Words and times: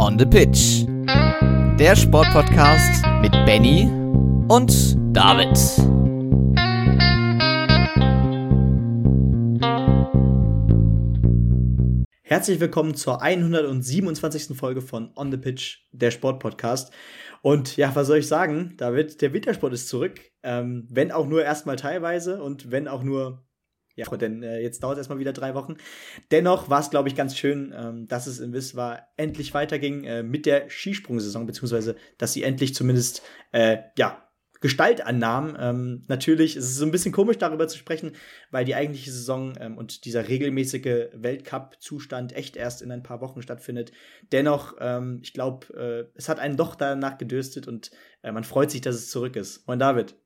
On 0.00 0.18
the 0.18 0.26
Pitch. 0.26 0.84
Der 1.78 1.94
Sportpodcast 1.94 3.04
mit 3.20 3.30
Benny 3.46 3.88
und 4.48 4.96
David. 5.16 5.56
Herzlich 12.22 12.58
willkommen 12.58 12.94
zur 12.94 13.22
127. 13.22 14.56
Folge 14.56 14.80
von 14.80 15.12
On 15.16 15.30
the 15.30 15.36
Pitch, 15.36 15.78
der 15.92 16.10
Sportpodcast. 16.10 16.92
Und 17.42 17.76
ja, 17.76 17.94
was 17.94 18.08
soll 18.08 18.18
ich 18.18 18.26
sagen, 18.26 18.74
David? 18.76 19.20
Der 19.22 19.32
Wintersport 19.32 19.72
ist 19.72 19.88
zurück. 19.88 20.20
Ähm, 20.42 20.88
wenn 20.90 21.12
auch 21.12 21.28
nur 21.28 21.44
erstmal 21.44 21.76
teilweise 21.76 22.42
und 22.42 22.72
wenn 22.72 22.88
auch 22.88 23.04
nur 23.04 23.47
ja, 23.98 24.16
denn 24.16 24.44
äh, 24.44 24.60
jetzt 24.60 24.82
dauert 24.82 24.94
es 24.94 25.00
erstmal 25.00 25.18
wieder 25.18 25.32
drei 25.32 25.54
Wochen. 25.54 25.74
Dennoch 26.30 26.70
war 26.70 26.78
es, 26.80 26.90
glaube 26.90 27.08
ich, 27.08 27.16
ganz 27.16 27.36
schön, 27.36 27.74
ähm, 27.76 28.06
dass 28.06 28.28
es 28.28 28.38
in 28.38 28.52
Wismar 28.52 29.08
endlich 29.16 29.54
weiterging 29.54 30.04
äh, 30.04 30.22
mit 30.22 30.46
der 30.46 30.70
Skisprungsaison, 30.70 31.46
beziehungsweise 31.46 31.96
dass 32.16 32.32
sie 32.32 32.44
endlich 32.44 32.76
zumindest 32.76 33.22
äh, 33.50 33.78
ja, 33.98 34.22
Gestalt 34.60 35.04
annahm. 35.04 35.56
Ähm, 35.58 36.04
natürlich 36.06 36.56
ist 36.56 36.64
es 36.64 36.76
so 36.76 36.84
ein 36.84 36.92
bisschen 36.92 37.10
komisch, 37.10 37.38
darüber 37.38 37.66
zu 37.66 37.76
sprechen, 37.76 38.12
weil 38.52 38.64
die 38.64 38.76
eigentliche 38.76 39.10
Saison 39.10 39.54
ähm, 39.58 39.76
und 39.76 40.04
dieser 40.04 40.28
regelmäßige 40.28 41.08
Weltcup-Zustand 41.14 42.34
echt 42.34 42.56
erst 42.56 42.82
in 42.82 42.92
ein 42.92 43.02
paar 43.02 43.20
Wochen 43.20 43.42
stattfindet. 43.42 43.90
Dennoch, 44.30 44.76
ähm, 44.78 45.18
ich 45.22 45.32
glaube, 45.32 45.74
äh, 45.74 46.16
es 46.16 46.28
hat 46.28 46.38
einen 46.38 46.56
doch 46.56 46.76
danach 46.76 47.18
gedürstet 47.18 47.66
und 47.66 47.90
äh, 48.22 48.30
man 48.30 48.44
freut 48.44 48.70
sich, 48.70 48.80
dass 48.80 48.94
es 48.94 49.10
zurück 49.10 49.34
ist. 49.34 49.66
Moin 49.66 49.80
David. 49.80 50.16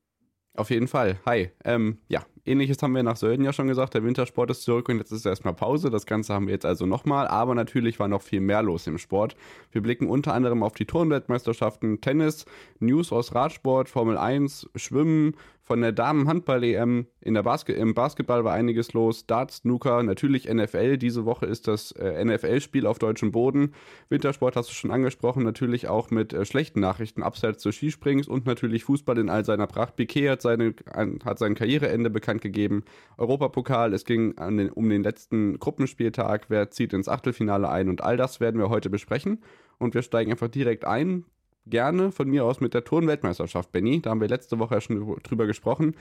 Auf 0.54 0.68
jeden 0.68 0.88
Fall. 0.88 1.18
Hi. 1.24 1.50
Ähm, 1.64 1.98
ja, 2.08 2.26
ähnliches 2.44 2.82
haben 2.82 2.94
wir 2.94 3.02
nach 3.02 3.16
Sölden 3.16 3.44
ja 3.44 3.52
schon 3.52 3.68
gesagt. 3.68 3.94
Der 3.94 4.04
Wintersport 4.04 4.50
ist 4.50 4.62
zurück 4.62 4.88
und 4.88 4.98
jetzt 4.98 5.12
ist 5.12 5.26
erstmal 5.26 5.54
Pause. 5.54 5.90
Das 5.90 6.06
Ganze 6.06 6.34
haben 6.34 6.46
wir 6.46 6.54
jetzt 6.54 6.66
also 6.66 6.86
nochmal. 6.86 7.28
Aber 7.28 7.54
natürlich 7.54 7.98
war 8.00 8.08
noch 8.08 8.22
viel 8.22 8.40
mehr 8.40 8.62
los 8.62 8.86
im 8.86 8.98
Sport. 8.98 9.36
Wir 9.70 9.82
blicken 9.82 10.08
unter 10.08 10.34
anderem 10.34 10.62
auf 10.62 10.74
die 10.74 10.86
Turnweltmeisterschaften, 10.86 12.00
Tennis, 12.00 12.44
News 12.80 13.12
aus 13.12 13.34
Radsport, 13.34 13.88
Formel 13.88 14.16
1, 14.16 14.70
Schwimmen, 14.76 15.34
von 15.64 15.80
der 15.80 15.92
Damen-Handball-EM 15.92 17.06
Basket 17.44 17.76
im 17.76 17.94
Basketball 17.94 18.44
war 18.44 18.52
einiges 18.52 18.92
los. 18.94 19.26
Darts, 19.26 19.58
Snooker, 19.58 20.02
natürlich 20.02 20.52
NFL. 20.52 20.98
Diese 20.98 21.24
Woche 21.24 21.46
ist 21.46 21.68
das 21.68 21.92
äh, 21.92 22.24
NFL-Spiel 22.24 22.84
auf 22.84 22.98
deutschem 22.98 23.30
Boden. 23.30 23.72
Wintersport 24.08 24.56
hast 24.56 24.70
du 24.70 24.74
schon 24.74 24.90
angesprochen, 24.90 25.44
natürlich 25.44 25.86
auch 25.86 26.10
mit 26.10 26.32
äh, 26.32 26.44
schlechten 26.44 26.80
Nachrichten 26.80 27.22
abseits 27.22 27.62
des 27.62 27.76
Skisprings 27.76 28.26
und 28.26 28.44
natürlich 28.44 28.82
Fußball 28.84 29.18
in 29.18 29.30
all 29.30 29.44
seiner 29.44 29.68
Pracht. 29.68 29.94
Piquet 29.94 30.30
hat, 30.30 30.42
seine, 30.42 30.74
ein, 30.92 31.20
hat 31.24 31.38
sein 31.38 31.54
Karriereende 31.54 32.10
bekannt 32.10 32.31
gegeben. 32.40 32.84
Europapokal, 33.18 33.92
es 33.92 34.04
ging 34.04 34.34
den, 34.36 34.70
um 34.70 34.88
den 34.88 35.02
letzten 35.02 35.58
Gruppenspieltag. 35.58 36.46
Wer 36.48 36.70
zieht 36.70 36.92
ins 36.92 37.08
Achtelfinale 37.08 37.68
ein? 37.68 37.88
Und 37.88 38.02
all 38.02 38.16
das 38.16 38.40
werden 38.40 38.60
wir 38.60 38.68
heute 38.68 38.90
besprechen. 38.90 39.42
Und 39.78 39.94
wir 39.94 40.02
steigen 40.02 40.30
einfach 40.30 40.48
direkt 40.48 40.84
ein 40.84 41.24
gerne 41.66 42.10
von 42.10 42.28
mir 42.28 42.44
aus 42.44 42.60
mit 42.60 42.74
der 42.74 42.84
Turnweltmeisterschaft, 42.84 43.72
Benny. 43.72 44.00
Da 44.00 44.10
haben 44.10 44.20
wir 44.20 44.28
letzte 44.28 44.58
Woche 44.58 44.74
ja 44.74 44.80
schon 44.80 45.16
drüber 45.22 45.46
gesprochen. 45.46 45.94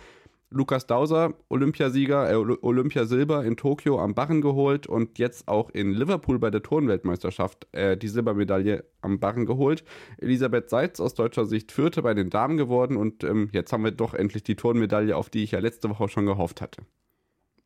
Lukas 0.52 0.86
Dauser, 0.86 1.34
Olympiasieger, 1.48 2.30
äh, 2.30 2.36
Olympiasilber 2.36 3.46
in 3.46 3.56
Tokio 3.56 4.00
am 4.00 4.14
Barren 4.14 4.42
geholt 4.42 4.86
und 4.86 5.18
jetzt 5.18 5.48
auch 5.48 5.70
in 5.70 5.92
Liverpool 5.92 6.40
bei 6.40 6.52
der 6.52 6.62
Turnweltmeisterschaft 6.62 7.68
äh, 7.72 7.96
die 7.96 8.10
Silbermedaille 8.10 8.84
am 9.00 9.20
Barren 9.20 9.46
geholt. 9.46 9.86
Elisabeth 10.18 10.70
Seitz 10.70 11.00
aus 11.00 11.14
deutscher 11.14 11.46
Sicht 11.46 11.72
Vierte 11.72 12.02
bei 12.02 12.14
den 12.14 12.30
Damen 12.30 12.58
geworden 12.58 12.98
und 12.98 13.24
ähm, 13.24 13.50
jetzt 13.54 13.72
haben 13.72 13.86
wir 13.86 13.92
doch 13.92 14.14
endlich 14.14 14.44
die 14.44 14.58
Turnmedaille, 14.58 15.16
auf 15.16 15.30
die 15.30 15.44
ich 15.44 15.52
ja 15.52 15.60
letzte 15.60 15.90
Woche 15.90 16.10
schon 16.10 16.26
gehofft 16.26 16.62
hatte. 16.62 16.82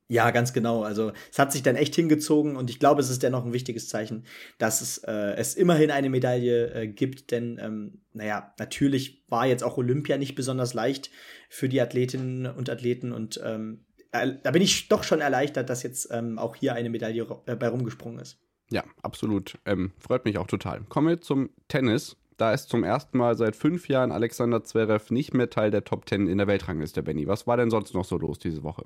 Ja, 0.08 0.30
ganz 0.30 0.54
genau. 0.54 0.84
Also 0.84 1.14
es 1.32 1.40
hat 1.40 1.52
sich 1.52 1.64
dann 1.64 1.76
echt 1.76 1.96
hingezogen 1.96 2.56
und 2.56 2.70
ich 2.70 2.80
glaube, 2.80 3.02
es 3.02 3.10
ist 3.10 3.24
dennoch 3.24 3.44
ein 3.44 3.54
wichtiges 3.54 3.90
Zeichen, 3.90 4.26
dass 4.60 4.82
es, 4.82 5.00
äh, 5.00 5.34
es 5.36 5.56
immerhin 5.56 5.90
eine 5.90 6.10
Medaille 6.10 6.74
äh, 6.74 6.88
gibt, 6.88 7.32
denn 7.32 7.60
ähm, 7.60 8.02
naja, 8.14 8.54
natürlich 8.60 9.24
war 9.30 9.48
jetzt 9.48 9.64
auch 9.64 9.78
Olympia 9.78 10.18
nicht 10.18 10.36
besonders 10.36 10.76
leicht 10.76 11.10
für 11.50 11.70
die 11.70 11.82
Athletinnen 11.82 12.46
und 12.46 12.70
Athleten 12.70 13.12
und 13.12 13.42
ähm, 13.44 13.86
da 14.12 14.52
bin 14.52 14.62
ich 14.62 14.88
doch 14.88 15.04
schon 15.04 15.20
erleichtert, 15.20 15.70
dass 15.70 15.84
jetzt 15.84 16.08
ähm, 16.12 16.40
auch 16.40 16.56
hier 16.56 16.74
eine 16.74 16.90
Medaille 16.90 17.28
äh, 17.48 17.56
bei 17.56 17.68
rumgesprungen 17.68 18.20
ist. 18.20 18.40
Ja, 18.72 18.84
absolut. 19.02 19.58
Ähm, 19.66 19.92
freut 20.00 20.26
mich 20.26 20.38
auch 20.38 20.48
total. 20.48 20.82
Kommen 20.88 21.08
wir 21.08 21.22
zum 21.22 21.50
Tennis. 21.68 22.16
Da 22.38 22.54
ist 22.54 22.70
zum 22.70 22.84
ersten 22.84 23.18
Mal 23.18 23.38
seit 23.38 23.56
fünf 23.56 23.88
Jahren 23.88 24.12
Alexander 24.12 24.64
Zverev 24.64 25.14
nicht 25.14 25.34
mehr 25.34 25.50
Teil 25.50 25.72
der 25.72 25.84
Top 25.84 26.06
Ten 26.06 26.28
in 26.28 26.38
der 26.38 26.48
Weltrangliste, 26.48 27.02
Benny. 27.02 27.28
Was 27.28 27.48
war 27.48 27.58
denn 27.58 27.70
sonst 27.70 27.94
noch 27.94 28.06
so 28.06 28.18
los 28.18 28.40
diese 28.40 28.64
Woche? 28.64 28.86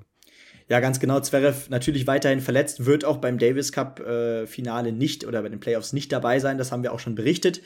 Ja, 0.70 0.78
ganz 0.78 1.00
genau. 1.00 1.18
Zverev 1.18 1.68
natürlich 1.68 2.06
weiterhin 2.06 2.40
verletzt, 2.40 2.86
wird 2.86 3.04
auch 3.04 3.16
beim 3.16 3.38
Davis 3.38 3.72
Cup 3.72 3.98
äh, 3.98 4.46
nicht 4.92 5.26
oder 5.26 5.42
bei 5.42 5.48
den 5.48 5.58
Playoffs 5.58 5.92
nicht 5.92 6.12
dabei 6.12 6.38
sein. 6.38 6.58
Das 6.58 6.70
haben 6.70 6.84
wir 6.84 6.92
auch 6.92 7.00
schon 7.00 7.16
berichtet. 7.16 7.60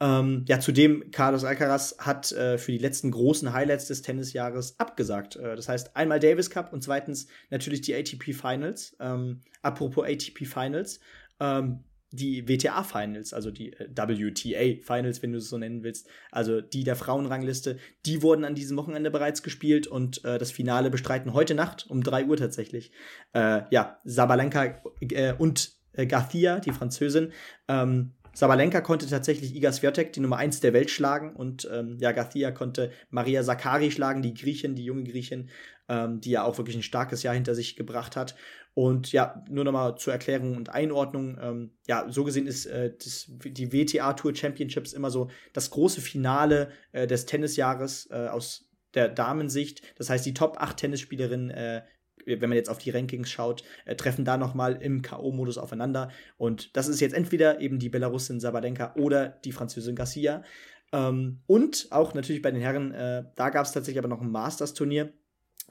Ähm, 0.00 0.46
ja, 0.48 0.58
zudem 0.58 1.10
Carlos 1.10 1.44
Alcaraz 1.44 1.96
hat 1.98 2.32
äh, 2.32 2.56
für 2.56 2.72
die 2.72 2.78
letzten 2.78 3.10
großen 3.10 3.52
Highlights 3.52 3.88
des 3.88 4.00
Tennisjahres 4.00 4.80
abgesagt. 4.80 5.36
Äh, 5.36 5.54
das 5.54 5.68
heißt 5.68 5.96
einmal 5.96 6.18
Davis 6.18 6.48
Cup 6.48 6.72
und 6.72 6.82
zweitens 6.82 7.26
natürlich 7.50 7.82
die 7.82 7.94
ATP 7.94 8.32
Finals. 8.32 8.96
Ähm, 9.00 9.42
apropos 9.60 10.06
ATP 10.06 10.46
Finals. 10.46 11.00
Ähm, 11.38 11.80
die 12.10 12.48
WTA-Finals, 12.48 13.32
also 13.32 13.50
die 13.50 13.72
äh, 13.72 13.88
WTA-Finals, 13.88 15.22
wenn 15.22 15.32
du 15.32 15.38
es 15.38 15.48
so 15.48 15.58
nennen 15.58 15.82
willst, 15.82 16.08
also 16.30 16.60
die 16.60 16.84
der 16.84 16.96
Frauenrangliste, 16.96 17.78
die 18.04 18.22
wurden 18.22 18.44
an 18.44 18.54
diesem 18.54 18.76
Wochenende 18.76 19.10
bereits 19.10 19.42
gespielt 19.42 19.86
und 19.86 20.24
äh, 20.24 20.38
das 20.38 20.50
Finale 20.50 20.90
bestreiten 20.90 21.32
heute 21.32 21.54
Nacht 21.54 21.86
um 21.88 22.02
3 22.02 22.26
Uhr 22.26 22.36
tatsächlich. 22.36 22.92
Äh, 23.32 23.62
ja, 23.70 24.00
Sabalenka 24.04 24.82
äh, 25.00 25.34
und 25.34 25.72
äh, 25.92 26.06
Garcia, 26.06 26.60
die 26.60 26.72
Französin. 26.72 27.32
Ähm, 27.68 28.12
Sabalenka 28.36 28.82
konnte 28.82 29.06
tatsächlich 29.06 29.54
Iga 29.54 29.72
Swiatek, 29.72 30.12
die 30.12 30.20
Nummer 30.20 30.36
1 30.36 30.60
der 30.60 30.74
Welt, 30.74 30.90
schlagen 30.90 31.34
und 31.34 31.66
ähm, 31.72 31.96
ja, 32.00 32.12
Garcia 32.12 32.50
konnte 32.50 32.92
Maria 33.08 33.42
Sakari 33.42 33.90
schlagen, 33.90 34.20
die 34.20 34.34
Griechin, 34.34 34.74
die 34.74 34.84
junge 34.84 35.04
Griechin, 35.04 35.48
ähm, 35.88 36.20
die 36.20 36.32
ja 36.32 36.44
auch 36.44 36.58
wirklich 36.58 36.76
ein 36.76 36.82
starkes 36.82 37.22
Jahr 37.22 37.34
hinter 37.34 37.54
sich 37.54 37.76
gebracht 37.76 38.14
hat. 38.14 38.36
Und 38.76 39.10
ja, 39.10 39.42
nur 39.48 39.64
nochmal 39.64 39.96
zur 39.96 40.12
Erklärung 40.12 40.54
und 40.54 40.68
Einordnung. 40.68 41.38
Ähm, 41.40 41.70
ja, 41.88 42.04
so 42.10 42.24
gesehen 42.24 42.46
ist 42.46 42.66
äh, 42.66 42.92
das, 42.94 43.24
die 43.26 43.72
WTA 43.72 44.12
Tour 44.12 44.36
Championships 44.36 44.92
immer 44.92 45.10
so 45.10 45.30
das 45.54 45.70
große 45.70 46.02
Finale 46.02 46.68
äh, 46.92 47.06
des 47.06 47.24
Tennisjahres 47.24 48.10
äh, 48.10 48.28
aus 48.28 48.68
der 48.92 49.08
Damensicht. 49.08 49.80
Das 49.96 50.10
heißt, 50.10 50.26
die 50.26 50.34
Top 50.34 50.58
8 50.60 50.76
Tennisspielerinnen, 50.76 51.48
äh, 51.48 51.84
wenn 52.26 52.50
man 52.50 52.52
jetzt 52.52 52.68
auf 52.68 52.76
die 52.76 52.90
Rankings 52.90 53.30
schaut, 53.30 53.62
äh, 53.86 53.96
treffen 53.96 54.26
da 54.26 54.36
nochmal 54.36 54.74
im 54.82 55.00
K.O.-Modus 55.00 55.56
aufeinander. 55.56 56.10
Und 56.36 56.76
das 56.76 56.86
ist 56.86 57.00
jetzt 57.00 57.14
entweder 57.14 57.62
eben 57.62 57.78
die 57.78 57.88
Belarusin 57.88 58.40
Sabalenka 58.40 58.94
oder 58.96 59.30
die 59.30 59.52
Französin 59.52 59.96
Garcia. 59.96 60.44
Ähm, 60.92 61.40
und 61.46 61.88
auch 61.92 62.12
natürlich 62.12 62.42
bei 62.42 62.50
den 62.50 62.60
Herren, 62.60 62.92
äh, 62.92 63.24
da 63.36 63.48
gab 63.48 63.64
es 63.64 63.72
tatsächlich 63.72 64.00
aber 64.00 64.14
noch 64.14 64.20
ein 64.20 64.30
Masters-Turnier 64.30 65.14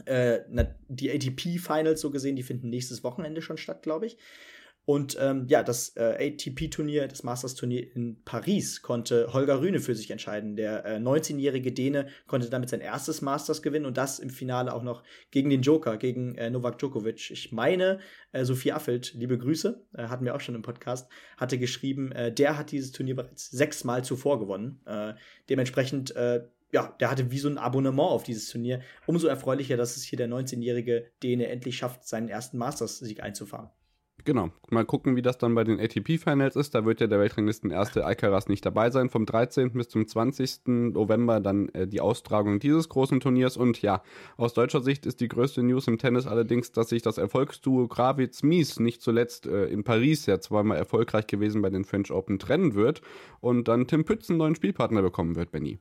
äh, 0.06 0.42
die 0.88 1.12
ATP-Finals 1.12 2.02
so 2.02 2.12
gesehen, 2.12 2.36
die 2.36 2.44
finden 2.44 2.70
nächstes 2.70 3.04
Wochenende 3.04 3.42
schon 3.42 3.58
statt, 3.58 3.84
glaube 3.84 4.06
ich. 4.06 4.18
Und 4.86 5.18
ähm, 5.20 5.48
ja, 5.48 5.64
das 5.64 5.98
äh, 5.98 6.32
ATP-Turnier, 6.32 7.08
das 7.08 7.24
Masters-Turnier 7.24 7.96
in 7.96 8.22
Paris, 8.24 8.84
konnte 8.84 9.34
Holger 9.34 9.60
Rühne 9.60 9.80
für 9.80 9.96
sich 9.96 10.12
entscheiden. 10.12 10.56
Der 10.56 10.86
äh, 10.86 10.98
19-jährige 10.98 11.72
Däne 11.72 12.08
konnte 12.28 12.52
damit 12.52 12.70
sein 12.70 12.82
erstes 12.82 13.24
Masters 13.24 13.64
gewinnen 13.64 13.88
und 13.88 13.98
das 13.98 14.20
im 14.20 14.30
Finale 14.30 14.72
auch 14.74 14.84
noch 14.84 15.04
gegen 15.32 15.50
den 15.50 15.64
Joker, 15.64 15.98
gegen 15.98 16.36
äh, 16.36 16.52
Novak 16.52 16.78
Djokovic. 16.78 17.32
Ich 17.32 17.52
meine, 17.52 18.00
äh, 18.32 18.46
Sophie 18.46 18.74
Affelt, 18.74 19.14
liebe 19.16 19.40
Grüße, 19.40 19.84
äh, 19.96 20.04
hatten 20.04 20.24
wir 20.24 20.36
auch 20.36 20.42
schon 20.42 20.54
im 20.54 20.62
Podcast, 20.62 21.12
hatte 21.38 21.58
geschrieben, 21.58 22.12
äh, 22.12 22.32
der 22.32 22.56
hat 22.56 22.72
dieses 22.72 22.92
Turnier 22.92 23.16
bereits 23.16 23.50
sechsmal 23.50 24.04
zuvor 24.04 24.40
gewonnen. 24.40 24.82
Dementsprechend 25.50 26.14
ja, 26.76 26.94
der 27.00 27.10
hatte 27.10 27.32
wie 27.32 27.40
so 27.40 27.48
ein 27.48 27.58
Abonnement 27.58 28.10
auf 28.10 28.24
dieses 28.24 28.50
Turnier. 28.50 28.82
Umso 29.08 29.28
erfreulicher, 29.28 29.78
dass 29.78 29.96
es 29.96 30.04
hier 30.04 30.18
der 30.18 30.28
19-jährige 30.28 31.10
Däne 31.24 31.48
endlich 31.48 31.78
schafft, 31.78 32.06
seinen 32.06 32.28
ersten 32.28 32.58
Masters-Sieg 32.58 33.24
einzufahren. 33.24 33.70
Genau. 34.26 34.50
Mal 34.70 34.84
gucken, 34.84 35.16
wie 35.16 35.22
das 35.22 35.38
dann 35.38 35.56
bei 35.56 35.64
den 35.64 35.80
ATP-Finals 35.80 36.58
ist. 36.58 36.76
Da 36.76 36.84
wird 36.84 37.00
ja 37.00 37.08
der 37.08 37.20
Weltranglisten 37.20 37.72
erste 37.72 38.04
Alcaraz 38.04 38.50
nicht 38.50 38.66
dabei 38.66 38.90
sein. 38.90 39.10
Vom 39.10 39.26
13. 39.26 39.72
bis 39.72 39.88
zum 39.88 40.06
20. 40.06 40.62
November 40.66 41.40
dann 41.40 41.70
äh, 41.70 41.88
die 41.88 42.02
Austragung 42.02 42.60
dieses 42.60 42.90
großen 42.90 43.22
Turniers. 43.22 43.56
Und 43.56 43.82
ja, 43.82 44.04
aus 44.36 44.54
deutscher 44.54 44.82
Sicht 44.82 45.06
ist 45.06 45.22
die 45.22 45.30
größte 45.30 45.64
News 45.64 45.88
im 45.88 45.98
Tennis 45.98 46.28
allerdings, 46.28 46.74
dass 46.74 46.90
sich 46.90 47.04
das 47.04 47.18
Erfolgsduo 47.18 47.88
Gravitz-Mies 47.88 48.82
nicht 48.82 49.02
zuletzt 49.02 49.46
äh, 49.46 49.68
in 49.68 49.86
Paris 49.86 50.26
ja 50.26 50.42
zweimal 50.42 50.78
erfolgreich 50.78 51.28
gewesen 51.28 51.62
bei 51.62 51.70
den 51.70 51.86
French 51.86 52.12
Open 52.12 52.38
trennen 52.38 52.74
wird 52.74 53.00
und 53.40 53.70
dann 53.70 53.88
Tim 53.88 54.04
Pütz 54.04 54.30
einen 54.30 54.40
neuen 54.40 54.56
Spielpartner 54.56 55.02
bekommen 55.02 55.38
wird, 55.38 55.52
Benny. 55.52 55.80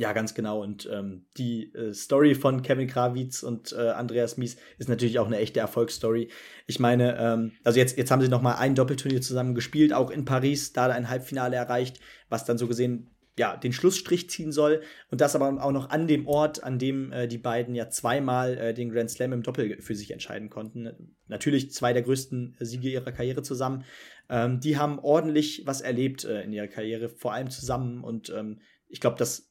Ja, 0.00 0.14
ganz 0.14 0.32
genau. 0.32 0.62
Und 0.62 0.88
ähm, 0.90 1.26
die 1.36 1.74
äh, 1.74 1.92
Story 1.92 2.34
von 2.34 2.62
Kevin 2.62 2.88
Krawitz 2.88 3.42
und 3.42 3.74
äh, 3.74 3.90
Andreas 3.90 4.38
Mies 4.38 4.56
ist 4.78 4.88
natürlich 4.88 5.18
auch 5.18 5.26
eine 5.26 5.36
echte 5.36 5.60
Erfolgsstory. 5.60 6.30
Ich 6.66 6.80
meine, 6.80 7.18
ähm, 7.18 7.52
also 7.64 7.78
jetzt, 7.78 7.98
jetzt 7.98 8.10
haben 8.10 8.22
sie 8.22 8.28
noch 8.28 8.40
mal 8.40 8.54
ein 8.54 8.74
Doppelturnier 8.74 9.20
zusammen 9.20 9.54
gespielt, 9.54 9.92
auch 9.92 10.10
in 10.10 10.24
Paris, 10.24 10.72
da 10.72 10.86
ein 10.86 11.10
Halbfinale 11.10 11.54
erreicht, 11.56 12.00
was 12.30 12.46
dann 12.46 12.56
so 12.56 12.66
gesehen 12.66 13.10
ja, 13.38 13.58
den 13.58 13.74
Schlussstrich 13.74 14.30
ziehen 14.30 14.52
soll 14.52 14.80
und 15.10 15.20
das 15.20 15.36
aber 15.36 15.62
auch 15.62 15.70
noch 15.70 15.90
an 15.90 16.08
dem 16.08 16.26
Ort, 16.26 16.64
an 16.64 16.78
dem 16.78 17.12
äh, 17.12 17.28
die 17.28 17.36
beiden 17.36 17.74
ja 17.74 17.90
zweimal 17.90 18.56
äh, 18.56 18.72
den 18.72 18.88
Grand 18.88 19.10
Slam 19.10 19.34
im 19.34 19.42
Doppel 19.42 19.82
für 19.82 19.94
sich 19.94 20.12
entscheiden 20.12 20.48
konnten. 20.48 21.14
Natürlich 21.26 21.72
zwei 21.72 21.92
der 21.92 22.02
größten 22.02 22.56
Siege 22.60 22.88
ihrer 22.88 23.12
Karriere 23.12 23.42
zusammen. 23.42 23.84
Ähm, 24.30 24.60
die 24.60 24.78
haben 24.78 24.98
ordentlich 24.98 25.64
was 25.66 25.82
erlebt 25.82 26.24
äh, 26.24 26.40
in 26.40 26.54
ihrer 26.54 26.68
Karriere, 26.68 27.10
vor 27.10 27.34
allem 27.34 27.50
zusammen 27.50 28.02
und 28.02 28.30
ähm, 28.30 28.60
ich 28.88 29.00
glaube, 29.00 29.16
das 29.18 29.49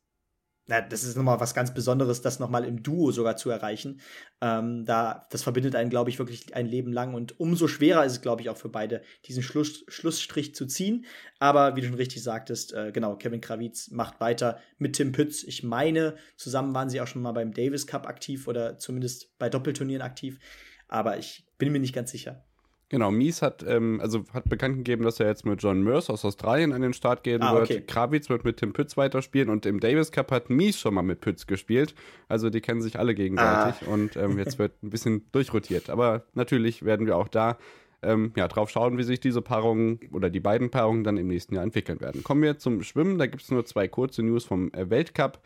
na, 0.70 0.82
das 0.82 1.04
ist 1.04 1.18
nochmal 1.18 1.40
was 1.40 1.56
ganz 1.56 1.74
Besonderes, 1.74 2.22
das 2.22 2.38
nochmal 2.38 2.64
im 2.64 2.84
Duo 2.84 3.12
sogar 3.12 3.36
zu 3.36 3.50
erreichen. 3.50 4.00
Ähm, 4.40 4.86
da, 4.86 5.28
das 5.32 5.42
verbindet 5.42 5.76
einen, 5.76 5.90
glaube 5.90 6.12
ich, 6.12 6.20
wirklich 6.20 6.56
ein 6.56 6.68
Leben 6.68 6.94
lang 6.94 7.16
und 7.16 7.40
umso 7.40 7.68
schwerer 7.68 8.06
ist 8.06 8.12
es, 8.12 8.22
glaube 8.22 8.44
ich, 8.44 8.50
auch 8.52 8.58
für 8.58 8.70
beide, 8.70 9.02
diesen 9.26 9.42
Schluss, 9.42 9.84
Schlussstrich 9.88 10.54
zu 10.54 10.68
ziehen. 10.68 11.06
Aber 11.40 11.76
wie 11.76 11.82
du 11.82 11.88
schon 11.88 11.96
richtig 11.96 12.22
sagtest, 12.22 12.74
äh, 12.74 12.92
genau, 12.92 13.16
Kevin 13.16 13.42
Krawitz 13.42 13.90
macht 13.90 14.22
weiter 14.22 14.60
mit 14.78 14.96
Tim 14.96 15.12
Pütz. 15.12 15.42
Ich 15.44 15.64
meine, 15.64 16.16
zusammen 16.38 16.76
waren 16.76 16.90
sie 16.90 17.02
auch 17.02 17.08
schon 17.08 17.24
mal 17.24 17.32
beim 17.32 17.52
Davis 17.52 17.88
Cup 17.88 18.08
aktiv 18.08 18.48
oder 18.48 18.78
zumindest 18.78 19.40
bei 19.40 19.50
Doppelturnieren 19.50 20.04
aktiv. 20.04 20.40
Aber 20.88 21.18
ich 21.18 21.48
bin 21.58 21.72
mir 21.72 21.80
nicht 21.80 21.96
ganz 21.96 22.12
sicher. 22.12 22.46
Genau, 22.90 23.12
Mies 23.12 23.44
hat, 23.44 23.64
ähm, 23.68 24.00
also 24.02 24.24
hat 24.34 24.50
bekannt 24.50 24.78
gegeben, 24.78 25.04
dass 25.04 25.20
er 25.20 25.28
jetzt 25.28 25.46
mit 25.46 25.62
John 25.62 25.84
Merce 25.84 26.10
aus 26.10 26.26
Australien 26.26 26.74
an 26.74 26.82
den 26.82 26.94
Start 26.94 27.24
gehen 27.24 27.44
ah, 27.44 27.54
wird. 27.54 27.70
Okay. 27.70 27.84
Krawitz 27.86 28.30
wird 28.30 28.44
mit 28.44 28.58
Tim 28.58 28.74
Pütz 28.74 28.98
weiterspielen 28.98 29.50
und 29.50 29.68
im 29.68 29.80
Davis 29.80 30.12
Cup 30.12 30.32
hat 30.32 30.50
Mies 30.50 30.80
schon 30.80 30.96
mal 30.96 31.04
mit 31.04 31.22
Pütz 31.22 31.46
gespielt. 31.46 31.94
Also 32.28 32.50
die 32.50 32.62
kennen 32.62 32.82
sich 32.82 32.98
alle 32.98 33.14
gegenseitig 33.14 33.88
ah. 33.88 33.92
und 33.92 34.16
ähm, 34.16 34.40
jetzt 34.40 34.58
wird 34.58 34.74
ein 34.84 34.90
bisschen 34.90 35.24
durchrotiert. 35.32 35.92
Aber 35.92 36.26
natürlich 36.34 36.84
werden 36.84 37.06
wir 37.06 37.16
auch 37.16 37.28
da 37.28 37.60
ähm, 38.02 38.34
ja, 38.36 38.48
drauf 38.48 38.72
schauen, 38.72 38.98
wie 38.98 39.04
sich 39.04 39.20
diese 39.20 39.44
Paarungen 39.44 40.00
oder 40.12 40.32
die 40.32 40.40
beiden 40.40 40.72
Paarungen 40.72 41.04
dann 41.04 41.18
im 41.18 41.28
nächsten 41.28 41.54
Jahr 41.54 41.64
entwickeln 41.64 42.02
werden. 42.02 42.24
Kommen 42.24 42.42
wir 42.42 42.58
zum 42.58 42.82
Schwimmen. 42.82 43.20
Da 43.20 43.28
gibt 43.28 43.44
es 43.44 43.52
nur 43.52 43.66
zwei 43.66 43.88
kurze 43.88 44.24
News 44.24 44.46
vom 44.46 44.74
äh, 44.74 44.90
Weltcup. 44.90 45.40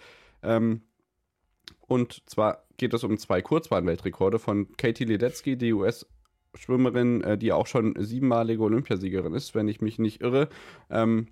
Ähm, 0.44 0.82
und 1.88 2.24
zwar 2.30 2.64
geht 2.78 2.94
es 2.94 3.04
um 3.04 3.18
zwei 3.18 3.42
Kurzbahn-Weltrekorde 3.42 4.40
von 4.40 4.78
Katie 4.78 5.04
Ledetzky, 5.04 5.58
die 5.58 5.74
US- 5.74 6.06
Schwimmerin, 6.56 7.22
äh, 7.22 7.38
die 7.38 7.52
auch 7.52 7.68
schon 7.68 7.96
siebenmalige 7.98 8.64
Olympiasiegerin 8.64 9.34
ist, 9.34 9.56
wenn 9.56 9.68
ich 9.68 9.82
mich 9.82 10.00
nicht 10.00 10.22
irre. 10.22 10.50
Ähm, 10.90 11.28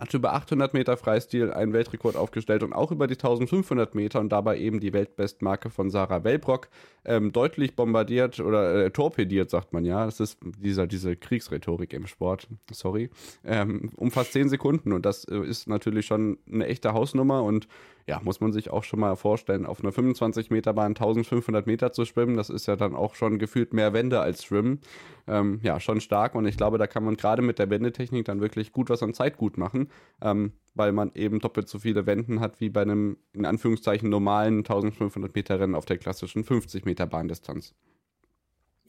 hat 0.00 0.14
über 0.14 0.32
800 0.32 0.72
Meter 0.72 0.96
Freistil 0.96 1.52
einen 1.52 1.74
Weltrekord 1.74 2.16
aufgestellt 2.16 2.62
und 2.62 2.72
auch 2.72 2.90
über 2.90 3.06
die 3.06 3.16
1500 3.16 3.94
Meter 3.94 4.20
und 4.20 4.30
dabei 4.30 4.58
eben 4.58 4.80
die 4.80 4.94
Weltbestmarke 4.94 5.68
von 5.68 5.90
Sarah 5.90 6.24
Wellbrock 6.24 6.68
ähm, 7.04 7.32
deutlich 7.32 7.76
bombardiert 7.76 8.40
oder 8.40 8.86
äh, 8.86 8.90
torpediert, 8.90 9.50
sagt 9.50 9.72
man 9.72 9.84
ja. 9.84 10.04
Das 10.04 10.20
ist 10.20 10.38
dieser, 10.58 10.86
diese 10.86 11.16
Kriegsrhetorik 11.16 11.92
im 11.92 12.06
Sport, 12.06 12.48
sorry. 12.70 13.10
Ähm, 13.44 13.90
um 13.96 14.10
fast 14.10 14.32
10 14.32 14.48
Sekunden 14.48 14.92
und 14.92 15.06
das 15.06 15.24
äh, 15.24 15.38
ist 15.38 15.68
natürlich 15.68 16.06
schon 16.06 16.38
eine 16.50 16.66
echte 16.66 16.92
Hausnummer 16.92 17.42
und 17.42 17.68
ja, 18.06 18.20
muss 18.24 18.40
man 18.40 18.52
sich 18.52 18.70
auch 18.70 18.82
schon 18.82 18.98
mal 18.98 19.14
vorstellen, 19.14 19.66
auf 19.66 19.80
einer 19.82 19.92
25 19.92 20.50
Meter 20.50 20.72
Bahn 20.72 20.92
1500 20.92 21.66
Meter 21.66 21.92
zu 21.92 22.04
schwimmen, 22.04 22.36
das 22.36 22.50
ist 22.50 22.66
ja 22.66 22.74
dann 22.74 22.96
auch 22.96 23.14
schon 23.14 23.38
gefühlt 23.38 23.72
mehr 23.72 23.92
Wände 23.92 24.20
als 24.20 24.44
Schwimmen. 24.44 24.80
Ähm, 25.28 25.60
ja, 25.62 25.78
schon 25.78 26.00
stark 26.00 26.34
und 26.34 26.44
ich 26.46 26.56
glaube, 26.56 26.78
da 26.78 26.86
kann 26.86 27.04
man 27.04 27.16
gerade 27.16 27.42
mit 27.42 27.58
der 27.58 27.70
Wendetechnik 27.70 28.24
dann 28.24 28.40
wirklich 28.40 28.72
gut 28.72 28.90
was 28.90 29.02
an 29.02 29.14
Zeit 29.14 29.36
gut 29.36 29.58
machen, 29.58 29.90
ähm, 30.22 30.52
weil 30.74 30.92
man 30.92 31.12
eben 31.14 31.40
doppelt 31.40 31.68
so 31.68 31.78
viele 31.78 32.06
Wenden 32.06 32.40
hat 32.40 32.60
wie 32.60 32.70
bei 32.70 32.82
einem 32.82 33.18
in 33.32 33.44
Anführungszeichen 33.44 34.08
normalen 34.08 34.58
1500 34.58 35.34
Meter 35.34 35.60
Rennen 35.60 35.74
auf 35.74 35.84
der 35.84 35.98
klassischen 35.98 36.44
50 36.44 36.84
Meter 36.84 37.06
Bahndistanz. 37.06 37.74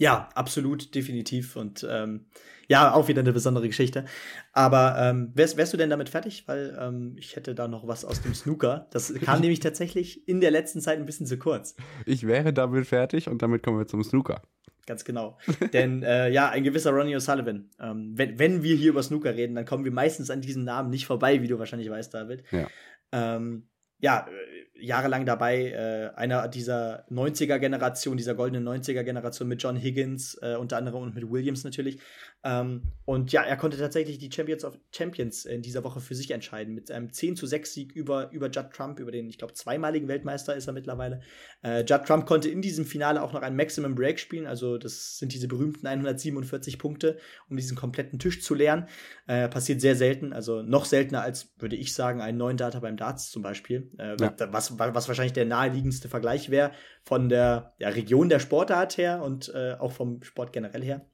Ja, 0.02 0.30
absolut, 0.34 0.96
definitiv. 0.96 1.56
Und 1.56 1.86
ähm, 1.88 2.26
ja, 2.68 2.92
auch 2.92 3.08
wieder 3.08 3.20
eine 3.20 3.34
besondere 3.34 3.68
Geschichte. 3.68 4.06
Aber 4.52 4.96
ähm, 4.98 5.32
wärst, 5.36 5.58
wärst 5.58 5.74
du 5.74 5.78
denn 5.78 5.92
damit 5.92 6.10
fertig? 6.10 6.48
Weil 6.48 6.76
ähm, 6.82 7.14
ich 7.20 7.36
hätte 7.36 7.54
da 7.54 7.68
noch 7.68 7.88
was 7.88 8.04
aus 8.04 8.20
dem 8.20 8.34
Snooker. 8.34 8.88
Das 8.90 9.14
kam 9.14 9.40
nämlich 9.42 9.60
tatsächlich 9.60 10.28
in 10.28 10.42
der 10.42 10.50
letzten 10.50 10.82
Zeit 10.82 10.98
ein 10.98 11.06
bisschen 11.06 11.28
zu 11.28 11.38
kurz. 11.38 11.76
Ich 12.08 12.26
wäre 12.26 12.52
damit 12.52 12.88
fertig 12.88 13.30
und 13.30 13.44
damit 13.44 13.62
kommen 13.62 13.78
wir 13.78 13.86
zum 13.86 14.04
Snooker. 14.04 14.42
Ganz 14.86 15.06
genau. 15.06 15.38
Denn 15.74 16.04
äh, 16.04 16.30
ja, 16.30 16.50
ein 16.50 16.64
gewisser 16.64 16.92
Ronnie 16.92 17.16
O'Sullivan. 17.16 17.70
Ähm, 17.80 18.14
wenn, 18.16 18.40
wenn 18.40 18.64
wir 18.64 18.76
hier 18.76 18.90
über 18.90 19.04
Snooker 19.04 19.36
reden, 19.36 19.56
dann 19.56 19.66
kommen 19.66 19.86
wir 19.86 19.92
meistens 19.92 20.30
an 20.30 20.42
diesen 20.42 20.64
Namen 20.64 20.90
nicht 20.90 21.06
vorbei, 21.06 21.42
wie 21.42 21.48
du 21.48 21.60
wahrscheinlich 21.60 21.90
weißt, 21.90 22.14
David. 22.14 22.44
Ja. 22.52 22.68
Ähm, 23.12 23.68
ja, 24.02 24.28
äh, 24.28 24.62
jahrelang 24.82 25.26
dabei, 25.26 25.72
äh, 25.72 26.18
einer 26.18 26.48
dieser 26.48 27.06
90er-Generation, 27.10 28.18
dieser 28.18 28.36
goldenen 28.36 28.68
90er-Generation 28.68 29.48
mit 29.48 29.62
John 29.62 29.78
Higgins 29.78 30.38
äh, 30.42 30.56
unter 30.56 30.78
anderem 30.78 31.04
und 31.04 31.16
mit 31.16 31.30
Williams 31.30 31.64
natürlich. 31.64 32.00
Ähm, 32.44 32.82
und 33.06 33.32
ja, 33.32 33.44
er 33.44 33.58
konnte 33.58 33.78
tatsächlich 33.78 34.18
die 34.18 34.32
Champions 34.32 34.66
of 34.66 34.80
Champions 34.92 35.46
in 35.46 35.62
dieser 35.62 35.84
Woche 35.84 36.00
für 36.00 36.16
sich 36.16 36.32
entscheiden. 36.32 36.74
Mit 36.74 36.90
einem 36.90 37.14
10 37.14 37.36
zu 37.36 37.46
6 37.46 37.74
Sieg 37.74 37.92
über, 37.92 38.32
über 38.32 38.50
Judd 38.50 38.72
Trump, 38.72 39.00
über 39.00 39.12
den, 39.12 39.30
ich 39.30 39.38
glaube, 39.38 39.54
zweimaligen 39.54 40.08
Weltmeister 40.08 40.56
ist 40.56 40.68
er 40.68 40.74
mittlerweile. 40.74 41.22
Äh, 41.64 41.82
Judd 41.82 42.06
Trump 42.06 42.26
konnte 42.26 42.50
in 42.50 42.62
diesem 42.62 42.86
Finale 42.86 43.22
auch 43.22 43.34
noch 43.34 43.44
ein 43.44 43.56
Maximum 43.56 43.94
Break 43.94 44.20
spielen, 44.20 44.48
also 44.48 44.78
das 44.78 45.20
sind 45.20 45.34
diese 45.34 45.48
berühmten 45.48 45.86
147 45.86 46.80
Punkte, 46.80 47.18
um 47.50 47.58
diesen 47.58 47.78
kompletten 47.78 48.18
Tisch 48.18 48.42
zu 48.42 48.56
lernen. 48.56 48.88
Äh, 49.28 49.48
passiert 49.48 49.82
sehr 49.82 49.96
selten, 49.96 50.34
also 50.34 50.64
noch 50.64 50.86
seltener 50.86 51.22
als, 51.22 51.54
würde 51.60 51.76
ich 51.76 51.94
sagen, 51.94 52.22
einen 52.22 52.38
neuen 52.38 52.58
Data 52.58 52.80
beim 52.80 52.98
Darts 52.98 53.30
zum 53.30 53.44
Beispiel. 53.44 53.91
Äh, 53.98 54.16
ja. 54.20 54.34
was, 54.52 54.78
was 54.78 55.08
wahrscheinlich 55.08 55.34
der 55.34 55.46
naheliegendste 55.46 56.10
Vergleich 56.10 56.50
wäre 56.50 56.72
von 57.04 57.30
der 57.30 57.74
ja, 57.78 57.90
Region 57.90 58.30
der 58.30 58.40
Sportart 58.40 58.98
her 58.98 59.22
und 59.24 59.52
äh, 59.54 59.76
auch 59.80 59.92
vom 59.92 60.24
Sport 60.24 60.54
generell 60.54 60.84
her. 60.84 61.06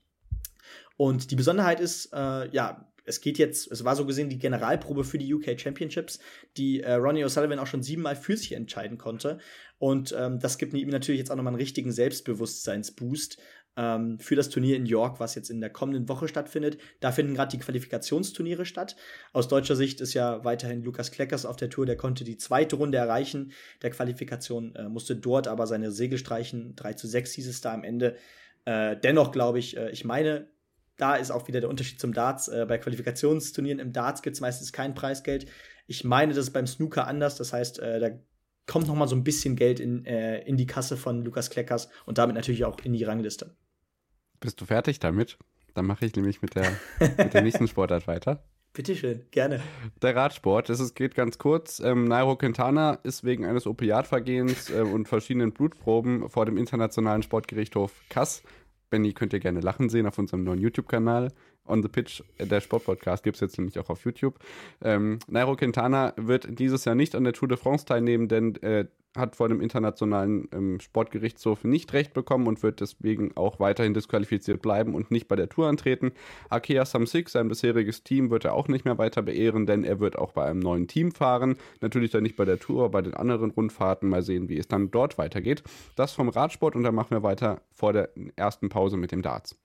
Und 0.97 1.31
die 1.31 1.35
Besonderheit 1.35 1.79
ist, 1.79 2.11
äh, 2.13 2.49
ja, 2.49 2.87
es 3.07 3.21
geht 3.21 3.37
jetzt, 3.37 3.71
es 3.71 3.85
war 3.85 3.95
so 3.95 4.05
gesehen 4.05 4.29
die 4.29 4.37
Generalprobe 4.37 5.05
für 5.05 5.17
die 5.17 5.33
UK 5.33 5.59
Championships, 5.59 6.19
die 6.57 6.81
äh, 6.81 6.93
Ronnie 6.93 7.23
O'Sullivan 7.23 7.57
auch 7.57 7.67
schon 7.67 7.81
siebenmal 7.81 8.17
für 8.17 8.35
sich 8.35 8.51
entscheiden 8.51 8.97
konnte. 8.97 9.39
Und 9.79 10.13
ähm, 10.17 10.39
das 10.39 10.57
gibt 10.57 10.73
ihm 10.73 10.89
natürlich 10.89 11.19
jetzt 11.19 11.31
auch 11.31 11.37
nochmal 11.37 11.53
einen 11.53 11.61
richtigen 11.61 11.91
Selbstbewusstseinsboost 11.91 13.37
ähm, 13.77 14.19
für 14.19 14.35
das 14.35 14.49
Turnier 14.49 14.75
in 14.75 14.85
York, 14.85 15.19
was 15.19 15.35
jetzt 15.35 15.49
in 15.49 15.61
der 15.61 15.69
kommenden 15.69 16.09
Woche 16.09 16.27
stattfindet. 16.27 16.77
Da 16.99 17.11
finden 17.11 17.35
gerade 17.35 17.55
die 17.55 17.63
Qualifikationsturniere 17.63 18.65
statt. 18.65 18.97
Aus 19.31 19.47
deutscher 19.47 19.75
Sicht 19.75 20.01
ist 20.01 20.13
ja 20.15 20.43
weiterhin 20.43 20.83
Lukas 20.83 21.11
Kleckers 21.11 21.45
auf 21.45 21.55
der 21.55 21.69
Tour, 21.69 21.85
der 21.85 21.95
konnte 21.95 22.23
die 22.23 22.37
zweite 22.37 22.75
Runde 22.75 22.97
erreichen 22.97 23.53
der 23.81 23.91
Qualifikation, 23.91 24.75
äh, 24.75 24.89
musste 24.89 25.15
dort 25.15 25.47
aber 25.47 25.67
seine 25.67 25.91
Segel 25.91 26.17
streichen. 26.17 26.75
3 26.75 26.93
zu 26.93 27.07
6 27.07 27.31
hieß 27.33 27.47
es 27.47 27.61
da 27.61 27.73
am 27.73 27.83
Ende. 27.83 28.15
Äh, 28.65 28.97
dennoch 28.97 29.31
glaube 29.31 29.59
ich, 29.59 29.77
äh, 29.77 29.91
ich 29.91 30.03
meine, 30.03 30.47
da 30.97 31.15
ist 31.15 31.31
auch 31.31 31.47
wieder 31.47 31.61
der 31.61 31.69
Unterschied 31.69 32.01
zum 32.01 32.13
Darts. 32.13 32.47
Äh, 32.47 32.65
bei 32.67 32.79
Qualifikationsturnieren 32.79 33.79
im 33.79 33.93
Darts 33.93 34.23
gibt 34.23 34.35
es 34.35 34.41
meistens 34.41 34.73
kein 34.73 34.95
Preisgeld. 34.95 35.45
Ich 35.85 36.03
meine, 36.03 36.33
das 36.33 36.47
ist 36.47 36.53
beim 36.53 36.67
Snooker 36.67 37.07
anders. 37.07 37.35
Das 37.35 37.53
heißt, 37.53 37.79
äh, 37.79 37.99
da 37.99 38.09
kommt 38.65 38.87
noch 38.87 38.95
mal 38.95 39.07
so 39.07 39.15
ein 39.15 39.23
bisschen 39.23 39.55
Geld 39.55 39.79
in, 39.79 40.03
in 40.03 40.57
die 40.57 40.65
Kasse 40.65 40.97
von 40.97 41.23
Lukas 41.23 41.49
Kleckers 41.49 41.87
und 42.05 42.17
damit 42.17 42.35
natürlich 42.35 42.65
auch 42.65 42.77
in 42.83 42.91
die 42.91 43.05
Rangliste. 43.05 43.55
Bist 44.39 44.61
du 44.61 44.65
fertig 44.65 44.99
damit? 44.99 45.37
Dann 45.73 45.85
mache 45.85 46.05
ich 46.05 46.15
nämlich 46.15 46.41
mit 46.41 46.55
der, 46.55 46.71
mit 47.17 47.33
der 47.33 47.41
nächsten 47.41 47.67
Sportart 47.67 48.07
weiter. 48.07 48.43
Bitteschön, 48.73 49.23
gerne. 49.31 49.61
Der 50.01 50.15
Radsport, 50.15 50.69
es 50.69 50.93
geht 50.93 51.15
ganz 51.15 51.39
kurz. 51.39 51.79
Ähm, 51.79 52.05
Nairo 52.05 52.35
Quintana 52.35 52.99
ist 53.03 53.23
wegen 53.23 53.45
eines 53.45 53.65
Opiatvergehens 53.65 54.69
äh, 54.69 54.81
und 54.81 55.07
verschiedenen 55.07 55.51
Blutproben 55.51 56.29
vor 56.29 56.45
dem 56.45 56.57
Internationalen 56.57 57.23
Sportgerichtshof 57.23 57.91
Kass 58.09 58.43
Benny 58.89 59.13
könnt 59.13 59.33
ihr 59.33 59.39
gerne 59.39 59.59
lachen 59.59 59.89
sehen 59.89 60.07
auf 60.07 60.17
unserem 60.17 60.43
neuen 60.43 60.59
YouTube-Kanal. 60.59 61.31
On 61.65 61.81
the 61.81 61.89
Pitch, 61.89 62.23
äh, 62.37 62.45
der 62.45 62.61
Sportpodcast, 62.61 63.23
gibt 63.23 63.35
es 63.35 63.41
jetzt 63.41 63.57
nämlich 63.57 63.77
auch 63.79 63.89
auf 63.89 64.05
YouTube. 64.05 64.39
Ähm, 64.81 65.19
Nairo 65.27 65.55
Quintana 65.55 66.13
wird 66.15 66.59
dieses 66.59 66.85
Jahr 66.85 66.95
nicht 66.95 67.13
an 67.13 67.25
der 67.25 67.33
Tour 67.33 67.49
de 67.49 67.57
France 67.57 67.85
teilnehmen, 67.85 68.27
denn 68.29 68.55
äh, 68.61 68.85
hat 69.17 69.35
vor 69.35 69.49
dem 69.49 69.61
internationalen 69.61 70.47
ähm, 70.53 70.79
Sportgerichtshof 70.79 71.63
nicht 71.63 71.93
recht 71.93 72.13
bekommen 72.13 72.47
und 72.47 72.63
wird 72.63 72.79
deswegen 72.79 73.35
auch 73.35 73.59
weiterhin 73.59 73.93
disqualifiziert 73.93 74.61
bleiben 74.61 74.95
und 74.95 75.11
nicht 75.11 75.27
bei 75.27 75.35
der 75.35 75.49
Tour 75.49 75.67
antreten. 75.67 76.11
Akea 76.49 76.85
Samsic, 76.85 77.29
sein 77.29 77.47
bisheriges 77.47 78.03
Team, 78.03 78.29
wird 78.29 78.45
er 78.45 78.53
auch 78.53 78.67
nicht 78.67 78.85
mehr 78.85 78.97
weiter 78.97 79.21
beehren, 79.21 79.65
denn 79.65 79.83
er 79.83 79.99
wird 79.99 80.17
auch 80.17 80.31
bei 80.31 80.45
einem 80.45 80.59
neuen 80.59 80.87
Team 80.87 81.11
fahren. 81.11 81.57
Natürlich 81.81 82.11
dann 82.11 82.23
nicht 82.23 82.35
bei 82.35 82.45
der 82.45 82.59
Tour, 82.59 82.89
bei 82.91 83.01
den 83.01 83.13
anderen 83.13 83.51
Rundfahrten. 83.51 84.09
Mal 84.09 84.21
sehen, 84.21 84.49
wie 84.49 84.57
es 84.57 84.67
dann 84.67 84.91
dort 84.91 85.17
weitergeht. 85.17 85.63
Das 85.95 86.13
vom 86.13 86.29
Radsport 86.29 86.75
und 86.75 86.83
dann 86.83 86.95
machen 86.95 87.11
wir 87.11 87.23
weiter 87.23 87.61
vor 87.73 87.93
der 87.93 88.09
ersten 88.35 88.69
Pause 88.69 88.97
mit 88.97 89.11
dem 89.11 89.21
Darts. 89.21 89.57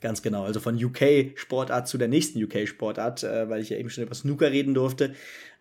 Ganz 0.00 0.22
genau, 0.22 0.44
also 0.44 0.60
von 0.60 0.82
UK-Sportart 0.82 1.88
zu 1.88 1.98
der 1.98 2.08
nächsten 2.08 2.42
UK-Sportart, 2.42 3.24
äh, 3.24 3.48
weil 3.48 3.62
ich 3.62 3.70
ja 3.70 3.76
eben 3.76 3.90
schon 3.90 4.04
über 4.04 4.14
Snooker 4.14 4.50
reden 4.50 4.74
durfte. 4.74 5.14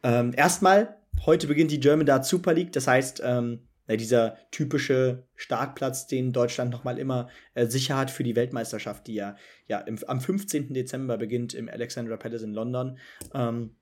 Ähm, 0.03 0.33
erstmal 0.35 0.97
Heute 1.25 1.47
beginnt 1.47 1.71
die 1.71 1.79
German 1.79 2.05
Dart 2.05 2.25
Super 2.25 2.53
League, 2.53 2.71
das 2.71 2.87
heißt, 2.87 3.21
ähm, 3.23 3.67
dieser 3.87 4.37
typische 4.51 5.27
Startplatz, 5.35 6.07
den 6.07 6.33
Deutschland 6.33 6.71
nochmal 6.71 6.97
immer 6.97 7.29
äh, 7.53 7.67
sicher 7.67 7.97
hat 7.97 8.09
für 8.09 8.23
die 8.23 8.35
Weltmeisterschaft, 8.35 9.05
die 9.07 9.13
ja, 9.13 9.35
ja 9.67 9.79
im, 9.79 9.99
am 10.07 10.21
15. 10.21 10.73
Dezember 10.73 11.17
beginnt 11.17 11.53
im 11.53 11.69
Alexandra 11.69 12.17
Palace 12.17 12.41
in 12.41 12.53
London. 12.53 12.97
Ähm, 13.33 13.75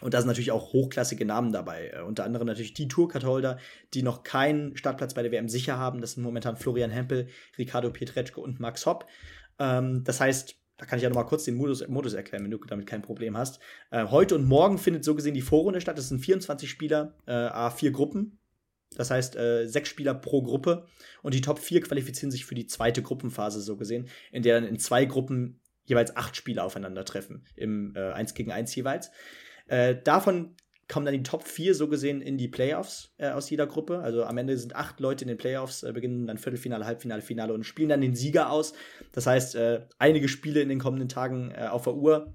und 0.00 0.14
da 0.14 0.20
sind 0.20 0.28
natürlich 0.28 0.52
auch 0.52 0.72
hochklassige 0.72 1.24
Namen 1.24 1.52
dabei. 1.52 1.90
Äh, 1.94 2.02
unter 2.02 2.24
anderem 2.24 2.46
natürlich 2.46 2.74
die 2.74 2.88
Tourcard-Holder, 2.88 3.58
die 3.94 4.02
noch 4.02 4.22
keinen 4.22 4.76
Startplatz 4.76 5.14
bei 5.14 5.22
der 5.22 5.32
WM 5.32 5.48
sicher 5.48 5.78
haben. 5.78 6.00
Das 6.00 6.12
sind 6.12 6.22
momentan 6.22 6.56
Florian 6.56 6.90
Hempel, 6.90 7.28
Ricardo 7.58 7.90
Pietreczko 7.90 8.40
und 8.42 8.60
Max 8.60 8.84
Hopp. 8.84 9.06
Ähm, 9.58 10.04
das 10.04 10.20
heißt, 10.20 10.59
da 10.80 10.86
kann 10.86 10.98
ich 10.98 11.02
ja 11.02 11.10
noch 11.10 11.16
mal 11.16 11.24
kurz 11.24 11.44
den 11.44 11.56
Modus, 11.56 11.86
Modus 11.88 12.14
erklären, 12.14 12.42
wenn 12.42 12.50
du 12.50 12.56
damit 12.56 12.86
kein 12.86 13.02
Problem 13.02 13.36
hast. 13.36 13.60
Äh, 13.90 14.06
heute 14.06 14.34
und 14.34 14.46
morgen 14.46 14.78
findet 14.78 15.04
so 15.04 15.14
gesehen 15.14 15.34
die 15.34 15.42
Vorrunde 15.42 15.82
statt. 15.82 15.98
Das 15.98 16.08
sind 16.08 16.20
24 16.20 16.70
Spieler, 16.70 17.18
äh, 17.26 17.32
A4 17.32 17.90
Gruppen. 17.90 18.38
Das 18.96 19.10
heißt, 19.10 19.36
äh, 19.36 19.66
sechs 19.66 19.90
Spieler 19.90 20.14
pro 20.14 20.40
Gruppe. 20.40 20.86
Und 21.22 21.34
die 21.34 21.42
Top 21.42 21.58
4 21.58 21.82
qualifizieren 21.82 22.30
sich 22.30 22.46
für 22.46 22.54
die 22.54 22.66
zweite 22.66 23.02
Gruppenphase, 23.02 23.60
so 23.60 23.76
gesehen, 23.76 24.08
in 24.32 24.42
der 24.42 24.58
dann 24.58 24.66
in 24.66 24.78
zwei 24.78 25.04
Gruppen 25.04 25.60
jeweils 25.84 26.16
acht 26.16 26.34
Spieler 26.34 26.64
aufeinandertreffen. 26.64 27.44
Im 27.56 27.94
äh, 27.94 28.12
1 28.12 28.32
gegen 28.32 28.50
1 28.50 28.74
jeweils. 28.74 29.10
Äh, 29.66 29.96
davon 30.02 30.56
kommen 30.90 31.06
dann 31.06 31.14
die 31.14 31.22
Top 31.22 31.46
4 31.46 31.74
so 31.74 31.88
gesehen 31.88 32.20
in 32.20 32.36
die 32.36 32.48
Playoffs 32.48 33.14
äh, 33.16 33.30
aus 33.30 33.48
jeder 33.48 33.66
Gruppe. 33.66 34.00
Also 34.00 34.24
am 34.24 34.36
Ende 34.36 34.58
sind 34.58 34.76
acht 34.76 35.00
Leute 35.00 35.24
in 35.24 35.28
den 35.28 35.38
Playoffs, 35.38 35.82
äh, 35.82 35.92
beginnen 35.92 36.26
dann 36.26 36.36
Viertelfinale, 36.36 36.84
Halbfinale, 36.84 37.22
Finale 37.22 37.54
und 37.54 37.64
spielen 37.64 37.88
dann 37.88 38.00
den 38.00 38.14
Sieger 38.14 38.50
aus. 38.50 38.74
Das 39.12 39.26
heißt, 39.26 39.54
äh, 39.54 39.86
einige 39.98 40.28
Spiele 40.28 40.60
in 40.60 40.68
den 40.68 40.80
kommenden 40.80 41.08
Tagen 41.08 41.52
äh, 41.52 41.68
auf 41.68 41.84
der 41.84 41.94
Uhr. 41.94 42.34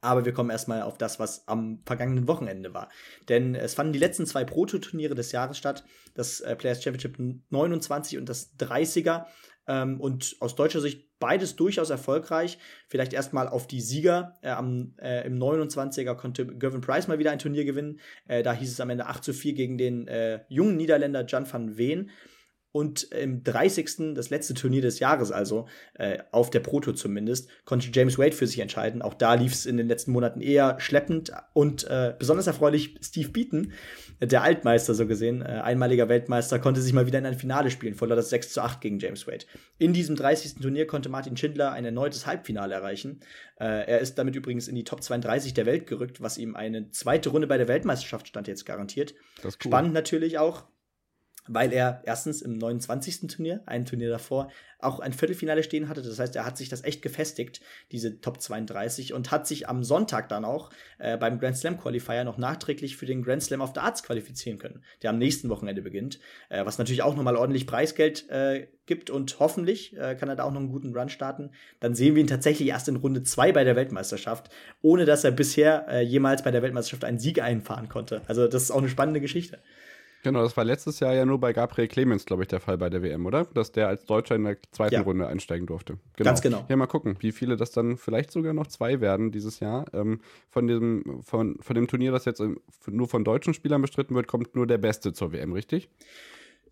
Aber 0.00 0.24
wir 0.24 0.32
kommen 0.32 0.50
erstmal 0.50 0.82
auf 0.82 0.98
das, 0.98 1.20
was 1.20 1.46
am 1.46 1.80
vergangenen 1.86 2.26
Wochenende 2.26 2.74
war. 2.74 2.88
Denn 3.28 3.54
es 3.54 3.74
fanden 3.74 3.92
die 3.92 4.00
letzten 4.00 4.26
zwei 4.26 4.44
Prototurniere 4.44 5.14
des 5.14 5.30
Jahres 5.30 5.58
statt. 5.58 5.84
Das 6.14 6.40
äh, 6.40 6.56
Players 6.56 6.82
Championship 6.82 7.18
29 7.50 8.18
und 8.18 8.28
das 8.28 8.56
30er. 8.58 9.26
Ähm, 9.66 10.00
und 10.00 10.36
aus 10.40 10.54
deutscher 10.54 10.80
Sicht 10.80 11.18
beides 11.18 11.54
durchaus 11.54 11.90
erfolgreich. 11.90 12.58
Vielleicht 12.88 13.12
erstmal 13.12 13.48
auf 13.48 13.66
die 13.66 13.80
Sieger. 13.80 14.34
Äh, 14.42 14.50
am, 14.50 14.94
äh, 15.00 15.26
Im 15.26 15.38
29er 15.38 16.14
konnte 16.14 16.46
Gervin 16.46 16.80
Price 16.80 17.06
mal 17.06 17.18
wieder 17.18 17.30
ein 17.30 17.38
Turnier 17.38 17.64
gewinnen. 17.64 18.00
Äh, 18.26 18.42
da 18.42 18.52
hieß 18.52 18.72
es 18.72 18.80
am 18.80 18.90
Ende 18.90 19.06
8 19.06 19.22
zu 19.22 19.32
4 19.32 19.54
gegen 19.54 19.78
den 19.78 20.08
äh, 20.08 20.40
jungen 20.48 20.76
Niederländer 20.76 21.24
Jan 21.26 21.50
van 21.50 21.78
Veen. 21.78 22.10
Und 22.72 23.04
im 23.12 23.44
30. 23.44 24.14
das 24.14 24.30
letzte 24.30 24.54
Turnier 24.54 24.80
des 24.80 24.98
Jahres, 24.98 25.30
also 25.30 25.66
äh, 25.94 26.18
auf 26.30 26.48
der 26.48 26.60
Proto 26.60 26.92
zumindest, 26.92 27.50
konnte 27.66 27.88
James 27.92 28.18
Wade 28.18 28.32
für 28.32 28.46
sich 28.46 28.60
entscheiden. 28.60 29.02
Auch 29.02 29.12
da 29.12 29.34
lief 29.34 29.52
es 29.52 29.66
in 29.66 29.76
den 29.76 29.88
letzten 29.88 30.10
Monaten 30.10 30.40
eher 30.40 30.80
schleppend 30.80 31.32
und 31.52 31.84
äh, 31.84 32.14
besonders 32.18 32.46
erfreulich 32.46 32.96
Steve 33.02 33.28
Beaton, 33.28 33.72
äh, 34.20 34.26
der 34.26 34.42
Altmeister 34.42 34.94
so 34.94 35.06
gesehen, 35.06 35.42
äh, 35.42 35.60
einmaliger 35.62 36.08
Weltmeister, 36.08 36.58
konnte 36.58 36.80
sich 36.80 36.94
mal 36.94 37.06
wieder 37.06 37.18
in 37.18 37.26
ein 37.26 37.38
Finale 37.38 37.70
spielen, 37.70 37.94
voller 37.94 38.16
das 38.16 38.30
6 38.30 38.54
zu 38.54 38.62
8 38.62 38.80
gegen 38.80 38.98
James 38.98 39.26
Wade. 39.26 39.44
In 39.76 39.92
diesem 39.92 40.16
30. 40.16 40.54
Turnier 40.62 40.86
konnte 40.86 41.10
Martin 41.10 41.36
Schindler 41.36 41.72
ein 41.72 41.84
erneutes 41.84 42.26
Halbfinale 42.26 42.72
erreichen. 42.72 43.20
Äh, 43.60 43.86
er 43.86 43.98
ist 43.98 44.16
damit 44.16 44.34
übrigens 44.34 44.66
in 44.66 44.74
die 44.76 44.84
Top 44.84 45.02
32 45.02 45.52
der 45.52 45.66
Welt 45.66 45.86
gerückt, 45.86 46.22
was 46.22 46.38
ihm 46.38 46.56
eine 46.56 46.90
zweite 46.90 47.28
Runde 47.28 47.46
bei 47.46 47.58
der 47.58 47.68
Weltmeisterschaft 47.68 48.28
stand 48.28 48.48
jetzt 48.48 48.64
garantiert. 48.64 49.14
Cool. 49.44 49.52
Spannend 49.58 49.92
natürlich 49.92 50.38
auch, 50.38 50.64
weil 51.48 51.72
er 51.72 52.02
erstens 52.04 52.42
im 52.42 52.56
29. 52.58 53.26
Turnier, 53.28 53.62
ein 53.66 53.84
Turnier 53.84 54.10
davor, 54.10 54.48
auch 54.82 55.00
ein 55.00 55.12
Viertelfinale 55.12 55.62
stehen 55.62 55.88
hatte. 55.88 56.02
Das 56.02 56.18
heißt, 56.18 56.34
er 56.36 56.44
hat 56.44 56.56
sich 56.56 56.68
das 56.68 56.84
echt 56.84 57.02
gefestigt, 57.02 57.60
diese 57.92 58.20
Top 58.20 58.40
32, 58.40 59.14
und 59.14 59.30
hat 59.30 59.46
sich 59.46 59.68
am 59.68 59.84
Sonntag 59.84 60.28
dann 60.28 60.44
auch 60.44 60.70
äh, 60.98 61.16
beim 61.16 61.38
Grand 61.38 61.56
Slam 61.56 61.78
Qualifier 61.78 62.24
noch 62.24 62.38
nachträglich 62.38 62.96
für 62.96 63.06
den 63.06 63.22
Grand 63.22 63.42
Slam 63.42 63.60
of 63.60 63.72
Darts 63.72 64.02
qualifizieren 64.02 64.58
können, 64.58 64.82
der 65.02 65.10
am 65.10 65.18
nächsten 65.18 65.48
Wochenende 65.48 65.82
beginnt, 65.82 66.18
äh, 66.48 66.64
was 66.64 66.78
natürlich 66.78 67.02
auch 67.02 67.16
nochmal 67.16 67.36
ordentlich 67.36 67.66
Preisgeld 67.66 68.28
äh, 68.28 68.66
gibt 68.86 69.10
und 69.10 69.38
hoffentlich 69.38 69.96
äh, 69.96 70.16
kann 70.16 70.28
er 70.28 70.36
da 70.36 70.44
auch 70.44 70.50
noch 70.50 70.60
einen 70.60 70.72
guten 70.72 70.96
Run 70.96 71.08
starten. 71.08 71.50
Dann 71.80 71.94
sehen 71.94 72.14
wir 72.14 72.20
ihn 72.20 72.26
tatsächlich 72.26 72.68
erst 72.68 72.88
in 72.88 72.96
Runde 72.96 73.22
2 73.22 73.52
bei 73.52 73.64
der 73.64 73.76
Weltmeisterschaft, 73.76 74.50
ohne 74.80 75.04
dass 75.04 75.24
er 75.24 75.30
bisher 75.30 75.86
äh, 75.88 76.02
jemals 76.02 76.42
bei 76.42 76.50
der 76.50 76.62
Weltmeisterschaft 76.62 77.04
einen 77.04 77.20
Sieg 77.20 77.40
einfahren 77.40 77.88
konnte. 77.88 78.22
Also 78.26 78.48
das 78.48 78.64
ist 78.64 78.70
auch 78.70 78.78
eine 78.78 78.88
spannende 78.88 79.20
Geschichte. 79.20 79.60
Genau, 80.22 80.42
das 80.42 80.56
war 80.56 80.64
letztes 80.64 81.00
Jahr 81.00 81.14
ja 81.14 81.26
nur 81.26 81.40
bei 81.40 81.52
Gabriel 81.52 81.88
Clemens, 81.88 82.24
glaube 82.24 82.42
ich, 82.42 82.48
der 82.48 82.60
Fall 82.60 82.78
bei 82.78 82.88
der 82.88 83.02
WM, 83.02 83.26
oder? 83.26 83.44
Dass 83.44 83.72
der 83.72 83.88
als 83.88 84.04
Deutscher 84.04 84.36
in 84.36 84.44
der 84.44 84.56
zweiten 84.70 84.94
ja. 84.94 85.00
Runde 85.00 85.26
einsteigen 85.26 85.66
durfte. 85.66 85.98
Genau. 86.16 86.30
Ganz 86.30 86.40
genau. 86.40 86.64
Ja, 86.68 86.76
mal 86.76 86.86
gucken, 86.86 87.16
wie 87.18 87.32
viele 87.32 87.56
das 87.56 87.72
dann 87.72 87.96
vielleicht 87.96 88.30
sogar 88.30 88.52
noch 88.52 88.68
zwei 88.68 89.00
werden 89.00 89.32
dieses 89.32 89.58
Jahr. 89.58 89.84
Ähm, 89.92 90.20
von, 90.48 90.68
diesem, 90.68 91.22
von, 91.22 91.58
von 91.60 91.74
dem 91.74 91.88
Turnier, 91.88 92.12
das 92.12 92.24
jetzt 92.24 92.40
nur 92.86 93.08
von 93.08 93.24
deutschen 93.24 93.52
Spielern 93.52 93.82
bestritten 93.82 94.14
wird, 94.14 94.28
kommt 94.28 94.54
nur 94.54 94.68
der 94.68 94.78
Beste 94.78 95.12
zur 95.12 95.32
WM, 95.32 95.52
richtig? 95.52 95.90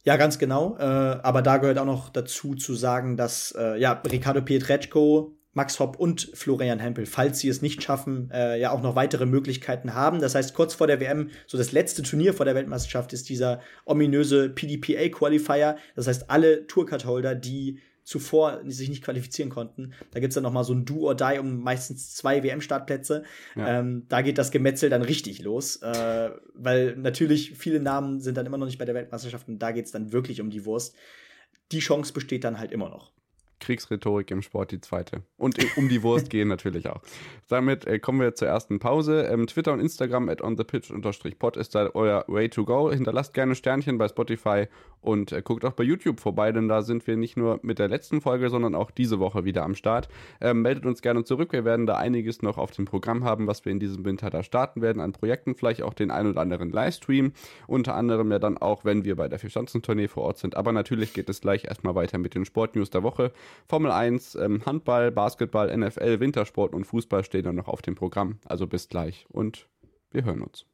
Ja, 0.05 0.17
ganz 0.17 0.39
genau. 0.39 0.77
Äh, 0.79 0.83
aber 0.83 1.43
da 1.43 1.59
gehört 1.59 1.79
auch 1.79 1.85
noch 1.85 2.09
dazu 2.09 2.55
zu 2.55 2.75
sagen, 2.75 3.17
dass 3.17 3.53
äh, 3.59 3.79
ja, 3.79 4.01
Ricardo 4.11 4.43
Pietreczko 4.43 5.35
Max 5.53 5.81
Hopp 5.81 5.99
und 5.99 6.31
Florian 6.35 6.79
Hempel, 6.79 7.07
falls 7.07 7.41
sie 7.41 7.49
es 7.49 7.61
nicht 7.61 7.83
schaffen, 7.83 8.31
äh, 8.33 8.59
ja 8.61 8.71
auch 8.71 8.83
noch 8.83 8.95
weitere 8.95 9.27
Möglichkeiten 9.27 9.95
haben. 9.95 10.21
Das 10.21 10.35
heißt, 10.35 10.55
kurz 10.55 10.75
vor 10.75 10.87
der 10.87 11.01
WM, 11.01 11.31
so 11.47 11.59
das 11.59 11.73
letzte 11.73 12.03
Turnier 12.03 12.35
vor 12.35 12.47
der 12.47 12.55
Weltmeisterschaft, 12.55 13.13
ist 13.13 13.29
dieser 13.29 13.61
ominöse 13.85 14.49
PDPA-Qualifier. 14.49 15.77
Das 15.97 16.07
heißt, 16.07 16.31
alle 16.31 16.67
Tourcard-Holder, 16.69 17.35
die 17.35 17.81
zuvor 18.05 18.61
sich 18.67 18.89
nicht 18.89 19.05
qualifizieren 19.05 19.51
konnten. 19.51 19.93
Da 20.11 20.21
gibt's 20.21 20.35
dann 20.35 20.43
noch 20.43 20.53
mal 20.53 20.65
so 20.65 20.73
ein 20.73 20.85
Do 20.85 21.07
or 21.07 21.15
Die 21.15 21.39
um 21.39 21.61
meistens 21.61 22.15
zwei 22.15 22.43
WM-Startplätze. 22.43 23.25
Ja. 23.55 23.81
Ähm, 23.81 24.07
da 24.09 24.23
geht 24.23 24.39
das 24.39 24.51
Gemetzel 24.51 24.91
dann 24.91 25.03
richtig 25.03 25.43
los, 25.43 25.77
äh, 25.77 26.31
weil 26.55 26.97
natürlich 26.97 27.53
viele 27.57 27.81
Namen 27.81 28.21
sind 28.21 28.37
dann 28.37 28.47
immer 28.47 28.59
noch 28.59 28.67
nicht 28.67 28.79
bei 28.79 28.85
der 28.85 28.95
Weltmeisterschaft 28.95 29.49
und 29.49 29.59
da 29.59 29.73
geht's 29.73 29.93
dann 29.93 30.13
wirklich 30.13 30.41
um 30.41 30.51
die 30.51 30.65
Wurst. 30.65 30.97
Die 31.73 31.79
Chance 31.79 32.13
besteht 32.13 32.43
dann 32.43 32.59
halt 32.59 32.73
immer 32.73 32.89
noch. 32.89 33.13
Kriegsrhetorik 33.61 34.31
im 34.31 34.43
Sport 34.43 34.73
die 34.73 34.81
zweite. 34.81 35.23
Und 35.37 35.57
um 35.77 35.89
die 35.89 36.03
Wurst 36.03 36.31
gehen 36.31 36.49
natürlich 36.61 36.89
auch. 36.89 37.01
Damit 37.49 37.87
äh, 37.87 37.99
kommen 37.99 38.21
wir 38.21 38.35
zur 38.35 38.49
ersten 38.49 38.79
Pause. 38.79 39.23
Ähm, 39.23 39.47
Twitter 39.47 39.73
und 39.73 39.81
Instagram 39.81 40.29
at 40.29 40.43
onthepitch-pod 40.43 41.57
ist 41.57 41.75
da 41.75 41.91
euer 41.95 42.25
Way 42.27 42.49
to 42.49 42.65
go. 42.65 42.91
Hinterlasst 42.91 43.35
gerne 43.35 43.55
Sternchen 43.55 43.99
bei 43.99 44.09
Spotify 44.09 44.67
und 45.01 45.33
äh, 45.33 45.43
guckt 45.43 45.65
auch 45.65 45.73
bei 45.73 45.85
YouTube 45.85 46.21
vorbei, 46.21 46.53
denn 46.53 46.69
da 46.69 46.83
sind 46.83 47.07
wir 47.07 47.17
nicht 47.17 47.37
nur 47.37 47.59
mit 47.63 47.79
der 47.79 47.89
letzten 47.89 48.21
Folge, 48.21 48.51
sondern 48.51 48.75
auch 48.75 48.91
diese 48.91 49.19
Woche 49.19 49.45
wieder 49.45 49.63
am 49.65 49.75
Start. 49.75 50.09
Ähm, 50.41 50.63
meldet 50.63 50.87
uns 50.87 51.03
gerne 51.03 51.25
zurück. 51.25 51.53
Wir 51.53 51.65
werden 51.65 51.87
da 51.87 51.97
einiges 51.97 52.43
noch 52.43 52.59
auf 52.59 52.71
dem 52.71 52.85
Programm 52.85 53.25
haben, 53.25 53.47
was 53.47 53.65
wir 53.65 53.73
in 53.73 53.81
diesem 53.81 54.05
Winter 54.05 54.31
da 54.31 54.43
starten 54.43 54.83
werden 54.83 55.01
an 55.01 55.13
Projekten. 55.13 55.55
Vielleicht 55.55 55.83
auch 55.83 55.95
den 55.95 56.11
ein 56.11 56.27
oder 56.27 56.41
anderen 56.41 56.71
Livestream. 56.71 57.33
Unter 57.67 57.95
anderem 57.95 58.31
ja 58.31 58.39
dann 58.39 58.59
auch, 58.59 58.85
wenn 58.85 59.05
wir 59.05 59.17
bei 59.17 59.29
der 59.29 59.39
Vierschanzentournee 59.39 60.09
vor 60.09 60.25
Ort 60.25 60.39
sind. 60.39 60.57
Aber 60.57 60.73
natürlich 60.73 61.13
geht 61.15 61.29
es 61.29 61.41
gleich 61.41 61.65
erstmal 61.65 61.95
weiter 61.95 62.19
mit 62.19 62.35
den 62.35 62.45
Sportnews 62.45 62.91
der 62.91 63.03
Woche. 63.03 63.33
Formel 63.69 63.91
1, 63.91 64.35
ähm, 64.37 64.65
Handball, 64.67 65.11
Basketball, 65.11 65.77
NFL, 65.77 66.21
Wintersport 66.21 66.75
und 66.75 66.85
Fußball 66.85 67.25
stehen 67.25 67.45
dann 67.45 67.57
noch 67.57 67.69
auf 67.69 67.83
dem 67.83 67.95
Programm. 67.95 68.39
Also 68.47 68.67
bis 68.67 68.89
gleich 68.89 69.27
und 69.29 69.69
wir 70.11 70.25
hören 70.25 70.43
uns. 70.43 70.67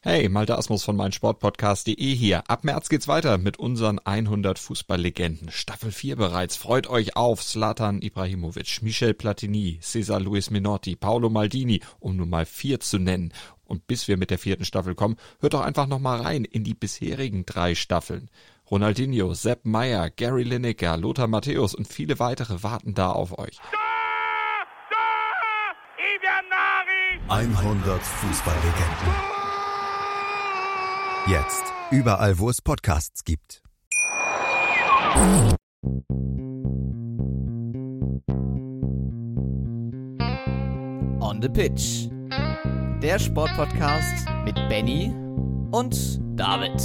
Hey, 0.00 0.28
Malte 0.28 0.58
Asmus 0.58 0.82
von 0.82 0.96
meinsportpodcast.de 0.96 1.94
hier. 1.94 2.42
Ab 2.48 2.64
März 2.64 2.88
geht's 2.88 3.06
weiter 3.06 3.38
mit 3.38 3.58
unseren 3.58 3.98
100 3.98 4.58
Fußballlegenden. 4.58 5.50
Staffel 5.50 5.92
4 5.92 6.16
bereits. 6.16 6.56
Freut 6.56 6.88
euch 6.88 7.16
auf 7.16 7.42
Slatan 7.42 8.02
Ibrahimovic, 8.02 8.82
Michel 8.82 9.14
Platini, 9.14 9.78
Cesar 9.80 10.20
Luis 10.20 10.50
Minotti, 10.50 10.96
Paolo 10.96 11.30
Maldini, 11.30 11.80
um 12.00 12.16
nur 12.16 12.26
mal 12.26 12.46
vier 12.46 12.80
zu 12.80 12.98
nennen. 12.98 13.32
Und 13.64 13.86
bis 13.86 14.08
wir 14.08 14.16
mit 14.16 14.30
der 14.30 14.38
vierten 14.38 14.64
Staffel 14.64 14.94
kommen, 14.94 15.16
hört 15.40 15.54
doch 15.54 15.62
einfach 15.62 15.86
noch 15.86 16.00
mal 16.00 16.20
rein 16.20 16.44
in 16.44 16.64
die 16.64 16.74
bisherigen 16.74 17.46
drei 17.46 17.74
Staffeln. 17.74 18.28
Ronaldinho, 18.72 19.34
Sepp 19.34 19.66
Meyer, 19.66 20.08
Gary 20.08 20.44
Lineker, 20.44 20.96
Lothar 20.96 21.26
Matthäus 21.26 21.74
und 21.74 21.86
viele 21.86 22.18
weitere 22.18 22.62
warten 22.62 22.94
da 22.94 23.10
auf 23.10 23.38
euch. 23.38 23.58
100 27.28 28.02
Fußballlegenden. 28.02 29.14
Jetzt 31.26 31.64
überall, 31.90 32.38
wo 32.38 32.48
es 32.48 32.62
Podcasts 32.62 33.24
gibt. 33.24 33.62
On 41.20 41.42
the 41.42 41.48
Pitch. 41.50 42.08
Der 43.02 43.18
Sportpodcast 43.18 44.26
mit 44.46 44.54
Benny 44.70 45.12
und 45.72 46.22
David. 46.40 46.80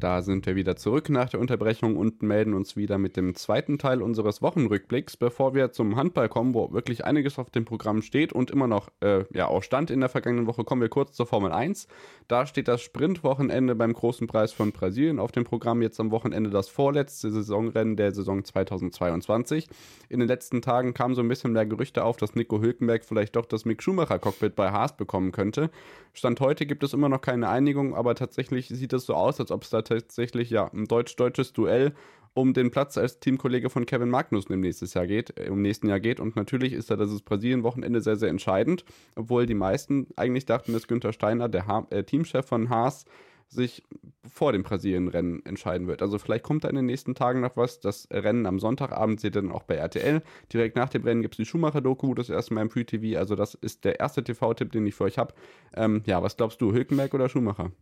Da 0.00 0.22
sind 0.22 0.46
wir 0.46 0.54
wieder 0.54 0.76
zurück 0.76 1.10
nach 1.10 1.28
der 1.28 1.40
Unterbrechung 1.40 1.96
und 1.96 2.22
melden 2.22 2.54
uns 2.54 2.76
wieder 2.76 2.98
mit 2.98 3.16
dem 3.16 3.34
zweiten 3.34 3.78
Teil 3.78 4.00
unseres 4.00 4.42
Wochenrückblicks, 4.42 5.16
bevor 5.16 5.54
wir 5.54 5.72
zum 5.72 5.96
Handball 5.96 6.28
kommen, 6.28 6.54
wo 6.54 6.72
wirklich 6.72 7.04
einiges 7.04 7.36
auf 7.38 7.50
dem 7.50 7.64
Programm 7.64 8.02
steht 8.02 8.32
und 8.32 8.52
immer 8.52 8.68
noch 8.68 8.90
äh, 9.00 9.24
ja 9.32 9.48
auch 9.48 9.64
stand 9.64 9.90
in 9.90 9.98
der 9.98 10.08
vergangenen 10.08 10.46
Woche. 10.46 10.62
Kommen 10.62 10.82
wir 10.82 10.88
kurz 10.88 11.14
zur 11.14 11.26
Formel 11.26 11.50
1. 11.50 11.88
Da 12.28 12.46
steht 12.46 12.68
das 12.68 12.80
Sprintwochenende 12.80 13.74
beim 13.74 13.92
Großen 13.92 14.28
Preis 14.28 14.52
von 14.52 14.70
Brasilien 14.70 15.18
auf 15.18 15.32
dem 15.32 15.42
Programm. 15.42 15.82
Jetzt 15.82 15.98
am 15.98 16.12
Wochenende 16.12 16.50
das 16.50 16.68
vorletzte 16.68 17.32
Saisonrennen 17.32 17.96
der 17.96 18.12
Saison 18.14 18.44
2022. 18.44 19.66
In 20.08 20.20
den 20.20 20.28
letzten 20.28 20.62
Tagen 20.62 20.94
kamen 20.94 21.16
so 21.16 21.22
ein 21.22 21.28
bisschen 21.28 21.52
mehr 21.52 21.66
Gerüchte 21.66 22.04
auf, 22.04 22.16
dass 22.18 22.36
Nico 22.36 22.60
Hülkenberg 22.60 23.04
vielleicht 23.04 23.34
doch 23.34 23.46
das 23.46 23.64
Mick 23.64 23.82
Schumacher 23.82 24.20
Cockpit 24.20 24.54
bei 24.54 24.70
Haas 24.70 24.96
bekommen 24.96 25.32
könnte. 25.32 25.70
Stand 26.12 26.40
heute 26.40 26.66
gibt 26.66 26.84
es 26.84 26.92
immer 26.92 27.08
noch 27.08 27.20
keine 27.20 27.48
Einigung, 27.48 27.96
aber 27.96 28.14
tatsächlich 28.14 28.68
sieht 28.68 28.92
es 28.92 29.04
so 29.06 29.14
aus, 29.14 29.40
als 29.40 29.50
ob 29.50 29.64
es 29.64 29.70
da 29.70 29.82
tatsächlich 29.88 30.50
ja 30.50 30.70
ein 30.72 30.86
deutsch-deutsches 30.86 31.52
Duell 31.52 31.94
um 32.34 32.52
den 32.52 32.70
Platz 32.70 32.96
als 32.96 33.18
Teamkollege 33.18 33.68
von 33.68 33.84
Kevin 33.84 34.10
Magnussen 34.10 34.52
im 34.52 34.60
nächsten 34.60 34.86
Jahr 34.86 35.06
geht, 35.06 35.36
äh, 35.38 35.46
im 35.46 35.62
nächsten 35.62 35.88
Jahr 35.88 36.00
geht. 36.00 36.20
Und 36.20 36.36
natürlich 36.36 36.72
ist 36.72 36.90
da 36.90 36.96
das 36.96 37.20
Brasilien-Wochenende 37.22 38.00
sehr, 38.00 38.16
sehr 38.16 38.28
entscheidend, 38.28 38.84
obwohl 39.16 39.46
die 39.46 39.54
meisten 39.54 40.06
eigentlich 40.16 40.46
dachten, 40.46 40.72
dass 40.72 40.86
Günther 40.86 41.12
Steiner, 41.12 41.48
der 41.48 41.66
ha 41.66 41.86
äh, 41.90 42.04
Teamchef 42.04 42.46
von 42.46 42.70
Haas, 42.70 43.04
sich 43.48 43.82
vor 44.26 44.52
dem 44.52 44.62
Brasilien-Rennen 44.62 45.44
entscheiden 45.46 45.86
wird. 45.86 46.02
Also 46.02 46.18
vielleicht 46.18 46.44
kommt 46.44 46.64
da 46.64 46.68
in 46.68 46.76
den 46.76 46.86
nächsten 46.86 47.14
Tagen 47.14 47.40
noch 47.40 47.56
was. 47.56 47.80
Das 47.80 48.06
Rennen 48.10 48.46
am 48.46 48.58
Sonntagabend 48.58 49.20
seht 49.20 49.36
ihr 49.36 49.42
dann 49.42 49.52
auch 49.52 49.62
bei 49.62 49.76
RTL. 49.76 50.22
Direkt 50.52 50.76
nach 50.76 50.90
dem 50.90 51.02
Rennen 51.02 51.22
gibt 51.22 51.34
es 51.34 51.38
die 51.38 51.46
Schumacher-Doku, 51.46 52.14
das 52.14 52.28
erste 52.28 52.54
Mal 52.54 52.62
im 52.62 52.70
Free 52.70 52.84
TV. 52.84 53.18
Also 53.18 53.36
das 53.36 53.54
ist 53.54 53.84
der 53.84 54.00
erste 54.00 54.22
TV-Tipp, 54.22 54.70
den 54.70 54.86
ich 54.86 54.94
für 54.94 55.04
euch 55.04 55.16
habe. 55.16 55.34
Ähm, 55.74 56.02
ja, 56.04 56.22
was 56.22 56.36
glaubst 56.36 56.60
du, 56.60 56.72
Hülkenberg 56.72 57.14
oder 57.14 57.28
Schumacher? 57.28 57.72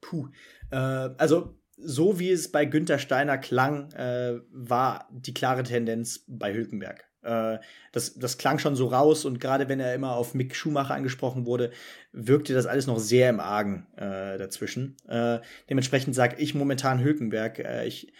Puh. 0.00 0.28
Äh, 0.70 0.76
also 0.76 1.58
so 1.76 2.18
wie 2.18 2.30
es 2.30 2.50
bei 2.50 2.64
Günther 2.64 2.98
Steiner 2.98 3.38
klang, 3.38 3.92
äh, 3.92 4.40
war 4.50 5.08
die 5.12 5.34
klare 5.34 5.62
Tendenz 5.62 6.24
bei 6.26 6.52
Hülkenberg. 6.52 7.08
Äh, 7.22 7.58
das, 7.92 8.14
das 8.14 8.38
klang 8.38 8.58
schon 8.58 8.76
so 8.76 8.86
raus 8.86 9.24
und 9.24 9.40
gerade 9.40 9.68
wenn 9.68 9.80
er 9.80 9.94
immer 9.94 10.16
auf 10.16 10.34
Mick 10.34 10.54
Schumacher 10.54 10.94
angesprochen 10.94 11.46
wurde, 11.46 11.70
wirkte 12.12 12.54
das 12.54 12.66
alles 12.66 12.86
noch 12.86 12.98
sehr 12.98 13.30
im 13.30 13.40
Argen 13.40 13.86
äh, 13.96 14.38
dazwischen. 14.38 14.96
Äh, 15.06 15.40
dementsprechend 15.70 16.14
sage 16.14 16.36
ich 16.38 16.54
momentan 16.54 17.02
Hülkenberg. 17.02 17.60
Äh, 17.60 17.86
ich 17.86 18.12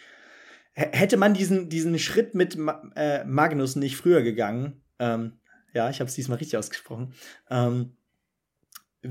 hätte 0.73 1.17
man 1.17 1.35
diesen, 1.35 1.69
diesen 1.69 1.99
Schritt 1.99 2.35
mit 2.35 2.57
Ma 2.57 2.83
äh, 2.95 3.25
Magnus 3.25 3.75
nicht 3.75 3.97
früher 3.97 4.23
gegangen, 4.23 4.83
ähm, 5.01 5.39
ja, 5.75 5.91
ich 5.91 6.01
habe 6.01 6.09
es 6.09 6.15
diesmal 6.15 6.39
richtig 6.39 6.57
ausgesprochen, 6.57 7.15
ähm, 7.51 7.97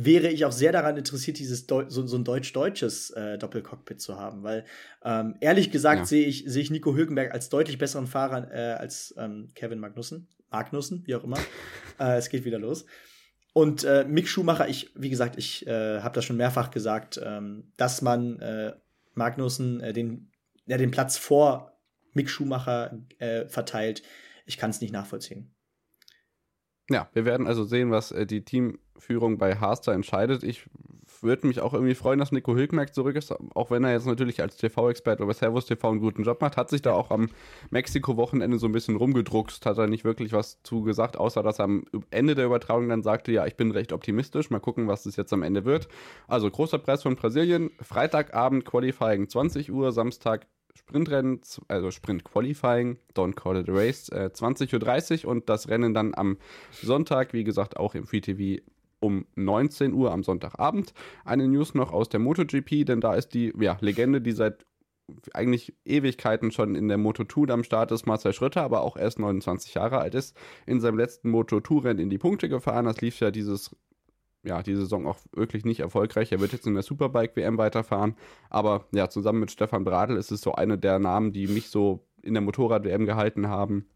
wäre 0.06 0.30
ich 0.30 0.46
auch 0.46 0.52
sehr 0.52 0.72
daran 0.72 0.96
interessiert, 0.96 1.40
dieses 1.40 1.66
Deu 1.66 1.86
so, 1.88 2.06
so, 2.06 2.18
ein 2.18 2.24
deutsch-deutsches 2.24 3.10
äh, 3.12 3.38
Doppelcockpit 3.38 4.00
zu 4.00 4.20
haben, 4.20 4.44
weil 4.44 4.64
ähm, 5.04 5.36
ehrlich 5.40 5.72
gesagt 5.72 6.00
ja. 6.00 6.06
sehe 6.06 6.26
ich, 6.26 6.44
sehe 6.46 6.62
ich 6.62 6.70
Nico 6.70 6.96
Hülkenberg 6.96 7.34
als 7.34 7.50
deutlich 7.50 7.80
besseren 7.80 8.06
Fahrer 8.06 8.52
äh, 8.52 8.74
als 8.74 9.16
ähm, 9.18 9.50
Kevin 9.56 9.80
Magnussen, 9.80 10.28
Magnussen, 10.50 11.04
wie 11.08 11.16
auch 11.16 11.24
immer. 11.24 11.40
äh, 12.00 12.18
es 12.18 12.30
geht 12.30 12.46
wieder 12.46 12.60
los. 12.60 12.86
Und 13.54 13.86
äh, 13.86 14.06
Mick 14.08 14.28
Schumacher, 14.28 14.70
ich, 14.70 14.92
wie 14.96 15.10
gesagt, 15.10 15.36
ich 15.38 15.66
äh, 15.66 16.02
habe 16.02 16.14
das 16.14 16.26
schon 16.26 16.38
mehrfach 16.38 16.70
gesagt, 16.70 17.20
ähm, 17.24 17.72
dass 17.78 18.04
man 18.04 18.40
äh, 18.40 18.74
Magnussen 19.16 19.82
äh, 19.82 19.94
den, 19.94 20.32
ja, 20.68 20.78
den 20.78 20.92
Platz 20.92 21.18
vor 21.18 21.80
Mick 22.14 22.30
Schumacher 22.30 22.98
verteilt. 23.48 24.02
Ich 24.48 24.58
kann 24.58 24.72
es 24.72 24.82
nicht 24.82 24.92
nachvollziehen. 24.92 25.54
Ja, 26.90 27.10
wir 27.14 27.26
werden 27.26 27.46
also 27.46 27.64
sehen, 27.64 27.92
was 27.92 28.12
die 28.28 28.44
Teamführung 28.98 29.38
bei 29.38 29.56
Haas 29.56 29.86
entscheidet. 29.88 30.44
Ich 30.44 30.66
würde 31.22 31.48
mich 31.48 31.62
auch 31.62 31.74
irgendwie 31.74 31.96
freuen, 31.96 32.20
dass 32.20 32.32
Nico 32.32 32.54
Hülkenberg 32.54 32.94
zurück 32.94 33.16
ist, 33.16 33.34
auch 33.56 33.72
wenn 33.72 33.84
er 33.84 33.92
jetzt 33.92 34.06
natürlich 34.06 34.42
als 34.42 34.58
TV-Experte 34.58 35.26
bei 35.26 35.34
Servus 35.34 35.66
TV 35.66 35.90
einen 35.90 36.00
guten 36.00 36.24
Job 36.24 36.42
macht. 36.42 36.58
Hat 36.58 36.70
sich 36.70 36.82
da 36.82 36.94
auch 36.94 37.10
am 37.10 37.30
Mexiko-Wochenende 37.72 38.60
so 38.60 38.68
ein 38.68 38.72
bisschen 38.72 38.98
rumgedruckst, 38.98 39.66
hat 39.66 39.78
er 39.78 39.88
nicht 39.88 40.04
wirklich 40.04 40.34
was 40.34 40.62
zu 40.62 40.84
gesagt, 40.84 41.18
außer 41.18 41.42
dass 41.42 41.60
er 41.60 41.66
am 41.66 41.86
Ende 42.12 42.36
der 42.36 42.46
Übertragung 42.46 42.90
dann 42.90 43.02
sagte, 43.02 43.32
ja, 43.32 43.48
ich 43.48 43.56
bin 43.56 43.72
recht 43.72 43.94
optimistisch, 43.94 44.52
mal 44.52 44.60
gucken, 44.60 44.88
was 44.88 45.06
es 45.06 45.16
jetzt 45.16 45.34
am 45.34 45.42
Ende 45.42 45.66
wird. 45.66 45.88
Also 46.28 46.52
großer 46.52 46.78
Preis 46.78 47.02
von 47.02 47.16
Brasilien, 47.16 47.72
Freitagabend 47.82 48.66
Qualifying 48.66 49.28
20 49.28 49.72
Uhr, 49.72 49.92
Samstag 49.92 50.46
Sprintrennen, 50.76 51.42
also 51.68 51.90
Sprint 51.90 52.24
Qualifying, 52.24 52.98
Don't 53.16 53.34
Call 53.34 53.58
It 53.58 53.70
a 53.70 53.74
Race, 53.74 54.10
äh, 54.10 54.30
20.30 54.32 55.26
Uhr 55.26 55.32
und 55.32 55.50
das 55.50 55.68
Rennen 55.68 55.96
dann 55.96 56.14
am 56.14 56.38
Sonntag, 56.72 57.34
wie 57.34 57.44
gesagt, 57.44 57.78
auch 57.78 57.96
im 57.96 58.06
Free 58.06 58.22
TV 58.22 58.62
um 59.00 59.26
19 59.36 59.94
Uhr 59.94 60.12
am 60.12 60.24
Sonntagabend. 60.24 60.94
Eine 61.26 61.48
News 61.48 61.74
noch 61.74 61.94
aus 61.94 62.10
der 62.10 62.20
MotoGP, 62.20 62.86
denn 62.86 63.02
da 63.02 63.16
ist 63.16 63.30
die 63.34 63.54
ja, 63.60 63.78
Legende, 63.82 64.22
die 64.22 64.32
seit 64.32 64.66
eigentlich 65.34 65.74
Ewigkeiten 65.86 66.52
schon 66.52 66.76
in 66.76 66.90
der 66.90 66.98
Moto2 66.98 67.52
am 67.52 67.64
Start 67.64 67.92
ist, 67.92 68.06
Marcel 68.06 68.34
Schröter, 68.34 68.64
aber 68.64 68.82
auch 68.82 68.98
erst 68.98 69.20
29 69.20 69.74
Jahre 69.74 70.00
alt 70.00 70.16
ist, 70.16 70.36
in 70.66 70.82
seinem 70.82 70.98
letzten 70.98 71.34
Moto2-Rennen 71.34 72.00
in 72.00 72.10
die 72.10 72.18
Punkte 72.18 72.50
gefahren. 72.50 72.86
Das 72.86 73.00
lief 73.00 73.20
ja 73.20 73.32
dieses 73.32 73.76
ja, 74.44 74.64
die 74.64 74.76
Saison 74.76 75.08
auch 75.08 75.18
wirklich 75.34 75.66
nicht 75.66 75.82
erfolgreich. 75.82 76.32
Er 76.32 76.40
wird 76.40 76.54
jetzt 76.54 76.68
in 76.68 76.74
der 76.74 76.84
Superbike-WM 76.84 77.58
weiterfahren. 77.58 78.16
Aber 78.50 78.86
ja, 78.94 79.10
zusammen 79.10 79.40
mit 79.40 79.52
Stefan 79.52 79.84
Bradl 79.84 80.16
ist 80.16 80.32
es 80.32 80.42
so 80.42 80.54
eine 80.54 80.78
der 80.78 81.00
Namen, 81.00 81.34
die 81.34 81.48
mich 81.48 81.70
so 81.70 82.08
in 82.22 82.34
der 82.34 82.42
Motorrad-WM 82.42 83.06
gehalten 83.06 83.50
haben. 83.50 83.88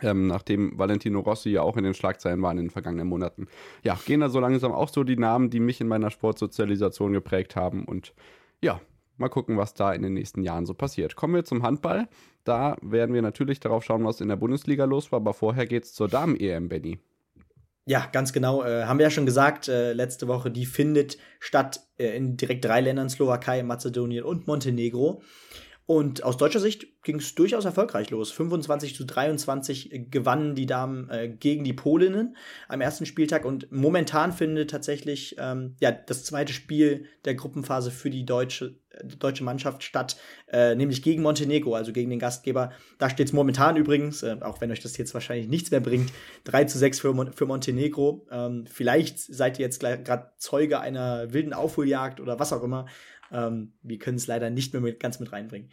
Ähm, 0.00 0.26
nachdem 0.26 0.78
Valentino 0.78 1.20
Rossi 1.20 1.50
ja 1.50 1.62
auch 1.62 1.76
in 1.76 1.84
den 1.84 1.94
Schlagzeilen 1.94 2.40
war 2.40 2.50
in 2.52 2.56
den 2.56 2.70
vergangenen 2.70 3.08
Monaten. 3.08 3.46
Ja, 3.82 3.98
gehen 4.06 4.20
da 4.20 4.30
so 4.30 4.40
langsam 4.40 4.72
auch 4.72 4.88
so 4.88 5.04
die 5.04 5.16
Namen, 5.16 5.50
die 5.50 5.60
mich 5.60 5.80
in 5.80 5.88
meiner 5.88 6.10
Sportsozialisation 6.10 7.12
geprägt 7.12 7.56
haben. 7.56 7.84
Und 7.84 8.14
ja, 8.62 8.80
mal 9.18 9.28
gucken, 9.28 9.58
was 9.58 9.74
da 9.74 9.92
in 9.92 10.02
den 10.02 10.14
nächsten 10.14 10.42
Jahren 10.42 10.64
so 10.64 10.72
passiert. 10.72 11.16
Kommen 11.16 11.34
wir 11.34 11.44
zum 11.44 11.62
Handball. 11.62 12.08
Da 12.44 12.76
werden 12.80 13.14
wir 13.14 13.22
natürlich 13.22 13.60
darauf 13.60 13.84
schauen, 13.84 14.04
was 14.04 14.20
in 14.20 14.28
der 14.28 14.36
Bundesliga 14.36 14.84
los 14.84 15.12
war. 15.12 15.18
Aber 15.18 15.34
vorher 15.34 15.66
geht 15.66 15.84
es 15.84 15.92
zur 15.92 16.08
Damen-EM, 16.08 16.68
Benny. 16.68 16.98
Ja, 17.84 18.06
ganz 18.12 18.32
genau. 18.32 18.62
Äh, 18.62 18.84
haben 18.84 18.98
wir 18.98 19.06
ja 19.06 19.10
schon 19.10 19.26
gesagt, 19.26 19.68
äh, 19.68 19.92
letzte 19.92 20.28
Woche, 20.28 20.50
die 20.50 20.66
findet 20.66 21.18
statt 21.40 21.80
äh, 21.98 22.16
in 22.16 22.36
direkt 22.36 22.64
drei 22.64 22.80
Ländern, 22.80 23.10
Slowakei, 23.10 23.62
Mazedonien 23.62 24.24
und 24.24 24.46
Montenegro. 24.46 25.20
Und 25.86 26.22
aus 26.22 26.36
deutscher 26.36 26.60
Sicht 26.60 27.02
ging 27.02 27.16
es 27.16 27.34
durchaus 27.34 27.64
erfolgreich 27.64 28.10
los. 28.10 28.30
25 28.30 28.94
zu 28.94 29.04
23 29.04 30.06
gewannen 30.10 30.54
die 30.54 30.66
Damen 30.66 31.10
äh, 31.10 31.28
gegen 31.28 31.64
die 31.64 31.72
Polinnen 31.72 32.36
am 32.68 32.80
ersten 32.80 33.04
Spieltag 33.04 33.44
und 33.44 33.70
momentan 33.72 34.32
findet 34.32 34.70
tatsächlich 34.70 35.34
ähm, 35.38 35.74
ja, 35.80 35.90
das 35.90 36.24
zweite 36.24 36.52
Spiel 36.52 37.06
der 37.24 37.34
Gruppenphase 37.34 37.90
für 37.90 38.10
die 38.10 38.24
deutsche, 38.24 38.76
äh, 38.90 39.04
deutsche 39.18 39.42
Mannschaft 39.42 39.82
statt, 39.82 40.16
äh, 40.52 40.76
nämlich 40.76 41.02
gegen 41.02 41.22
Montenegro, 41.22 41.74
also 41.74 41.92
gegen 41.92 42.10
den 42.10 42.20
Gastgeber. 42.20 42.70
Da 42.98 43.10
steht 43.10 43.26
es 43.26 43.32
momentan 43.32 43.76
übrigens, 43.76 44.22
äh, 44.22 44.36
auch 44.40 44.60
wenn 44.60 44.70
euch 44.70 44.80
das 44.80 44.96
jetzt 44.96 45.14
wahrscheinlich 45.14 45.48
nichts 45.48 45.72
mehr 45.72 45.80
bringt, 45.80 46.12
3 46.44 46.64
zu 46.64 46.78
6 46.78 47.00
für, 47.00 47.12
Mon 47.12 47.32
für 47.32 47.46
Montenegro. 47.46 48.24
Ähm, 48.30 48.66
vielleicht 48.70 49.18
seid 49.18 49.58
ihr 49.58 49.64
jetzt 49.64 49.80
gerade 49.80 50.30
Zeuge 50.38 50.78
einer 50.78 51.32
wilden 51.32 51.52
Aufholjagd 51.52 52.20
oder 52.20 52.38
was 52.38 52.52
auch 52.52 52.62
immer. 52.62 52.86
Ähm, 53.32 53.72
wir 53.82 53.98
können 53.98 54.16
es 54.16 54.26
leider 54.26 54.50
nicht 54.50 54.72
mehr 54.72 54.82
mit, 54.82 55.00
ganz 55.00 55.20
mit 55.20 55.32
reinbringen. 55.32 55.70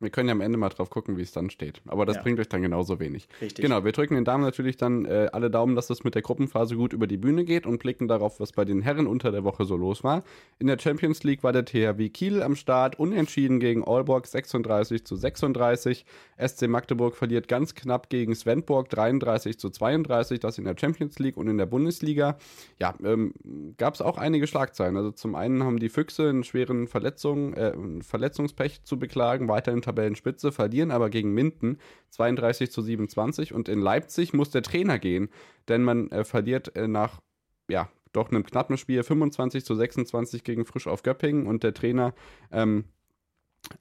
Wir 0.00 0.08
können 0.08 0.28
ja 0.28 0.34
am 0.34 0.40
Ende 0.40 0.56
mal 0.56 0.70
drauf 0.70 0.88
gucken, 0.88 1.18
wie 1.18 1.22
es 1.22 1.32
dann 1.32 1.50
steht. 1.50 1.82
Aber 1.86 2.06
das 2.06 2.16
ja. 2.16 2.22
bringt 2.22 2.40
euch 2.40 2.48
dann 2.48 2.62
genauso 2.62 2.98
wenig. 2.98 3.28
Richtig. 3.42 3.62
Genau, 3.62 3.84
wir 3.84 3.92
drücken 3.92 4.14
den 4.14 4.24
Damen 4.24 4.42
natürlich 4.42 4.78
dann 4.78 5.04
äh, 5.04 5.28
alle 5.32 5.50
Daumen, 5.50 5.76
dass 5.76 5.90
es 5.90 6.04
mit 6.04 6.14
der 6.14 6.22
Gruppenphase 6.22 6.74
gut 6.74 6.94
über 6.94 7.06
die 7.06 7.18
Bühne 7.18 7.44
geht 7.44 7.66
und 7.66 7.80
blicken 7.80 8.08
darauf, 8.08 8.40
was 8.40 8.52
bei 8.52 8.64
den 8.64 8.80
Herren 8.80 9.06
unter 9.06 9.30
der 9.30 9.44
Woche 9.44 9.66
so 9.66 9.76
los 9.76 10.02
war. 10.02 10.24
In 10.58 10.68
der 10.68 10.78
Champions 10.78 11.22
League 11.22 11.42
war 11.42 11.52
der 11.52 11.66
THW 11.66 12.08
Kiel 12.08 12.42
am 12.42 12.56
Start, 12.56 12.98
unentschieden 12.98 13.60
gegen 13.60 13.84
Aalborg 13.86 14.26
36 14.26 15.04
zu 15.04 15.16
36. 15.16 16.06
SC 16.38 16.68
Magdeburg 16.68 17.14
verliert 17.14 17.46
ganz 17.46 17.74
knapp 17.74 18.08
gegen 18.08 18.34
Svendborg 18.34 18.88
33 18.88 19.58
zu 19.58 19.68
32, 19.68 20.40
das 20.40 20.56
in 20.56 20.64
der 20.64 20.76
Champions 20.80 21.18
League 21.18 21.36
und 21.36 21.46
in 21.48 21.58
der 21.58 21.66
Bundesliga. 21.66 22.38
Ja, 22.78 22.94
ähm, 23.04 23.34
gab 23.76 23.94
es 23.94 24.00
auch 24.00 24.16
einige 24.16 24.46
Schlagzeilen. 24.46 24.96
Also 24.96 25.10
zum 25.10 25.34
einen 25.34 25.62
haben 25.62 25.78
die 25.78 25.90
Füchse 25.90 26.30
einen 26.30 26.44
schweren 26.44 26.86
Verletzungen, 26.86 27.52
äh, 27.52 27.74
Verletzungspech 28.02 28.82
zu 28.84 28.98
beklagen, 28.98 29.48
weiterhin 29.48 29.82
Tabellenspitze, 29.90 30.52
verlieren 30.52 30.90
aber 30.90 31.10
gegen 31.10 31.32
Minden 31.32 31.78
32 32.10 32.70
zu 32.70 32.82
27 32.82 33.52
und 33.52 33.68
in 33.68 33.80
Leipzig 33.80 34.32
muss 34.32 34.50
der 34.50 34.62
Trainer 34.62 34.98
gehen, 34.98 35.28
denn 35.68 35.82
man 35.82 36.10
äh, 36.10 36.24
verliert 36.24 36.76
äh, 36.76 36.88
nach 36.88 37.20
ja, 37.68 37.88
doch 38.12 38.30
einem 38.30 38.44
knappen 38.44 38.76
Spiel 38.76 39.02
25 39.02 39.64
zu 39.64 39.74
26 39.74 40.44
gegen 40.44 40.64
Frisch 40.64 40.86
auf 40.86 41.02
Göppingen 41.02 41.46
und 41.46 41.62
der 41.62 41.74
Trainer 41.74 42.14
ähm, 42.50 42.84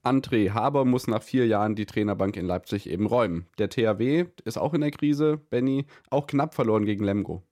André 0.03 0.51
Haber 0.51 0.85
muss 0.85 1.07
nach 1.07 1.23
vier 1.23 1.47
Jahren 1.47 1.75
die 1.75 1.85
Trainerbank 1.85 2.35
in 2.37 2.45
Leipzig 2.45 2.89
eben 2.89 3.05
räumen. 3.05 3.47
Der 3.57 3.69
THW 3.69 4.25
ist 4.43 4.57
auch 4.57 4.73
in 4.73 4.81
der 4.81 4.91
Krise, 4.91 5.37
Benny, 5.49 5.85
auch 6.09 6.27
knapp 6.27 6.53
verloren 6.53 6.85
gegen 6.85 7.03
Lemgo. 7.03 7.43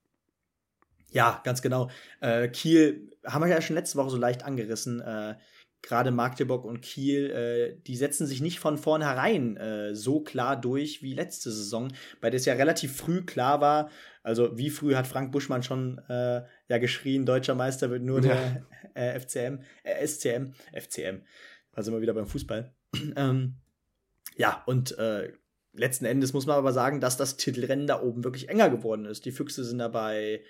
Ja, 1.11 1.41
ganz 1.43 1.61
genau. 1.61 1.89
Äh, 2.19 2.49
Kiel 2.49 3.11
haben 3.25 3.43
wir 3.43 3.49
ja 3.49 3.61
schon 3.61 3.75
letzte 3.75 3.97
Woche 3.97 4.09
so 4.09 4.17
leicht 4.17 4.43
angerissen. 4.43 4.99
Äh, 4.99 5.35
gerade 5.87 6.11
Magdeburg 6.11 6.65
und 6.65 6.81
Kiel, 6.81 7.31
äh, 7.31 7.81
die 7.87 7.95
setzen 7.95 8.27
sich 8.27 8.41
nicht 8.41 8.59
von 8.59 8.77
vornherein 8.77 9.57
äh, 9.57 9.95
so 9.95 10.19
klar 10.19 10.59
durch 10.59 11.01
wie 11.01 11.13
letzte 11.13 11.49
Saison, 11.49 11.91
bei 12.21 12.29
der 12.29 12.39
es 12.39 12.45
ja 12.45 12.53
relativ 12.53 12.95
früh 12.95 13.23
klar 13.23 13.61
war, 13.61 13.89
also 14.21 14.57
wie 14.57 14.69
früh 14.69 14.95
hat 14.95 15.07
Frank 15.07 15.31
Buschmann 15.31 15.63
schon 15.63 15.99
äh, 16.09 16.43
ja 16.67 16.77
geschrien, 16.77 17.25
deutscher 17.25 17.55
Meister 17.55 17.89
wird 17.89 18.03
nur 18.03 18.19
der 18.21 18.65
äh, 18.93 19.17
FCM, 19.19 19.59
äh, 19.83 20.05
SCM, 20.05 20.53
FCM, 20.73 21.21
also 21.71 21.91
immer 21.91 22.01
wieder 22.01 22.13
beim 22.13 22.27
Fußball. 22.27 22.73
ähm, 23.15 23.55
ja, 24.35 24.63
und 24.65 24.97
äh, 24.97 25.31
letzten 25.73 26.05
Endes 26.05 26.33
muss 26.33 26.45
man 26.45 26.57
aber 26.57 26.73
sagen, 26.73 26.99
dass 26.99 27.17
das 27.17 27.37
Titelrennen 27.37 27.87
da 27.87 28.01
oben 28.01 28.23
wirklich 28.23 28.49
enger 28.49 28.69
geworden 28.69 29.05
ist. 29.05 29.25
Die 29.25 29.31
Füchse 29.31 29.63
sind 29.63 29.79
dabei 29.79 30.43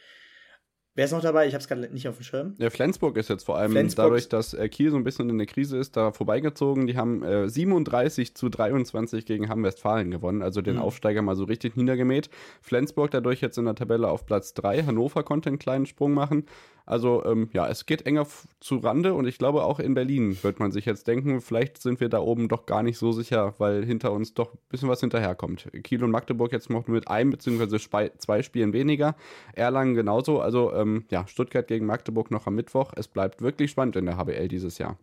Wer 0.98 1.06
ist 1.06 1.12
noch 1.12 1.22
dabei? 1.22 1.46
Ich 1.46 1.54
habe 1.54 1.62
es 1.62 1.68
gerade 1.68 1.88
nicht 1.94 2.08
auf 2.08 2.16
dem 2.16 2.24
Schirm. 2.24 2.56
Ja, 2.58 2.72
Flensburg 2.72 3.18
ist 3.18 3.30
jetzt 3.30 3.44
vor 3.44 3.56
allem 3.56 3.72
Flensburg. 3.72 4.06
dadurch, 4.06 4.30
dass 4.30 4.56
äh, 4.56 4.68
Kiel 4.68 4.90
so 4.90 4.98
ein 4.98 5.04
bisschen 5.04 5.30
in 5.30 5.38
der 5.38 5.46
Krise 5.46 5.78
ist, 5.78 5.96
da 5.96 6.12
vorbeigezogen. 6.12 6.88
Die 6.88 6.98
haben 6.98 7.22
äh, 7.22 7.48
37 7.48 8.34
zu 8.34 8.50
23 8.50 9.28
gegen 9.28 9.48
Hamm-Westfalen 9.48 10.10
gewonnen, 10.10 10.42
also 10.42 10.64
den 10.64 10.78
mhm. 10.78 10.82
Aufsteiger 10.82 11.22
mal 11.22 11.36
so 11.36 11.44
richtig 11.44 11.78
niedergemäht. 11.78 12.32
Flensburg 12.64 13.12
dadurch 13.12 13.42
jetzt 13.42 13.60
in 13.60 13.66
der 13.66 13.76
Tabelle 13.76 14.10
auf 14.10 14.26
Platz 14.26 14.56
3. 14.56 14.86
Hannover 14.86 15.22
konnte 15.22 15.50
einen 15.50 15.60
kleinen 15.60 15.86
Sprung 15.86 16.16
machen. 16.16 16.46
Also 16.88 17.26
ähm, 17.26 17.50
ja, 17.52 17.68
es 17.68 17.86
geht 17.86 18.06
enger 18.06 18.26
zu 18.62 18.78
Rande 18.78 19.14
und 19.14 19.28
ich 19.28 19.38
glaube 19.38 19.66
auch 19.66 19.82
in 19.82 19.94
Berlin 19.94 20.38
wird 20.42 20.60
man 20.60 20.72
sich 20.72 20.86
jetzt 20.86 21.06
denken, 21.06 21.42
vielleicht 21.42 21.82
sind 21.82 22.00
wir 22.00 22.08
da 22.08 22.20
oben 22.20 22.48
doch 22.48 22.66
gar 22.66 22.82
nicht 22.82 22.98
so 22.98 23.12
sicher, 23.12 23.56
weil 23.58 23.84
hinter 23.84 24.14
uns 24.14 24.34
doch 24.34 24.54
ein 24.54 24.60
bisschen 24.70 24.88
was 24.88 25.02
hinterherkommt. 25.02 25.68
Kiel 25.84 26.02
und 26.02 26.12
Magdeburg 26.12 26.54
jetzt 26.54 26.70
noch 26.70 26.88
mit 26.88 27.10
einem 27.10 27.32
bzw. 27.32 27.78
zwei 28.18 28.42
Spielen 28.42 28.72
weniger. 28.72 29.18
Erlangen 29.52 29.96
genauso. 29.96 30.40
Also 30.40 30.74
ähm, 30.74 30.87
ähm, 30.88 31.06
ja, 31.12 31.28
Stuttgart 31.28 31.68
gegen 31.68 31.86
Magdeburg 31.86 32.32
noch 32.32 32.48
am 32.48 32.56
Mittwoch. 32.56 32.94
Es 32.96 33.08
bleibt 33.08 33.42
wirklich 33.42 33.72
spannend 33.72 33.96
in 33.96 34.06
der 34.06 34.18
HBL 34.18 34.48
dieses 34.48 34.78
Jahr. 34.78 34.98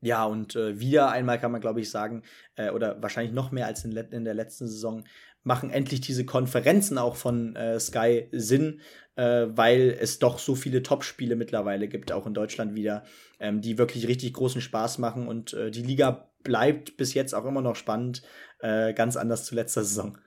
Ja, 0.00 0.24
und 0.24 0.56
äh, 0.56 0.78
wieder 0.78 1.10
einmal 1.10 1.40
kann 1.40 1.52
man, 1.52 1.60
glaube 1.60 1.80
ich, 1.80 1.90
sagen, 1.90 2.22
äh, 2.54 2.70
oder 2.70 3.02
wahrscheinlich 3.02 3.32
noch 3.32 3.50
mehr 3.50 3.66
als 3.66 3.84
in, 3.84 3.96
in, 3.96 4.24
der 4.24 4.34
letzten 4.34 4.68
Saison, 4.68 5.04
machen 5.42 5.70
endlich 5.70 6.00
diese 6.00 6.26
Konferenzen 6.26 6.98
auch 6.98 7.16
von 7.16 7.56
äh, 7.56 7.80
Sky 7.80 8.28
Sinn, 8.32 8.80
äh, 9.14 9.46
weil 9.48 9.96
es 9.98 10.18
doch 10.18 10.38
so 10.38 10.54
viele 10.54 10.82
Top-Spiele 10.82 11.36
mittlerweile 11.36 11.88
gibt, 11.88 12.12
auch 12.12 12.26
in 12.26 12.34
Deutschland 12.34 12.74
wieder, 12.74 13.04
ähm, 13.40 13.60
die 13.60 13.78
wirklich 13.78 14.06
richtig 14.06 14.34
großen 14.34 14.60
Spaß 14.60 14.98
machen 14.98 15.28
und 15.28 15.54
äh, 15.54 15.70
die 15.70 15.82
Liga 15.82 16.30
bleibt 16.42 16.96
bis 16.96 17.14
jetzt 17.14 17.34
auch 17.34 17.44
immer 17.44 17.62
noch 17.62 17.76
spannend, 17.76 18.22
äh, 18.60 18.92
ganz 18.92 19.16
anders 19.16 19.44
zu 19.44 19.54
letzter 19.54 19.82
Saison. 19.82 20.18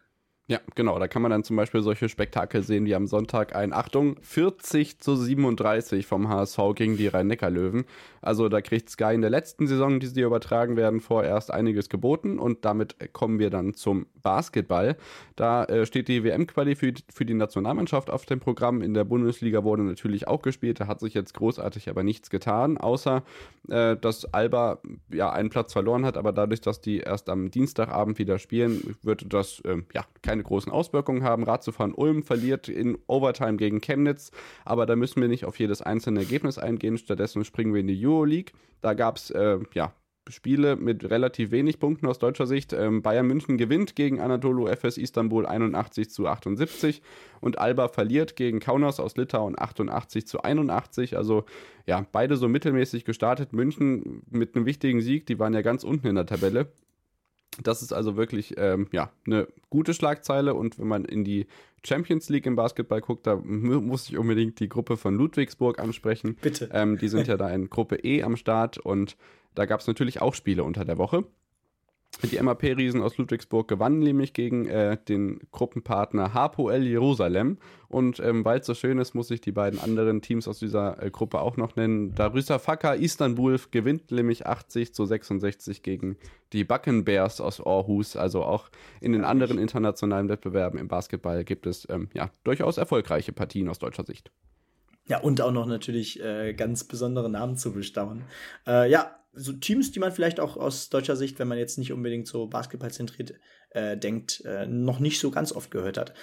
Ja, 0.49 0.59
genau. 0.73 0.97
Da 0.97 1.07
kann 1.07 1.21
man 1.21 1.29
dann 1.29 1.43
zum 1.43 1.55
Beispiel 1.57 1.83
solche 1.83 2.09
Spektakel 2.09 2.63
sehen 2.63 2.85
wie 2.85 2.95
am 2.95 3.05
Sonntag 3.05 3.55
ein, 3.55 3.71
Achtung, 3.71 4.15
40 4.23 4.97
zu 4.99 5.15
37 5.15 6.07
vom 6.07 6.27
HSV 6.27 6.57
gegen 6.73 6.97
die 6.97 7.05
Rhein-Neckar-Löwen. 7.05 7.85
Also 8.19 8.49
da 8.49 8.59
kriegt 8.59 8.89
Sky 8.89 9.13
in 9.13 9.21
der 9.21 9.29
letzten 9.29 9.67
Saison, 9.67 9.99
die 9.99 10.07
sie 10.07 10.21
übertragen 10.21 10.75
werden, 10.75 11.01
vorerst 11.01 11.51
einiges 11.51 11.87
geboten 11.87 12.39
und 12.39 12.65
damit 12.65 13.13
kommen 13.13 13.37
wir 13.37 13.51
dann 13.51 13.75
zum 13.75 14.07
Basketball. 14.23 14.97
Da 15.35 15.65
äh, 15.65 15.85
steht 15.85 16.07
die 16.07 16.23
WM-Quali 16.23 16.75
für, 16.75 16.93
für 17.13 17.25
die 17.25 17.35
Nationalmannschaft 17.35 18.09
auf 18.09 18.25
dem 18.25 18.39
Programm. 18.39 18.81
In 18.81 18.95
der 18.95 19.03
Bundesliga 19.03 19.63
wurde 19.63 19.83
natürlich 19.83 20.27
auch 20.27 20.41
gespielt. 20.41 20.79
Da 20.79 20.87
hat 20.87 20.99
sich 20.99 21.13
jetzt 21.13 21.35
großartig 21.35 21.89
aber 21.89 22.03
nichts 22.03 22.31
getan, 22.31 22.77
außer 22.77 23.23
äh, 23.69 23.95
dass 23.95 24.25
Alba 24.33 24.79
ja 25.13 25.31
einen 25.31 25.49
Platz 25.49 25.73
verloren 25.73 26.05
hat. 26.05 26.17
Aber 26.17 26.31
dadurch, 26.31 26.61
dass 26.61 26.81
die 26.81 26.97
erst 26.97 27.29
am 27.29 27.51
Dienstagabend 27.51 28.17
wieder 28.17 28.39
spielen, 28.39 28.95
wird 29.03 29.31
das 29.31 29.61
äh, 29.61 29.77
ja 29.93 30.05
keine 30.21 30.38
keine 30.39 30.43
großen 30.43 30.71
Auswirkungen 30.71 31.23
haben. 31.23 31.43
Radzufahren 31.43 31.93
Ulm 31.93 32.23
verliert 32.23 32.69
in 32.69 32.97
Overtime 33.07 33.57
gegen 33.57 33.81
Chemnitz, 33.81 34.31
aber 34.63 34.85
da 34.85 34.95
müssen 34.95 35.21
wir 35.21 35.27
nicht 35.27 35.45
auf 35.45 35.59
jedes 35.59 35.81
einzelne 35.81 36.21
Ergebnis 36.21 36.57
eingehen. 36.57 36.97
Stattdessen 36.97 37.43
springen 37.43 37.73
wir 37.73 37.81
in 37.81 37.87
die 37.87 38.05
Euroleague. 38.05 38.53
Da 38.81 38.93
gab 38.93 39.17
es 39.17 39.31
äh, 39.31 39.59
ja, 39.73 39.93
Spiele 40.29 40.77
mit 40.77 41.09
relativ 41.09 41.51
wenig 41.51 41.79
Punkten 41.79 42.05
aus 42.05 42.19
deutscher 42.19 42.47
Sicht. 42.47 42.71
Ähm, 42.71 43.01
Bayern 43.01 43.27
München 43.27 43.57
gewinnt 43.57 43.95
gegen 43.95 44.21
Anadolu 44.21 44.67
FS 44.67 44.97
Istanbul 44.97 45.45
81 45.45 46.09
zu 46.09 46.27
78 46.27 47.01
und 47.41 47.57
Alba 47.57 47.89
verliert 47.89 48.37
gegen 48.37 48.59
Kaunas 48.59 48.99
aus 49.01 49.17
Litauen 49.17 49.59
88 49.59 50.25
zu 50.25 50.41
81. 50.41 51.17
Also 51.17 51.43
ja, 51.85 52.05
beide 52.11 52.37
so 52.37 52.47
mittelmäßig 52.47 53.03
gestartet. 53.03 53.51
München 53.51 54.21
mit 54.29 54.55
einem 54.55 54.65
wichtigen 54.65 55.01
Sieg, 55.01 55.25
die 55.25 55.39
waren 55.39 55.53
ja 55.53 55.61
ganz 55.61 55.83
unten 55.83 56.07
in 56.07 56.15
der 56.15 56.27
Tabelle. 56.27 56.67
Das 57.61 57.81
ist 57.81 57.93
also 57.93 58.15
wirklich 58.15 58.55
ähm, 58.57 58.87
ja, 58.91 59.11
eine 59.25 59.47
gute 59.69 59.93
Schlagzeile 59.93 60.53
und 60.53 60.79
wenn 60.79 60.87
man 60.87 61.05
in 61.05 61.23
die 61.23 61.47
Champions 61.85 62.29
League 62.29 62.45
im 62.45 62.55
Basketball 62.55 63.01
guckt, 63.01 63.25
da 63.25 63.35
muss 63.35 64.09
ich 64.09 64.17
unbedingt 64.17 64.59
die 64.59 64.69
Gruppe 64.69 64.97
von 64.97 65.15
Ludwigsburg 65.15 65.79
ansprechen. 65.79 66.35
Bitte. 66.41 66.69
Ähm, 66.73 66.97
die 66.97 67.07
sind 67.07 67.27
ja 67.27 67.37
da 67.37 67.49
in 67.49 67.69
Gruppe 67.69 67.97
E 68.03 68.23
am 68.23 68.37
Start 68.37 68.77
und 68.77 69.17
da 69.55 69.65
gab 69.65 69.79
es 69.79 69.87
natürlich 69.87 70.21
auch 70.21 70.35
Spiele 70.35 70.63
unter 70.63 70.85
der 70.85 70.97
Woche. 70.97 71.25
Die 72.21 72.41
MAP-Riesen 72.41 73.01
aus 73.01 73.17
Ludwigsburg 73.17 73.67
gewannen 73.67 73.99
nämlich 73.99 74.33
gegen 74.33 74.67
äh, 74.67 74.97
den 75.07 75.39
Gruppenpartner 75.51 76.33
Hapoel 76.33 76.83
Jerusalem. 76.83 77.57
Und 77.87 78.19
ähm, 78.19 78.43
weil 78.43 78.59
es 78.59 78.65
so 78.65 78.73
schön 78.73 78.99
ist, 78.99 79.15
muss 79.15 79.31
ich 79.31 79.39
die 79.39 79.53
beiden 79.53 79.79
anderen 79.79 80.21
Teams 80.21 80.47
aus 80.47 80.59
dieser 80.59 81.01
äh, 81.01 81.09
Gruppe 81.11 81.39
auch 81.39 81.55
noch 81.55 81.77
nennen. 81.77 82.13
Darüsafaka 82.15 82.93
Istanbul 82.93 83.59
gewinnt 83.71 84.11
nämlich 84.11 84.45
80 84.45 84.93
zu 84.93 85.05
66 85.05 85.81
gegen 85.81 86.17
die 86.51 86.65
Bucken 86.65 87.05
Bears 87.05 87.39
aus 87.39 87.65
Aarhus. 87.65 88.17
Also 88.17 88.43
auch 88.43 88.69
in 88.99 89.13
den 89.13 89.23
anderen 89.23 89.57
internationalen 89.57 90.27
Wettbewerben 90.27 90.77
im 90.77 90.89
Basketball 90.89 91.45
gibt 91.45 91.65
es 91.65 91.87
ähm, 91.89 92.09
ja, 92.13 92.31
durchaus 92.43 92.77
erfolgreiche 92.77 93.31
Partien 93.31 93.69
aus 93.69 93.79
deutscher 93.79 94.05
Sicht. 94.05 94.29
Ja, 95.07 95.19
und 95.19 95.41
auch 95.41 95.51
noch 95.51 95.65
natürlich 95.65 96.21
äh, 96.21 96.53
ganz 96.53 96.83
besondere 96.83 97.29
Namen 97.29 97.57
zu 97.57 97.73
bestaunen. 97.73 98.23
Äh, 98.67 98.91
ja, 98.91 99.15
so 99.39 99.53
Teams, 99.53 99.91
die 99.91 99.99
man 99.99 100.11
vielleicht 100.11 100.39
auch 100.39 100.57
aus 100.57 100.89
deutscher 100.89 101.15
Sicht, 101.15 101.39
wenn 101.39 101.47
man 101.47 101.57
jetzt 101.57 101.77
nicht 101.77 101.93
unbedingt 101.93 102.27
so 102.27 102.47
basketballzentriert 102.47 103.33
äh, 103.71 103.97
denkt, 103.97 104.43
äh, 104.45 104.65
noch 104.65 104.99
nicht 104.99 105.19
so 105.19 105.31
ganz 105.31 105.51
oft 105.51 105.71
gehört 105.71 105.97
hat. 105.97 106.13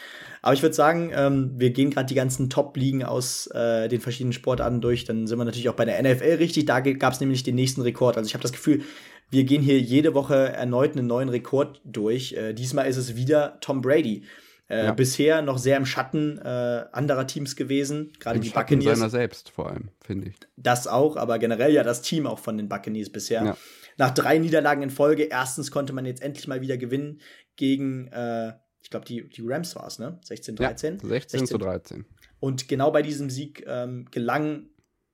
Aber 0.42 0.55
ich 0.55 0.62
würde 0.62 0.74
sagen, 0.74 1.12
ähm, 1.14 1.52
wir 1.57 1.70
gehen 1.70 1.90
gerade 1.90 2.07
die 2.07 2.14
ganzen 2.14 2.50
Top-Ligen 2.50 3.05
aus 3.05 3.46
äh, 3.48 3.88
den 3.88 4.00
verschiedenen 4.00 4.33
Sportarten 4.33 4.81
durch. 4.81 5.05
Dann 5.05 5.26
sind 5.26 5.38
wir 5.38 5.44
natürlich 5.44 5.68
auch 5.68 5.74
bei 5.74 5.85
der 5.85 6.02
NFL 6.02 6.37
richtig. 6.38 6.66
Da 6.66 6.81
gab 6.81 7.12
es 7.12 7.20
nämlich 7.20 7.42
den 7.42 7.55
nächsten 7.55 7.83
Rekord. 7.83 8.16
Also 8.16 8.29
ich 8.29 8.35
habe 8.35 8.42
das 8.42 8.52
Gefühl, 8.52 8.83
wir 9.31 9.44
gehen 9.44 9.62
hier 9.62 9.81
jede 9.81 10.14
Woche 10.14 10.52
erneut 10.52 10.96
einen 10.96 11.07
neuen 11.07 11.29
Rekord 11.29 11.81
durch. 11.85 12.35
Äh, 12.35 12.52
diesmal 12.52 12.87
ist 12.87 12.96
es 12.96 13.16
wieder 13.16 13.59
Tom 13.61 13.81
Brady. 13.81 14.24
Äh, 14.68 14.87
ja. 14.87 14.92
Bisher 14.92 15.42
noch 15.42 15.59
sehr 15.59 15.76
im 15.76 15.87
Schatten 15.87 16.38
äh, 16.38 16.87
anderer 16.92 17.26
Teams 17.26 17.55
gewesen, 17.55 18.12
gerade 18.18 18.40
die 18.40 18.48
Schatten 18.48 18.76
Buccaneers. 18.76 18.98
seiner 18.98 19.11
selbst 19.11 19.50
vor 19.50 19.70
allem, 19.70 19.90
finde 20.00 20.29
ich. 20.29 20.37
Das 20.57 20.88
auch, 20.88 21.16
aber 21.16 21.38
generell 21.38 21.72
ja 21.72 21.85
das 21.85 22.02
Team 22.02 22.26
auch 22.26 22.40
von 22.40 22.57
den 22.57 22.68
Buccaneers 22.68 23.11
bisher. 23.11 23.44
Ja. 23.44 23.57
Nach 23.96 24.11
drei 24.11 24.38
Niederlagen 24.38 24.83
in 24.83 24.90
Folge, 24.90 25.24
erstens 25.24 25.70
konnte 25.70 25.92
man 25.92 26.05
jetzt 26.05 26.20
endlich 26.20 26.48
mal 26.48 26.61
wieder 26.61 26.76
gewinnen 26.76 27.20
gegen, 27.55 28.09
äh, 28.09 28.55
ich 28.83 28.90
glaube, 28.90 29.07
die, 29.07 29.29
die 29.29 29.42
Rams 29.44 29.76
war 29.76 29.87
es, 29.87 29.98
ne? 29.98 30.18
16, 30.24 30.57
13? 30.57 30.94
Ja, 30.94 31.09
16, 31.09 31.40
16 31.40 31.46
zu 31.46 31.59
13. 31.59 32.05
Und 32.40 32.68
genau 32.68 32.90
bei 32.90 33.02
diesem 33.02 33.31
Sieg 33.31 33.64
ähm, 33.66 34.07
gelang 34.11 34.68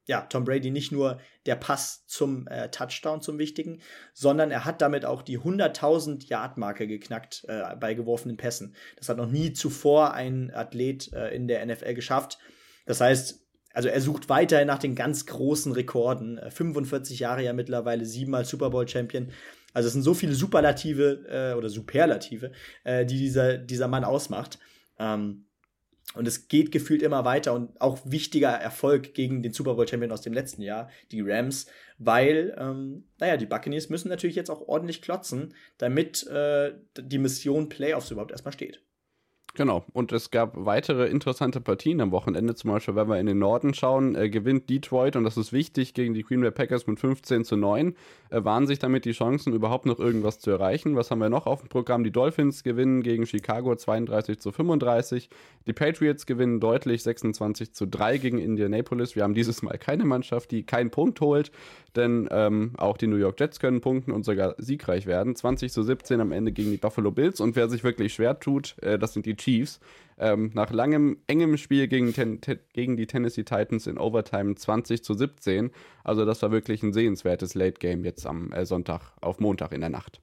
ja, 0.06 0.22
Tom 0.22 0.44
Brady 0.44 0.70
nicht 0.70 0.92
nur 0.92 1.20
der 1.46 1.54
Pass 1.54 2.04
zum 2.06 2.46
äh, 2.48 2.70
Touchdown, 2.70 3.20
zum 3.20 3.38
wichtigen, 3.38 3.80
sondern 4.12 4.50
er 4.50 4.64
hat 4.64 4.82
damit 4.82 5.04
auch 5.04 5.22
die 5.22 5.38
100.000 5.38 6.26
Yard-Marke 6.28 6.86
geknackt 6.86 7.44
äh, 7.48 7.76
bei 7.76 7.94
geworfenen 7.94 8.36
Pässen. 8.36 8.74
Das 8.96 9.08
hat 9.08 9.16
noch 9.16 9.30
nie 9.30 9.52
zuvor 9.52 10.14
ein 10.14 10.52
Athlet 10.52 11.12
äh, 11.12 11.34
in 11.34 11.46
der 11.46 11.64
NFL 11.64 11.94
geschafft. 11.94 12.38
Das 12.84 13.00
heißt, 13.00 13.40
also 13.74 13.88
er 13.88 14.00
sucht 14.00 14.28
weiterhin 14.28 14.66
nach 14.66 14.78
den 14.78 14.94
ganz 14.94 15.26
großen 15.26 15.72
Rekorden. 15.72 16.40
45 16.48 17.18
äh, 17.20 17.22
Jahre 17.22 17.44
ja 17.44 17.52
mittlerweile, 17.52 18.04
siebenmal 18.04 18.44
Super 18.44 18.70
Bowl-Champion. 18.70 19.30
Also 19.72 19.86
es 19.86 19.92
sind 19.94 20.02
so 20.02 20.14
viele 20.14 20.34
Superlative 20.34 21.24
äh, 21.28 21.56
oder 21.56 21.70
Superlative, 21.70 22.52
äh, 22.84 23.06
die 23.06 23.18
dieser, 23.18 23.56
dieser 23.56 23.88
Mann 23.88 24.04
ausmacht. 24.04 24.58
Ähm, 24.98 25.46
und 26.14 26.29
es 26.29 26.48
geht 26.48 26.72
gefühlt 26.72 27.03
immer 27.03 27.25
weiter 27.25 27.55
und 27.55 27.81
auch 27.81 27.98
wichtiger 28.05 28.51
Erfolg 28.51 29.14
gegen 29.14 29.42
den 29.42 29.53
Super 29.53 29.75
Bowl 29.75 29.88
Champion 29.88 30.12
aus 30.12 30.22
dem 30.22 30.33
letzten 30.33 30.62
Jahr, 30.62 30.90
die 31.11 31.20
Rams, 31.20 31.66
weil, 31.98 32.55
ähm, 32.59 33.05
naja, 33.18 33.37
die 33.37 33.46
Buccaneers 33.46 33.88
müssen 33.88 34.09
natürlich 34.09 34.37
jetzt 34.37 34.51
auch 34.51 34.68
ordentlich 34.68 35.03
klotzen, 35.03 35.55
damit 35.79 36.27
äh, 36.27 36.72
die 36.98 37.18
Mission 37.18 37.68
Playoffs 37.68 38.11
überhaupt 38.11 38.33
erstmal 38.33 38.53
steht. 38.53 38.83
Genau, 39.54 39.84
und 39.92 40.12
es 40.12 40.30
gab 40.30 40.54
weitere 40.56 41.08
interessante 41.08 41.60
Partien 41.60 42.00
am 42.00 42.10
Wochenende. 42.10 42.54
Zum 42.54 42.70
Beispiel, 42.70 42.96
wenn 42.96 43.08
wir 43.08 43.20
in 43.20 43.26
den 43.26 43.38
Norden 43.38 43.74
schauen, 43.74 44.14
äh, 44.14 44.30
gewinnt 44.30 44.70
Detroit, 44.70 45.14
und 45.14 45.24
das 45.24 45.36
ist 45.36 45.52
wichtig, 45.52 45.92
gegen 45.92 46.14
die 46.14 46.22
Green 46.22 46.40
Bay 46.40 46.50
Packers 46.50 46.86
mit 46.86 46.98
15 46.98 47.44
zu 47.44 47.56
9. 47.56 47.94
Äh, 48.30 48.44
waren 48.44 48.66
sich 48.66 48.78
damit 48.78 49.04
die 49.04 49.12
Chancen, 49.12 49.52
überhaupt 49.52 49.84
noch 49.84 49.98
irgendwas 49.98 50.38
zu 50.38 50.50
erreichen? 50.50 50.96
Was 50.96 51.10
haben 51.10 51.18
wir 51.18 51.28
noch 51.28 51.46
auf 51.46 51.60
dem 51.60 51.68
Programm? 51.68 52.02
Die 52.02 52.10
Dolphins 52.10 52.62
gewinnen 52.62 53.02
gegen 53.02 53.26
Chicago 53.26 53.76
32 53.76 54.38
zu 54.38 54.52
35. 54.52 55.28
Die 55.66 55.74
Patriots 55.74 56.24
gewinnen 56.24 56.58
deutlich 56.58 57.02
26 57.02 57.74
zu 57.74 57.86
3 57.86 58.16
gegen 58.16 58.38
Indianapolis. 58.38 59.16
Wir 59.16 59.22
haben 59.22 59.34
dieses 59.34 59.60
Mal 59.60 59.76
keine 59.76 60.06
Mannschaft, 60.06 60.50
die 60.50 60.62
keinen 60.62 60.90
Punkt 60.90 61.20
holt, 61.20 61.52
denn 61.94 62.26
ähm, 62.30 62.72
auch 62.78 62.96
die 62.96 63.06
New 63.06 63.16
York 63.16 63.38
Jets 63.38 63.60
können 63.60 63.82
punkten 63.82 64.12
und 64.12 64.24
sogar 64.24 64.54
siegreich 64.56 65.04
werden. 65.04 65.36
20 65.36 65.70
zu 65.70 65.82
17 65.82 66.22
am 66.22 66.32
Ende 66.32 66.52
gegen 66.52 66.70
die 66.70 66.78
Buffalo 66.78 67.10
Bills. 67.10 67.38
Und 67.38 67.54
wer 67.54 67.68
sich 67.68 67.84
wirklich 67.84 68.14
schwer 68.14 68.40
tut, 68.40 68.76
äh, 68.80 68.98
das 68.98 69.12
sind 69.12 69.26
die 69.26 69.41
Chiefs. 69.42 69.81
Ähm, 70.18 70.50
nach 70.55 70.70
langem, 70.70 71.18
engem 71.26 71.57
Spiel 71.57 71.88
gegen, 71.88 72.12
ten, 72.12 72.40
te, 72.40 72.61
gegen 72.72 72.96
die 72.96 73.07
Tennessee 73.07 73.44
Titans 73.44 73.87
in 73.87 73.98
Overtime 73.98 74.55
20 74.55 75.02
zu 75.02 75.14
17. 75.14 75.70
Also 76.05 76.24
das 76.24 76.42
war 76.42 76.52
wirklich 76.52 76.83
ein 76.83 76.92
sehenswertes 76.92 77.55
Late 77.55 77.78
Game 77.81 78.05
jetzt 78.05 78.26
am 78.26 78.52
äh, 78.52 78.64
Sonntag 78.64 79.12
auf 79.20 79.40
Montag 79.40 79.72
in 79.72 79.81
der 79.81 79.90
Nacht. 79.90 80.20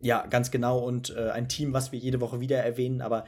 Ja, 0.00 0.26
ganz 0.26 0.50
genau. 0.50 0.78
Und 0.78 1.14
äh, 1.16 1.30
ein 1.30 1.48
Team, 1.48 1.72
was 1.72 1.92
wir 1.92 1.98
jede 1.98 2.20
Woche 2.20 2.40
wieder 2.40 2.58
erwähnen, 2.58 3.02
aber 3.02 3.24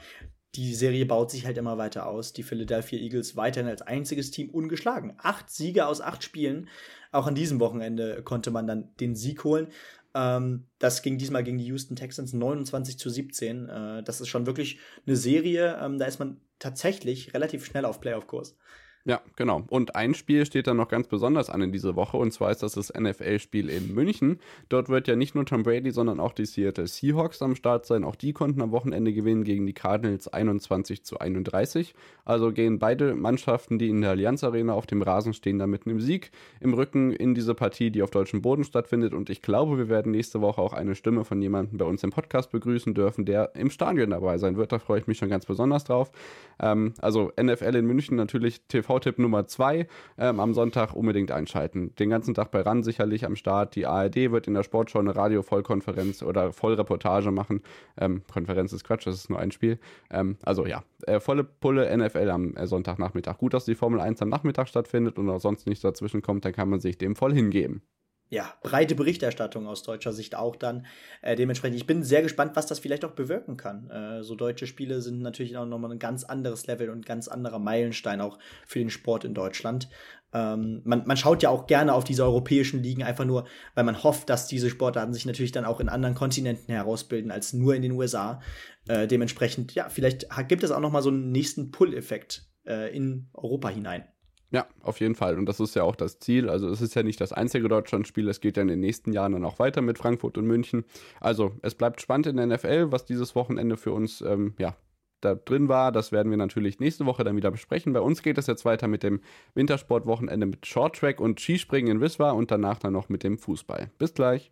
die 0.55 0.73
Serie 0.73 1.05
baut 1.05 1.29
sich 1.29 1.45
halt 1.45 1.57
immer 1.57 1.77
weiter 1.77 2.07
aus. 2.07 2.33
Die 2.33 2.43
Philadelphia 2.43 2.99
Eagles 2.99 3.35
weiterhin 3.35 3.69
als 3.69 3.83
einziges 3.83 4.31
Team 4.31 4.49
ungeschlagen. 4.49 5.13
Acht 5.19 5.49
Siege 5.49 5.85
aus 5.85 6.01
acht 6.01 6.23
Spielen. 6.23 6.67
Auch 7.11 7.27
an 7.27 7.35
diesem 7.35 7.59
Wochenende 7.59 8.23
konnte 8.23 8.49
man 8.49 8.65
dann 8.65 8.89
den 8.99 9.15
Sieg 9.15 9.43
holen. 9.43 9.67
Ähm, 10.13 10.67
das 10.79 11.01
ging 11.01 11.17
diesmal 11.17 11.43
gegen 11.43 11.57
die 11.57 11.65
Houston 11.65 11.95
Texans 11.95 12.33
29 12.33 12.97
zu 12.97 13.09
17. 13.09 13.69
Äh, 13.69 14.03
das 14.03 14.21
ist 14.21 14.27
schon 14.27 14.45
wirklich 14.45 14.79
eine 15.05 15.15
Serie. 15.15 15.77
Ähm, 15.81 15.97
da 15.97 16.05
ist 16.05 16.19
man 16.19 16.41
tatsächlich 16.57 17.33
relativ 17.33 17.65
schnell 17.65 17.85
auf 17.85 18.01
Playoff-Kurs. 18.01 18.57
Ja, 19.05 19.21
genau. 19.37 19.63
Und 19.69 19.95
ein 19.95 20.13
Spiel 20.13 20.45
steht 20.45 20.67
dann 20.67 20.75
noch 20.75 20.89
ganz 20.89 21.07
besonders 21.07 21.49
an 21.49 21.61
in 21.61 21.71
dieser 21.71 21.95
Woche 21.95 22.17
und 22.17 22.33
zwar 22.33 22.51
ist 22.51 22.61
das 22.61 22.73
das 22.73 22.93
NFL-Spiel 22.93 23.69
in 23.69 23.93
München. 23.93 24.39
Dort 24.67 24.89
wird 24.89 25.07
ja 25.07 25.15
nicht 25.15 25.35
nur 25.35 25.45
Tom 25.45 25.63
Brady, 25.63 25.91
sondern 25.91 26.19
auch 26.19 26.33
die 26.33 26.45
Seattle 26.45 26.85
Seahawks 26.85 27.41
am 27.41 27.55
Start 27.55 27.85
sein. 27.85 28.03
Auch 28.03 28.15
die 28.15 28.33
konnten 28.33 28.61
am 28.61 28.71
Wochenende 28.71 29.13
gewinnen 29.13 29.45
gegen 29.45 29.65
die 29.65 29.73
Cardinals 29.73 30.27
21 30.27 31.05
zu 31.05 31.17
31. 31.17 31.95
Also 32.25 32.51
gehen 32.51 32.77
beide 32.77 33.15
Mannschaften, 33.15 33.79
die 33.79 33.89
in 33.89 34.01
der 34.01 34.11
Allianz 34.11 34.43
Arena 34.43 34.73
auf 34.73 34.85
dem 34.85 35.01
Rasen 35.01 35.33
stehen, 35.33 35.59
da 35.59 35.65
mit 35.65 35.87
einem 35.87 36.01
Sieg 36.01 36.31
im 36.59 36.73
Rücken 36.73 37.13
in 37.13 37.33
diese 37.33 37.55
Partie, 37.55 37.91
die 37.91 38.03
auf 38.03 38.11
deutschem 38.11 38.41
Boden 38.41 38.65
stattfindet. 38.65 39.13
Und 39.13 39.29
ich 39.29 39.41
glaube, 39.41 39.77
wir 39.77 39.87
werden 39.87 40.11
nächste 40.11 40.41
Woche 40.41 40.61
auch 40.61 40.73
eine 40.73 40.95
Stimme 40.95 41.23
von 41.23 41.41
jemandem 41.41 41.77
bei 41.77 41.85
uns 41.85 42.03
im 42.03 42.09
Podcast 42.09 42.51
begrüßen 42.51 42.93
dürfen, 42.93 43.23
der 43.23 43.55
im 43.55 43.69
Stadion 43.69 44.09
dabei 44.09 44.37
sein 44.37 44.57
wird. 44.57 44.73
Da 44.73 44.79
freue 44.79 44.99
ich 44.99 45.07
mich 45.07 45.17
schon 45.17 45.29
ganz 45.29 45.45
besonders 45.45 45.85
drauf. 45.85 46.11
Ähm, 46.59 46.93
also 46.99 47.31
NFL 47.41 47.75
in 47.75 47.85
München 47.85 48.17
natürlich 48.17 48.61
TV 48.67 48.88
TV-Tipp 48.89 49.19
Nummer 49.19 49.45
2 49.45 49.87
ähm, 50.17 50.39
am 50.39 50.53
Sonntag 50.53 50.93
unbedingt 50.93 51.31
einschalten. 51.31 51.93
Den 51.95 52.09
ganzen 52.09 52.33
Tag 52.33 52.51
bei 52.51 52.61
RAN 52.61 52.83
sicherlich 52.83 53.25
am 53.25 53.35
Start. 53.35 53.75
Die 53.75 53.85
ARD 53.85 54.31
wird 54.31 54.47
in 54.47 54.55
der 54.55 54.63
Sportschau 54.63 54.99
eine 54.99 55.15
Radio-Vollkonferenz 55.15 56.23
oder 56.23 56.51
Vollreportage 56.51 57.31
machen. 57.31 57.61
Ähm, 57.99 58.23
Konferenz 58.31 58.73
ist 58.73 58.83
Quatsch, 58.83 59.05
das 59.05 59.15
ist 59.15 59.29
nur 59.29 59.39
ein 59.39 59.51
Spiel. 59.51 59.79
Ähm, 60.09 60.37
also 60.43 60.65
ja, 60.65 60.83
äh, 61.05 61.19
volle 61.19 61.43
Pulle 61.43 61.95
NFL 61.95 62.29
am 62.29 62.55
äh, 62.55 62.65
Sonntagnachmittag. 62.65 63.37
Gut, 63.37 63.53
dass 63.53 63.65
die 63.65 63.75
Formel 63.75 63.99
1 63.99 64.21
am 64.21 64.29
Nachmittag 64.29 64.67
stattfindet 64.67 65.19
und 65.19 65.29
auch 65.29 65.39
sonst 65.39 65.67
nichts 65.67 65.81
dazwischen 65.81 66.21
kommt, 66.21 66.45
dann 66.45 66.53
kann 66.53 66.69
man 66.69 66.79
sich 66.79 66.97
dem 66.97 67.15
voll 67.15 67.33
hingeben 67.33 67.83
ja, 68.29 68.53
breite 68.61 68.93
Berichterstattung 68.93 69.67
aus 69.67 69.83
deutscher 69.83 70.13
Sicht 70.13 70.35
auch 70.35 70.55
dann. 70.55 70.85
Äh, 71.21 71.35
dementsprechend, 71.35 71.77
ich 71.77 71.87
bin 71.87 72.03
sehr 72.03 72.21
gespannt, 72.21 72.51
was 72.55 72.67
das 72.67 72.79
vielleicht 72.79 73.03
auch 73.03 73.11
bewirken 73.11 73.57
kann. 73.57 73.89
Äh, 73.89 74.23
so 74.23 74.35
deutsche 74.35 74.67
Spiele 74.67 75.01
sind 75.01 75.21
natürlich 75.21 75.57
auch 75.57 75.65
nochmal 75.65 75.91
ein 75.91 75.99
ganz 75.99 76.23
anderes 76.23 76.67
Level 76.67 76.89
und 76.89 76.99
ein 76.99 77.05
ganz 77.05 77.27
anderer 77.27 77.59
Meilenstein 77.59 78.21
auch 78.21 78.37
für 78.67 78.79
den 78.79 78.91
Sport 78.91 79.23
in 79.23 79.33
Deutschland. 79.33 79.89
Ähm, 80.31 80.81
man, 80.83 81.07
man 81.07 81.17
schaut 81.17 81.41
ja 81.41 81.49
auch 81.49 81.65
gerne 81.65 81.93
auf 81.93 82.03
diese 82.03 82.23
europäischen 82.23 82.83
Ligen, 82.83 83.01
einfach 83.01 83.25
nur, 83.25 83.47
weil 83.73 83.83
man 83.83 84.03
hofft, 84.03 84.29
dass 84.29 84.47
diese 84.47 84.69
Sportarten 84.69 85.13
sich 85.13 85.25
natürlich 85.25 85.51
dann 85.51 85.65
auch 85.65 85.79
in 85.79 85.89
anderen 85.89 86.13
Kontinenten 86.13 86.71
herausbilden 86.71 87.31
als 87.31 87.53
nur 87.53 87.73
in 87.73 87.81
den 87.81 87.93
USA. 87.93 88.41
Äh, 88.87 89.07
dementsprechend, 89.07 89.73
ja, 89.73 89.89
vielleicht 89.89 90.27
gibt 90.47 90.63
es 90.63 90.69
auch 90.69 90.79
nochmal 90.79 91.01
so 91.01 91.09
einen 91.09 91.31
nächsten 91.31 91.71
Pull-Effekt 91.71 92.43
äh, 92.67 92.95
in 92.95 93.29
Europa 93.33 93.69
hinein. 93.69 94.03
Ja, 94.51 94.65
auf 94.81 94.99
jeden 94.99 95.13
Fall. 95.13 95.37
Und 95.37 95.45
das 95.45 95.59
ist 95.59 95.75
ja 95.75 95.83
auch 95.83 95.95
das 95.95 96.19
Ziel. 96.19 96.49
Also 96.49 96.69
es 96.69 96.81
ist 96.81 96.95
ja 96.95 97.03
nicht 97.03 97.21
das 97.21 97.33
einzige 97.33 97.67
Deutschlandspiel. 97.67 98.27
Es 98.27 98.41
geht 98.41 98.57
ja 98.57 98.63
in 98.63 98.67
den 98.67 98.79
nächsten 98.79 99.13
Jahren 99.13 99.33
dann 99.33 99.45
auch 99.45 99.59
weiter 99.59 99.81
mit 99.81 99.99
Frankfurt 99.99 100.37
und 100.39 100.47
München. 100.47 100.85
Also 101.19 101.53
es 101.61 101.75
bleibt 101.75 102.01
spannend 102.01 102.27
in 102.27 102.37
der 102.37 102.47
NFL, 102.47 102.91
was 102.91 103.05
dieses 103.05 103.35
Wochenende 103.35 103.77
für 103.77 103.91
uns 103.91 104.21
ähm, 104.21 104.55
ja, 104.57 104.75
da 105.21 105.35
drin 105.35 105.69
war. 105.69 105.91
Das 105.91 106.11
werden 106.11 106.31
wir 106.31 106.37
natürlich 106.37 106.79
nächste 106.79 107.05
Woche 107.05 107.23
dann 107.23 107.35
wieder 107.35 107.51
besprechen. 107.51 107.93
Bei 107.93 108.01
uns 108.01 108.23
geht 108.23 108.39
es 108.39 108.47
jetzt 108.47 108.65
weiter 108.65 108.87
mit 108.87 109.03
dem 109.03 109.21
Wintersportwochenende 109.53 110.47
mit 110.47 110.65
Shorttrack 110.65 111.21
und 111.21 111.39
Skispringen 111.39 111.97
in 111.97 112.01
Wiswa 112.01 112.31
und 112.31 112.49
danach 112.49 112.79
dann 112.79 112.93
noch 112.93 113.09
mit 113.09 113.23
dem 113.23 113.37
Fußball. 113.37 113.91
Bis 113.99 114.15
gleich. 114.15 114.51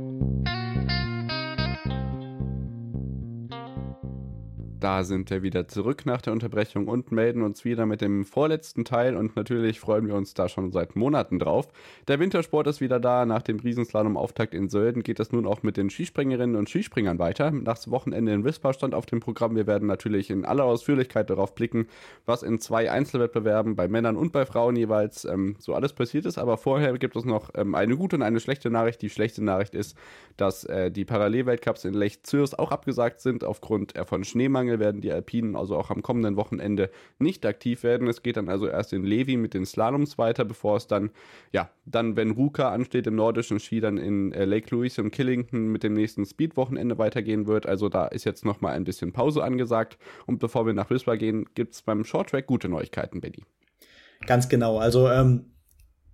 Da 4.81 5.03
sind 5.03 5.29
wir 5.29 5.43
wieder 5.43 5.67
zurück 5.67 6.07
nach 6.07 6.23
der 6.23 6.33
Unterbrechung 6.33 6.87
und 6.87 7.11
melden 7.11 7.43
uns 7.43 7.63
wieder 7.63 7.85
mit 7.85 8.01
dem 8.01 8.25
vorletzten 8.25 8.83
Teil 8.83 9.15
und 9.15 9.35
natürlich 9.35 9.79
freuen 9.79 10.07
wir 10.07 10.15
uns 10.15 10.33
da 10.33 10.49
schon 10.49 10.71
seit 10.71 10.95
Monaten 10.95 11.37
drauf. 11.37 11.67
Der 12.07 12.19
Wintersport 12.19 12.65
ist 12.65 12.81
wieder 12.81 12.99
da. 12.99 13.27
Nach 13.27 13.43
dem 13.43 13.59
Riesenslalom-Auftakt 13.59 14.55
in 14.55 14.69
Sölden 14.69 15.03
geht 15.03 15.19
es 15.19 15.31
nun 15.31 15.45
auch 15.45 15.61
mit 15.61 15.77
den 15.77 15.91
Skispringerinnen 15.91 16.55
und 16.55 16.67
Skispringern 16.67 17.19
weiter. 17.19 17.53
Das 17.63 17.91
Wochenende 17.91 18.33
in 18.33 18.43
Wispa 18.43 18.73
stand 18.73 18.95
auf 18.95 19.05
dem 19.05 19.19
Programm. 19.19 19.55
Wir 19.55 19.67
werden 19.67 19.87
natürlich 19.87 20.31
in 20.31 20.45
aller 20.45 20.63
Ausführlichkeit 20.63 21.29
darauf 21.29 21.53
blicken, 21.53 21.85
was 22.25 22.41
in 22.41 22.59
zwei 22.59 22.89
Einzelwettbewerben 22.89 23.75
bei 23.75 23.87
Männern 23.87 24.17
und 24.17 24.31
bei 24.31 24.47
Frauen 24.47 24.75
jeweils 24.75 25.25
ähm, 25.25 25.57
so 25.59 25.75
alles 25.75 25.93
passiert 25.93 26.25
ist. 26.25 26.39
Aber 26.39 26.57
vorher 26.57 26.97
gibt 26.97 27.15
es 27.15 27.23
noch 27.23 27.51
ähm, 27.53 27.75
eine 27.75 27.95
gute 27.97 28.15
und 28.15 28.23
eine 28.23 28.39
schlechte 28.39 28.71
Nachricht. 28.71 29.03
Die 29.03 29.11
schlechte 29.11 29.43
Nachricht 29.43 29.75
ist, 29.75 29.95
dass 30.37 30.63
äh, 30.63 30.89
die 30.89 31.05
Parallelweltcups 31.05 31.85
in 31.85 31.93
Lech 31.93 32.23
Zürs 32.23 32.57
auch 32.57 32.71
abgesagt 32.71 33.21
sind 33.21 33.43
aufgrund 33.43 33.95
äh, 33.95 34.05
von 34.05 34.23
Schneemangel 34.23 34.70
Mangel 34.71 34.79
werden 34.79 35.01
die 35.01 35.11
Alpinen 35.11 35.55
also 35.55 35.75
auch 35.75 35.89
am 35.89 36.01
kommenden 36.01 36.35
Wochenende 36.35 36.89
nicht 37.19 37.45
aktiv 37.45 37.83
werden. 37.83 38.07
Es 38.07 38.23
geht 38.23 38.37
dann 38.37 38.49
also 38.49 38.67
erst 38.67 38.93
in 38.93 39.03
Levi 39.03 39.37
mit 39.37 39.53
den 39.53 39.65
Slaloms 39.65 40.17
weiter, 40.17 40.45
bevor 40.45 40.77
es 40.77 40.87
dann, 40.87 41.11
ja, 41.51 41.69
dann, 41.85 42.15
wenn 42.15 42.31
Ruka 42.31 42.71
ansteht 42.71 43.07
im 43.07 43.15
nordischen 43.15 43.59
Ski, 43.59 43.81
dann 43.81 43.97
in 43.97 44.31
äh, 44.31 44.45
Lake 44.45 44.73
Louise 44.73 45.01
und 45.01 45.11
Killington 45.11 45.71
mit 45.71 45.83
dem 45.83 45.93
nächsten 45.93 46.25
Speed-Wochenende 46.25 46.97
weitergehen 46.97 47.47
wird. 47.47 47.65
Also 47.65 47.89
da 47.89 48.07
ist 48.07 48.23
jetzt 48.23 48.45
nochmal 48.45 48.75
ein 48.75 48.83
bisschen 48.83 49.11
Pause 49.11 49.43
angesagt. 49.43 49.97
Und 50.25 50.39
bevor 50.39 50.65
wir 50.65 50.73
nach 50.73 50.89
Wismar 50.89 51.17
gehen, 51.17 51.45
gibt 51.55 51.73
es 51.73 51.81
beim 51.81 52.03
Shorttrack 52.03 52.47
gute 52.47 52.69
Neuigkeiten, 52.69 53.21
Benny. 53.21 53.43
Ganz 54.27 54.49
genau. 54.49 54.77
Also 54.77 55.09
ähm, 55.09 55.50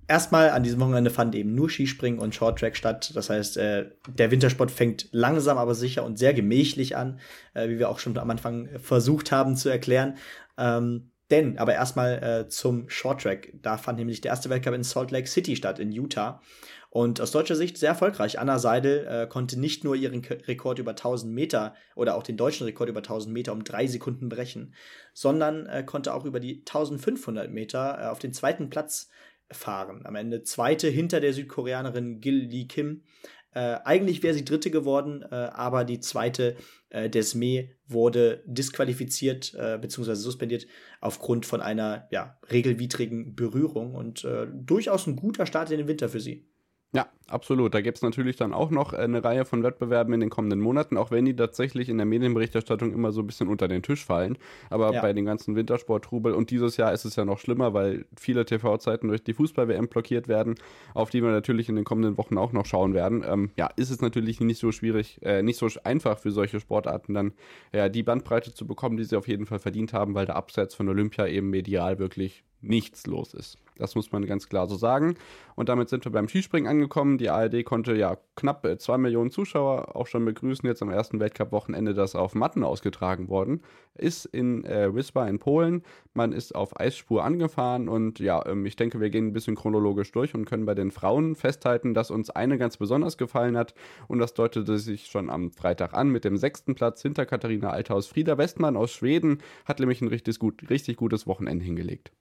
erstmal 0.07 0.51
an 0.51 0.63
diesem 0.63 0.79
Wochenende 0.79 1.09
fand 1.09 1.35
eben 1.35 1.53
nur 1.53 1.69
Skispringen 1.69 2.19
und 2.19 2.35
Shorttrack 2.35 2.75
statt. 2.75 3.11
Das 3.15 3.29
heißt, 3.29 3.57
äh, 3.57 3.91
der 4.07 4.31
Wintersport 4.31 4.71
fängt 4.71 5.09
langsam, 5.11 5.57
aber 5.57 5.75
sicher 5.75 6.03
und 6.03 6.17
sehr 6.17 6.33
gemächlich 6.33 6.95
an, 6.95 7.19
äh, 7.53 7.69
wie 7.69 7.79
wir 7.79 7.89
auch 7.89 7.99
schon 7.99 8.17
am 8.17 8.29
Anfang 8.29 8.69
versucht 8.79 9.31
haben 9.31 9.55
zu 9.55 9.69
erklären. 9.69 10.17
Ähm, 10.57 11.11
denn, 11.29 11.57
aber 11.57 11.73
erstmal 11.73 12.23
äh, 12.23 12.47
zum 12.47 12.89
Shorttrack. 12.89 13.49
Da 13.61 13.77
fand 13.77 13.99
nämlich 13.99 14.21
der 14.21 14.31
erste 14.31 14.49
Weltcup 14.49 14.73
in 14.73 14.83
Salt 14.83 15.11
Lake 15.11 15.27
City 15.27 15.55
statt, 15.55 15.79
in 15.79 15.91
Utah. 15.91 16.41
Und 16.89 17.19
aus 17.19 17.31
deutscher 17.31 17.57
Sicht 17.57 17.77
sehr 17.77 17.89
erfolgreich. 17.89 18.39
Anna 18.39 18.59
Seidel 18.59 19.05
äh, 19.05 19.27
konnte 19.27 19.59
nicht 19.59 19.83
nur 19.83 19.95
ihren 19.95 20.21
K 20.21 20.35
Rekord 20.47 20.79
über 20.79 20.91
1000 20.91 21.33
Meter 21.33 21.75
oder 21.95 22.15
auch 22.15 22.23
den 22.23 22.37
deutschen 22.37 22.63
Rekord 22.63 22.87
über 22.87 22.99
1000 22.99 23.33
Meter 23.33 23.51
um 23.51 23.65
drei 23.65 23.87
Sekunden 23.87 24.29
brechen, 24.29 24.73
sondern 25.13 25.65
äh, 25.65 25.83
konnte 25.83 26.13
auch 26.13 26.23
über 26.23 26.39
die 26.39 26.59
1500 26.59 27.51
Meter 27.51 27.99
äh, 27.99 28.05
auf 28.05 28.19
den 28.19 28.33
zweiten 28.33 28.69
Platz 28.69 29.09
fahren. 29.51 30.05
Am 30.05 30.15
Ende 30.15 30.43
zweite 30.43 30.87
hinter 30.87 31.19
der 31.19 31.33
Südkoreanerin 31.33 32.19
Gil 32.19 32.47
Lee 32.47 32.65
Kim. 32.65 33.03
Äh, 33.51 33.79
eigentlich 33.85 34.21
wäre 34.23 34.33
sie 34.33 34.45
dritte 34.45 34.69
geworden, 34.69 35.23
äh, 35.23 35.35
aber 35.35 35.83
die 35.83 35.99
zweite 35.99 36.57
äh, 36.89 37.09
Desme 37.09 37.69
wurde 37.87 38.43
disqualifiziert 38.45 39.53
äh, 39.55 39.77
bzw. 39.79 40.13
suspendiert 40.15 40.67
aufgrund 41.01 41.45
von 41.45 41.61
einer 41.61 42.07
ja, 42.11 42.37
regelwidrigen 42.51 43.35
Berührung 43.35 43.95
und 43.95 44.23
äh, 44.25 44.47
durchaus 44.53 45.07
ein 45.07 45.15
guter 45.15 45.45
Start 45.45 45.71
in 45.71 45.77
den 45.77 45.87
Winter 45.87 46.09
für 46.09 46.19
sie. 46.19 46.47
Ja, 46.93 47.07
absolut. 47.27 47.73
Da 47.73 47.81
gibt 47.81 47.97
es 47.97 48.01
natürlich 48.01 48.37
dann 48.37 48.53
auch 48.53 48.71
noch 48.71 48.93
eine 48.93 49.21
Reihe 49.21 49.43
von 49.43 49.61
Wettbewerben 49.61 50.13
in 50.13 50.21
den 50.21 50.29
kommenden 50.29 50.61
Monaten, 50.61 50.95
auch 50.95 51.11
wenn 51.11 51.25
die 51.25 51.35
tatsächlich 51.35 51.89
in 51.89 51.97
der 51.97 52.05
Medienberichterstattung 52.05 52.93
immer 52.93 53.11
so 53.11 53.21
ein 53.21 53.27
bisschen 53.27 53.49
unter 53.49 53.67
den 53.67 53.83
Tisch 53.83 54.05
fallen. 54.05 54.37
Aber 54.69 54.93
ja. 54.93 55.01
bei 55.01 55.11
den 55.11 55.25
ganzen 55.25 55.57
Wintersporttrubel 55.57 56.33
und 56.33 56.49
dieses 56.49 56.77
Jahr 56.77 56.93
ist 56.93 57.03
es 57.03 57.17
ja 57.17 57.25
noch 57.25 57.39
schlimmer, 57.39 57.73
weil 57.73 58.05
viele 58.17 58.45
TV-Zeiten 58.45 59.09
durch 59.09 59.21
die 59.21 59.33
Fußball-WM 59.33 59.89
blockiert 59.89 60.29
werden, 60.29 60.55
auf 60.93 61.09
die 61.09 61.21
wir 61.21 61.31
natürlich 61.31 61.67
in 61.67 61.75
den 61.75 61.83
kommenden 61.83 62.17
Wochen 62.17 62.37
auch 62.37 62.53
noch 62.53 62.65
schauen 62.65 62.93
werden. 62.93 63.25
Ähm, 63.27 63.51
ja, 63.57 63.69
ist 63.75 63.89
es 63.89 63.99
natürlich 63.99 64.39
nicht 64.39 64.59
so 64.59 64.71
schwierig, 64.71 65.19
äh, 65.23 65.43
nicht 65.43 65.57
so 65.57 65.67
einfach 65.83 66.17
für 66.17 66.31
solche 66.31 66.61
Sportarten 66.61 67.13
dann 67.13 67.33
ja, 67.73 67.89
die 67.89 68.03
Bandbreite 68.03 68.53
zu 68.53 68.65
bekommen, 68.65 68.95
die 68.95 69.03
sie 69.03 69.17
auf 69.17 69.27
jeden 69.27 69.45
Fall 69.45 69.59
verdient 69.59 69.91
haben, 69.91 70.15
weil 70.15 70.25
der 70.25 70.37
Abseits 70.37 70.73
von 70.73 70.87
Olympia 70.87 71.27
eben 71.27 71.49
medial 71.49 71.99
wirklich 71.99 72.45
nichts 72.61 73.05
los 73.07 73.33
ist. 73.33 73.57
Das 73.77 73.95
muss 73.95 74.11
man 74.11 74.25
ganz 74.25 74.49
klar 74.49 74.67
so 74.67 74.75
sagen. 74.75 75.15
Und 75.55 75.69
damit 75.69 75.89
sind 75.89 76.03
wir 76.03 76.11
beim 76.11 76.27
Skispringen 76.27 76.69
angekommen. 76.69 77.17
Die 77.17 77.29
ARD 77.29 77.63
konnte 77.63 77.95
ja 77.95 78.17
knapp 78.35 78.65
äh, 78.65 78.77
zwei 78.77 78.97
Millionen 78.97 79.31
Zuschauer 79.31 79.95
auch 79.95 80.07
schon 80.07 80.25
begrüßen. 80.25 80.67
Jetzt 80.67 80.81
am 80.81 80.89
ersten 80.89 81.19
Weltcup-Wochenende, 81.19 81.93
das 81.93 82.15
auf 82.15 82.33
Matten 82.33 82.63
ausgetragen 82.63 83.29
worden 83.29 83.61
ist 83.97 84.25
in 84.25 84.63
äh, 84.65 84.93
Wisła 84.93 85.27
in 85.27 85.39
Polen. 85.39 85.83
Man 86.13 86.31
ist 86.31 86.55
auf 86.55 86.79
Eisspur 86.79 87.23
angefahren 87.23 87.89
und 87.89 88.19
ja, 88.19 88.45
ähm, 88.45 88.65
ich 88.65 88.75
denke, 88.75 88.99
wir 88.99 89.09
gehen 89.09 89.27
ein 89.27 89.33
bisschen 89.33 89.55
chronologisch 89.55 90.11
durch 90.11 90.33
und 90.33 90.45
können 90.45 90.65
bei 90.65 90.75
den 90.75 90.91
Frauen 90.91 91.35
festhalten, 91.35 91.93
dass 91.93 92.11
uns 92.11 92.29
eine 92.29 92.57
ganz 92.57 92.77
besonders 92.77 93.17
gefallen 93.17 93.57
hat 93.57 93.73
und 94.07 94.19
das 94.19 94.33
deutete 94.33 94.77
sich 94.77 95.07
schon 95.07 95.29
am 95.29 95.51
Freitag 95.51 95.93
an 95.93 96.09
mit 96.09 96.23
dem 96.23 96.37
sechsten 96.37 96.75
Platz 96.75 97.01
hinter 97.01 97.25
Katharina 97.25 97.71
Althaus. 97.71 98.07
Frieda 98.07 98.37
Westmann 98.37 98.77
aus 98.77 98.91
Schweden 98.91 99.39
hat 99.65 99.79
nämlich 99.79 100.01
ein 100.01 100.07
richtig, 100.07 100.39
gut, 100.39 100.69
richtig 100.69 100.97
gutes 100.97 101.27
Wochenende 101.27 101.65
hingelegt. 101.65 102.11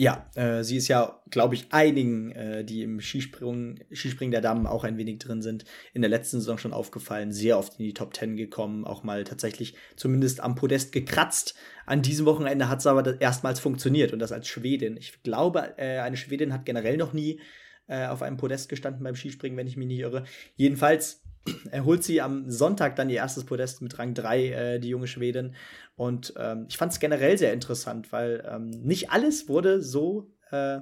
Ja, 0.00 0.30
äh, 0.36 0.62
sie 0.62 0.76
ist 0.76 0.86
ja, 0.86 1.20
glaube 1.28 1.56
ich, 1.56 1.72
einigen, 1.72 2.30
äh, 2.30 2.64
die 2.64 2.84
im 2.84 3.00
Skisprung, 3.00 3.80
Skispringen 3.92 4.30
der 4.30 4.40
Damen 4.40 4.68
auch 4.68 4.84
ein 4.84 4.96
wenig 4.96 5.18
drin 5.18 5.42
sind, 5.42 5.64
in 5.92 6.02
der 6.02 6.08
letzten 6.08 6.38
Saison 6.38 6.56
schon 6.56 6.72
aufgefallen, 6.72 7.32
sehr 7.32 7.58
oft 7.58 7.80
in 7.80 7.84
die 7.84 7.94
Top 7.94 8.14
Ten 8.14 8.36
gekommen, 8.36 8.84
auch 8.84 9.02
mal 9.02 9.24
tatsächlich 9.24 9.74
zumindest 9.96 10.38
am 10.38 10.54
Podest 10.54 10.92
gekratzt. 10.92 11.56
An 11.84 12.00
diesem 12.00 12.26
Wochenende 12.26 12.68
hat 12.68 12.78
es 12.78 12.86
aber 12.86 13.20
erstmals 13.20 13.58
funktioniert 13.58 14.12
und 14.12 14.20
das 14.20 14.30
als 14.30 14.46
Schwedin. 14.46 14.96
Ich 14.96 15.20
glaube, 15.24 15.74
äh, 15.78 15.98
eine 15.98 16.16
Schwedin 16.16 16.52
hat 16.52 16.64
generell 16.64 16.96
noch 16.96 17.12
nie 17.12 17.40
äh, 17.88 18.06
auf 18.06 18.22
einem 18.22 18.36
Podest 18.36 18.68
gestanden 18.68 19.02
beim 19.02 19.16
Skispringen, 19.16 19.58
wenn 19.58 19.66
ich 19.66 19.76
mich 19.76 19.88
nicht 19.88 19.98
irre. 19.98 20.22
Jedenfalls 20.54 21.24
erholt 21.70 22.04
sie 22.04 22.20
am 22.20 22.50
Sonntag 22.50 22.96
dann 22.96 23.10
ihr 23.10 23.16
erstes 23.16 23.44
Podest 23.44 23.82
mit 23.82 23.98
Rang 23.98 24.14
3, 24.14 24.46
äh, 24.46 24.78
die 24.80 24.88
junge 24.88 25.06
Schwedin. 25.06 25.54
Und 25.96 26.34
ähm, 26.36 26.66
ich 26.68 26.76
fand 26.76 26.92
es 26.92 27.00
generell 27.00 27.38
sehr 27.38 27.52
interessant, 27.52 28.12
weil 28.12 28.46
ähm, 28.48 28.70
nicht 28.70 29.10
alles 29.10 29.48
wurde 29.48 29.82
so 29.82 30.30
äh, 30.50 30.80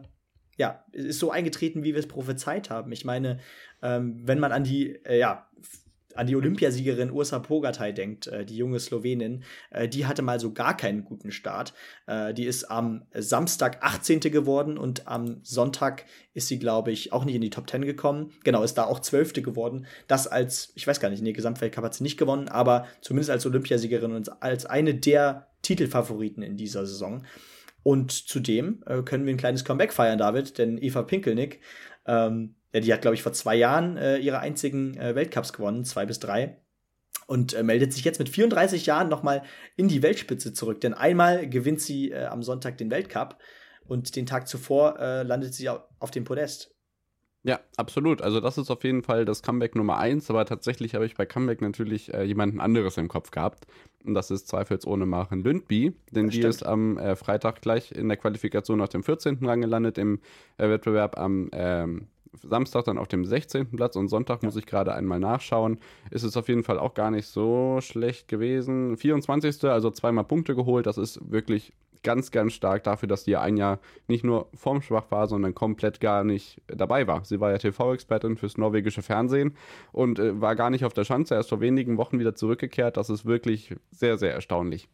ja, 0.56 0.84
ist 0.92 1.18
so 1.18 1.30
eingetreten, 1.30 1.84
wie 1.84 1.92
wir 1.92 2.00
es 2.00 2.08
prophezeit 2.08 2.70
haben. 2.70 2.90
Ich 2.92 3.04
meine, 3.04 3.38
ähm, 3.82 4.20
wenn 4.24 4.38
man 4.38 4.52
an 4.52 4.64
die, 4.64 4.96
äh, 5.04 5.18
ja, 5.18 5.48
an 6.16 6.26
die 6.26 6.36
Olympiasiegerin 6.36 7.10
Ursa 7.10 7.38
Pogatai 7.38 7.92
denkt, 7.92 8.26
äh, 8.26 8.44
die 8.44 8.56
junge 8.56 8.80
Slowenin, 8.80 9.44
äh, 9.70 9.88
die 9.88 10.06
hatte 10.06 10.22
mal 10.22 10.40
so 10.40 10.52
gar 10.52 10.76
keinen 10.76 11.04
guten 11.04 11.30
Start. 11.30 11.74
Äh, 12.06 12.34
die 12.34 12.44
ist 12.44 12.64
am 12.64 13.06
Samstag 13.14 13.78
18. 13.82 14.20
geworden 14.20 14.78
und 14.78 15.06
am 15.06 15.40
Sonntag 15.42 16.04
ist 16.34 16.48
sie, 16.48 16.58
glaube 16.58 16.92
ich, 16.92 17.12
auch 17.12 17.24
nicht 17.24 17.34
in 17.34 17.40
die 17.40 17.50
Top 17.50 17.70
10 17.70 17.84
gekommen. 17.84 18.32
Genau, 18.44 18.62
ist 18.62 18.74
da 18.74 18.84
auch 18.84 19.00
12. 19.00 19.42
geworden. 19.42 19.86
Das 20.08 20.26
als, 20.26 20.72
ich 20.74 20.86
weiß 20.86 21.00
gar 21.00 21.08
nicht, 21.08 21.20
in 21.20 21.24
der 21.24 21.34
Gesamtweltcup 21.34 21.84
hat 21.84 21.94
sie 21.94 22.02
nicht 22.02 22.18
gewonnen, 22.18 22.48
aber 22.48 22.86
zumindest 23.00 23.30
als 23.30 23.46
Olympiasiegerin 23.46 24.12
und 24.12 24.42
als 24.42 24.66
eine 24.66 24.94
der 24.94 25.48
Titelfavoriten 25.62 26.42
in 26.42 26.56
dieser 26.56 26.86
Saison. 26.86 27.24
Und 27.86 28.10
zudem 28.10 28.82
äh, 28.86 29.02
können 29.02 29.26
wir 29.26 29.32
ein 29.32 29.38
kleines 29.38 29.64
Comeback 29.64 29.92
feiern, 29.92 30.18
David, 30.18 30.58
denn 30.58 30.76
Eva 30.76 31.02
Pinkelnick, 31.02 31.60
ähm, 32.04 32.55
ja, 32.72 32.80
die 32.80 32.92
hat, 32.92 33.02
glaube 33.02 33.14
ich, 33.14 33.22
vor 33.22 33.32
zwei 33.32 33.56
Jahren 33.56 33.96
äh, 33.96 34.18
ihre 34.18 34.40
einzigen 34.40 34.96
äh, 34.96 35.14
Weltcups 35.14 35.52
gewonnen, 35.52 35.84
zwei 35.84 36.06
bis 36.06 36.20
drei. 36.20 36.58
Und 37.26 37.54
äh, 37.54 37.62
meldet 37.62 37.92
sich 37.92 38.04
jetzt 38.04 38.18
mit 38.18 38.28
34 38.28 38.86
Jahren 38.86 39.08
nochmal 39.08 39.42
in 39.76 39.88
die 39.88 40.02
Weltspitze 40.02 40.52
zurück. 40.52 40.80
Denn 40.80 40.94
einmal 40.94 41.48
gewinnt 41.48 41.80
sie 41.80 42.12
äh, 42.12 42.26
am 42.26 42.42
Sonntag 42.42 42.78
den 42.78 42.90
Weltcup 42.90 43.38
und 43.84 44.14
den 44.16 44.26
Tag 44.26 44.48
zuvor 44.48 44.98
äh, 45.00 45.22
landet 45.22 45.54
sie 45.54 45.68
auf 45.68 46.10
dem 46.10 46.24
Podest. 46.24 46.76
Ja, 47.46 47.60
absolut. 47.76 48.22
Also 48.22 48.40
das 48.40 48.58
ist 48.58 48.72
auf 48.72 48.82
jeden 48.82 49.04
Fall 49.04 49.24
das 49.24 49.40
Comeback 49.40 49.76
Nummer 49.76 49.98
eins, 49.98 50.28
aber 50.30 50.44
tatsächlich 50.46 50.96
habe 50.96 51.06
ich 51.06 51.14
bei 51.14 51.26
Comeback 51.26 51.60
natürlich 51.60 52.12
äh, 52.12 52.24
jemanden 52.24 52.58
anderes 52.58 52.96
im 52.96 53.06
Kopf 53.06 53.30
gehabt. 53.30 53.68
Und 54.04 54.14
das 54.14 54.32
ist 54.32 54.48
zweifelsohne 54.48 55.06
Maren 55.06 55.44
Lündby, 55.44 55.94
denn 56.10 56.28
die 56.28 56.40
ist 56.40 56.66
am 56.66 56.98
äh, 56.98 57.14
Freitag 57.14 57.62
gleich 57.62 57.92
in 57.92 58.08
der 58.08 58.16
Qualifikation 58.16 58.80
auf 58.80 58.88
dem 58.88 59.04
14. 59.04 59.38
Rang 59.46 59.60
gelandet 59.60 59.96
im 59.96 60.18
äh, 60.58 60.68
Wettbewerb 60.68 61.16
am 61.18 61.48
ähm, 61.52 62.08
Samstag 62.32 62.84
dann 62.84 62.98
auf 62.98 63.08
dem 63.08 63.24
16. 63.24 63.70
Platz 63.70 63.96
und 63.96 64.08
Sonntag 64.08 64.42
muss 64.42 64.56
ich 64.56 64.66
gerade 64.66 64.94
einmal 64.94 65.20
nachschauen. 65.20 65.78
Ist 66.10 66.22
es 66.22 66.36
auf 66.36 66.48
jeden 66.48 66.64
Fall 66.64 66.78
auch 66.78 66.94
gar 66.94 67.10
nicht 67.10 67.26
so 67.26 67.78
schlecht 67.80 68.28
gewesen. 68.28 68.96
24. 68.96 69.64
also 69.64 69.90
zweimal 69.90 70.24
Punkte 70.24 70.54
geholt. 70.54 70.86
Das 70.86 70.98
ist 70.98 71.30
wirklich 71.30 71.72
ganz, 72.02 72.30
ganz 72.30 72.52
stark 72.52 72.84
dafür, 72.84 73.08
dass 73.08 73.24
die 73.24 73.36
ein 73.36 73.56
Jahr 73.56 73.80
nicht 74.06 74.24
nur 74.24 74.48
formschwach 74.54 75.10
war, 75.10 75.26
sondern 75.26 75.54
komplett 75.54 76.00
gar 76.00 76.22
nicht 76.22 76.62
dabei 76.68 77.06
war. 77.06 77.24
Sie 77.24 77.40
war 77.40 77.50
ja 77.50 77.58
TV-Expertin 77.58 78.36
fürs 78.36 78.56
norwegische 78.56 79.02
Fernsehen 79.02 79.56
und 79.92 80.20
äh, 80.20 80.40
war 80.40 80.54
gar 80.54 80.70
nicht 80.70 80.84
auf 80.84 80.92
der 80.92 81.04
Schanze, 81.04 81.34
erst 81.34 81.48
vor 81.48 81.60
wenigen 81.60 81.96
Wochen 81.96 82.20
wieder 82.20 82.36
zurückgekehrt. 82.36 82.96
Das 82.96 83.10
ist 83.10 83.26
wirklich 83.26 83.74
sehr, 83.90 84.18
sehr 84.18 84.32
erstaunlich. 84.32 84.88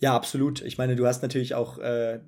Ja, 0.00 0.16
absolut. 0.16 0.60
Ich 0.62 0.78
meine, 0.78 0.96
du 0.96 1.06
hast 1.06 1.22
natürlich 1.22 1.54
auch 1.54 1.78
äh, 1.78 2.18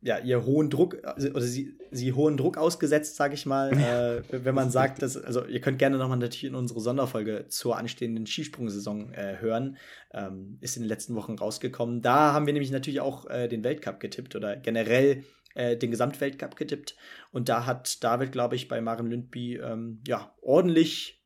ja, 0.00 0.18
ihr 0.18 0.44
hohen 0.44 0.70
Druck, 0.70 0.98
also, 1.02 1.28
oder 1.30 1.42
sie, 1.42 1.76
sie 1.90 2.12
hohen 2.12 2.36
Druck 2.36 2.56
ausgesetzt, 2.56 3.16
sage 3.16 3.34
ich 3.34 3.46
mal, 3.46 3.72
äh, 3.72 4.44
wenn 4.44 4.54
man 4.54 4.70
sagt, 4.70 5.02
dass, 5.02 5.16
also 5.16 5.44
ihr 5.44 5.60
könnt 5.60 5.78
gerne 5.78 5.98
nochmal 5.98 6.18
natürlich 6.18 6.44
in 6.44 6.54
unsere 6.54 6.80
Sonderfolge 6.80 7.46
zur 7.48 7.76
anstehenden 7.76 8.26
Skisprungsaison 8.26 9.12
äh, 9.12 9.38
hören, 9.40 9.76
ähm, 10.12 10.58
ist 10.60 10.76
in 10.76 10.84
den 10.84 10.88
letzten 10.88 11.16
Wochen 11.16 11.34
rausgekommen. 11.34 12.00
Da 12.00 12.32
haben 12.32 12.46
wir 12.46 12.52
nämlich 12.52 12.70
natürlich 12.70 13.00
auch 13.00 13.28
äh, 13.28 13.48
den 13.48 13.64
Weltcup 13.64 13.98
getippt 13.98 14.36
oder 14.36 14.56
generell 14.56 15.24
äh, 15.54 15.76
den 15.76 15.90
Gesamtweltcup 15.90 16.54
getippt 16.54 16.96
und 17.32 17.48
da 17.48 17.66
hat 17.66 18.04
David, 18.04 18.30
glaube 18.30 18.54
ich, 18.54 18.68
bei 18.68 18.80
Maren 18.80 19.08
Lündby 19.08 19.56
ähm, 19.56 20.00
ja 20.06 20.32
ordentlich, 20.42 21.24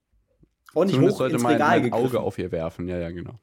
ordentlich 0.72 0.96
Zumindest 0.96 1.20
hoch 1.20 1.26
ins 1.26 1.44
Regal 1.44 1.80
ein 1.80 1.92
Auge 1.92 2.20
auf 2.20 2.38
ihr 2.38 2.50
werfen, 2.50 2.88
ja, 2.88 2.98
ja, 2.98 3.11
genau. 3.11 3.38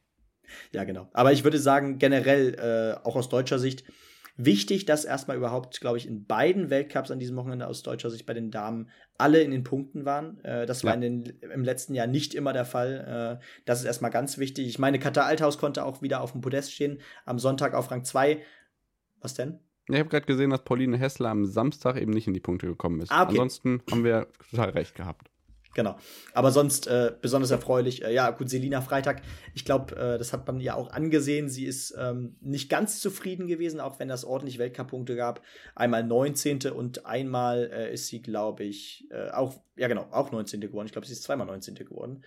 Ja, 0.72 0.84
genau. 0.84 1.08
Aber 1.14 1.32
ich 1.32 1.44
würde 1.44 1.60
sagen, 1.60 2.00
generell, 2.00 2.56
äh, 2.56 3.06
auch 3.06 3.16
aus 3.16 3.30
deutscher 3.30 3.60
Sicht, 3.60 3.84
Wichtig, 4.42 4.86
dass 4.86 5.04
erstmal 5.04 5.36
überhaupt, 5.36 5.82
glaube 5.82 5.98
ich, 5.98 6.08
in 6.08 6.26
beiden 6.26 6.70
Weltcups 6.70 7.12
an 7.12 7.20
diesem 7.20 7.36
Wochenende 7.36 7.68
aus 7.68 7.84
deutscher 7.84 8.10
Sicht 8.10 8.26
bei 8.26 8.34
den 8.34 8.52
Damen 8.52 8.90
alle 9.18 9.42
in 9.42 9.52
den 9.52 9.66
Punkten 9.66 10.06
waren. 10.06 10.42
Äh, 10.46 10.66
das 10.66 10.82
ja. 10.82 10.88
war 10.88 10.94
in 10.96 11.02
den, 11.02 11.24
im 11.42 11.66
letzten 11.66 11.94
Jahr 11.94 12.08
nicht 12.08 12.34
immer 12.34 12.54
der 12.54 12.64
Fall. 12.64 13.40
Äh, 13.42 13.46
das 13.66 13.80
ist 13.80 13.86
erstmal 13.86 14.12
ganz 14.12 14.38
wichtig. 14.38 14.70
Ich 14.70 14.80
meine, 14.80 14.98
Katar 14.98 15.26
Althaus 15.26 15.58
konnte 15.58 15.84
auch 15.84 16.02
wieder 16.02 16.22
auf 16.22 16.32
dem 16.32 16.40
Podest 16.40 16.72
stehen, 16.72 17.02
am 17.26 17.38
Sonntag 17.38 17.74
auf 17.74 17.92
Rang 17.92 18.06
2. 18.06 18.42
Was 19.20 19.34
denn? 19.34 19.60
Ich 19.90 20.00
habe 20.00 20.08
gerade 20.08 20.26
gesehen, 20.26 20.52
dass 20.52 20.64
Pauline 20.64 20.98
Hessler 20.98 21.32
am 21.32 21.46
Samstag 21.46 22.00
eben 22.00 22.14
nicht 22.14 22.28
in 22.28 22.34
die 22.34 22.40
Punkte 22.40 22.68
gekommen 22.68 23.02
ist. 23.02 23.12
Ah, 23.12 23.24
okay. 23.24 23.32
Ansonsten 23.32 23.84
haben 23.92 24.06
wir 24.06 24.28
total 24.52 24.70
recht 24.70 24.96
gehabt. 24.96 25.30
Genau. 25.76 25.98
Aber 26.34 26.52
sonst 26.52 26.88
äh, 26.88 27.14
besonders 27.22 27.52
erfreulich. 27.52 28.04
Äh, 28.04 28.14
ja, 28.14 28.32
gut, 28.32 28.50
Selina 28.50 28.82
Freitag, 28.82 29.22
ich 29.54 29.66
glaube, 29.66 29.96
äh, 29.96 30.18
das 30.18 30.34
hat 30.34 30.48
man 30.48 30.60
ja 30.60 30.74
auch 30.74 30.92
angesehen. 30.92 31.48
Sie 31.48 31.66
ist 31.66 31.96
ähm, 31.98 32.38
nicht 32.42 32.70
ganz 32.70 33.00
zufrieden 33.00 33.48
gewesen, 33.48 33.80
auch 33.80 34.00
wenn 34.00 34.08
das 34.08 34.26
ordentlich 34.26 34.58
Weltcup-Punkte 34.58 35.16
gab. 35.16 35.42
Einmal 35.76 36.04
19. 36.04 36.72
und 36.72 37.06
einmal 37.06 37.70
äh, 37.72 37.94
ist 37.94 38.08
sie, 38.08 38.22
glaube 38.22 38.64
ich, 38.64 39.08
äh, 39.12 39.30
auch, 39.30 39.62
ja 39.76 39.88
genau, 39.88 40.08
auch 40.12 40.32
19. 40.32 40.60
geworden. 40.62 40.88
Ich 40.88 40.92
glaube, 40.92 41.06
sie 41.06 41.14
ist 41.14 41.24
zweimal 41.24 41.48
19. 41.48 41.76
geworden. 41.76 42.24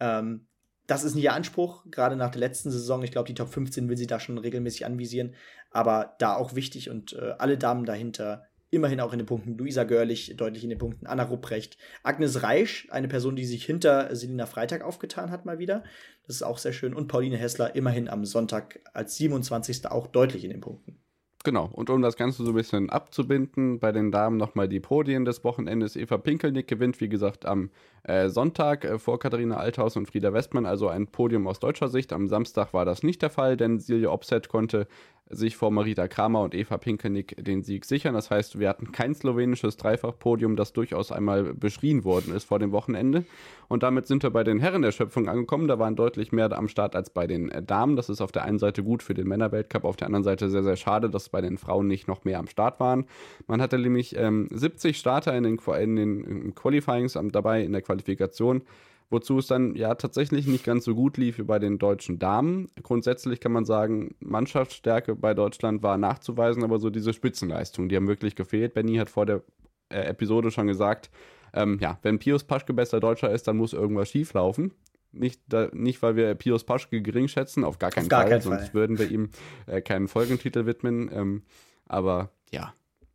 Ähm, 0.00 0.46
das 0.86 1.04
ist 1.04 1.14
nicht 1.14 1.24
ihr 1.24 1.32
Anspruch, 1.32 1.84
gerade 1.90 2.16
nach 2.16 2.30
der 2.30 2.40
letzten 2.40 2.70
Saison. 2.70 3.02
Ich 3.02 3.12
glaube, 3.12 3.26
die 3.26 3.34
Top 3.34 3.48
15 3.48 3.88
will 3.88 3.96
sie 3.96 4.06
da 4.06 4.20
schon 4.20 4.36
regelmäßig 4.36 4.84
anvisieren. 4.84 5.34
Aber 5.70 6.14
da 6.18 6.34
auch 6.34 6.54
wichtig 6.54 6.90
und 6.90 7.14
äh, 7.14 7.34
alle 7.38 7.56
Damen 7.56 7.84
dahinter 7.84 8.44
immerhin 8.74 9.00
auch 9.00 9.12
in 9.12 9.18
den 9.18 9.26
Punkten. 9.26 9.56
Luisa 9.56 9.84
Görlich 9.84 10.36
deutlich 10.36 10.64
in 10.64 10.70
den 10.70 10.78
Punkten. 10.78 11.06
Anna 11.06 11.24
Rupprecht. 11.24 11.78
Agnes 12.02 12.42
Reisch, 12.42 12.88
eine 12.90 13.08
Person, 13.08 13.36
die 13.36 13.44
sich 13.44 13.64
hinter 13.64 14.14
Selina 14.14 14.46
Freitag 14.46 14.82
aufgetan 14.82 15.30
hat, 15.30 15.46
mal 15.46 15.58
wieder. 15.58 15.84
Das 16.26 16.36
ist 16.36 16.42
auch 16.42 16.58
sehr 16.58 16.72
schön. 16.72 16.94
Und 16.94 17.08
Pauline 17.08 17.36
Hessler 17.36 17.74
immerhin 17.74 18.08
am 18.08 18.24
Sonntag 18.24 18.80
als 18.92 19.16
27. 19.16 19.86
auch 19.90 20.06
deutlich 20.06 20.44
in 20.44 20.50
den 20.50 20.60
Punkten. 20.60 20.98
Genau, 21.44 21.68
und 21.70 21.90
um 21.90 22.00
das 22.00 22.16
Ganze 22.16 22.42
so 22.42 22.52
ein 22.52 22.54
bisschen 22.54 22.88
abzubinden, 22.88 23.78
bei 23.78 23.92
den 23.92 24.10
Damen 24.10 24.38
nochmal 24.38 24.66
die 24.66 24.80
Podien 24.80 25.26
des 25.26 25.44
Wochenendes. 25.44 25.94
Eva 25.94 26.16
Pinkelnick 26.16 26.66
gewinnt, 26.66 27.02
wie 27.02 27.10
gesagt, 27.10 27.44
am 27.44 27.70
äh, 28.04 28.28
Sonntag 28.28 28.84
äh, 28.84 28.98
vor 28.98 29.18
Katharina 29.18 29.56
Althaus 29.56 29.96
und 29.96 30.06
Frieda 30.06 30.32
Westmann, 30.32 30.66
also 30.66 30.88
ein 30.88 31.06
Podium 31.06 31.46
aus 31.46 31.58
deutscher 31.58 31.88
Sicht. 31.88 32.12
Am 32.12 32.28
Samstag 32.28 32.72
war 32.72 32.84
das 32.84 33.02
nicht 33.02 33.22
der 33.22 33.30
Fall, 33.30 33.56
denn 33.56 33.80
Silja 33.80 34.10
Opset 34.10 34.48
konnte 34.48 34.86
sich 35.30 35.56
vor 35.56 35.70
Marita 35.70 36.06
Kramer 36.06 36.42
und 36.42 36.54
Eva 36.54 36.76
Pinkenick 36.76 37.42
den 37.42 37.62
Sieg 37.62 37.86
sichern. 37.86 38.14
Das 38.14 38.30
heißt, 38.30 38.58
wir 38.58 38.68
hatten 38.68 38.92
kein 38.92 39.14
slowenisches 39.14 39.76
Dreifachpodium, 39.78 40.54
das 40.54 40.72
durchaus 40.74 41.12
einmal 41.12 41.54
beschrien 41.54 42.04
worden 42.04 42.34
ist 42.34 42.44
vor 42.44 42.58
dem 42.58 42.72
Wochenende. 42.72 43.24
Und 43.68 43.82
damit 43.82 44.06
sind 44.06 44.22
wir 44.22 44.30
bei 44.30 44.44
den 44.44 44.60
Herren 44.60 44.82
der 44.82 44.92
Schöpfung 44.92 45.28
angekommen. 45.28 45.66
Da 45.66 45.78
waren 45.78 45.96
deutlich 45.96 46.32
mehr 46.32 46.52
am 46.52 46.68
Start 46.68 46.94
als 46.94 47.08
bei 47.08 47.26
den 47.26 47.50
Damen. 47.66 47.96
Das 47.96 48.10
ist 48.10 48.20
auf 48.20 48.32
der 48.32 48.44
einen 48.44 48.58
Seite 48.58 48.84
gut 48.84 49.02
für 49.02 49.14
den 49.14 49.26
Männerweltcup, 49.26 49.84
auf 49.84 49.96
der 49.96 50.06
anderen 50.06 50.24
Seite 50.24 50.50
sehr, 50.50 50.62
sehr 50.62 50.76
schade, 50.76 51.08
dass 51.08 51.30
bei 51.30 51.40
den 51.40 51.56
Frauen 51.56 51.86
nicht 51.86 52.06
noch 52.06 52.24
mehr 52.24 52.38
am 52.38 52.46
Start 52.46 52.78
waren. 52.78 53.06
Man 53.46 53.62
hatte 53.62 53.78
nämlich 53.78 54.14
ähm, 54.16 54.48
70 54.50 54.98
Starter 54.98 55.34
in 55.36 55.44
den, 55.44 55.56
in 55.56 55.96
den 55.96 56.54
Qualifyings 56.54 57.18
dabei, 57.32 57.62
in 57.62 57.72
der 57.72 57.82
Qualifikation 57.94 58.62
wozu 59.10 59.38
es 59.38 59.46
dann 59.46 59.74
ja 59.74 59.94
tatsächlich 59.94 60.46
nicht 60.46 60.64
ganz 60.64 60.84
so 60.84 60.94
gut 60.94 61.16
lief 61.16 61.38
wie 61.38 61.42
bei 61.44 61.58
den 61.58 61.78
deutschen 61.78 62.18
Damen. 62.18 62.68
Grundsätzlich 62.82 63.40
kann 63.40 63.52
man 63.52 63.64
sagen, 63.64 64.14
Mannschaftsstärke 64.20 65.14
bei 65.14 65.34
Deutschland 65.34 65.82
war 65.82 65.98
nachzuweisen, 65.98 66.64
aber 66.64 66.78
so 66.78 66.90
diese 66.90 67.12
Spitzenleistung, 67.12 67.88
die 67.88 67.96
haben 67.96 68.08
wirklich 68.08 68.34
gefehlt. 68.34 68.74
Benny 68.74 68.96
hat 68.96 69.10
vor 69.10 69.26
der 69.26 69.42
äh, 69.88 70.00
Episode 70.00 70.50
schon 70.50 70.66
gesagt, 70.66 71.10
ähm, 71.52 71.78
ja, 71.80 71.98
wenn 72.02 72.18
Pius 72.18 72.44
Paschke 72.44 72.72
bester 72.72 73.00
Deutscher 73.00 73.30
ist, 73.30 73.46
dann 73.46 73.56
muss 73.56 73.72
irgendwas 73.72 74.08
schieflaufen. 74.08 74.72
Nicht, 75.12 75.40
da, 75.46 75.68
nicht, 75.72 76.02
weil 76.02 76.16
wir 76.16 76.34
Pius 76.34 76.64
Paschke 76.64 77.00
gering 77.00 77.28
schätzen, 77.28 77.62
auf 77.62 77.78
gar 77.78 77.90
keinen 77.90 78.04
auf 78.04 78.08
gar 78.08 78.22
Fall, 78.22 78.30
keinen 78.30 78.40
sonst 78.40 78.64
Fall. 78.64 78.74
würden 78.74 78.98
wir 78.98 79.08
ihm 79.10 79.30
äh, 79.66 79.80
keinen 79.80 80.08
Folgentitel 80.08 80.66
widmen. 80.66 81.08
Ähm, 81.12 81.42
aber 81.86 82.30
ja, 82.50 82.74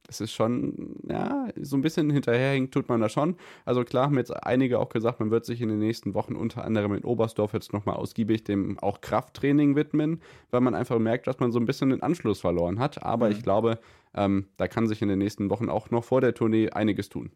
es 0.09 0.21
ist 0.21 0.31
schon, 0.31 0.95
ja, 1.07 1.47
so 1.61 1.77
ein 1.77 1.81
bisschen 1.81 2.09
hinterherhängt 2.09 2.73
tut 2.73 2.89
man 2.89 2.99
da 2.99 3.09
schon. 3.09 3.35
Also 3.65 3.83
klar 3.83 4.05
haben 4.05 4.17
jetzt 4.17 4.31
einige 4.31 4.79
auch 4.79 4.89
gesagt, 4.89 5.19
man 5.19 5.31
wird 5.31 5.45
sich 5.45 5.61
in 5.61 5.69
den 5.69 5.79
nächsten 5.79 6.13
Wochen 6.13 6.35
unter 6.35 6.63
anderem 6.63 6.93
in 6.93 7.03
Oberstdorf 7.03 7.53
jetzt 7.53 7.73
nochmal 7.73 7.95
ausgiebig 7.95 8.43
dem 8.43 8.79
auch 8.79 9.01
Krafttraining 9.01 9.75
widmen, 9.75 10.21
weil 10.49 10.61
man 10.61 10.73
einfach 10.73 10.97
merkt, 10.99 11.27
dass 11.27 11.39
man 11.39 11.51
so 11.51 11.59
ein 11.59 11.65
bisschen 11.65 11.91
den 11.91 12.01
Anschluss 12.01 12.41
verloren 12.41 12.79
hat. 12.79 13.03
Aber 13.03 13.27
mhm. 13.27 13.33
ich 13.33 13.43
glaube, 13.43 13.79
ähm, 14.15 14.47
da 14.57 14.67
kann 14.67 14.87
sich 14.87 15.01
in 15.01 15.09
den 15.09 15.19
nächsten 15.19 15.49
Wochen 15.49 15.69
auch 15.69 15.91
noch 15.91 16.03
vor 16.03 16.21
der 16.21 16.33
Tournee 16.33 16.69
einiges 16.71 17.09
tun. 17.09 17.31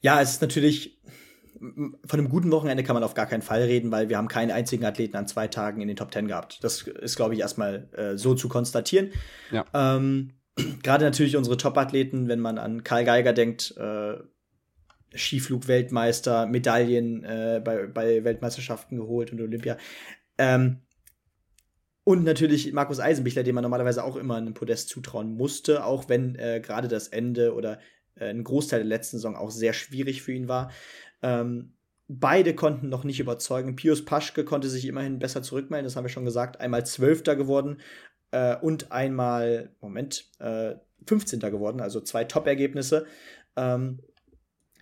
Ja, 0.00 0.20
es 0.20 0.32
ist 0.32 0.42
natürlich, 0.42 1.00
von 1.60 2.18
einem 2.20 2.28
guten 2.28 2.50
Wochenende 2.50 2.82
kann 2.82 2.94
man 2.94 3.04
auf 3.04 3.14
gar 3.14 3.26
keinen 3.26 3.42
Fall 3.42 3.62
reden, 3.62 3.90
weil 3.92 4.08
wir 4.08 4.18
haben 4.18 4.28
keinen 4.28 4.50
einzigen 4.50 4.84
Athleten 4.84 5.16
an 5.16 5.28
zwei 5.28 5.46
Tagen 5.46 5.80
in 5.80 5.88
den 5.88 5.96
Top 5.96 6.10
Ten 6.10 6.26
gehabt. 6.26 6.62
Das 6.62 6.82
ist, 6.82 7.16
glaube 7.16 7.34
ich, 7.34 7.40
erstmal 7.40 7.88
äh, 7.92 8.18
so 8.18 8.34
zu 8.34 8.48
konstatieren. 8.48 9.12
Ja. 9.50 9.64
Ähm, 9.72 10.32
gerade 10.82 11.04
natürlich 11.04 11.36
unsere 11.36 11.56
Top-Athleten, 11.56 12.28
wenn 12.28 12.40
man 12.40 12.58
an 12.58 12.84
Karl 12.84 13.04
Geiger 13.04 13.32
denkt, 13.32 13.74
äh, 13.76 14.16
Skiflug-Weltmeister, 15.16 16.46
Medaillen 16.46 17.24
äh, 17.24 17.62
bei, 17.64 17.86
bei 17.86 18.24
Weltmeisterschaften 18.24 18.96
geholt 18.96 19.32
und 19.32 19.40
Olympia. 19.40 19.76
Ähm, 20.38 20.80
und 22.04 22.24
natürlich 22.24 22.72
Markus 22.72 23.00
Eisenbichler, 23.00 23.42
dem 23.42 23.54
man 23.54 23.62
normalerweise 23.62 24.04
auch 24.04 24.16
immer 24.16 24.36
einen 24.36 24.54
Podest 24.54 24.90
zutrauen 24.90 25.36
musste, 25.36 25.84
auch 25.84 26.08
wenn 26.08 26.34
äh, 26.36 26.60
gerade 26.60 26.88
das 26.88 27.08
Ende 27.08 27.54
oder 27.54 27.78
äh, 28.16 28.28
ein 28.28 28.44
Großteil 28.44 28.80
der 28.80 28.88
letzten 28.88 29.16
Saison 29.16 29.36
auch 29.36 29.50
sehr 29.50 29.72
schwierig 29.72 30.22
für 30.22 30.32
ihn 30.32 30.48
war. 30.48 30.70
Ähm, 31.22 31.72
beide 32.08 32.54
konnten 32.54 32.90
noch 32.90 33.04
nicht 33.04 33.20
überzeugen. 33.20 33.76
Pius 33.76 34.04
Paschke 34.04 34.44
konnte 34.44 34.68
sich 34.68 34.86
immerhin 34.86 35.18
besser 35.18 35.42
zurückmelden, 35.42 35.84
das 35.84 35.96
haben 35.96 36.04
wir 36.04 36.10
schon 36.10 36.26
gesagt. 36.26 36.60
Einmal 36.60 36.84
Zwölfter 36.84 37.36
geworden 37.36 37.80
äh, 38.34 38.56
und 38.60 38.90
einmal, 38.90 39.70
Moment, 39.80 40.26
äh, 40.40 40.74
15. 41.06 41.40
geworden, 41.40 41.80
also 41.80 42.00
zwei 42.00 42.24
Top-Ergebnisse. 42.24 43.06
Ähm, 43.56 44.00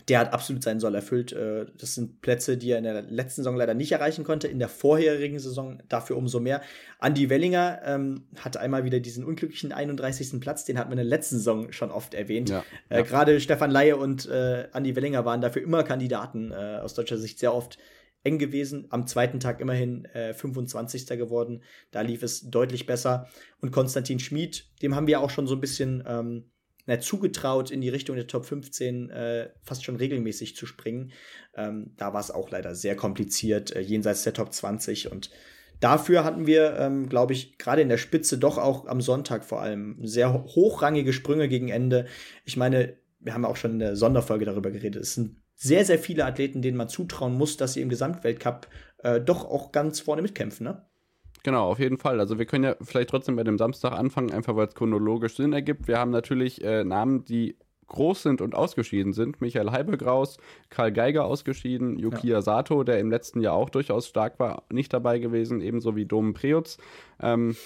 der 0.09 0.19
hat 0.19 0.33
absolut 0.33 0.65
seinen 0.65 0.81
Soll 0.81 0.95
erfüllt. 0.95 1.33
Äh, 1.33 1.67
das 1.79 1.95
sind 1.95 2.23
Plätze, 2.23 2.57
die 2.57 2.71
er 2.71 2.79
in 2.79 2.85
der 2.85 3.03
letzten 3.03 3.43
Saison 3.43 3.57
leider 3.57 3.75
nicht 3.75 3.93
erreichen 3.93 4.25
konnte, 4.25 4.49
in 4.49 4.59
der 4.59 4.69
vorherigen 4.69 5.39
Saison 5.39 5.81
dafür 5.89 6.17
umso 6.17 6.41
mehr. 6.41 6.63
Andy 7.01 7.29
Wellinger 7.29 7.83
ähm, 7.85 8.25
hatte 8.39 8.59
einmal 8.61 8.85
wieder 8.85 9.01
diesen 9.01 9.23
unglücklichen 9.25 9.71
31. 9.71 10.41
Platz, 10.41 10.65
den 10.65 10.79
hatten 10.79 10.91
wir 10.91 10.95
in 10.95 11.09
der 11.09 11.17
letzten 11.17 11.37
Saison 11.37 11.73
schon 11.73 11.91
oft 11.91 12.15
erwähnt. 12.15 12.49
Ja, 12.51 12.65
äh, 12.89 12.97
ja. 12.97 13.03
Gerade 13.03 13.39
Stefan 13.39 13.71
Laie 13.71 13.97
und 13.97 14.27
äh, 14.27 14.69
Andy 14.73 14.97
Wellinger 14.97 15.25
waren 15.25 15.41
dafür 15.41 15.63
immer 15.63 15.85
Kandidaten, 15.85 16.51
äh, 16.53 16.81
aus 16.83 16.95
deutscher 16.95 17.19
Sicht 17.19 17.39
sehr 17.39 17.55
oft 17.55 17.79
eng 18.25 18.39
gewesen. 18.39 18.87
Am 18.91 19.07
zweiten 19.07 19.41
Tag 19.41 19.61
immerhin 19.61 20.05
äh, 20.07 20.35
25. 20.35 21.07
geworden. 21.07 21.63
Da 21.91 22.01
lief 22.03 22.23
es 22.23 22.49
deutlich 22.51 22.87
besser. 22.87 23.29
Und 23.61 23.73
Konstantin 23.73 24.19
Schmid, 24.19 24.71
dem 24.83 24.95
haben 24.95 25.07
wir 25.07 25.21
auch 25.21 25.31
schon 25.31 25.47
so 25.47 25.55
ein 25.55 25.61
bisschen 25.61 26.03
ähm, 26.07 26.51
na, 26.87 27.01
zugetraut, 27.01 27.71
in 27.71 27.81
die 27.81 27.89
Richtung 27.89 28.17
der 28.17 28.27
Top 28.27 28.45
15 28.45 29.11
äh, 29.11 29.51
fast 29.63 29.85
schon 29.85 29.97
regelmäßig 29.97 30.57
zu 30.57 30.67
springen. 30.67 31.13
Ähm, 31.55 31.93
da 31.97 32.13
war 32.13 32.21
es 32.21 32.31
auch 32.31 32.51
leider 32.51 32.75
sehr 32.75 32.97
kompliziert, 32.97 33.75
äh, 33.75 33.81
jenseits 33.81 34.25
der 34.25 34.35
Top 34.35 34.53
20. 34.53 35.11
Und 35.11 35.31
dafür 35.81 36.25
hatten 36.25 36.47
wir, 36.47 36.77
ähm, 36.79 37.09
glaube 37.09 37.33
ich, 37.33 37.59
gerade 37.59 37.83
in 37.83 37.89
der 37.89 37.99
Spitze 37.99 38.39
doch 38.39 38.59
auch 38.59 38.87
am 38.87 39.01
Sonntag 39.01 39.45
vor 39.45 39.61
allem 39.61 39.99
sehr 40.03 40.33
hochrangige 40.33 41.13
Sprünge 41.13 41.49
gegen 41.49 41.69
Ende. 41.69 42.07
Ich 42.45 42.57
meine, 42.57 42.97
wir 43.21 43.35
haben 43.35 43.45
auch 43.45 43.57
schon 43.57 43.73
in 43.73 43.79
der 43.79 43.97
Sonderfolge 43.97 44.45
darüber 44.45 44.71
geredet. 44.71 45.03
Es 45.03 45.15
sind 45.15 45.42
sehr, 45.63 45.85
sehr 45.85 45.99
viele 45.99 46.25
Athleten, 46.25 46.61
denen 46.61 46.77
man 46.77 46.89
zutrauen 46.89 47.39
muss, 47.39 47.57
dass 47.57 47.75
sie 47.75 47.83
im 47.83 47.89
Gesamtweltcup 47.89 48.67
äh, 48.99 49.21
doch 49.21 49.45
auch 49.45 49.71
ganz 49.71 50.01
vorne 50.01 50.21
mitkämpfen, 50.21 50.65
ne? 50.65 50.83
Genau, 51.45 51.69
auf 51.69 51.79
jeden 51.79 51.99
Fall. 51.99 52.21
Also 52.21 52.39
wir 52.39 52.47
können 52.47 52.65
ja 52.65 52.77
vielleicht 52.81 53.11
trotzdem 53.11 53.37
bei 53.37 53.45
dem 53.45 53.59
Samstag 53.59 53.93
anfangen, 53.93 54.33
einfach 54.33 54.57
weil 54.57 54.67
es 54.67 54.75
chronologisch 54.75 55.37
Sinn 55.37 55.53
ergibt. 55.53 55.89
Wir 55.89 55.99
haben 55.99 56.11
natürlich 56.11 56.63
äh, 56.65 56.85
Namen, 56.85 57.25
die 57.25 57.57
groß 57.89 58.23
sind 58.23 58.41
und 58.41 58.55
ausgeschieden 58.55 59.13
sind. 59.13 59.41
Michael 59.41 59.71
Heibegraus, 59.71 60.39
Karl 60.69 60.93
Geiger 60.93 61.25
ausgeschieden, 61.25 61.99
Yukiya 61.99 62.37
ja. 62.37 62.43
Sato, 62.43 62.83
der 62.85 62.99
im 62.99 63.11
letzten 63.11 63.41
Jahr 63.41 63.55
auch 63.55 63.71
durchaus 63.71 64.09
stark 64.09 64.39
war, 64.41 64.65
nicht 64.71 64.93
dabei 64.93 65.19
gewesen, 65.19 65.61
ebenso 65.61 65.95
wie 65.95 66.07
Dom 66.07 66.33
Preutz. 66.33 66.79
Ähm, 67.21 67.57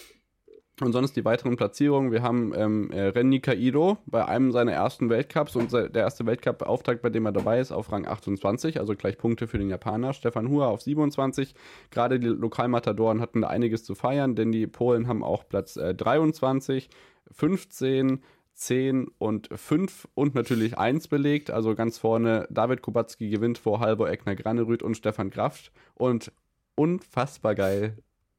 und 0.80 0.92
sonst 0.92 1.16
die 1.16 1.24
weiteren 1.24 1.56
Platzierungen. 1.56 2.12
Wir 2.12 2.22
haben 2.22 2.52
ähm, 2.54 2.90
äh, 2.90 3.08
Renny 3.08 3.40
Kaido 3.40 3.98
bei 4.06 4.26
einem 4.26 4.52
seiner 4.52 4.72
ersten 4.72 5.08
Weltcups 5.08 5.56
und 5.56 5.72
der 5.72 5.94
erste 5.94 6.26
Weltcup-Auftakt, 6.26 7.02
bei 7.02 7.10
dem 7.10 7.24
er 7.24 7.32
dabei 7.32 7.60
ist, 7.60 7.72
auf 7.72 7.90
Rang 7.90 8.06
28, 8.06 8.78
also 8.78 8.94
gleich 8.94 9.16
Punkte 9.16 9.46
für 9.46 9.58
den 9.58 9.70
Japaner. 9.70 10.12
Stefan 10.12 10.48
Hua 10.48 10.68
auf 10.68 10.82
27. 10.82 11.54
Gerade 11.90 12.20
die 12.20 12.26
Lokalmatadoren 12.26 13.20
hatten 13.20 13.40
da 13.42 13.48
einiges 13.48 13.84
zu 13.84 13.94
feiern, 13.94 14.34
denn 14.34 14.52
die 14.52 14.66
Polen 14.66 15.08
haben 15.08 15.24
auch 15.24 15.48
Platz 15.48 15.76
äh, 15.76 15.94
23, 15.94 16.90
15, 17.30 18.22
10 18.52 19.08
und 19.18 19.48
5 19.54 20.08
und 20.14 20.34
natürlich 20.34 20.78
1 20.78 21.08
belegt. 21.08 21.50
Also 21.50 21.74
ganz 21.74 21.98
vorne 21.98 22.46
David 22.50 22.82
Kubacki 22.82 23.30
gewinnt 23.30 23.58
vor 23.58 23.80
Halvor 23.80 24.10
Egner 24.10 24.36
Granerüth 24.36 24.82
und 24.82 24.96
Stefan 24.96 25.30
Kraft. 25.30 25.72
Und 25.94 26.32
unfassbar 26.74 27.54
geil, 27.54 27.98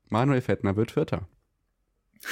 Manuel 0.10 0.42
Fettner 0.42 0.76
wird 0.76 0.92
Vierter. 0.92 1.28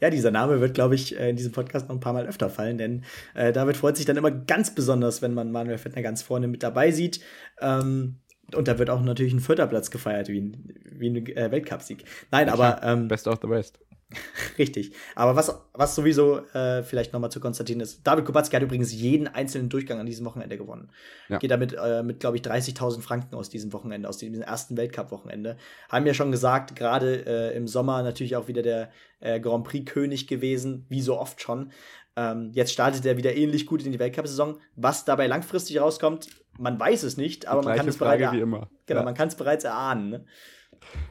Ja, 0.00 0.10
dieser 0.10 0.30
Name 0.30 0.60
wird, 0.60 0.74
glaube 0.74 0.94
ich, 0.94 1.18
äh, 1.18 1.30
in 1.30 1.34
diesem 1.34 1.50
Podcast 1.50 1.88
noch 1.88 1.96
ein 1.96 2.00
paar 2.00 2.12
Mal 2.12 2.26
öfter 2.26 2.48
fallen, 2.50 2.78
denn 2.78 3.02
äh, 3.34 3.52
David 3.52 3.76
freut 3.76 3.96
sich 3.96 4.06
dann 4.06 4.16
immer 4.16 4.30
ganz 4.30 4.72
besonders, 4.72 5.22
wenn 5.22 5.34
man 5.34 5.50
Manuel 5.50 5.78
Fettner 5.78 6.02
ganz 6.02 6.22
vorne 6.22 6.46
mit 6.46 6.62
dabei 6.62 6.92
sieht. 6.92 7.18
Ähm, 7.60 8.20
und 8.54 8.68
da 8.68 8.78
wird 8.78 8.90
auch 8.90 9.02
natürlich 9.02 9.32
ein 9.32 9.40
vierter 9.40 9.66
Platz 9.66 9.90
gefeiert, 9.90 10.28
wie 10.28 10.40
ein, 10.40 10.72
wie 10.84 11.10
ein 11.10 11.26
äh, 11.36 11.50
Weltcupsieg. 11.50 12.04
Nein, 12.30 12.48
aber. 12.48 12.80
Ähm, 12.82 13.08
Best 13.08 13.26
of 13.26 13.40
the 13.42 13.48
West. 13.48 13.80
Richtig. 14.58 14.92
Aber 15.14 15.36
was, 15.36 15.54
was 15.74 15.94
sowieso 15.94 16.38
äh, 16.54 16.82
vielleicht 16.82 17.12
nochmal 17.12 17.30
zu 17.30 17.40
konstatieren 17.40 17.80
ist, 17.80 18.06
David 18.06 18.24
Kubacki 18.24 18.50
hat 18.50 18.62
übrigens 18.62 18.92
jeden 18.92 19.28
einzelnen 19.28 19.68
Durchgang 19.68 20.00
an 20.00 20.06
diesem 20.06 20.24
Wochenende 20.24 20.56
gewonnen. 20.56 20.90
Ja. 21.28 21.38
Geht 21.38 21.50
damit 21.50 21.74
äh, 21.74 22.02
mit, 22.02 22.20
glaube 22.20 22.38
ich, 22.38 22.42
30.000 22.42 23.02
Franken 23.02 23.34
aus 23.34 23.50
diesem 23.50 23.72
Wochenende, 23.72 24.08
aus 24.08 24.16
diesem 24.16 24.40
ersten 24.40 24.76
Weltcup-Wochenende. 24.78 25.58
Haben 25.90 26.06
ja 26.06 26.14
schon 26.14 26.30
gesagt, 26.30 26.74
gerade 26.74 27.26
äh, 27.26 27.56
im 27.56 27.68
Sommer 27.68 28.02
natürlich 28.02 28.36
auch 28.36 28.48
wieder 28.48 28.62
der 28.62 28.90
äh, 29.20 29.40
Grand 29.40 29.64
Prix-König 29.64 30.26
gewesen, 30.26 30.86
wie 30.88 31.02
so 31.02 31.18
oft 31.18 31.42
schon. 31.42 31.70
Ähm, 32.16 32.50
jetzt 32.54 32.72
startet 32.72 33.04
er 33.04 33.18
wieder 33.18 33.36
ähnlich 33.36 33.66
gut 33.66 33.84
in 33.84 33.92
die 33.92 33.98
Weltcup-Saison. 33.98 34.58
Was 34.74 35.04
dabei 35.04 35.26
langfristig 35.26 35.80
rauskommt, 35.80 36.28
man 36.58 36.80
weiß 36.80 37.02
es 37.02 37.18
nicht, 37.18 37.46
aber 37.46 37.62
man 37.62 37.76
kann 37.76 37.88
es 37.88 37.98
bereits, 37.98 38.32
genau, 38.32 38.66
ja. 38.88 39.02
man 39.02 39.14
kann 39.14 39.28
es 39.28 39.34
bereits 39.34 39.64
erahnen. 39.64 40.10
Ne? 40.10 40.24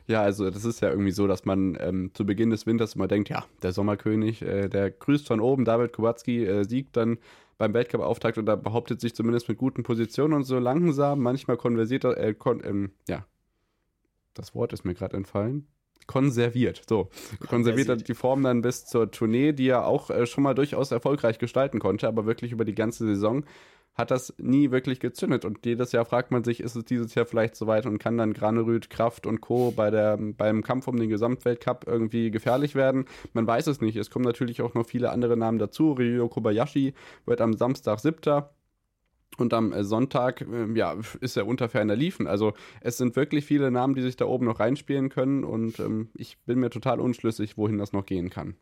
Ja, 0.07 0.22
also 0.22 0.49
das 0.49 0.65
ist 0.65 0.82
ja 0.82 0.89
irgendwie 0.89 1.11
so, 1.11 1.28
dass 1.28 1.45
man 1.45 1.78
ähm, 1.80 2.11
zu 2.13 2.26
Beginn 2.26 2.49
des 2.49 2.65
Winters 2.65 2.95
immer 2.95 3.07
denkt, 3.07 3.30
ja, 3.30 3.45
der 3.61 3.74
Sommerkönig, 3.74 4.41
äh, 4.41 4.70
der 4.70 4.91
grüßt 4.91 5.28
von 5.28 5.39
oben, 5.39 5.65
David 5.65 5.93
Kubacki 5.93 6.45
äh, 6.45 6.63
siegt 6.63 6.97
dann 6.97 7.18
beim 7.57 7.74
Weltcup-Auftakt 7.74 8.38
oder 8.38 8.55
behauptet 8.55 9.01
sich 9.01 9.15
zumindest 9.15 9.49
mit 9.49 9.57
guten 9.57 9.84
Positionen 9.84 10.34
und 10.34 10.43
so 10.43 10.59
langsam, 10.59 11.20
manchmal 11.22 11.57
konversiert 11.57 12.03
er, 12.03 12.18
äh, 12.18 12.34
kon 12.34 12.61
ähm, 12.63 12.91
ja, 13.07 13.26
das 14.34 14.53
Wort 14.53 14.74
ist 14.74 14.86
mir 14.86 14.93
gerade 14.93 15.18
entfallen. 15.18 15.68
Konserviert, 16.05 16.84
so. 16.88 17.09
Konserviert 17.49 17.89
er 17.89 17.97
die 17.97 18.13
Form 18.13 18.43
dann 18.43 18.61
bis 18.61 18.86
zur 18.86 19.11
Tournee, 19.11 19.51
die 19.51 19.68
er 19.68 19.86
auch 19.86 20.09
äh, 20.09 20.26
schon 20.26 20.43
mal 20.43 20.53
durchaus 20.53 20.91
erfolgreich 20.91 21.38
gestalten 21.38 21.80
konnte, 21.80 22.07
aber 22.07 22.26
wirklich 22.26 22.53
über 22.53 22.63
die 22.63 22.76
ganze 22.76 23.05
Saison 23.05 23.43
hat 23.97 24.11
das 24.11 24.33
nie 24.37 24.69
wirklich 24.69 24.99
gezündet. 24.99 25.43
Und 25.43 25.65
jedes 25.65 25.91
Jahr 25.91 26.05
fragt 26.05 26.29
man 26.29 26.43
sich, 26.43 26.59
ist 26.59 26.75
es 26.75 26.85
dieses 26.85 27.15
Jahr 27.15 27.25
vielleicht 27.25 27.55
soweit 27.55 27.87
und 27.87 27.97
kann 27.97 28.17
dann 28.17 28.33
Granerüth, 28.33 28.91
Kraft 28.91 29.25
und 29.25 29.41
Co. 29.41 29.71
Bei 29.71 29.89
der, 29.89 30.17
beim 30.17 30.63
Kampf 30.63 30.87
um 30.87 30.97
den 30.97 31.09
Gesamtweltcup 31.09 31.85
irgendwie 31.87 32.29
gefährlich 32.29 32.75
werden? 32.75 33.05
Man 33.33 33.47
weiß 33.47 33.65
es 33.67 33.81
nicht. 33.81 33.95
Es 33.97 34.11
kommen 34.11 34.25
natürlich 34.25 34.61
auch 34.61 34.75
noch 34.75 34.85
viele 34.85 35.09
andere 35.09 35.35
Namen 35.35 35.57
dazu. 35.57 35.93
Ryo 35.93 36.29
Kobayashi 36.29 36.93
wird 37.25 37.41
am 37.41 37.53
Samstag 37.53 37.99
siebter. 37.99 38.53
Und 39.37 39.53
am 39.53 39.73
Sonntag, 39.83 40.41
äh, 40.41 40.71
ja, 40.75 40.95
ist 41.19 41.35
er 41.35 41.47
unter 41.47 41.67
ferner 41.67 41.95
Liefen. 41.95 42.27
Also 42.27 42.53
es 42.81 42.97
sind 42.97 43.15
wirklich 43.15 43.45
viele 43.45 43.71
Namen, 43.71 43.95
die 43.95 44.01
sich 44.01 44.15
da 44.15 44.25
oben 44.25 44.45
noch 44.45 44.59
reinspielen 44.59 45.09
können. 45.09 45.43
Und 45.43 45.79
ähm, 45.79 46.09
ich 46.15 46.37
bin 46.45 46.59
mir 46.59 46.69
total 46.69 46.99
unschlüssig, 46.99 47.57
wohin 47.57 47.79
das 47.79 47.93
noch 47.93 48.05
gehen 48.05 48.29
kann. 48.29 48.55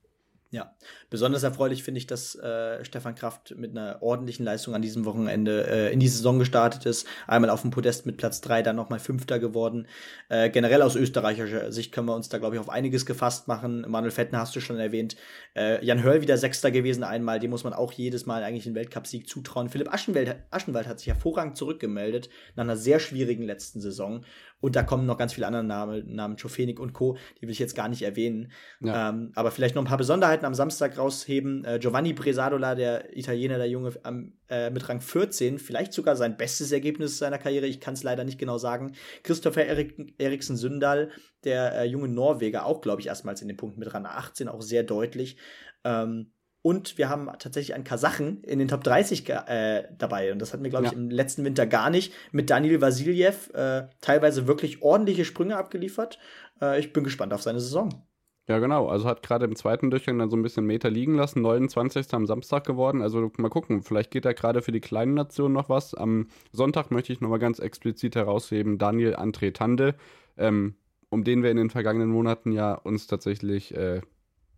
Ja, 0.55 0.73
besonders 1.09 1.43
erfreulich 1.43 1.83
finde 1.83 1.97
ich, 1.97 2.07
dass 2.07 2.33
äh, 2.35 2.85
Stefan 2.85 3.13
Kraft 3.13 3.53
mit 3.57 3.71
einer 3.71 4.01
ordentlichen 4.01 4.45
Leistung 4.45 4.73
an 4.73 4.81
diesem 4.81 5.03
Wochenende 5.03 5.67
äh, 5.67 5.91
in 5.91 5.99
die 5.99 6.07
Saison 6.07 6.39
gestartet 6.39 6.85
ist. 6.85 7.05
Einmal 7.27 7.49
auf 7.49 7.61
dem 7.61 7.71
Podest 7.71 8.05
mit 8.05 8.15
Platz 8.15 8.39
drei, 8.39 8.61
dann 8.61 8.77
nochmal 8.77 8.99
Fünfter 8.99 9.37
geworden. 9.37 9.85
Äh, 10.29 10.49
generell 10.49 10.81
aus 10.81 10.95
österreichischer 10.95 11.73
Sicht 11.73 11.91
können 11.91 12.07
wir 12.07 12.15
uns 12.15 12.29
da, 12.29 12.37
glaube 12.37 12.55
ich, 12.55 12.61
auf 12.61 12.69
einiges 12.69 13.05
gefasst 13.05 13.49
machen. 13.49 13.83
Manuel 13.89 14.11
Fettner 14.11 14.39
hast 14.39 14.55
du 14.55 14.61
schon 14.61 14.79
erwähnt. 14.79 15.17
Äh, 15.57 15.83
Jan 15.83 16.01
Hörl 16.01 16.21
wieder 16.21 16.37
Sechster 16.37 16.71
gewesen 16.71 17.03
einmal. 17.03 17.41
Dem 17.41 17.49
muss 17.49 17.65
man 17.65 17.73
auch 17.73 17.91
jedes 17.91 18.25
Mal 18.25 18.41
eigentlich 18.41 18.65
einen 18.65 18.75
Weltcupsieg 18.75 19.27
zutrauen. 19.27 19.67
Philipp 19.67 19.93
Aschenwald, 19.93 20.37
Aschenwald 20.51 20.87
hat 20.87 20.99
sich 20.99 21.09
hervorragend 21.09 21.57
zurückgemeldet 21.57 22.29
nach 22.55 22.63
einer 22.63 22.77
sehr 22.77 23.01
schwierigen 23.01 23.43
letzten 23.43 23.81
Saison. 23.81 24.23
Und 24.65 24.75
da 24.75 24.81
kommen 24.81 25.05
noch 25.05 25.19
ganz 25.19 25.33
viele 25.33 25.45
andere 25.45 25.63
Namen, 25.63 26.15
Namen 26.15 26.37
Chofenik 26.37 26.79
und 26.79 26.91
Co., 26.91 27.17
die 27.37 27.43
will 27.43 27.51
ich 27.51 27.59
jetzt 27.59 27.75
gar 27.75 27.87
nicht 27.87 28.01
erwähnen. 28.01 28.51
Ja. 28.79 29.09
Ähm, 29.09 29.31
aber 29.35 29.51
vielleicht 29.51 29.75
noch 29.75 29.83
ein 29.83 29.87
paar 29.87 29.99
Besonderheiten 29.99 30.43
am 30.43 30.55
Samstag 30.55 30.97
rausheben. 30.97 31.63
Äh, 31.65 31.77
Giovanni 31.77 32.13
Bresadola, 32.13 32.73
der 32.73 33.15
Italiener, 33.15 33.59
der 33.59 33.69
Junge 33.69 33.93
am, 34.01 34.33
äh, 34.49 34.71
mit 34.71 34.89
Rang 34.89 35.01
14, 35.01 35.59
vielleicht 35.59 35.93
sogar 35.93 36.15
sein 36.15 36.35
bestes 36.35 36.71
Ergebnis 36.71 37.19
seiner 37.19 37.37
Karriere, 37.37 37.67
ich 37.67 37.79
kann 37.79 37.93
es 37.93 38.01
leider 38.01 38.23
nicht 38.23 38.39
genau 38.39 38.57
sagen. 38.57 38.93
Christopher 39.21 39.67
Erik 39.67 40.15
Eriksen 40.17 40.57
Sündal, 40.57 41.11
der 41.43 41.81
äh, 41.81 41.83
junge 41.85 42.07
Norweger, 42.07 42.65
auch, 42.65 42.81
glaube 42.81 43.01
ich, 43.01 43.07
erstmals 43.07 43.43
in 43.43 43.47
den 43.47 43.57
Punkten 43.57 43.79
mit 43.79 43.93
Rang 43.93 44.07
18, 44.07 44.47
auch 44.47 44.63
sehr 44.63 44.81
deutlich. 44.81 45.37
Ähm, 45.83 46.31
und 46.65 46.97
wir 46.97 47.09
haben 47.09 47.29
tatsächlich 47.37 47.75
einen 47.75 47.83
Kasachen 47.83 48.41
in 48.41 48.57
den 48.57 48.67
Top 48.67 48.83
30 48.83 49.29
äh, 49.29 49.83
dabei. 49.99 50.31
Und 50.31 50.39
das 50.39 50.51
hatten 50.51 50.63
wir, 50.63 50.71
glaube 50.71 50.87
ich, 50.87 50.93
ja. 50.93 50.97
im 50.97 51.11
letzten 51.11 51.45
Winter 51.45 51.67
gar 51.67 51.91
nicht. 51.91 52.11
Mit 52.31 52.49
Daniel 52.49 52.81
Vasiljev 52.81 53.53
äh, 53.53 53.83
teilweise 54.01 54.47
wirklich 54.47 54.81
ordentliche 54.81 55.25
Sprünge 55.25 55.57
abgeliefert. 55.57 56.17
Äh, 56.59 56.79
ich 56.79 56.91
bin 56.91 57.03
gespannt 57.03 57.33
auf 57.33 57.43
seine 57.43 57.59
Saison. 57.59 58.07
Ja, 58.47 58.57
genau. 58.57 58.87
Also 58.87 59.05
hat 59.05 59.21
gerade 59.21 59.45
im 59.45 59.55
zweiten 59.55 59.91
Durchgang 59.91 60.17
dann 60.17 60.31
so 60.31 60.37
ein 60.37 60.41
bisschen 60.41 60.65
Meter 60.65 60.89
liegen 60.89 61.13
lassen. 61.13 61.43
29. 61.43 62.11
am 62.15 62.25
Samstag 62.25 62.65
geworden. 62.65 63.03
Also 63.03 63.31
mal 63.37 63.49
gucken, 63.49 63.83
vielleicht 63.83 64.09
geht 64.09 64.25
da 64.25 64.33
gerade 64.33 64.63
für 64.63 64.71
die 64.71 64.81
kleinen 64.81 65.13
Nationen 65.13 65.53
noch 65.53 65.69
was. 65.69 65.93
Am 65.93 66.29
Sonntag 66.51 66.89
möchte 66.89 67.13
ich 67.13 67.21
nochmal 67.21 67.37
ganz 67.37 67.59
explizit 67.59 68.15
herausheben, 68.15 68.79
Daniel 68.79 69.15
André 69.17 69.53
Tande, 69.53 69.93
ähm, 70.35 70.77
um 71.11 71.23
den 71.23 71.43
wir 71.43 71.51
in 71.51 71.57
den 71.57 71.69
vergangenen 71.69 72.09
Monaten 72.09 72.51
ja 72.51 72.73
uns 72.73 73.05
tatsächlich 73.05 73.75
äh, 73.75 74.01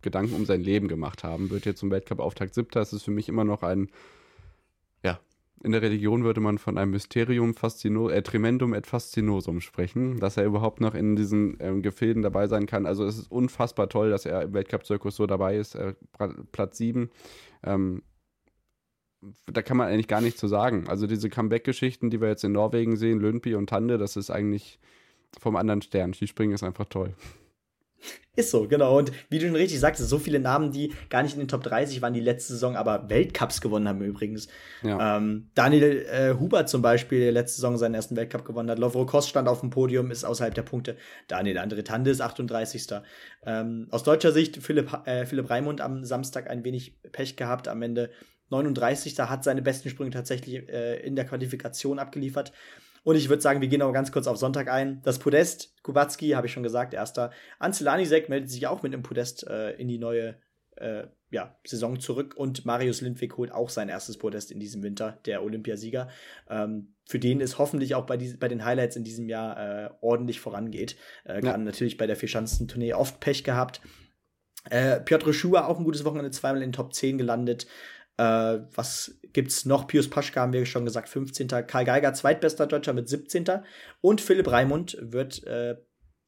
Gedanken 0.02 0.34
um 0.34 0.44
sein 0.44 0.60
Leben 0.60 0.88
gemacht 0.88 1.24
haben. 1.24 1.50
Wird 1.50 1.66
jetzt 1.66 1.80
zum 1.80 1.90
Weltcup-Auftakt 1.90 2.54
siebter. 2.54 2.82
Ist 2.82 3.02
für 3.02 3.10
mich 3.10 3.28
immer 3.28 3.44
noch 3.44 3.62
ein, 3.62 3.88
ja, 5.02 5.20
in 5.62 5.72
der 5.72 5.82
Religion 5.82 6.24
würde 6.24 6.40
man 6.40 6.58
von 6.58 6.78
einem 6.78 6.92
Mysterium 6.92 7.54
faszino, 7.54 8.08
äh, 8.08 8.22
tremendum 8.22 8.74
et 8.74 8.86
fascinosum 8.86 9.60
sprechen, 9.60 10.20
dass 10.20 10.36
er 10.36 10.44
überhaupt 10.44 10.80
noch 10.80 10.94
in 10.94 11.16
diesen 11.16 11.56
ähm, 11.60 11.82
Gefilden 11.82 12.22
dabei 12.22 12.46
sein 12.46 12.66
kann. 12.66 12.86
Also 12.86 13.04
es 13.04 13.18
ist 13.18 13.30
unfassbar 13.30 13.88
toll, 13.88 14.10
dass 14.10 14.24
er 14.24 14.42
im 14.42 14.54
Weltcup-Zirkus 14.54 15.16
so 15.16 15.26
dabei 15.26 15.56
ist. 15.56 15.74
Äh, 15.74 15.94
Platz 16.52 16.78
sieben. 16.78 17.10
Ähm, 17.64 18.02
da 19.46 19.62
kann 19.62 19.76
man 19.76 19.88
eigentlich 19.88 20.06
gar 20.06 20.20
nichts 20.20 20.38
zu 20.38 20.46
sagen. 20.46 20.86
Also 20.86 21.06
diese 21.06 21.28
Comeback-Geschichten, 21.28 22.10
die 22.10 22.20
wir 22.20 22.28
jetzt 22.28 22.44
in 22.44 22.52
Norwegen 22.52 22.96
sehen, 22.96 23.18
Lönpi 23.18 23.54
und 23.56 23.68
Tande, 23.68 23.98
das 23.98 24.16
ist 24.16 24.30
eigentlich 24.30 24.78
vom 25.40 25.56
anderen 25.56 25.82
Stern. 25.82 26.12
Die 26.12 26.26
Springen 26.26 26.52
ist 26.52 26.62
einfach 26.62 26.86
toll. 26.86 27.14
Ist 28.38 28.52
so, 28.52 28.68
genau. 28.68 28.96
Und 28.96 29.10
wie 29.30 29.40
du 29.40 29.46
schon 29.46 29.56
richtig 29.56 29.80
sagst, 29.80 30.00
so 30.00 30.18
viele 30.18 30.38
Namen, 30.38 30.70
die 30.70 30.94
gar 31.10 31.24
nicht 31.24 31.34
in 31.34 31.40
den 31.40 31.48
Top 31.48 31.64
30 31.64 32.00
waren, 32.02 32.14
die 32.14 32.20
letzte 32.20 32.52
Saison 32.52 32.76
aber 32.76 33.10
Weltcups 33.10 33.60
gewonnen 33.60 33.88
haben 33.88 34.00
übrigens. 34.00 34.46
Ja. 34.84 35.16
Ähm, 35.16 35.50
Daniel 35.56 36.06
äh, 36.08 36.34
Huber 36.38 36.64
zum 36.66 36.80
Beispiel, 36.80 37.18
der 37.18 37.32
letzte 37.32 37.56
Saison 37.56 37.76
seinen 37.76 37.94
ersten 37.94 38.14
Weltcup 38.14 38.44
gewonnen 38.44 38.70
hat. 38.70 38.78
Lovro 38.78 39.06
Kost 39.06 39.28
stand 39.28 39.48
auf 39.48 39.58
dem 39.58 39.70
Podium, 39.70 40.12
ist 40.12 40.22
außerhalb 40.22 40.54
der 40.54 40.62
Punkte. 40.62 40.96
Daniel 41.26 41.58
Andre 41.58 41.82
Tande 41.82 42.12
ist 42.12 42.20
38. 42.20 42.86
Ähm, 43.44 43.88
aus 43.90 44.04
deutscher 44.04 44.30
Sicht 44.30 44.62
Philipp, 44.62 44.96
äh, 45.04 45.26
Philipp 45.26 45.50
Raimund 45.50 45.80
am 45.80 46.04
Samstag 46.04 46.48
ein 46.48 46.62
wenig 46.62 46.96
Pech 47.10 47.34
gehabt. 47.34 47.66
Am 47.66 47.82
Ende 47.82 48.10
39. 48.50 49.14
Da 49.14 49.28
hat 49.28 49.42
seine 49.42 49.62
besten 49.62 49.90
Sprünge 49.90 50.10
tatsächlich 50.10 50.68
äh, 50.68 51.00
in 51.00 51.16
der 51.16 51.24
Qualifikation 51.24 51.98
abgeliefert. 51.98 52.52
Und 53.04 53.16
ich 53.16 53.28
würde 53.28 53.42
sagen, 53.42 53.60
wir 53.60 53.68
gehen 53.68 53.80
noch 53.80 53.92
ganz 53.92 54.12
kurz 54.12 54.26
auf 54.26 54.36
Sonntag 54.36 54.68
ein. 54.70 55.00
Das 55.02 55.18
Podest, 55.18 55.74
Kubacki, 55.82 56.30
habe 56.30 56.46
ich 56.46 56.52
schon 56.52 56.62
gesagt, 56.62 56.94
erster. 56.94 57.30
Anzelanisek 57.58 58.28
meldet 58.28 58.50
sich 58.50 58.66
auch 58.66 58.82
mit 58.82 58.92
einem 58.92 59.02
Podest 59.02 59.46
äh, 59.46 59.72
in 59.72 59.88
die 59.88 59.98
neue 59.98 60.36
äh, 60.76 61.04
ja, 61.30 61.56
Saison 61.66 62.00
zurück. 62.00 62.34
Und 62.36 62.64
Marius 62.64 63.00
Lindwig 63.00 63.36
holt 63.36 63.52
auch 63.52 63.68
sein 63.68 63.88
erstes 63.88 64.18
Podest 64.18 64.50
in 64.50 64.60
diesem 64.60 64.82
Winter, 64.82 65.18
der 65.26 65.42
Olympiasieger. 65.42 66.08
Ähm, 66.48 66.94
für 67.06 67.18
den 67.18 67.40
es 67.40 67.58
hoffentlich 67.58 67.94
auch 67.94 68.06
bei, 68.06 68.16
die, 68.16 68.34
bei 68.34 68.48
den 68.48 68.64
Highlights 68.64 68.96
in 68.96 69.04
diesem 69.04 69.28
Jahr 69.28 69.86
äh, 69.86 69.90
ordentlich 70.00 70.40
vorangeht. 70.40 70.96
Äh, 71.24 71.44
ja. 71.44 71.56
natürlich 71.56 71.96
bei 71.96 72.06
der 72.06 72.16
Vierschanzentournee 72.16 72.94
oft 72.94 73.20
Pech 73.20 73.44
gehabt. 73.44 73.80
Äh, 74.70 75.00
Piotr 75.00 75.32
Schuher 75.32 75.68
auch 75.68 75.78
ein 75.78 75.84
gutes 75.84 76.04
Wochenende, 76.04 76.30
zweimal 76.30 76.62
in 76.62 76.68
den 76.68 76.72
Top 76.72 76.92
10 76.92 77.18
gelandet. 77.18 77.66
Äh, 78.16 78.58
was 79.28 79.32
gibt's 79.32 79.64
noch? 79.64 79.86
Pius 79.86 80.08
Paschka 80.08 80.40
haben 80.40 80.52
wir 80.52 80.66
schon 80.66 80.84
gesagt, 80.84 81.08
15. 81.08 81.48
Karl 81.48 81.84
Geiger, 81.84 82.12
zweitbester 82.12 82.66
Deutscher 82.66 82.92
mit 82.92 83.08
17. 83.08 83.44
Und 84.00 84.20
Philipp 84.20 84.50
Raimund 84.50 84.96
wird 85.00 85.44
äh, 85.44 85.76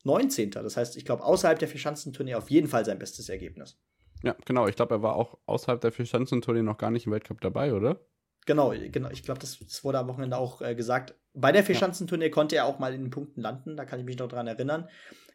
19. 0.04 0.50
Das 0.50 0.76
heißt, 0.76 0.96
ich 0.96 1.04
glaube, 1.04 1.24
außerhalb 1.24 1.58
der 1.58 1.68
Vierschanzentournee 1.68 2.34
auf 2.34 2.50
jeden 2.50 2.68
Fall 2.68 2.84
sein 2.84 2.98
bestes 2.98 3.28
Ergebnis. 3.28 3.78
Ja, 4.22 4.36
genau. 4.44 4.66
Ich 4.68 4.76
glaube, 4.76 4.96
er 4.96 5.02
war 5.02 5.16
auch 5.16 5.38
außerhalb 5.46 5.80
der 5.80 5.92
Vierschanzentournee 5.92 6.62
noch 6.62 6.78
gar 6.78 6.90
nicht 6.90 7.06
im 7.06 7.12
Weltcup 7.12 7.40
dabei, 7.40 7.74
oder? 7.74 8.00
Genau, 8.46 8.72
genau. 8.90 9.10
Ich 9.10 9.22
glaube, 9.22 9.40
das, 9.40 9.58
das, 9.58 9.84
wurde 9.84 9.98
am 9.98 10.08
Wochenende 10.08 10.36
auch 10.36 10.60
äh, 10.62 10.74
gesagt. 10.74 11.14
Bei 11.34 11.52
der 11.52 11.62
Vierschanzentournee 11.62 12.26
ja. 12.26 12.30
konnte 12.30 12.56
er 12.56 12.64
auch 12.64 12.78
mal 12.78 12.94
in 12.94 13.02
den 13.02 13.10
Punkten 13.10 13.40
landen. 13.40 13.76
Da 13.76 13.84
kann 13.84 14.00
ich 14.00 14.06
mich 14.06 14.18
noch 14.18 14.28
dran 14.28 14.46
erinnern 14.46 14.88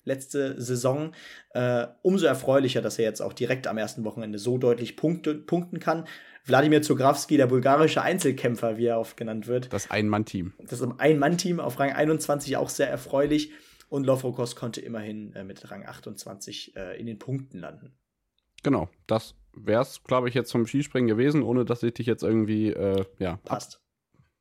letzte 0.05 0.59
Saison. 0.61 1.11
Äh, 1.49 1.87
umso 2.01 2.25
erfreulicher, 2.25 2.81
dass 2.81 2.97
er 2.97 3.05
jetzt 3.05 3.21
auch 3.21 3.33
direkt 3.33 3.67
am 3.67 3.77
ersten 3.77 4.05
Wochenende 4.05 4.39
so 4.39 4.57
deutlich 4.57 4.95
Punkte, 4.95 5.35
punkten 5.35 5.79
kann. 5.79 6.07
Wladimir 6.45 6.81
Zugrawski, 6.81 7.37
der 7.37 7.47
bulgarische 7.47 8.01
Einzelkämpfer, 8.01 8.77
wie 8.77 8.85
er 8.85 8.99
oft 8.99 9.17
genannt 9.17 9.47
wird. 9.47 9.73
Das 9.73 9.89
Ein-Mann-Team. 9.89 10.53
Das 10.59 10.81
Ein-Mann-Team 10.81 11.59
auf 11.59 11.79
Rang 11.79 11.91
21 11.91 12.57
auch 12.57 12.69
sehr 12.69 12.89
erfreulich. 12.89 13.51
Und 13.89 14.05
Lofrokos 14.05 14.55
konnte 14.55 14.81
immerhin 14.81 15.33
äh, 15.33 15.43
mit 15.43 15.69
Rang 15.71 15.85
28 15.85 16.75
äh, 16.75 16.99
in 16.99 17.05
den 17.05 17.19
Punkten 17.19 17.59
landen. 17.59 17.93
Genau, 18.63 18.89
das 19.07 19.35
wäre 19.53 19.81
es, 19.81 20.03
glaube 20.03 20.27
ich, 20.27 20.35
jetzt 20.35 20.51
vom 20.51 20.65
Skispringen 20.65 21.07
gewesen, 21.07 21.43
ohne 21.43 21.65
dass 21.65 21.83
ich 21.83 21.93
dich 21.93 22.07
jetzt 22.07 22.23
irgendwie, 22.23 22.69
äh, 22.69 23.05
ja. 23.19 23.37
Passt. 23.45 23.84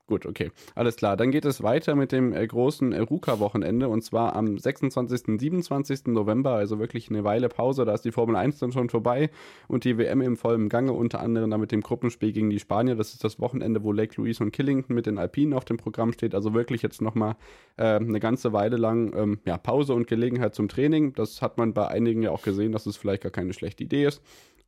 Gut, 0.07 0.27
okay. 0.27 0.51
Alles 0.75 0.97
klar. 0.97 1.17
Dann 1.17 1.31
geht 1.31 1.47
es 1.47 1.63
weiter 1.63 1.95
mit 1.95 2.13
dem 2.13 2.35
äh, 2.35 2.47
großen 2.47 2.93
äh, 2.93 2.99
Ruka-Wochenende 2.99 3.89
und 3.89 4.03
zwar 4.03 4.37
am 4.37 4.59
26. 4.59 5.29
und 5.29 5.39
27. 5.39 6.09
November, 6.09 6.51
also 6.51 6.79
wirklich 6.79 7.09
eine 7.09 7.25
Weile 7.25 7.49
Pause. 7.49 7.87
Da 7.87 7.95
ist 7.95 8.05
die 8.05 8.13
Formel 8.13 8.37
1 8.37 8.59
dann 8.59 8.71
schon 8.71 8.91
vorbei 8.91 9.31
und 9.67 9.85
die 9.85 9.97
WM 9.97 10.21
im 10.21 10.37
vollen 10.37 10.69
Gange, 10.69 10.93
unter 10.93 11.21
anderem 11.21 11.51
dann 11.51 11.61
mit 11.61 11.73
dem 11.73 11.81
Gruppenspiel 11.81 12.33
gegen 12.33 12.51
die 12.51 12.59
Spanier. 12.59 12.97
Das 12.97 13.15
ist 13.15 13.25
das 13.25 13.41
Wochenende, 13.41 13.83
wo 13.83 13.93
Lake 13.93 14.21
Louise 14.21 14.45
und 14.45 14.51
Killington 14.51 14.95
mit 14.95 15.07
den 15.07 15.17
Alpinen 15.17 15.55
auf 15.55 15.65
dem 15.65 15.79
Programm 15.79 16.13
steht. 16.13 16.35
Also 16.35 16.53
wirklich 16.53 16.83
jetzt 16.83 17.01
nochmal 17.01 17.37
äh, 17.79 17.95
eine 17.95 18.21
ganze 18.21 18.53
Weile 18.53 18.77
lang 18.77 19.17
ähm, 19.17 19.39
ja, 19.47 19.57
Pause 19.57 19.95
und 19.95 20.07
Gelegenheit 20.07 20.55
zum 20.55 20.69
Training. 20.69 21.15
Das 21.15 21.41
hat 21.41 21.57
man 21.57 21.73
bei 21.73 21.89
einigen 21.89 22.23
ja 22.23 22.31
auch 22.31 22.43
gesehen, 22.43 22.73
dass 22.73 22.85
es 22.85 22.99
vielleicht 22.99 23.23
gar 23.23 23.33
keine 23.33 23.55
schlechte 23.55 23.85
Idee 23.85 24.05
ist. 24.05 24.21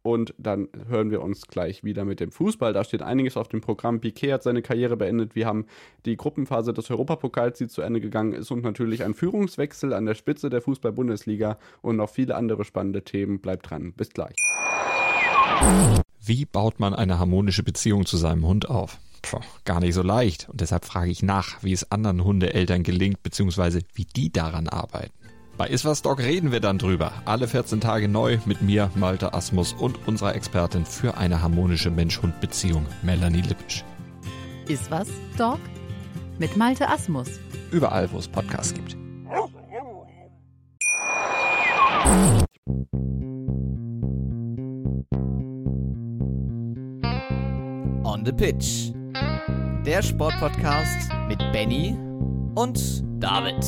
Und 0.06 0.34
dann 0.38 0.68
hören 0.86 1.10
wir 1.10 1.20
uns 1.20 1.48
gleich 1.48 1.82
wieder 1.82 2.04
mit 2.04 2.20
dem 2.20 2.30
Fußball. 2.30 2.72
Da 2.72 2.84
steht 2.84 3.02
einiges 3.02 3.36
auf 3.36 3.48
dem 3.48 3.60
Programm. 3.60 4.00
Piquet 4.00 4.34
hat 4.34 4.44
seine 4.44 4.62
Karriere 4.62 4.96
beendet. 4.96 5.25
Wir 5.34 5.46
haben 5.46 5.66
die 6.04 6.16
Gruppenphase 6.16 6.72
des 6.72 6.90
Europapokals, 6.90 7.58
die 7.58 7.68
zu 7.68 7.82
Ende 7.82 8.00
gegangen 8.00 8.32
ist. 8.32 8.50
Und 8.50 8.62
natürlich 8.62 9.04
ein 9.04 9.14
Führungswechsel 9.14 9.92
an 9.92 10.06
der 10.06 10.14
Spitze 10.14 10.50
der 10.50 10.60
Fußball-Bundesliga. 10.60 11.58
Und 11.82 11.96
noch 11.96 12.10
viele 12.10 12.36
andere 12.36 12.64
spannende 12.64 13.02
Themen. 13.02 13.40
Bleibt 13.40 13.70
dran. 13.70 13.92
Bis 13.92 14.10
gleich. 14.10 14.36
Wie 16.20 16.44
baut 16.44 16.80
man 16.80 16.94
eine 16.94 17.18
harmonische 17.18 17.62
Beziehung 17.62 18.04
zu 18.04 18.16
seinem 18.16 18.46
Hund 18.46 18.68
auf? 18.68 18.98
Puh, 19.22 19.40
gar 19.64 19.80
nicht 19.80 19.94
so 19.94 20.02
leicht. 20.02 20.48
Und 20.48 20.60
deshalb 20.60 20.84
frage 20.84 21.10
ich 21.10 21.22
nach, 21.22 21.62
wie 21.62 21.72
es 21.72 21.90
anderen 21.90 22.22
Hundeeltern 22.24 22.82
gelingt, 22.82 23.22
beziehungsweise 23.22 23.80
wie 23.94 24.04
die 24.04 24.30
daran 24.30 24.68
arbeiten. 24.68 25.12
Bei 25.56 25.68
Iswas 25.68 26.02
Dog 26.02 26.18
reden 26.18 26.52
wir 26.52 26.60
dann 26.60 26.78
drüber. 26.78 27.12
Alle 27.24 27.48
14 27.48 27.80
Tage 27.80 28.08
neu 28.08 28.38
mit 28.44 28.60
mir, 28.60 28.90
Malte 28.94 29.32
Asmus 29.32 29.72
und 29.72 30.06
unserer 30.06 30.34
Expertin 30.34 30.84
für 30.84 31.16
eine 31.16 31.42
harmonische 31.42 31.90
Mensch-Hund-Beziehung, 31.90 32.84
Melanie 33.02 33.40
Lippisch. 33.40 33.82
Iswas 34.68 35.08
Dog 35.38 35.58
mit 36.38 36.56
Malte 36.56 36.88
Asmus. 36.88 37.28
Überall, 37.70 38.10
wo 38.12 38.18
es 38.18 38.28
Podcasts 38.28 38.74
gibt. 38.74 38.96
On 48.04 48.24
the 48.24 48.32
Pitch. 48.32 48.92
Der 49.84 50.02
Sportpodcast 50.02 51.10
mit 51.28 51.38
Benny 51.52 51.96
und 52.56 53.04
David. 53.22 53.64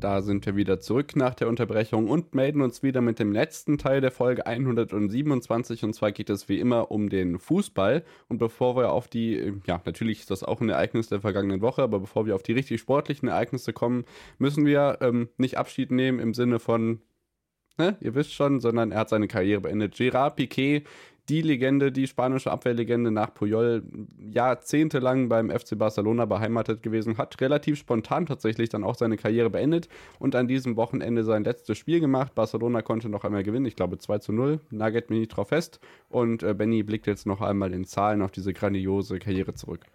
Da 0.00 0.22
sind 0.22 0.46
wir 0.46 0.54
wieder 0.54 0.78
zurück 0.78 1.16
nach 1.16 1.34
der 1.34 1.48
Unterbrechung 1.48 2.08
und 2.08 2.32
melden 2.32 2.62
uns 2.62 2.84
wieder 2.84 3.00
mit 3.00 3.18
dem 3.18 3.32
letzten 3.32 3.78
Teil 3.78 4.00
der 4.00 4.12
Folge 4.12 4.46
127. 4.46 5.82
Und 5.82 5.92
zwar 5.92 6.12
geht 6.12 6.30
es 6.30 6.48
wie 6.48 6.60
immer 6.60 6.92
um 6.92 7.08
den 7.08 7.40
Fußball. 7.40 8.04
Und 8.28 8.38
bevor 8.38 8.76
wir 8.76 8.92
auf 8.92 9.08
die, 9.08 9.54
ja, 9.66 9.82
natürlich 9.84 10.20
ist 10.20 10.30
das 10.30 10.44
auch 10.44 10.60
ein 10.60 10.68
Ereignis 10.68 11.08
der 11.08 11.20
vergangenen 11.20 11.62
Woche, 11.62 11.82
aber 11.82 11.98
bevor 11.98 12.26
wir 12.26 12.36
auf 12.36 12.44
die 12.44 12.52
richtig 12.52 12.80
sportlichen 12.80 13.28
Ereignisse 13.28 13.72
kommen, 13.72 14.04
müssen 14.38 14.66
wir 14.66 14.98
ähm, 15.00 15.30
nicht 15.36 15.58
Abschied 15.58 15.90
nehmen 15.90 16.20
im 16.20 16.32
Sinne 16.32 16.60
von, 16.60 17.00
ne, 17.76 17.96
ihr 18.00 18.14
wisst 18.14 18.34
schon, 18.34 18.60
sondern 18.60 18.92
er 18.92 19.00
hat 19.00 19.08
seine 19.08 19.26
Karriere 19.26 19.62
beendet. 19.62 19.96
Gerard 19.96 20.36
Piquet 20.36 20.84
die 21.28 21.42
Legende, 21.42 21.92
die 21.92 22.06
spanische 22.06 22.50
Abwehrlegende 22.50 23.10
nach 23.10 23.34
Puyol, 23.34 23.82
jahrzehntelang 24.30 25.28
beim 25.28 25.50
FC 25.50 25.76
Barcelona 25.78 26.24
beheimatet 26.24 26.82
gewesen, 26.82 27.18
hat 27.18 27.40
relativ 27.40 27.78
spontan 27.78 28.26
tatsächlich 28.26 28.68
dann 28.68 28.84
auch 28.84 28.94
seine 28.94 29.16
Karriere 29.16 29.50
beendet 29.50 29.88
und 30.18 30.34
an 30.34 30.48
diesem 30.48 30.76
Wochenende 30.76 31.24
sein 31.24 31.44
letztes 31.44 31.76
Spiel 31.76 32.00
gemacht. 32.00 32.34
Barcelona 32.34 32.82
konnte 32.82 33.08
noch 33.08 33.24
einmal 33.24 33.42
gewinnen, 33.42 33.66
ich 33.66 33.76
glaube 33.76 33.98
2 33.98 34.18
zu 34.18 34.32
0, 34.32 34.60
nagelt 34.70 35.10
mich 35.10 35.20
nicht 35.20 35.36
drauf 35.36 35.48
fest. 35.48 35.80
Und 36.08 36.42
äh, 36.42 36.54
Benny 36.54 36.82
blickt 36.82 37.06
jetzt 37.06 37.26
noch 37.26 37.40
einmal 37.40 37.72
in 37.74 37.84
Zahlen 37.84 38.22
auf 38.22 38.30
diese 38.30 38.52
grandiose 38.52 39.18
Karriere 39.18 39.54
zurück. 39.54 39.86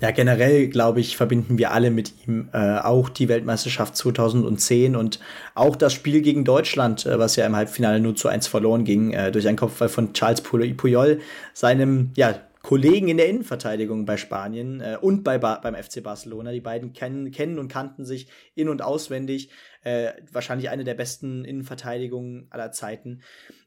Ja, 0.00 0.10
generell, 0.10 0.68
glaube 0.68 1.00
ich, 1.00 1.16
verbinden 1.16 1.56
wir 1.56 1.70
alle 1.72 1.90
mit 1.90 2.12
ihm 2.26 2.50
äh, 2.52 2.78
auch 2.80 3.08
die 3.08 3.30
Weltmeisterschaft 3.30 3.96
2010 3.96 4.94
und 4.94 5.20
auch 5.54 5.74
das 5.74 5.94
Spiel 5.94 6.20
gegen 6.20 6.44
Deutschland, 6.44 7.06
äh, 7.06 7.18
was 7.18 7.36
ja 7.36 7.46
im 7.46 7.56
Halbfinale 7.56 7.98
nur 7.98 8.14
zu 8.14 8.28
1 8.28 8.46
verloren 8.46 8.84
ging, 8.84 9.12
äh, 9.12 9.32
durch 9.32 9.48
einen 9.48 9.56
Kopfball 9.56 9.88
von 9.88 10.12
Charles 10.12 10.42
Puyol, 10.42 11.20
seinem 11.54 12.10
ja, 12.14 12.38
Kollegen 12.66 13.06
in 13.06 13.16
der 13.16 13.28
Innenverteidigung 13.28 14.06
bei 14.06 14.16
Spanien 14.16 14.80
äh, 14.80 14.98
und 15.00 15.22
bei 15.22 15.38
beim 15.38 15.76
FC 15.76 16.02
Barcelona. 16.02 16.50
Die 16.50 16.60
beiden 16.60 16.92
kennen, 16.92 17.30
kennen 17.30 17.60
und 17.60 17.68
kannten 17.68 18.04
sich 18.04 18.26
in- 18.56 18.68
und 18.68 18.82
auswendig. 18.82 19.50
Äh, 19.84 20.14
wahrscheinlich 20.32 20.68
eine 20.68 20.82
der 20.82 20.94
besten 20.94 21.44
Innenverteidigungen 21.44 22.48
aller 22.50 22.72
Zeiten. 22.72 23.22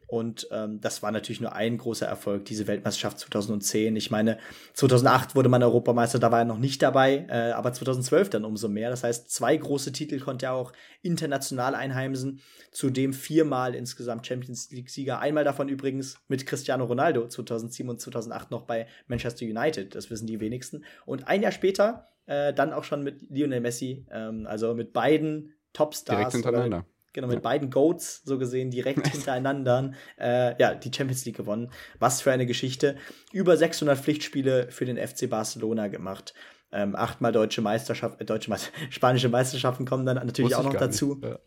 Und 0.10 0.48
ähm, 0.50 0.82
das 0.82 1.04
war 1.04 1.12
natürlich 1.12 1.40
nur 1.40 1.54
ein 1.54 1.78
großer 1.78 2.08
Erfolg, 2.08 2.44
diese 2.46 2.66
Weltmeisterschaft 2.66 3.20
2010. 3.20 3.96
Ich 3.96 4.10
meine, 4.10 4.40
2008 4.74 5.36
wurde 5.36 5.50
man 5.50 5.62
Europameister, 5.62 6.18
da 6.18 6.32
war 6.32 6.40
er 6.40 6.46
noch 6.46 6.58
nicht 6.58 6.82
dabei, 6.82 7.28
äh, 7.30 7.52
aber 7.52 7.74
2012 7.74 8.32
dann 8.32 8.44
umso 8.44 8.70
mehr. 8.70 8.90
Das 8.90 9.04
heißt, 9.04 9.30
zwei 9.30 9.56
große 9.56 9.92
Titel 9.92 10.20
konnte 10.20 10.48
er 10.48 10.54
auch 10.54 10.74
international 11.04 11.76
einheimsen, 11.76 12.42
zudem 12.72 13.14
viermal 13.14 13.76
insgesamt 13.76 14.26
Champions 14.26 14.72
League-Sieger. 14.72 15.20
Einmal 15.20 15.44
davon 15.44 15.70
übrigens 15.70 16.18
mit 16.28 16.48
Cristiano 16.48 16.86
Ronaldo 16.86 17.28
2007 17.28 17.88
und 17.88 18.02
2008 18.02 18.50
noch 18.50 18.64
bei 18.64 18.88
Manchester 19.06 19.46
United, 19.46 19.94
das 19.94 20.10
wissen 20.10 20.26
die 20.26 20.40
wenigsten. 20.40 20.86
Und 21.06 21.28
ein 21.28 21.44
Jahr 21.44 21.52
später 21.52 22.08
äh, 22.26 22.52
dann 22.52 22.74
auch 22.74 22.84
schon 22.84 23.04
mit 23.04 23.30
Lionel 23.30 23.62
Messi, 23.62 24.08
ähm, 24.10 24.48
also 24.48 24.74
mit 24.74 24.92
beiden 24.92 25.54
Topstars. 25.74 26.18
Direkt 26.18 26.32
hintereinander. 26.32 26.78
Oder, 26.78 26.99
Genau, 27.14 27.28
mit 27.28 27.38
ja. 27.38 27.42
beiden 27.42 27.70
Goats, 27.70 28.22
so 28.24 28.38
gesehen, 28.38 28.70
direkt 28.72 29.08
hintereinander, 29.08 29.94
äh, 30.20 30.60
ja, 30.62 30.76
die 30.76 30.92
Champions 30.94 31.26
League 31.26 31.38
gewonnen. 31.38 31.72
Was 31.98 32.22
für 32.22 32.32
eine 32.32 32.46
Geschichte. 32.46 32.96
Über 33.32 33.58
600 33.58 33.98
Pflichtspiele 33.98 34.72
für 34.72 34.86
den 34.86 34.98
FC 34.98 35.30
Barcelona 35.30 35.88
gemacht. 35.88 36.34
Ähm, 36.72 36.96
achtmal 36.96 37.32
deutsche 37.32 37.62
Meisterschaft, 37.62 38.22
äh, 38.22 38.26
deutsche 38.26 38.50
Meister, 38.52 38.70
spanische 38.92 39.30
Meisterschaften 39.30 39.86
kommen 39.86 40.06
dann 40.06 40.18
natürlich 40.18 40.56
auch 40.56 40.64
noch 40.64 40.76
dazu. 40.76 41.20
Ja. 41.24 41.40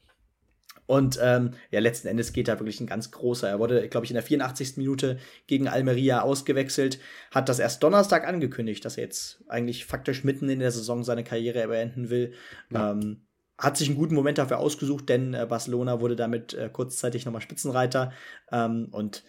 Und 0.87 1.19
ähm, 1.23 1.53
ja, 1.71 1.81
letzten 1.81 2.09
Endes 2.09 2.33
geht 2.33 2.49
da 2.49 2.59
wirklich 2.59 2.81
ein 2.81 2.87
ganz 2.87 3.11
großer. 3.13 3.49
Er 3.49 3.59
wurde, 3.61 3.89
glaube 3.89 4.05
ich, 4.05 4.11
in 4.11 4.15
der 4.17 4.23
84. 4.23 4.77
Minute 4.77 5.19
gegen 5.47 5.69
Almeria 5.69 6.23
ausgewechselt, 6.23 6.99
hat 7.31 7.49
das 7.49 7.61
erst 7.61 7.83
Donnerstag 7.83 8.27
angekündigt, 8.27 8.85
dass 8.85 8.97
er 8.97 9.05
jetzt 9.05 9.45
eigentlich 9.49 9.87
faktisch 9.87 10.25
mitten 10.25 10.49
in 10.49 10.59
der 10.59 10.73
Saison 10.73 11.05
seine 11.05 11.25
Karriere 11.25 11.69
beenden 11.69 12.11
will. 12.11 12.35
Ja. 12.71 12.91
Ähm, 12.91 13.23
hat 13.63 13.77
sich 13.77 13.89
einen 13.89 13.97
guten 13.97 14.15
Moment 14.15 14.39
dafür 14.39 14.59
ausgesucht, 14.59 15.09
denn 15.09 15.35
äh, 15.35 15.47
Barcelona 15.49 16.01
wurde 16.01 16.17
damit 16.17 16.53
äh, 16.55 16.69
kurzzeitig 16.69 17.25
nochmal 17.25 17.41
Spitzenreiter. 17.41 18.13
Ähm, 18.51 18.89
und 18.91 19.23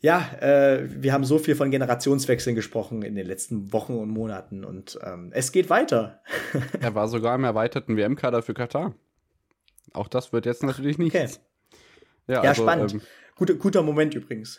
ja, 0.00 0.28
äh, 0.40 0.88
wir 0.90 1.12
haben 1.12 1.24
so 1.24 1.38
viel 1.38 1.54
von 1.54 1.70
Generationswechseln 1.70 2.56
gesprochen 2.56 3.02
in 3.02 3.14
den 3.14 3.26
letzten 3.26 3.72
Wochen 3.72 3.96
und 3.96 4.08
Monaten 4.08 4.64
und 4.64 4.98
ähm, 5.04 5.30
es 5.32 5.52
geht 5.52 5.70
weiter. 5.70 6.20
er 6.80 6.94
war 6.94 7.08
sogar 7.08 7.36
im 7.36 7.44
erweiterten 7.44 7.96
WM-Kader 7.96 8.42
für 8.42 8.54
Katar. 8.54 8.94
Auch 9.92 10.08
das 10.08 10.32
wird 10.32 10.44
jetzt 10.44 10.62
natürlich 10.62 10.98
nicht. 10.98 11.14
Okay. 11.14 11.28
Ja, 12.26 12.42
ja 12.42 12.50
also, 12.50 12.62
spannend. 12.62 12.94
Ähm, 12.94 13.00
guter, 13.36 13.54
guter 13.54 13.82
Moment 13.82 14.14
übrigens. 14.14 14.58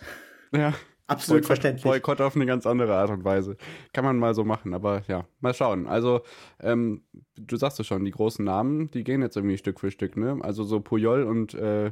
Ja. 0.53 0.73
Absolut 1.09 1.41
Boykott, 1.41 1.47
verständlich. 1.47 1.83
Boykott 1.83 2.21
auf 2.21 2.35
eine 2.35 2.45
ganz 2.45 2.67
andere 2.67 2.95
Art 2.95 3.09
und 3.09 3.23
Weise. 3.23 3.57
Kann 3.93 4.05
man 4.05 4.17
mal 4.17 4.35
so 4.35 4.43
machen, 4.43 4.73
aber 4.73 5.01
ja, 5.07 5.25
mal 5.39 5.53
schauen. 5.53 5.87
Also, 5.87 6.21
ähm, 6.61 7.01
du 7.35 7.57
sagst 7.57 7.79
es 7.79 7.87
schon, 7.87 8.05
die 8.05 8.11
großen 8.11 8.45
Namen, 8.45 8.91
die 8.91 9.03
gehen 9.03 9.21
jetzt 9.21 9.35
irgendwie 9.35 9.57
Stück 9.57 9.79
für 9.79 9.89
Stück, 9.89 10.17
ne? 10.17 10.37
Also 10.41 10.63
so 10.63 10.79
Puyol 10.79 11.23
und 11.23 11.55
äh, 11.55 11.91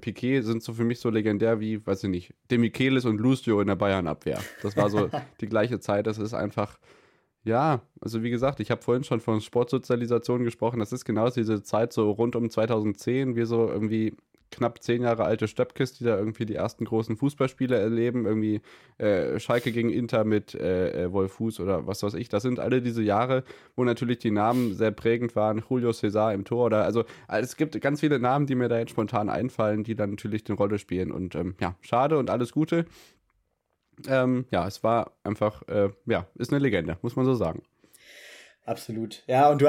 Piquet 0.00 0.42
sind 0.42 0.62
so 0.62 0.74
für 0.74 0.84
mich 0.84 0.98
so 1.00 1.08
legendär 1.08 1.60
wie, 1.60 1.84
weiß 1.86 2.04
ich 2.04 2.10
nicht, 2.10 2.34
Demichelis 2.50 3.04
und 3.04 3.20
Lucio 3.20 3.60
in 3.60 3.68
der 3.68 3.76
Bayern-Abwehr. 3.76 4.40
Das 4.62 4.76
war 4.76 4.90
so 4.90 5.08
die 5.40 5.46
gleiche 5.46 5.80
Zeit. 5.80 6.06
Das 6.06 6.18
ist 6.18 6.34
einfach, 6.34 6.78
ja, 7.44 7.82
also 8.00 8.22
wie 8.22 8.30
gesagt, 8.30 8.60
ich 8.60 8.70
habe 8.70 8.82
vorhin 8.82 9.04
schon 9.04 9.20
von 9.20 9.40
Sportsozialisation 9.40 10.44
gesprochen. 10.44 10.80
Das 10.80 10.92
ist 10.92 11.04
genau 11.04 11.30
diese 11.30 11.62
Zeit 11.62 11.92
so 11.92 12.10
rund 12.10 12.36
um 12.36 12.50
2010, 12.50 13.36
wir 13.36 13.46
so 13.46 13.68
irgendwie 13.68 14.16
knapp 14.50 14.82
zehn 14.82 15.02
Jahre 15.02 15.24
alte 15.24 15.48
Stöpkes, 15.48 15.94
die 15.94 16.04
da 16.04 16.16
irgendwie 16.16 16.46
die 16.46 16.54
ersten 16.54 16.84
großen 16.84 17.16
Fußballspiele 17.16 17.76
erleben, 17.76 18.26
irgendwie 18.26 18.60
äh, 18.98 19.38
Schalke 19.38 19.72
gegen 19.72 19.90
Inter 19.90 20.24
mit 20.24 20.54
äh, 20.54 21.04
äh, 21.04 21.28
Fuß 21.28 21.60
oder 21.60 21.86
was 21.86 22.02
weiß 22.02 22.14
ich. 22.14 22.28
Das 22.28 22.42
sind 22.42 22.58
alle 22.58 22.82
diese 22.82 23.02
Jahre, 23.02 23.44
wo 23.76 23.84
natürlich 23.84 24.18
die 24.18 24.30
Namen 24.30 24.74
sehr 24.74 24.90
prägend 24.90 25.36
waren. 25.36 25.62
Julio 25.68 25.92
Cesar 25.92 26.32
im 26.32 26.44
Tor 26.44 26.66
oder 26.66 26.84
also 26.84 27.04
es 27.28 27.56
gibt 27.56 27.80
ganz 27.80 28.00
viele 28.00 28.18
Namen, 28.18 28.46
die 28.46 28.54
mir 28.54 28.68
da 28.68 28.78
jetzt 28.78 28.90
spontan 28.90 29.28
einfallen, 29.28 29.84
die 29.84 29.94
dann 29.94 30.10
natürlich 30.10 30.44
eine 30.48 30.56
Rolle 30.56 30.78
spielen. 30.78 31.12
Und 31.12 31.34
ähm, 31.34 31.54
ja, 31.60 31.74
schade 31.80 32.18
und 32.18 32.30
alles 32.30 32.52
Gute. 32.52 32.86
Ähm, 34.06 34.46
ja, 34.50 34.66
es 34.66 34.82
war 34.84 35.12
einfach, 35.24 35.66
äh, 35.68 35.90
ja, 36.06 36.26
ist 36.36 36.52
eine 36.52 36.60
Legende, 36.60 36.98
muss 37.02 37.16
man 37.16 37.24
so 37.24 37.34
sagen. 37.34 37.62
Absolut. 38.64 39.24
Ja, 39.26 39.50
und 39.50 39.62
du 39.62 39.66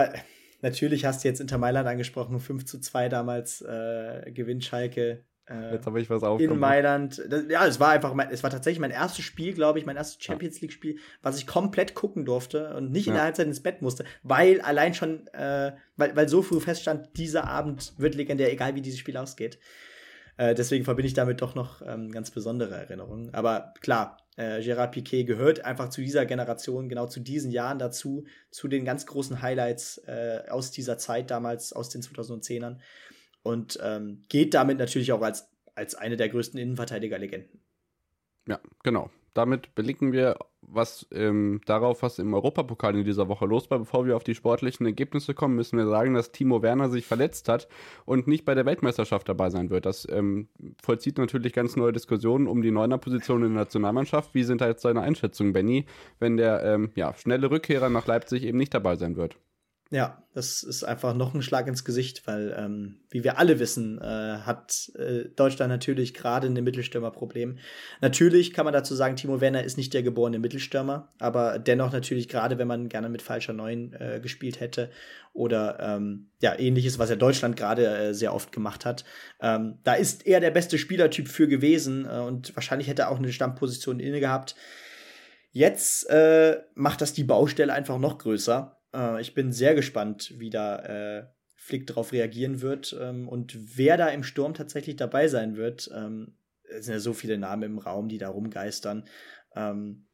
natürlich 0.62 1.06
hast 1.06 1.24
du 1.24 1.30
jetzt 1.30 1.40
Inter 1.40 1.58
Mailand 1.58 1.88
angesprochen, 1.88 2.40
5 2.40 2.66
zu 2.66 2.80
2 2.80 3.10
damals 3.10 3.62
äh, 3.62 4.32
gewinnt 4.32 4.64
Schalke. 4.64 5.24
Äh, 5.50 5.74
jetzt 5.74 5.86
habe 5.86 6.00
ich 6.00 6.10
was 6.10 6.22
aufgemacht. 6.24 6.54
In 6.54 6.60
Mailand. 6.60 7.24
Das, 7.28 7.44
ja, 7.50 7.66
es 7.66 7.80
war 7.80 7.90
einfach, 7.90 8.14
mein, 8.14 8.30
es 8.30 8.44
war 8.44 8.50
tatsächlich 8.50 8.80
mein 8.80 8.92
erstes 8.92 9.26
Spiel, 9.26 9.54
glaube 9.54 9.80
ich, 9.80 9.86
mein 9.86 9.96
erstes 9.96 10.24
Champions 10.24 10.62
League 10.62 10.74
Spiel, 10.74 11.00
was 11.22 11.38
ich 11.38 11.48
komplett 11.48 11.96
gucken 11.96 12.26
durfte 12.26 12.76
und 12.76 12.92
nicht 12.92 13.08
in 13.08 13.14
der 13.14 13.24
Halbzeit 13.24 13.48
ins 13.48 13.64
Bett 13.64 13.82
musste, 13.82 14.06
weil 14.22 14.62
allein 14.62 14.94
schon, 14.94 15.28
äh, 15.28 15.74
weil, 15.96 16.16
weil 16.16 16.30
so 16.30 16.42
früh 16.42 16.60
feststand, 16.60 17.18
dieser 17.18 17.46
Abend 17.46 17.94
wird 17.98 18.16
legendär, 18.16 18.52
egal 18.52 18.76
wie 18.76 18.82
dieses 18.82 19.00
Spiel 19.00 19.18
ausgeht. 19.18 19.60
Äh, 20.40 20.56
deswegen 20.56 20.86
verbinde 20.86 21.08
ich 21.08 21.14
damit 21.14 21.42
doch 21.42 21.54
noch 21.54 21.82
ähm, 21.86 22.12
ganz 22.12 22.32
besondere 22.32 22.74
Erinnerungen. 22.74 23.34
Aber 23.34 23.74
klar, 23.82 24.18
äh, 24.38 24.64
Gerard 24.64 24.94
Piquet 24.94 25.26
gehört 25.26 25.66
einfach 25.66 25.90
zu 25.90 26.00
dieser 26.00 26.26
Generation, 26.26 26.88
genau 26.88 27.08
zu 27.08 27.20
diesen 27.20 27.52
Jahren 27.52 27.78
dazu, 27.78 28.24
zu 28.50 28.70
den 28.70 28.86
ganz 28.86 29.06
großen 29.06 29.42
Highlights 29.42 29.98
äh, 30.08 30.44
aus 30.50 30.72
dieser 30.72 30.98
Zeit 30.98 31.30
damals, 31.30 31.74
aus 31.74 31.90
den 31.90 32.02
2010ern. 32.02 32.78
Und 33.44 33.80
ähm, 33.84 34.24
geht 34.30 34.54
damit 34.54 34.78
natürlich 34.78 35.12
auch 35.12 35.22
als, 35.22 35.52
als 35.76 35.96
eine 35.96 36.16
der 36.16 36.30
größten 36.30 36.58
Innenverteidiger-Legenden. 36.58 37.60
Ja, 38.48 38.62
genau 38.82 39.12
damit 39.34 39.76
blicken 39.76 40.12
wir 40.12 40.38
was 40.72 41.07
ähm, 41.11 41.61
darauf, 41.65 42.03
was 42.03 42.20
im 42.20 42.34
Europapokal 42.34 42.95
in 42.95 43.03
dieser 43.03 43.28
Woche 43.28 43.45
los 43.45 43.70
war. 43.70 43.80
Bevor 43.80 44.05
wir 44.05 44.15
auf 44.15 44.24
die 44.24 44.36
sportlichen 44.36 44.86
Ergebnisse 44.86 45.34
kommen, 45.34 45.55
müssen 45.55 45.78
wir 45.78 45.88
sagen, 45.88 46.13
dass 46.13 46.32
Timo 46.32 46.61
Werner 46.61 46.89
sich 46.89 47.05
verletzt 47.05 47.49
hat 47.49 47.67
und 48.05 48.28
nicht 48.28 48.45
bei 48.45 48.55
der 48.55 48.65
Weltmeisterschaft 48.65 49.28
dabei 49.28 49.49
sein 49.49 49.70
wird. 49.70 49.86
Das 49.86 50.07
ähm, 50.09 50.47
vollzieht 50.82 51.17
natürlich 51.17 51.53
ganz 51.53 51.76
neue 51.76 51.93
Diskussionen 51.93 52.47
um 52.47 52.61
die 52.61 52.72
Neuner-Position 52.72 53.43
in 53.43 53.53
der 53.53 53.63
Nationalmannschaft. 53.63 54.34
Wie 54.34 54.43
sind 54.43 54.61
da 54.61 54.67
jetzt 54.67 54.82
seine 54.82 55.01
Einschätzungen, 55.01 55.53
Benny, 55.53 55.86
wenn 56.20 56.38
der 56.38 56.63
ähm, 56.63 56.91
ja, 56.95 57.13
schnelle 57.13 57.49
Rückkehrer 57.49 57.89
nach 57.89 58.07
Leipzig 58.07 58.43
eben 58.43 58.57
nicht 58.57 58.74
dabei 58.74 58.95
sein 58.95 59.15
wird? 59.15 59.38
Ja, 59.92 60.24
das 60.36 60.62
ist 60.62 60.84
einfach 60.84 61.16
noch 61.16 61.34
ein 61.34 61.42
Schlag 61.42 61.68
ins 61.68 61.84
Gesicht, 61.84 62.28
weil, 62.28 62.56
ähm, 62.56 63.00
wie 63.10 63.24
wir 63.24 63.40
alle 63.40 63.60
wissen, 63.60 64.00
äh, 64.00 64.04
hat 64.04 64.92
äh, 64.94 65.30
Deutschland 65.36 65.72
natürlich 65.72 66.14
gerade 66.14 66.46
ein 66.46 66.64
Mittelstürmerproblem. 66.64 67.58
Natürlich 68.00 68.54
kann 68.54 68.66
man 68.66 68.74
dazu 68.74 68.94
sagen, 68.94 69.16
Timo 69.16 69.42
Werner 69.42 69.64
ist 69.64 69.78
nicht 69.78 69.96
der 69.96 70.04
geborene 70.04 70.38
Mittelstürmer, 70.38 71.12
aber 71.18 71.58
dennoch 71.58 71.92
natürlich 71.92 72.28
gerade, 72.30 72.60
wenn 72.60 72.68
man 72.68 72.88
gerne 72.88 73.10
mit 73.10 73.24
falscher 73.24 73.54
Neun 73.54 73.94
äh, 73.94 74.20
gespielt 74.22 74.60
hätte 74.60 74.92
oder 75.34 75.80
ähm, 75.80 76.30
ja 76.40 76.58
ähnliches, 76.60 77.00
was 77.00 77.10
ja 77.10 77.16
Deutschland 77.16 77.58
gerade 77.58 77.88
äh, 77.88 78.14
sehr 78.14 78.36
oft 78.36 78.52
gemacht 78.52 78.86
hat, 78.86 79.06
ähm, 79.42 79.80
da 79.84 79.96
ist 79.96 80.28
er 80.28 80.40
der 80.40 80.52
beste 80.52 80.78
Spielertyp 80.78 81.28
für 81.28 81.48
gewesen 81.48 82.06
äh, 82.06 82.20
und 82.20 82.56
wahrscheinlich 82.56 82.88
hätte 82.88 83.04
er 83.04 83.10
auch 83.10 83.18
eine 83.18 83.34
Stammposition 83.34 84.00
inne 84.00 84.20
gehabt. 84.20 84.56
Jetzt 85.52 86.08
äh, 86.12 86.60
macht 86.76 87.02
das 87.02 87.14
die 87.14 87.24
Baustelle 87.24 87.74
einfach 87.74 87.98
noch 87.98 88.20
größer 88.20 88.79
äh, 88.94 89.22
ich 89.22 89.34
bin 89.34 89.52
sehr 89.52 89.76
gespannt, 89.76 90.34
wie 90.38 90.50
da 90.50 90.80
äh, 91.20 91.26
Flick 91.56 91.88
darauf 91.88 92.12
reagieren 92.12 92.62
wird 92.62 92.96
ähm, 93.00 93.28
und 93.28 93.78
wer 93.78 93.98
da 93.98 94.08
im 94.08 94.24
Sturm 94.24 94.54
tatsächlich 94.54 94.96
dabei 94.96 95.28
sein 95.28 95.56
wird. 95.56 95.90
Ähm, 95.94 96.36
es 96.64 96.86
sind 96.86 96.94
ja 96.94 97.00
so 97.00 97.14
viele 97.14 97.38
Namen 97.38 97.64
im 97.64 97.78
Raum, 97.80 98.10
die 98.10 98.18
da 98.18 98.30
rumgeistern. 98.30 99.06
Ähm, 99.56 100.06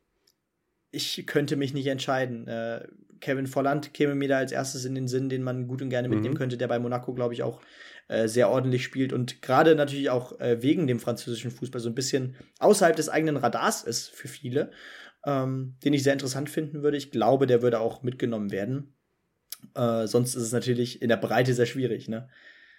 ich 0.92 1.26
könnte 1.28 1.56
mich 1.56 1.74
nicht 1.74 1.88
entscheiden. 1.88 2.48
Äh, 2.48 2.88
Kevin 3.20 3.48
Volland 3.48 3.94
käme 3.94 4.16
mir 4.16 4.28
da 4.28 4.38
als 4.38 4.52
erstes 4.52 4.86
in 4.86 4.96
den 4.96 5.08
Sinn, 5.08 5.30
den 5.30 5.44
man 5.44 5.68
gut 5.68 5.82
und 5.82 5.90
gerne 5.90 6.10
mitnehmen 6.10 6.34
mhm. 6.34 6.38
könnte, 6.38 6.58
der 6.58 6.68
bei 6.68 6.80
Monaco, 6.80 7.14
glaube 7.14 7.34
ich, 7.34 7.44
auch 7.44 7.62
äh, 8.08 8.28
sehr 8.28 8.50
ordentlich 8.50 8.84
spielt 8.84 9.14
und 9.14 9.42
gerade 9.42 9.76
natürlich 9.76 10.10
auch 10.10 10.40
äh, 10.40 10.62
wegen 10.62 10.88
dem 10.88 11.00
französischen 11.00 11.52
Fußball 11.52 11.82
so 11.82 11.90
ein 11.90 11.96
bisschen 11.96 12.36
außerhalb 12.60 12.96
des 12.96 13.10
eigenen 13.10 13.38
Radars 13.38 13.84
ist 13.84 14.10
für 14.10 14.28
viele 14.28 14.72
ähm, 15.26 15.76
den 15.84 15.94
ich 15.94 16.04
sehr 16.04 16.14
interessant 16.14 16.50
finden 16.50 16.84
würde. 16.84 16.98
Ich 16.98 17.12
glaube, 17.12 17.48
der 17.48 17.62
würde 17.62 17.80
auch 17.80 18.04
mitgenommen 18.04 18.52
werden. 18.52 18.96
Äh, 19.74 20.08
sonst 20.08 20.36
ist 20.36 20.44
es 20.44 20.52
natürlich 20.52 21.02
in 21.02 21.10
der 21.10 21.18
Breite 21.18 21.54
sehr 21.54 21.66
schwierig, 21.66 22.08
ne? 22.08 22.30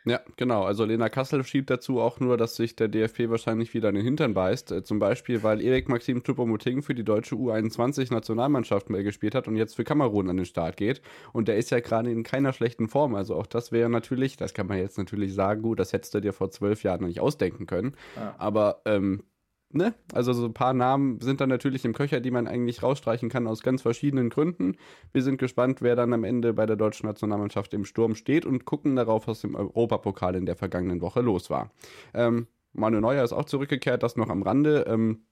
Ja, 0.08 0.20
genau. 0.36 0.62
Also 0.62 0.84
Lena 0.84 1.08
Kassel 1.08 1.42
schiebt 1.42 1.68
dazu 1.68 1.98
auch 1.98 2.20
nur, 2.20 2.36
dass 2.36 2.54
sich 2.54 2.76
der 2.76 2.86
DFB 2.86 3.28
wahrscheinlich 3.28 3.74
wieder 3.74 3.88
in 3.88 3.96
den 3.96 4.04
Hintern 4.04 4.34
beißt. 4.34 4.70
Äh, 4.70 4.84
zum 4.84 5.00
Beispiel, 5.00 5.42
weil 5.42 5.60
Erik 5.60 5.88
Maxim 5.88 6.22
Choupo-Moting 6.22 6.82
für 6.82 6.94
die 6.94 7.02
deutsche 7.02 7.34
U21-Nationalmannschaft 7.34 8.88
mehr 8.88 9.02
gespielt 9.02 9.34
hat 9.34 9.48
und 9.48 9.56
jetzt 9.56 9.74
für 9.74 9.82
Kamerun 9.82 10.30
an 10.30 10.36
den 10.36 10.46
Start 10.46 10.76
geht. 10.76 11.02
Und 11.32 11.48
der 11.48 11.56
ist 11.56 11.72
ja 11.72 11.80
gerade 11.80 12.12
in 12.12 12.22
keiner 12.22 12.52
schlechten 12.52 12.86
Form. 12.86 13.16
Also 13.16 13.34
auch 13.34 13.46
das 13.46 13.72
wäre 13.72 13.90
natürlich, 13.90 14.36
das 14.36 14.54
kann 14.54 14.68
man 14.68 14.78
jetzt 14.78 14.96
natürlich 14.96 15.34
sagen, 15.34 15.62
gut, 15.62 15.80
das 15.80 15.92
hättest 15.92 16.14
du 16.14 16.20
dir 16.20 16.32
vor 16.32 16.52
zwölf 16.52 16.84
Jahren 16.84 17.00
noch 17.00 17.08
nicht 17.08 17.20
ausdenken 17.20 17.66
können. 17.66 17.96
Ja. 18.14 18.36
Aber 18.38 18.82
ähm, 18.84 19.24
ne? 19.76 19.94
Also 20.12 20.32
so 20.32 20.46
ein 20.46 20.54
paar 20.54 20.74
Namen 20.74 21.20
sind 21.20 21.40
dann 21.40 21.48
natürlich 21.48 21.84
im 21.84 21.92
Köcher, 21.92 22.20
die 22.20 22.30
man 22.30 22.46
eigentlich 22.46 22.82
rausstreichen 22.82 23.28
kann 23.28 23.46
aus 23.46 23.62
ganz 23.62 23.82
verschiedenen 23.82 24.30
Gründen. 24.30 24.76
Wir 25.12 25.22
sind 25.22 25.38
gespannt, 25.38 25.82
wer 25.82 25.96
dann 25.96 26.12
am 26.12 26.24
Ende 26.24 26.52
bei 26.54 26.66
der 26.66 26.76
deutschen 26.76 27.06
Nationalmannschaft 27.06 27.74
im 27.74 27.84
Sturm 27.84 28.14
steht 28.14 28.46
und 28.46 28.64
gucken 28.64 28.96
darauf, 28.96 29.26
was 29.26 29.44
im 29.44 29.54
Europapokal 29.54 30.34
in 30.34 30.46
der 30.46 30.56
vergangenen 30.56 31.00
Woche 31.00 31.20
los 31.20 31.50
war. 31.50 31.70
Ähm, 32.14 32.46
Manuel 32.72 33.02
Neuer 33.02 33.24
ist 33.24 33.32
auch 33.32 33.46
zurückgekehrt, 33.46 34.02
das 34.02 34.16
noch 34.16 34.28
am 34.28 34.42
Rande. 34.42 34.84
Ähm, 34.88 35.22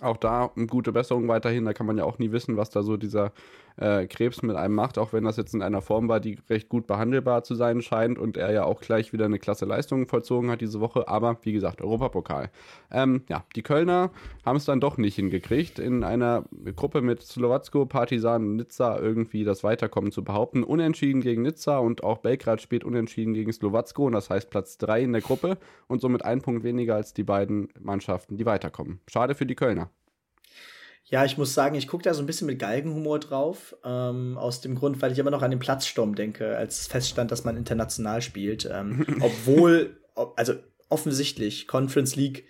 auch 0.00 0.16
da 0.16 0.50
eine 0.56 0.66
gute 0.66 0.92
Besserung 0.92 1.28
weiterhin. 1.28 1.64
Da 1.64 1.72
kann 1.72 1.86
man 1.86 1.98
ja 1.98 2.04
auch 2.04 2.18
nie 2.18 2.32
wissen, 2.32 2.56
was 2.56 2.70
da 2.70 2.82
so 2.82 2.96
dieser 2.96 3.32
äh, 3.76 4.06
Krebs 4.06 4.42
mit 4.42 4.56
einem 4.56 4.74
macht, 4.74 4.98
auch 4.98 5.12
wenn 5.12 5.24
das 5.24 5.36
jetzt 5.36 5.54
in 5.54 5.62
einer 5.62 5.82
Form 5.82 6.08
war, 6.08 6.20
die 6.20 6.38
recht 6.48 6.68
gut 6.68 6.86
behandelbar 6.86 7.42
zu 7.44 7.54
sein 7.54 7.82
scheint 7.82 8.18
und 8.18 8.36
er 8.36 8.52
ja 8.52 8.64
auch 8.64 8.80
gleich 8.80 9.12
wieder 9.12 9.24
eine 9.24 9.38
klasse 9.38 9.64
Leistung 9.64 10.06
vollzogen 10.08 10.50
hat 10.50 10.60
diese 10.60 10.80
Woche. 10.80 11.08
Aber 11.08 11.38
wie 11.42 11.52
gesagt, 11.52 11.82
Europapokal. 11.82 12.50
Ähm, 12.90 13.22
ja, 13.28 13.44
die 13.56 13.62
Kölner 13.62 14.10
haben 14.44 14.56
es 14.56 14.64
dann 14.64 14.80
doch 14.80 14.96
nicht 14.96 15.16
hingekriegt, 15.16 15.78
in 15.78 16.04
einer 16.04 16.44
Gruppe 16.76 17.00
mit 17.00 17.22
Slowacko, 17.22 17.86
Partisan 17.86 18.56
Nizza 18.56 18.98
irgendwie 18.98 19.44
das 19.44 19.64
Weiterkommen 19.64 20.12
zu 20.12 20.22
behaupten. 20.22 20.62
Unentschieden 20.62 21.20
gegen 21.20 21.42
Nizza 21.42 21.78
und 21.78 22.04
auch 22.04 22.18
Belgrad 22.18 22.60
spielt 22.60 22.84
unentschieden 22.84 23.34
gegen 23.34 23.52
Slowacko 23.52 24.06
und 24.06 24.12
das 24.12 24.30
heißt 24.30 24.50
Platz 24.50 24.78
3 24.78 25.02
in 25.02 25.12
der 25.12 25.22
Gruppe 25.22 25.58
und 25.88 26.00
somit 26.00 26.24
ein 26.24 26.42
Punkt 26.42 26.64
weniger 26.64 26.94
als 26.94 27.14
die 27.14 27.24
beiden 27.24 27.68
Mannschaften, 27.80 28.36
die 28.36 28.46
weiterkommen. 28.46 29.00
Schade 29.08 29.34
für 29.34 29.46
die 29.46 29.54
Kölner. 29.54 29.90
Ja, 31.06 31.24
ich 31.24 31.36
muss 31.36 31.52
sagen, 31.52 31.74
ich 31.74 31.86
gucke 31.86 32.02
da 32.02 32.14
so 32.14 32.22
ein 32.22 32.26
bisschen 32.26 32.46
mit 32.46 32.58
Galgenhumor 32.58 33.18
drauf. 33.18 33.76
Ähm, 33.84 34.38
aus 34.38 34.60
dem 34.60 34.74
Grund, 34.74 35.02
weil 35.02 35.12
ich 35.12 35.18
immer 35.18 35.30
noch 35.30 35.42
an 35.42 35.50
den 35.50 35.60
Platzsturm 35.60 36.14
denke, 36.14 36.56
als 36.56 36.86
feststand, 36.86 37.30
dass 37.30 37.44
man 37.44 37.56
international 37.56 38.22
spielt. 38.22 38.68
Ähm, 38.72 39.06
obwohl, 39.20 39.98
ob, 40.14 40.38
also 40.38 40.54
offensichtlich, 40.88 41.66
Conference 41.66 42.16
League 42.16 42.44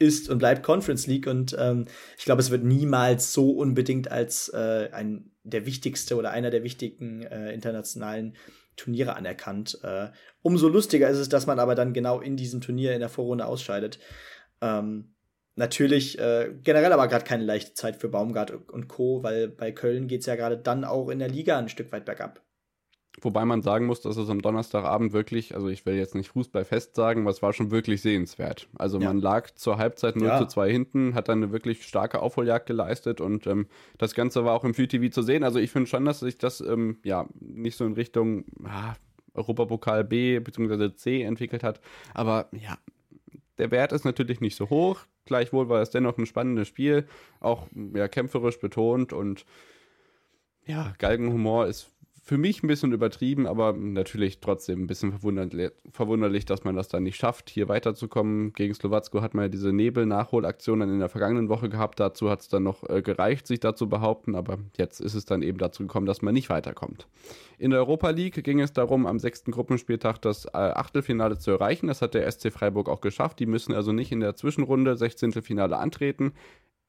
ist 0.00 0.28
und 0.28 0.38
bleibt 0.38 0.62
Conference 0.62 1.06
League 1.06 1.26
und 1.26 1.54
ähm, 1.58 1.84
ich 2.16 2.24
glaube, 2.24 2.40
es 2.40 2.50
wird 2.50 2.64
niemals 2.64 3.32
so 3.32 3.50
unbedingt 3.50 4.10
als 4.10 4.48
äh, 4.48 4.88
ein 4.92 5.30
der 5.42 5.66
wichtigste 5.66 6.16
oder 6.16 6.30
einer 6.30 6.50
der 6.50 6.62
wichtigen 6.62 7.22
äh, 7.22 7.52
internationalen 7.52 8.36
Turniere 8.76 9.16
anerkannt. 9.16 9.78
Äh, 9.82 10.08
umso 10.42 10.68
lustiger 10.68 11.08
ist 11.08 11.18
es, 11.18 11.28
dass 11.28 11.46
man 11.46 11.58
aber 11.58 11.74
dann 11.74 11.92
genau 11.92 12.20
in 12.20 12.36
diesem 12.36 12.60
Turnier 12.60 12.94
in 12.94 13.00
der 13.00 13.08
Vorrunde 13.08 13.46
ausscheidet. 13.46 13.98
Ähm, 14.60 15.14
natürlich 15.56 16.18
äh, 16.18 16.54
generell 16.62 16.92
aber 16.92 17.08
gerade 17.08 17.24
keine 17.24 17.44
leichte 17.44 17.74
Zeit 17.74 17.96
für 17.96 18.08
Baumgart 18.08 18.50
und 18.70 18.88
Co., 18.88 19.22
weil 19.22 19.48
bei 19.48 19.72
Köln 19.72 20.08
geht 20.08 20.20
es 20.20 20.26
ja 20.26 20.36
gerade 20.36 20.58
dann 20.58 20.84
auch 20.84 21.08
in 21.08 21.18
der 21.18 21.28
Liga 21.28 21.58
ein 21.58 21.68
Stück 21.68 21.92
weit 21.92 22.04
bergab. 22.04 22.42
Wobei 23.22 23.44
man 23.44 23.60
sagen 23.60 23.86
muss, 23.86 24.00
dass 24.00 24.16
es 24.16 24.30
am 24.30 24.40
Donnerstagabend 24.40 25.12
wirklich, 25.12 25.54
also 25.54 25.68
ich 25.68 25.84
will 25.84 25.94
jetzt 25.94 26.14
nicht 26.14 26.28
Fußball 26.30 26.64
fest 26.64 26.94
sagen, 26.94 27.22
aber 27.22 27.30
es 27.30 27.42
war 27.42 27.52
schon 27.52 27.70
wirklich 27.70 28.02
sehenswert. 28.02 28.68
Also 28.78 28.98
ja. 28.98 29.08
man 29.08 29.20
lag 29.20 29.50
zur 29.54 29.78
Halbzeit 29.78 30.16
0 30.16 30.26
ja. 30.26 30.38
zu 30.38 30.46
2 30.46 30.70
hinten, 30.70 31.14
hat 31.14 31.28
dann 31.28 31.42
eine 31.42 31.52
wirklich 31.52 31.82
starke 31.82 32.20
Aufholjagd 32.22 32.66
geleistet 32.66 33.20
und 33.20 33.46
ähm, 33.46 33.66
das 33.98 34.14
Ganze 34.14 34.44
war 34.44 34.54
auch 34.54 34.64
im 34.64 34.74
FreeTV 34.74 35.10
zu 35.10 35.22
sehen. 35.22 35.42
Also 35.42 35.58
ich 35.58 35.70
finde 35.70 35.88
schon, 35.88 36.04
dass 36.04 36.20
sich 36.20 36.38
das 36.38 36.60
ähm, 36.60 36.98
ja 37.04 37.28
nicht 37.40 37.76
so 37.76 37.84
in 37.84 37.94
Richtung 37.94 38.44
ah, 38.64 38.94
Europapokal 39.34 40.04
B 40.04 40.38
bzw. 40.38 40.94
C 40.94 41.22
entwickelt 41.22 41.62
hat. 41.62 41.80
Aber 42.14 42.48
ja, 42.52 42.78
der 43.60 43.70
Wert 43.70 43.92
ist 43.92 44.04
natürlich 44.04 44.40
nicht 44.40 44.56
so 44.56 44.70
hoch. 44.70 45.00
Gleichwohl 45.26 45.68
war 45.68 45.82
es 45.82 45.90
dennoch 45.90 46.18
ein 46.18 46.26
spannendes 46.26 46.66
Spiel, 46.66 47.06
auch 47.38 47.68
ja, 47.94 48.08
kämpferisch 48.08 48.58
betont 48.58 49.12
und 49.12 49.44
ja, 50.66 50.94
Galgenhumor 50.98 51.66
ist 51.66 51.90
für 52.22 52.38
mich 52.38 52.62
ein 52.62 52.66
bisschen 52.66 52.92
übertrieben, 52.92 53.46
aber 53.46 53.72
natürlich 53.72 54.40
trotzdem 54.40 54.82
ein 54.82 54.86
bisschen 54.86 55.12
verwunderlich, 55.18 56.44
dass 56.44 56.64
man 56.64 56.76
das 56.76 56.88
dann 56.88 57.02
nicht 57.02 57.16
schafft, 57.16 57.48
hier 57.48 57.68
weiterzukommen. 57.68 58.52
Gegen 58.52 58.74
Slowacko 58.74 59.22
hat 59.22 59.34
man 59.34 59.44
ja 59.44 59.48
diese 59.48 59.72
Nebel-Nachholaktion 59.72 60.80
dann 60.80 60.90
in 60.90 60.98
der 60.98 61.08
vergangenen 61.08 61.48
Woche 61.48 61.68
gehabt. 61.68 61.98
Dazu 61.98 62.30
hat 62.30 62.40
es 62.40 62.48
dann 62.48 62.62
noch 62.62 62.88
äh, 62.88 63.02
gereicht, 63.02 63.46
sich 63.46 63.60
dazu 63.60 63.88
behaupten, 63.88 64.34
aber 64.34 64.58
jetzt 64.76 65.00
ist 65.00 65.14
es 65.14 65.24
dann 65.24 65.42
eben 65.42 65.58
dazu 65.58 65.82
gekommen, 65.82 66.06
dass 66.06 66.22
man 66.22 66.34
nicht 66.34 66.50
weiterkommt. 66.50 67.08
In 67.58 67.70
der 67.70 67.80
Europa 67.80 68.10
League 68.10 68.42
ging 68.44 68.60
es 68.60 68.72
darum, 68.72 69.06
am 69.06 69.18
sechsten 69.18 69.50
Gruppenspieltag 69.50 70.20
das 70.22 70.44
äh, 70.46 70.50
Achtelfinale 70.56 71.38
zu 71.38 71.50
erreichen. 71.50 71.88
Das 71.88 72.02
hat 72.02 72.14
der 72.14 72.30
SC 72.30 72.52
Freiburg 72.52 72.88
auch 72.88 73.00
geschafft. 73.00 73.38
Die 73.38 73.46
müssen 73.46 73.74
also 73.74 73.92
nicht 73.92 74.12
in 74.12 74.20
der 74.20 74.36
Zwischenrunde 74.36 74.96
16. 74.96 75.32
Finale 75.42 75.78
antreten. 75.78 76.32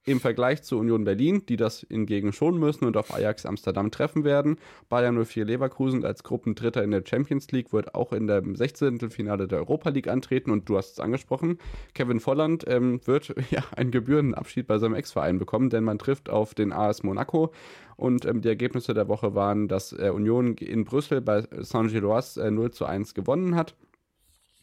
Im 0.04 0.20
Vergleich 0.20 0.64
zu 0.64 0.80
Union 0.80 1.04
Berlin, 1.04 1.43
die 1.47 1.58
das 1.58 1.86
hingegen 1.88 2.34
schon 2.34 2.58
müssen 2.58 2.86
und 2.86 2.97
auf 2.97 3.14
Ajax 3.14 3.45
Amsterdam 3.45 3.91
treffen 3.91 4.24
werden. 4.24 4.58
Bayern 4.89 5.24
04 5.24 5.45
Leverkusen 5.45 6.04
als 6.04 6.24
Gruppendritter 6.24 6.84
in 6.84 6.89
der 6.89 7.04
Champions 7.06 7.52
League 7.52 7.72
wird 7.72 7.93
auch 7.93 8.12
in 8.12 8.26
dem 8.26 8.56
16. 8.56 9.12
Finale 9.12 9.47
der 9.47 9.60
Europa 9.60 9.89
League 9.91 10.08
antreten 10.08 10.49
und 10.49 10.68
du 10.68 10.78
hast 10.78 10.93
es 10.93 10.99
angesprochen. 10.99 11.60
Kevin 11.93 12.20
Volland 12.20 12.66
ähm, 12.68 12.99
wird 13.06 13.36
ja 13.52 13.64
einen 13.76 13.91
Gebührenabschied 13.91 14.66
bei 14.66 14.80
seinem 14.80 14.95
Ex-Verein 14.95 15.38
bekommen, 15.38 15.70
denn 15.70 15.84
man 15.84 15.99
trifft 15.99 16.32
auf 16.32 16.56
den 16.56 16.74
AS 16.74 17.04
Monaco 17.04 17.54
und 17.95 18.26
ähm, 18.26 18.41
die 18.41 18.49
Ergebnisse 18.49 18.95
der 18.95 19.08
Woche 19.08 19.36
waren, 19.36 19.68
dass 19.68 19.93
äh, 19.93 20.10
Union 20.10 20.56
in 20.56 20.84
Brüssel 20.84 21.22
bei 21.22 21.43
Saint-Gilloise 21.60 22.41
äh, 22.41 22.49
0 22.49 22.72
zu 22.72 22.86
1 22.86 23.14
gewonnen 23.14 23.56
hat 23.56 23.76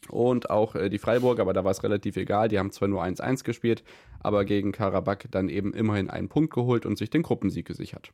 und 0.09 0.49
auch 0.49 0.75
äh, 0.75 0.89
die 0.89 0.99
Freiburg, 0.99 1.39
aber 1.39 1.53
da 1.53 1.63
war 1.63 1.71
es 1.71 1.83
relativ 1.83 2.17
egal. 2.17 2.47
Die 2.47 2.59
haben 2.59 2.71
zwar 2.71 2.87
nur 2.87 3.03
1-1 3.03 3.43
gespielt, 3.43 3.83
aber 4.19 4.45
gegen 4.45 4.71
Karabakh 4.71 5.27
dann 5.31 5.49
eben 5.49 5.73
immerhin 5.73 6.09
einen 6.09 6.29
Punkt 6.29 6.53
geholt 6.53 6.85
und 6.85 6.97
sich 6.97 7.09
den 7.09 7.23
Gruppensieg 7.23 7.65
gesichert. 7.65 8.11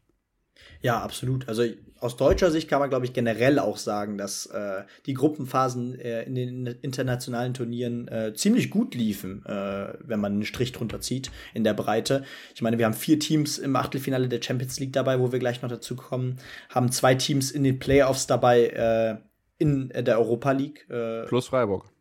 Ja, 0.82 1.02
absolut. 1.02 1.48
Also 1.48 1.64
aus 2.00 2.18
deutscher 2.18 2.52
Sicht 2.52 2.70
kann 2.70 2.80
man, 2.80 2.90
glaube 2.90 3.06
ich, 3.06 3.14
generell 3.14 3.60
auch 3.60 3.78
sagen, 3.78 4.18
dass 4.18 4.46
äh, 4.48 4.84
die 5.06 5.14
Gruppenphasen 5.14 6.00
äh, 6.00 6.24
in 6.24 6.36
den 6.36 6.68
internationalen 6.82 7.54
Turnieren 7.54 8.08
äh, 8.08 8.34
ziemlich 8.36 8.70
gut 8.70 8.94
liefen, 8.96 9.46
äh, 9.46 9.94
wenn 10.02 10.20
man 10.20 10.34
einen 10.34 10.46
Strich 10.46 10.72
drunter 10.72 11.02
zieht 11.02 11.32
in 11.54 11.64
der 11.64 11.74
Breite. 11.74 12.24
Ich 12.54 12.62
meine, 12.62 12.78
wir 12.78 12.86
haben 12.86 12.94
vier 12.94 13.20
Teams 13.20 13.58
im 13.58 13.76
Achtelfinale 13.76 14.28
der 14.28 14.42
Champions 14.42 14.80
League 14.80 14.94
dabei, 14.94 15.20
wo 15.20 15.32
wir 15.32 15.40
gleich 15.40 15.62
noch 15.62 15.70
dazu 15.70 15.96
kommen, 15.96 16.38
haben 16.70 16.92
zwei 16.92 17.16
Teams 17.16 17.52
in 17.52 17.64
den 17.64 17.80
Playoffs 17.80 18.28
dabei 18.28 18.68
äh, 18.68 19.16
in 19.58 19.90
der 19.90 20.20
Europa 20.20 20.52
League. 20.52 20.90
Äh, 20.90 21.26
plus 21.26 21.48
Freiburg. 21.48 21.92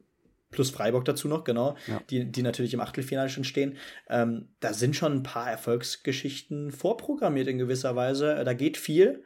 Plus 0.51 0.71
Freiburg 0.71 1.05
dazu 1.05 1.27
noch, 1.27 1.43
genau, 1.43 1.77
ja. 1.89 2.01
die, 2.11 2.31
die 2.31 2.43
natürlich 2.43 2.75
im 2.75 2.81
Achtelfinale 2.81 3.29
schon 3.29 3.43
stehen. 3.43 3.77
Ähm, 4.09 4.51
da 4.61 4.73
sind 4.73 4.95
schon 4.95 5.13
ein 5.13 5.23
paar 5.25 5.51
Erfolgsgeschichten 5.51 6.71
vorprogrammiert 6.71 7.49
in 7.49 7.59
gewisser 7.59 7.97
Weise. 7.97 8.43
Da 8.45 8.55
geht 8.55 8.77
viel. 8.77 9.25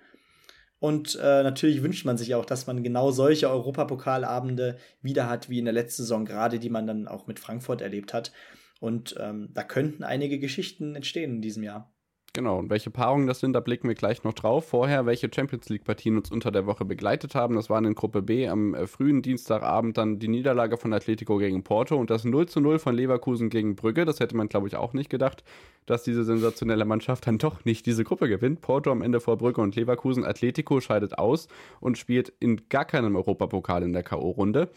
Und 0.80 1.16
äh, 1.16 1.42
natürlich 1.42 1.82
wünscht 1.82 2.06
man 2.06 2.16
sich 2.16 2.34
auch, 2.34 2.44
dass 2.44 2.66
man 2.66 2.82
genau 2.82 3.10
solche 3.10 3.50
Europapokalabende 3.50 4.78
wieder 5.02 5.28
hat, 5.28 5.50
wie 5.50 5.58
in 5.58 5.64
der 5.64 5.74
letzten 5.74 6.02
Saison, 6.02 6.24
gerade 6.24 6.58
die 6.58 6.70
man 6.70 6.86
dann 6.86 7.08
auch 7.08 7.26
mit 7.26 7.40
Frankfurt 7.40 7.80
erlebt 7.80 8.14
hat. 8.14 8.32
Und 8.80 9.16
ähm, 9.18 9.50
da 9.52 9.64
könnten 9.64 10.04
einige 10.04 10.38
Geschichten 10.38 10.94
entstehen 10.94 11.36
in 11.36 11.42
diesem 11.42 11.64
Jahr. 11.64 11.92
Genau, 12.34 12.58
und 12.58 12.68
welche 12.68 12.90
Paarungen 12.90 13.26
das 13.26 13.40
sind, 13.40 13.54
da 13.54 13.60
blicken 13.60 13.88
wir 13.88 13.94
gleich 13.94 14.22
noch 14.22 14.34
drauf. 14.34 14.68
Vorher, 14.68 15.06
welche 15.06 15.30
Champions 15.34 15.68
League-Partien 15.70 16.16
uns 16.18 16.30
unter 16.30 16.50
der 16.50 16.66
Woche 16.66 16.84
begleitet 16.84 17.34
haben. 17.34 17.54
Das 17.54 17.70
waren 17.70 17.86
in 17.86 17.94
Gruppe 17.94 18.20
B 18.20 18.46
am 18.48 18.74
äh, 18.74 18.86
frühen 18.86 19.22
Dienstagabend 19.22 19.96
dann 19.96 20.18
die 20.18 20.28
Niederlage 20.28 20.76
von 20.76 20.92
Atletico 20.92 21.38
gegen 21.38 21.64
Porto 21.64 21.96
und 21.96 22.10
das 22.10 22.24
0 22.24 22.46
zu 22.46 22.60
0 22.60 22.78
von 22.78 22.94
Leverkusen 22.94 23.48
gegen 23.48 23.76
Brügge. 23.76 24.04
Das 24.04 24.20
hätte 24.20 24.36
man, 24.36 24.48
glaube 24.48 24.68
ich, 24.68 24.76
auch 24.76 24.92
nicht 24.92 25.08
gedacht, 25.08 25.42
dass 25.86 26.02
diese 26.02 26.22
sensationelle 26.22 26.84
Mannschaft 26.84 27.26
dann 27.26 27.38
doch 27.38 27.64
nicht 27.64 27.86
diese 27.86 28.04
Gruppe 28.04 28.28
gewinnt. 28.28 28.60
Porto 28.60 28.92
am 28.92 29.00
Ende 29.00 29.20
vor 29.20 29.38
Brügge 29.38 29.62
und 29.62 29.74
Leverkusen. 29.74 30.24
Atletico 30.24 30.80
scheidet 30.80 31.18
aus 31.18 31.48
und 31.80 31.96
spielt 31.96 32.32
in 32.40 32.68
gar 32.68 32.84
keinem 32.84 33.16
Europapokal 33.16 33.82
in 33.82 33.94
der 33.94 34.02
K.O.-Runde. 34.02 34.68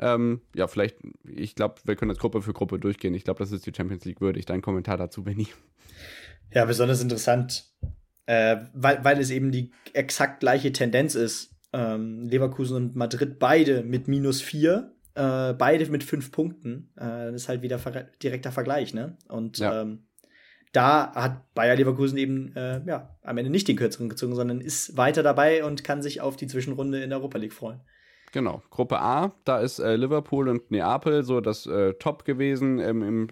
Ähm, 0.00 0.40
ja, 0.54 0.66
vielleicht, 0.66 0.96
ich 1.24 1.54
glaube, 1.54 1.76
wir 1.84 1.94
können 1.94 2.08
das 2.08 2.18
Gruppe 2.18 2.42
für 2.42 2.52
Gruppe 2.52 2.80
durchgehen. 2.80 3.14
Ich 3.14 3.24
glaube, 3.24 3.38
das 3.38 3.52
ist 3.52 3.66
die 3.66 3.72
Champions 3.74 4.04
League 4.04 4.20
würdig. 4.20 4.46
Dein 4.46 4.62
Kommentar 4.62 4.96
dazu, 4.96 5.22
Benny. 5.22 5.46
Ja, 6.52 6.64
besonders 6.64 7.02
interessant, 7.02 7.64
äh, 8.26 8.56
weil, 8.72 9.04
weil 9.04 9.20
es 9.20 9.30
eben 9.30 9.50
die 9.50 9.72
exakt 9.92 10.40
gleiche 10.40 10.72
Tendenz 10.72 11.14
ist. 11.14 11.54
Ähm, 11.72 12.28
Leverkusen 12.28 12.76
und 12.76 12.96
Madrid 12.96 13.38
beide 13.38 13.82
mit 13.82 14.08
minus 14.08 14.40
vier, 14.40 14.94
äh, 15.14 15.52
beide 15.52 15.86
mit 15.90 16.02
fünf 16.04 16.32
Punkten. 16.32 16.90
Äh, 16.96 17.32
das 17.32 17.42
ist 17.42 17.48
halt 17.48 17.62
wieder 17.62 17.78
ver 17.78 18.04
direkter 18.22 18.52
Vergleich, 18.52 18.94
ne? 18.94 19.18
Und 19.28 19.58
ja. 19.58 19.82
ähm, 19.82 20.06
da 20.72 21.14
hat 21.14 21.54
Bayer 21.54 21.76
Leverkusen 21.76 22.18
eben 22.18 22.54
äh, 22.54 22.82
ja, 22.86 23.18
am 23.22 23.38
Ende 23.38 23.50
nicht 23.50 23.68
den 23.68 23.76
kürzeren 23.76 24.08
gezogen, 24.08 24.34
sondern 24.34 24.60
ist 24.60 24.96
weiter 24.96 25.22
dabei 25.22 25.64
und 25.64 25.84
kann 25.84 26.02
sich 26.02 26.20
auf 26.20 26.36
die 26.36 26.46
Zwischenrunde 26.46 27.02
in 27.02 27.10
der 27.10 27.18
Europa 27.18 27.38
League 27.38 27.52
freuen. 27.54 27.80
Genau, 28.30 28.62
Gruppe 28.70 29.00
A, 29.00 29.32
da 29.44 29.58
ist 29.58 29.78
äh, 29.78 29.96
Liverpool 29.96 30.48
und 30.48 30.70
Neapel 30.70 31.22
so 31.22 31.40
das 31.40 31.66
äh, 31.66 31.94
Top 31.94 32.24
gewesen. 32.24 32.78
Ähm, 32.78 33.02
Im 33.02 33.28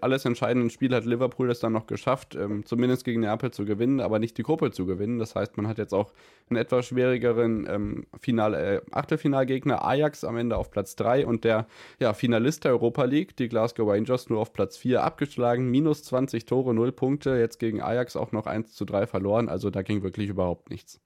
alles 0.00 0.24
entscheidenden 0.24 0.70
Spiel 0.70 0.94
hat 0.94 1.04
Liverpool 1.04 1.50
es 1.50 1.60
dann 1.60 1.72
noch 1.72 1.86
geschafft, 1.86 2.34
ähm, 2.34 2.66
zumindest 2.66 3.04
gegen 3.04 3.20
Neapel 3.20 3.50
zu 3.52 3.64
gewinnen, 3.64 4.00
aber 4.00 4.18
nicht 4.18 4.36
die 4.38 4.42
Gruppe 4.42 4.72
zu 4.72 4.86
gewinnen. 4.86 5.18
Das 5.18 5.34
heißt, 5.34 5.56
man 5.56 5.68
hat 5.68 5.78
jetzt 5.78 5.94
auch 5.94 6.12
einen 6.48 6.58
etwas 6.58 6.86
schwierigeren 6.86 7.66
ähm, 7.70 8.06
Final, 8.20 8.54
äh, 8.54 8.80
Achtelfinalgegner 8.90 9.84
Ajax 9.84 10.24
am 10.24 10.36
Ende 10.36 10.56
auf 10.56 10.70
Platz 10.70 10.96
3 10.96 11.26
und 11.26 11.44
der 11.44 11.66
ja, 12.00 12.12
Finalist 12.12 12.64
der 12.64 12.72
Europa 12.72 13.04
League, 13.04 13.36
die 13.36 13.48
Glasgow 13.48 13.88
Rangers, 13.88 14.28
nur 14.28 14.40
auf 14.40 14.52
Platz 14.52 14.76
4 14.76 15.02
abgeschlagen. 15.02 15.70
Minus 15.70 16.02
20 16.04 16.44
Tore, 16.44 16.74
0 16.74 16.92
Punkte. 16.92 17.38
Jetzt 17.38 17.58
gegen 17.58 17.80
Ajax 17.80 18.16
auch 18.16 18.32
noch 18.32 18.46
1 18.46 18.74
zu 18.74 18.84
3 18.84 19.06
verloren. 19.06 19.48
Also 19.48 19.70
da 19.70 19.82
ging 19.82 20.02
wirklich 20.02 20.28
überhaupt 20.28 20.70
nichts. 20.70 21.00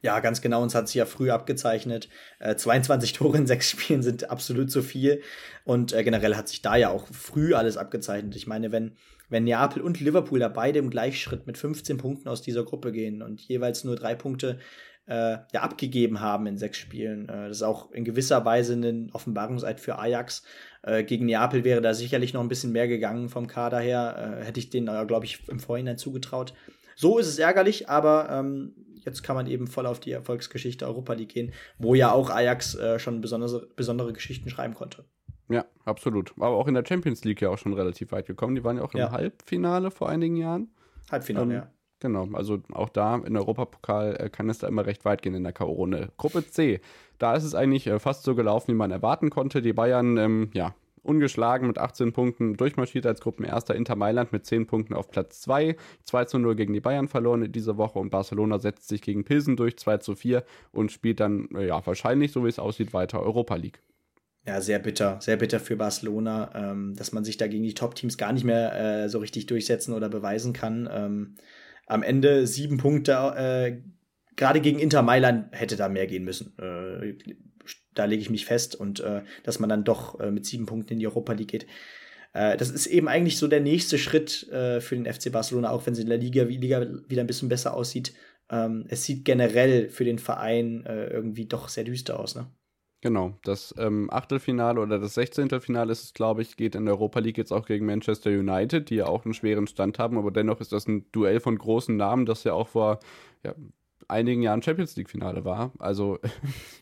Ja, 0.00 0.20
ganz 0.20 0.40
genau. 0.40 0.62
Uns 0.62 0.74
hat 0.74 0.86
sich 0.86 0.94
ja 0.94 1.06
früh 1.06 1.30
abgezeichnet. 1.30 2.08
Äh, 2.38 2.54
22 2.54 3.12
Tore 3.14 3.36
in 3.36 3.46
sechs 3.46 3.68
Spielen 3.70 4.02
sind 4.02 4.30
absolut 4.30 4.70
zu 4.70 4.82
viel. 4.82 5.22
Und 5.64 5.92
äh, 5.92 6.04
generell 6.04 6.36
hat 6.36 6.48
sich 6.48 6.62
da 6.62 6.76
ja 6.76 6.90
auch 6.90 7.06
früh 7.08 7.54
alles 7.54 7.76
abgezeichnet. 7.76 8.36
Ich 8.36 8.46
meine, 8.46 8.70
wenn, 8.70 8.92
wenn 9.28 9.44
Neapel 9.44 9.82
und 9.82 10.00
Liverpool 10.00 10.38
da 10.38 10.48
beide 10.48 10.78
im 10.78 10.90
Gleichschritt 10.90 11.46
mit 11.46 11.58
15 11.58 11.96
Punkten 11.96 12.28
aus 12.28 12.42
dieser 12.42 12.64
Gruppe 12.64 12.92
gehen 12.92 13.22
und 13.22 13.40
jeweils 13.40 13.82
nur 13.82 13.96
drei 13.96 14.14
Punkte 14.14 14.60
äh, 15.06 15.38
ja, 15.52 15.62
abgegeben 15.62 16.20
haben 16.20 16.46
in 16.46 16.58
sechs 16.58 16.78
Spielen, 16.78 17.28
äh, 17.28 17.48
das 17.48 17.58
ist 17.58 17.62
auch 17.62 17.90
in 17.90 18.04
gewisser 18.04 18.44
Weise 18.44 18.74
ein 18.74 19.10
Offenbarungseid 19.12 19.80
für 19.80 19.98
Ajax. 19.98 20.44
Äh, 20.82 21.02
gegen 21.02 21.26
Neapel 21.26 21.64
wäre 21.64 21.80
da 21.80 21.92
sicherlich 21.92 22.34
noch 22.34 22.42
ein 22.42 22.48
bisschen 22.48 22.70
mehr 22.70 22.86
gegangen 22.86 23.28
vom 23.28 23.48
Kader 23.48 23.80
her. 23.80 24.38
Äh, 24.40 24.44
hätte 24.44 24.60
ich 24.60 24.70
denen, 24.70 25.08
glaube 25.08 25.26
ich, 25.26 25.48
im 25.48 25.58
Vorhinein 25.58 25.98
zugetraut. 25.98 26.54
So 26.94 27.18
ist 27.18 27.26
es 27.26 27.38
ärgerlich, 27.38 27.88
aber 27.88 28.28
ähm, 28.30 28.74
jetzt 29.08 29.22
kann 29.22 29.36
man 29.36 29.46
eben 29.46 29.66
voll 29.66 29.86
auf 29.86 30.00
die 30.00 30.12
Erfolgsgeschichte 30.12 30.86
Europa 30.86 31.14
League 31.14 31.30
gehen, 31.30 31.52
wo 31.78 31.94
ja 31.94 32.12
auch 32.12 32.30
Ajax 32.30 32.74
äh, 32.74 32.98
schon 32.98 33.20
besondere, 33.20 33.66
besondere 33.74 34.12
Geschichten 34.12 34.50
schreiben 34.50 34.74
konnte. 34.74 35.04
Ja, 35.48 35.64
absolut. 35.84 36.34
Aber 36.36 36.56
auch 36.56 36.68
in 36.68 36.74
der 36.74 36.84
Champions 36.86 37.24
League 37.24 37.40
ja 37.40 37.48
auch 37.48 37.58
schon 37.58 37.72
relativ 37.72 38.12
weit 38.12 38.26
gekommen. 38.26 38.54
Die 38.54 38.64
waren 38.64 38.76
ja 38.76 38.84
auch 38.84 38.92
im 38.92 39.00
ja. 39.00 39.10
Halbfinale 39.10 39.90
vor 39.90 40.08
einigen 40.08 40.36
Jahren. 40.36 40.68
Halbfinale, 41.10 41.44
ähm, 41.46 41.52
ja. 41.52 41.70
Genau, 42.00 42.28
also 42.32 42.58
auch 42.72 42.90
da 42.90 43.16
im 43.16 43.34
Europapokal 43.34 44.16
äh, 44.20 44.30
kann 44.30 44.48
es 44.48 44.58
da 44.58 44.68
immer 44.68 44.86
recht 44.86 45.04
weit 45.04 45.22
gehen 45.22 45.34
in 45.34 45.42
der 45.42 45.52
K.O.-Runde. 45.52 46.10
Gruppe 46.16 46.46
C, 46.46 46.80
da 47.18 47.34
ist 47.34 47.42
es 47.42 47.56
eigentlich 47.56 47.88
äh, 47.88 47.98
fast 47.98 48.22
so 48.22 48.36
gelaufen, 48.36 48.68
wie 48.68 48.76
man 48.76 48.92
erwarten 48.92 49.30
konnte. 49.30 49.62
Die 49.62 49.72
Bayern, 49.72 50.16
ähm, 50.16 50.50
ja, 50.54 50.74
ungeschlagen 51.02 51.66
mit 51.66 51.78
18 51.78 52.12
Punkten 52.12 52.56
durchmarschiert 52.56 53.06
als 53.06 53.20
Gruppenerster 53.20 53.74
Inter 53.74 53.96
Mailand 53.96 54.32
mit 54.32 54.46
10 54.46 54.66
Punkten 54.66 54.94
auf 54.94 55.10
Platz 55.10 55.40
2. 55.40 55.76
2 56.04 56.24
zu 56.24 56.38
0 56.38 56.56
gegen 56.56 56.72
die 56.72 56.80
Bayern 56.80 57.08
verloren 57.08 57.42
in 57.42 57.52
dieser 57.52 57.76
Woche 57.76 57.98
und 57.98 58.10
Barcelona 58.10 58.58
setzt 58.58 58.88
sich 58.88 59.02
gegen 59.02 59.24
Pilsen 59.24 59.56
durch 59.56 59.76
2 59.78 59.98
zu 59.98 60.14
4 60.14 60.44
und 60.72 60.92
spielt 60.92 61.20
dann, 61.20 61.48
ja, 61.58 61.84
wahrscheinlich, 61.86 62.32
so 62.32 62.44
wie 62.44 62.48
es 62.48 62.58
aussieht, 62.58 62.92
weiter 62.92 63.22
Europa 63.22 63.56
League. 63.56 63.80
Ja, 64.46 64.60
sehr 64.60 64.78
bitter, 64.78 65.18
sehr 65.20 65.36
bitter 65.36 65.60
für 65.60 65.76
Barcelona, 65.76 66.50
ähm, 66.54 66.94
dass 66.96 67.12
man 67.12 67.24
sich 67.24 67.36
da 67.36 67.46
gegen 67.48 67.64
die 67.64 67.74
Top-Teams 67.74 68.16
gar 68.16 68.32
nicht 68.32 68.44
mehr 68.44 69.04
äh, 69.04 69.08
so 69.08 69.18
richtig 69.18 69.46
durchsetzen 69.46 69.92
oder 69.92 70.08
beweisen 70.08 70.54
kann. 70.54 70.88
Ähm, 70.90 71.34
am 71.86 72.02
Ende 72.02 72.46
sieben 72.46 72.78
Punkte 72.78 73.12
äh, 73.36 73.82
gerade 74.36 74.60
gegen 74.60 74.78
Inter 74.78 75.02
Mailand 75.02 75.48
hätte 75.52 75.76
da 75.76 75.90
mehr 75.90 76.06
gehen 76.06 76.24
müssen. 76.24 76.56
Äh, 76.58 77.14
da 77.98 78.04
lege 78.04 78.22
ich 78.22 78.30
mich 78.30 78.46
fest 78.46 78.74
und 78.74 79.00
äh, 79.00 79.22
dass 79.42 79.58
man 79.58 79.68
dann 79.68 79.84
doch 79.84 80.20
äh, 80.20 80.30
mit 80.30 80.46
sieben 80.46 80.66
Punkten 80.66 80.94
in 80.94 80.98
die 80.98 81.06
Europa 81.06 81.32
League 81.32 81.50
geht. 81.50 81.66
Äh, 82.32 82.56
das 82.56 82.70
ist 82.70 82.86
eben 82.86 83.08
eigentlich 83.08 83.38
so 83.38 83.48
der 83.48 83.60
nächste 83.60 83.98
Schritt 83.98 84.48
äh, 84.50 84.80
für 84.80 84.96
den 84.96 85.12
FC 85.12 85.32
Barcelona, 85.32 85.70
auch 85.70 85.86
wenn 85.86 85.94
es 85.94 85.98
in 85.98 86.08
der 86.08 86.18
Liga, 86.18 86.44
Liga 86.44 86.86
wieder 87.08 87.22
ein 87.22 87.26
bisschen 87.26 87.48
besser 87.48 87.74
aussieht. 87.74 88.14
Ähm, 88.50 88.86
es 88.88 89.04
sieht 89.04 89.24
generell 89.24 89.88
für 89.88 90.04
den 90.04 90.18
Verein 90.18 90.84
äh, 90.86 91.08
irgendwie 91.08 91.46
doch 91.46 91.68
sehr 91.68 91.84
düster 91.84 92.18
aus, 92.18 92.34
ne? 92.34 92.50
Genau, 93.00 93.38
das 93.44 93.72
ähm, 93.78 94.10
Achtelfinale 94.10 94.80
oder 94.80 94.98
das 94.98 95.14
16. 95.14 95.60
Finale 95.60 95.92
ist 95.92 96.02
es, 96.02 96.14
glaube 96.14 96.42
ich, 96.42 96.56
geht 96.56 96.74
in 96.74 96.84
der 96.84 96.94
Europa 96.94 97.20
League 97.20 97.38
jetzt 97.38 97.52
auch 97.52 97.64
gegen 97.64 97.86
Manchester 97.86 98.30
United, 98.30 98.90
die 98.90 98.96
ja 98.96 99.06
auch 99.06 99.24
einen 99.24 99.34
schweren 99.34 99.68
Stand 99.68 100.00
haben, 100.00 100.18
aber 100.18 100.32
dennoch 100.32 100.60
ist 100.60 100.72
das 100.72 100.88
ein 100.88 101.06
Duell 101.12 101.38
von 101.38 101.56
großen 101.56 101.96
Namen, 101.96 102.26
das 102.26 102.42
ja 102.42 102.54
auch 102.54 102.66
vor 102.66 102.98
ja, 103.44 103.54
einigen 104.08 104.42
Jahren 104.42 104.62
Champions 104.62 104.96
League 104.96 105.10
Finale 105.10 105.44
war. 105.44 105.72
Also 105.78 106.18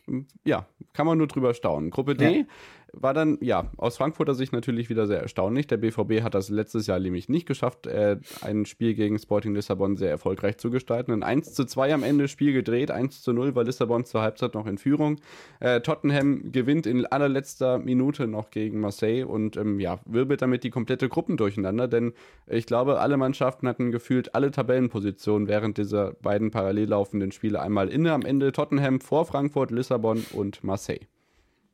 ja, 0.44 0.66
kann 0.92 1.06
man 1.06 1.18
nur 1.18 1.26
drüber 1.26 1.54
staunen. 1.54 1.90
Gruppe 1.90 2.14
D 2.14 2.38
ja 2.38 2.44
war 2.92 3.14
dann, 3.14 3.38
ja, 3.40 3.70
aus 3.76 3.96
Frankfurter 3.96 4.34
Sicht 4.34 4.52
natürlich 4.52 4.88
wieder 4.88 5.06
sehr 5.06 5.20
erstaunlich. 5.20 5.66
Der 5.66 5.76
BVB 5.76 6.22
hat 6.22 6.34
das 6.34 6.48
letztes 6.48 6.86
Jahr 6.86 6.98
nämlich 6.98 7.28
nicht 7.28 7.46
geschafft, 7.46 7.86
äh, 7.86 8.18
ein 8.40 8.64
Spiel 8.66 8.94
gegen 8.94 9.18
Sporting 9.18 9.54
Lissabon 9.54 9.96
sehr 9.96 10.10
erfolgreich 10.10 10.58
zu 10.58 10.70
gestalten. 10.70 11.12
Ein 11.12 11.22
1 11.22 11.54
zu 11.54 11.64
2 11.64 11.94
am 11.94 12.02
Ende 12.02 12.28
Spiel 12.28 12.52
gedreht, 12.52 12.90
1 12.90 13.22
zu 13.22 13.32
0 13.32 13.54
war 13.54 13.64
Lissabon 13.64 14.04
zur 14.04 14.22
Halbzeit 14.22 14.54
noch 14.54 14.66
in 14.66 14.78
Führung. 14.78 15.20
Äh, 15.60 15.80
Tottenham 15.80 16.52
gewinnt 16.52 16.86
in 16.86 17.06
allerletzter 17.06 17.78
Minute 17.78 18.26
noch 18.26 18.50
gegen 18.50 18.80
Marseille 18.80 19.24
und 19.24 19.56
ähm, 19.56 19.80
ja, 19.80 20.00
wirbelt 20.06 20.42
damit 20.42 20.64
die 20.64 20.70
komplette 20.70 21.08
Gruppen 21.08 21.36
durcheinander, 21.36 21.88
denn 21.88 22.12
ich 22.46 22.66
glaube, 22.66 23.00
alle 23.00 23.16
Mannschaften 23.16 23.68
hatten 23.68 23.90
gefühlt 23.90 24.34
alle 24.34 24.50
Tabellenpositionen 24.50 25.48
während 25.48 25.78
dieser 25.78 26.12
beiden 26.14 26.50
parallel 26.50 26.88
laufenden 26.88 27.32
Spiele 27.32 27.60
einmal 27.60 27.88
inne. 27.88 28.12
Am 28.12 28.22
Ende 28.22 28.52
Tottenham 28.52 29.00
vor 29.00 29.26
Frankfurt, 29.26 29.70
Lissabon 29.70 30.24
und 30.32 30.62
Marseille. 30.64 31.06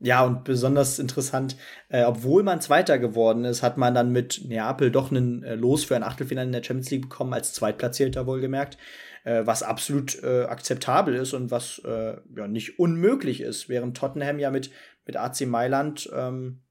Ja, 0.04 0.24
und 0.24 0.42
besonders 0.42 0.98
interessant, 0.98 1.56
äh, 1.88 2.02
obwohl 2.02 2.42
man 2.42 2.60
Zweiter 2.60 2.98
geworden 2.98 3.44
ist, 3.44 3.62
hat 3.62 3.78
man 3.78 3.94
dann 3.94 4.10
mit 4.10 4.42
Neapel 4.44 4.90
doch 4.90 5.12
einen 5.12 5.44
äh, 5.44 5.54
Los 5.54 5.84
für 5.84 5.94
ein 5.94 6.02
Achtelfinale 6.02 6.46
in 6.46 6.52
der 6.52 6.64
Champions 6.64 6.90
League 6.90 7.02
bekommen, 7.02 7.32
als 7.32 7.52
Zweitplatzierter 7.52 8.26
wohlgemerkt, 8.26 8.78
äh, 9.22 9.46
was 9.46 9.62
absolut 9.62 10.20
äh, 10.24 10.42
akzeptabel 10.42 11.14
ist 11.14 11.34
und 11.34 11.52
was 11.52 11.80
äh, 11.84 12.16
ja 12.36 12.48
nicht 12.48 12.80
unmöglich 12.80 13.40
ist, 13.40 13.68
während 13.68 13.96
Tottenham 13.96 14.40
ja 14.40 14.50
mit, 14.50 14.72
mit 15.06 15.16
AC 15.16 15.42
Mailand, 15.42 16.10
ähm, 16.12 16.62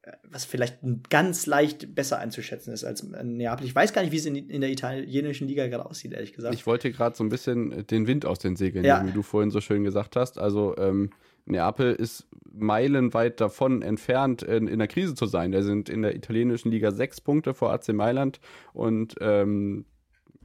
äh, 0.00 0.12
was 0.22 0.46
vielleicht 0.46 0.78
ganz 1.10 1.44
leicht 1.44 1.94
besser 1.94 2.18
einzuschätzen 2.18 2.72
ist 2.72 2.84
als 2.84 3.02
Neapel. 3.02 3.66
Ich 3.66 3.74
weiß 3.74 3.92
gar 3.92 4.00
nicht, 4.00 4.12
wie 4.12 4.16
es 4.16 4.24
in, 4.24 4.34
in 4.34 4.62
der 4.62 4.70
italienischen 4.70 5.46
Liga 5.46 5.66
gerade 5.66 5.84
aussieht, 5.84 6.14
ehrlich 6.14 6.32
gesagt. 6.32 6.54
Ich 6.54 6.66
wollte 6.66 6.90
gerade 6.90 7.14
so 7.14 7.22
ein 7.22 7.28
bisschen 7.28 7.86
den 7.86 8.06
Wind 8.06 8.24
aus 8.24 8.38
den 8.38 8.56
Segeln 8.56 8.86
ja. 8.86 8.96
nehmen, 8.96 9.10
wie 9.10 9.14
du 9.14 9.22
vorhin 9.22 9.50
so 9.50 9.60
schön 9.60 9.84
gesagt 9.84 10.16
hast. 10.16 10.38
Also, 10.38 10.74
ähm, 10.78 11.10
Neapel 11.50 11.94
ist 11.94 12.26
meilenweit 12.52 13.40
davon 13.40 13.82
entfernt, 13.82 14.42
in, 14.42 14.66
in 14.66 14.78
der 14.78 14.88
Krise 14.88 15.14
zu 15.14 15.26
sein. 15.26 15.52
Da 15.52 15.62
sind 15.62 15.88
in 15.88 16.02
der 16.02 16.14
italienischen 16.14 16.70
Liga 16.70 16.90
sechs 16.90 17.20
Punkte 17.20 17.54
vor 17.54 17.72
AC 17.72 17.88
Mailand 17.88 18.40
und 18.72 19.14
ähm, 19.20 19.84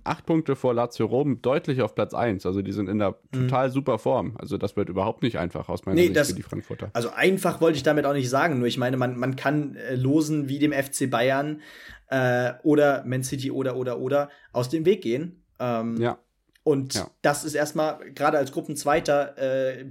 acht 0.03 0.25
Punkte 0.25 0.55
vor 0.55 0.73
Lazio 0.73 1.05
Rom, 1.05 1.41
deutlich 1.41 1.81
auf 1.81 1.95
Platz 1.95 2.13
1. 2.13 2.45
Also 2.45 2.61
die 2.61 2.71
sind 2.71 2.89
in 2.89 2.99
der 2.99 3.11
mhm. 3.31 3.47
total 3.47 3.71
super 3.71 3.99
Form. 3.99 4.35
Also 4.37 4.57
das 4.57 4.75
wird 4.75 4.89
überhaupt 4.89 5.23
nicht 5.23 5.39
einfach 5.39 5.69
aus 5.69 5.85
meiner 5.85 5.95
nee, 5.95 6.07
Sicht 6.07 6.15
das, 6.15 6.29
für 6.29 6.35
die 6.35 6.43
Frankfurter. 6.43 6.89
Also 6.93 7.09
einfach 7.09 7.61
wollte 7.61 7.77
ich 7.77 7.83
damit 7.83 8.05
auch 8.05 8.13
nicht 8.13 8.29
sagen. 8.29 8.59
Nur 8.59 8.67
ich 8.67 8.77
meine, 8.77 8.97
man, 8.97 9.17
man 9.17 9.35
kann 9.35 9.75
äh, 9.75 9.95
losen 9.95 10.49
wie 10.49 10.59
dem 10.59 10.73
FC 10.73 11.09
Bayern 11.09 11.61
äh, 12.09 12.53
oder 12.63 13.03
Man 13.05 13.23
City 13.23 13.51
oder 13.51 13.75
oder 13.75 13.99
oder 13.99 14.29
aus 14.51 14.69
dem 14.69 14.85
Weg 14.85 15.01
gehen. 15.01 15.43
Ähm, 15.59 15.97
ja. 15.97 16.17
Und 16.63 16.93
ja. 16.93 17.11
das 17.21 17.43
ist 17.43 17.55
erstmal, 17.55 18.11
gerade 18.13 18.37
als 18.37 18.53
Gruppenzweiter, 18.53 19.37
äh, 19.37 19.83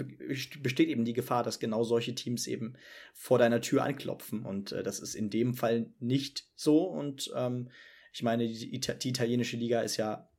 besteht 0.63 0.89
eben 0.89 1.05
die 1.05 1.13
Gefahr, 1.13 1.43
dass 1.43 1.61
genau 1.61 1.85
solche 1.85 2.15
Teams 2.15 2.47
eben 2.47 2.75
vor 3.13 3.39
deiner 3.39 3.61
Tür 3.61 3.85
anklopfen. 3.85 4.45
Und 4.45 4.73
äh, 4.73 4.83
das 4.83 4.99
ist 4.99 5.15
in 5.15 5.29
dem 5.29 5.53
Fall 5.53 5.93
nicht 6.01 6.47
so. 6.55 6.85
Und 6.85 7.31
ähm, 7.37 7.69
ich 8.13 8.23
meine, 8.23 8.49
die, 8.49 8.81
die 8.81 9.09
italienische 9.09 9.59
Liga 9.59 9.81
ist 9.81 9.99
ja 9.99 10.31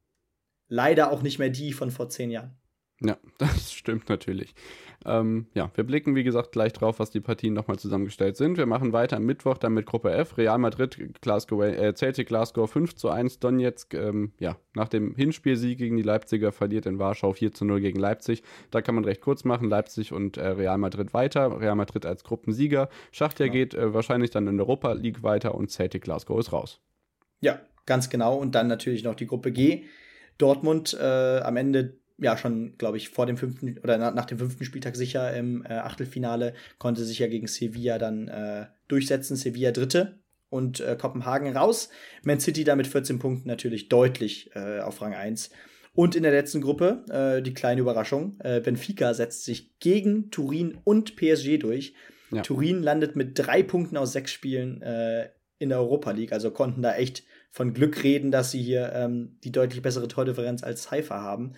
leider 0.67 1.11
auch 1.11 1.21
nicht 1.21 1.37
mehr 1.37 1.49
die 1.49 1.71
von 1.71 1.91
vor 1.91 2.09
zehn 2.09 2.31
Jahren. 2.31 2.57
Ja, 3.01 3.17
das 3.37 3.71
stimmt 3.71 4.09
natürlich. 4.09 4.55
Ähm, 5.05 5.47
ja, 5.53 5.69
wir 5.75 5.83
blicken 5.83 6.15
wie 6.15 6.23
gesagt 6.23 6.51
gleich 6.51 6.73
drauf, 6.73 6.99
was 6.99 7.11
die 7.11 7.19
Partien 7.19 7.53
nochmal 7.53 7.77
zusammengestellt 7.77 8.37
sind. 8.37 8.57
Wir 8.57 8.65
machen 8.65 8.93
weiter 8.93 9.17
am 9.17 9.25
Mittwoch 9.25 9.57
dann 9.57 9.73
mit 9.73 9.85
Gruppe 9.85 10.11
F. 10.11 10.37
Real 10.37 10.57
Madrid, 10.57 10.97
Glasgow, 11.21 11.61
äh, 11.63 11.93
Celtic 11.95 12.27
Glasgow 12.27 12.69
5 12.69 12.95
zu 12.95 13.09
1. 13.09 13.39
Donetsk, 13.39 13.93
ähm, 13.93 14.33
ja, 14.39 14.57
nach 14.75 14.87
dem 14.87 15.15
Hinspielsieg 15.15 15.77
gegen 15.77 15.97
die 15.97 16.03
Leipziger 16.03 16.51
verliert 16.51 16.85
in 16.85 16.99
Warschau 16.99 17.33
4 17.33 17.53
zu 17.53 17.65
0 17.65 17.81
gegen 17.81 17.99
Leipzig. 17.99 18.43
Da 18.71 18.81
kann 18.81 18.95
man 18.95 19.05
recht 19.05 19.21
kurz 19.21 19.43
machen. 19.43 19.69
Leipzig 19.69 20.11
und 20.11 20.37
äh, 20.37 20.47
Real 20.47 20.77
Madrid 20.77 21.13
weiter. 21.13 21.59
Real 21.59 21.75
Madrid 21.75 22.05
als 22.05 22.23
Gruppensieger. 22.23 22.89
Schachtja 23.11 23.47
ja. 23.47 23.51
geht 23.51 23.73
äh, 23.73 23.93
wahrscheinlich 23.93 24.31
dann 24.31 24.47
in 24.47 24.57
der 24.57 24.65
Europa 24.65 24.93
League 24.93 25.23
weiter 25.23 25.55
und 25.55 25.69
Celtic 25.71 26.03
Glasgow 26.03 26.39
ist 26.39 26.53
raus. 26.53 26.79
Ja, 27.41 27.59
ganz 27.85 28.09
genau. 28.09 28.37
Und 28.37 28.55
dann 28.55 28.67
natürlich 28.67 29.03
noch 29.03 29.15
die 29.15 29.27
Gruppe 29.27 29.51
G. 29.51 29.83
Dortmund 30.37 30.97
äh, 30.99 31.39
am 31.39 31.57
Ende 31.57 31.99
ja 32.17 32.37
schon, 32.37 32.77
glaube 32.77 32.97
ich, 32.97 33.09
vor 33.09 33.25
dem 33.25 33.37
fünften 33.37 33.79
oder 33.83 33.97
nach, 33.97 34.25
dem 34.25 34.37
fünften 34.37 34.65
Spieltag 34.65 34.95
sicher 34.95 35.33
im 35.35 35.65
äh, 35.65 35.73
Achtelfinale, 35.73 36.53
konnte 36.77 37.03
sich 37.03 37.19
ja 37.19 37.27
gegen 37.27 37.47
Sevilla 37.47 37.97
dann 37.97 38.27
äh, 38.27 38.67
durchsetzen. 38.87 39.35
Sevilla 39.35 39.71
Dritte 39.71 40.19
und 40.49 40.79
äh, 40.79 40.95
Kopenhagen 40.99 41.55
raus. 41.55 41.89
Man 42.23 42.39
City 42.39 42.63
da 42.63 42.75
mit 42.75 42.87
14 42.87 43.19
Punkten 43.19 43.47
natürlich 43.47 43.89
deutlich 43.89 44.51
äh, 44.55 44.79
auf 44.79 45.01
Rang 45.01 45.13
1. 45.13 45.49
Und 45.95 46.15
in 46.15 46.23
der 46.23 46.31
letzten 46.31 46.61
Gruppe, 46.61 47.05
äh, 47.09 47.41
die 47.41 47.53
kleine 47.53 47.81
Überraschung, 47.81 48.39
äh, 48.39 48.61
Benfica 48.61 49.13
setzt 49.13 49.45
sich 49.45 49.77
gegen 49.79 50.31
Turin 50.31 50.77
und 50.83 51.15
PSG 51.15 51.57
durch. 51.57 51.93
Ja. 52.31 52.41
Turin 52.41 52.81
landet 52.81 53.15
mit 53.15 53.37
drei 53.37 53.61
Punkten 53.61 53.97
aus 53.97 54.11
sechs 54.11 54.31
Spielen 54.31 54.81
in 55.59 55.69
der 55.69 55.79
Europa 55.79 56.11
League, 56.11 56.33
also 56.33 56.49
konnten 56.49 56.81
da 56.81 56.95
echt 56.95 57.23
von 57.51 57.73
Glück 57.73 58.03
reden, 58.03 58.31
dass 58.31 58.51
sie 58.51 58.61
hier 58.61 58.91
ähm, 58.93 59.37
die 59.43 59.51
deutlich 59.51 59.81
bessere 59.81 60.07
Tordifferenz 60.07 60.63
als 60.63 60.89
Haifa 60.89 61.21
haben. 61.21 61.53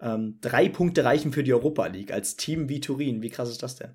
Ähm, 0.00 0.38
drei 0.40 0.68
Punkte 0.68 1.04
reichen 1.04 1.32
für 1.32 1.42
die 1.42 1.52
Europa 1.52 1.86
League 1.86 2.12
als 2.12 2.36
Team 2.36 2.68
wie 2.68 2.80
Turin. 2.80 3.22
Wie 3.22 3.30
krass 3.30 3.50
ist 3.50 3.62
das 3.62 3.76
denn? 3.76 3.90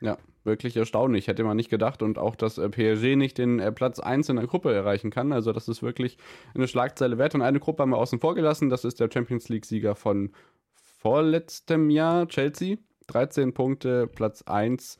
Ja, 0.00 0.18
wirklich 0.44 0.76
erstaunlich. 0.76 1.28
Hätte 1.28 1.44
man 1.44 1.56
nicht 1.56 1.70
gedacht. 1.70 2.02
Und 2.02 2.18
auch, 2.18 2.36
dass 2.36 2.58
äh, 2.58 2.68
PSG 2.68 3.16
nicht 3.16 3.38
den 3.38 3.58
äh, 3.58 3.72
Platz 3.72 3.98
1 3.98 4.28
in 4.28 4.36
der 4.36 4.46
Gruppe 4.46 4.74
erreichen 4.74 5.10
kann. 5.10 5.32
Also, 5.32 5.52
das 5.52 5.68
ist 5.68 5.82
wirklich 5.82 6.18
eine 6.54 6.68
Schlagzeile 6.68 7.18
wert. 7.18 7.34
Und 7.34 7.42
eine 7.42 7.60
Gruppe 7.60 7.82
haben 7.82 7.90
wir 7.90 7.98
außen 7.98 8.20
vor 8.20 8.34
gelassen. 8.34 8.68
Das 8.68 8.84
ist 8.84 9.00
der 9.00 9.10
Champions 9.12 9.48
League-Sieger 9.48 9.94
von 9.94 10.32
vorletztem 10.74 11.90
Jahr, 11.90 12.28
Chelsea. 12.28 12.76
13 13.06 13.54
Punkte, 13.54 14.06
Platz 14.08 14.42
1 14.42 14.98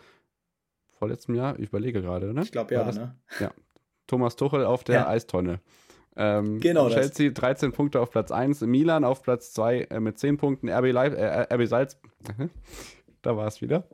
vorletztem 0.98 1.34
Jahr. 1.34 1.59
Ich 1.59 1.68
überlege 1.68 2.00
gerade, 2.00 2.32
ne? 2.32 2.42
Ich 2.42 2.52
glaube 2.52 2.74
ja, 2.74 2.90
ne? 2.90 3.16
Ja. 3.40 3.50
Thomas 4.07 4.36
Tuchel 4.36 4.64
auf 4.64 4.84
der 4.84 4.94
ja. 4.94 5.09
Eistonne. 5.09 5.61
Ähm, 6.16 6.60
genau 6.60 6.88
Chelsea 6.88 7.28
das. 7.30 7.40
13 7.40 7.72
Punkte 7.72 8.00
auf 8.00 8.10
Platz 8.10 8.30
1, 8.30 8.62
Milan 8.62 9.04
auf 9.04 9.22
Platz 9.22 9.52
2 9.52 9.80
äh, 9.90 10.00
mit 10.00 10.18
10 10.18 10.38
Punkten, 10.38 10.68
RB, 10.68 10.86
äh, 10.86 11.54
RB 11.54 11.66
Salz 11.66 11.98
da 13.22 13.36
war 13.36 13.48
es 13.48 13.60
wieder. 13.60 13.84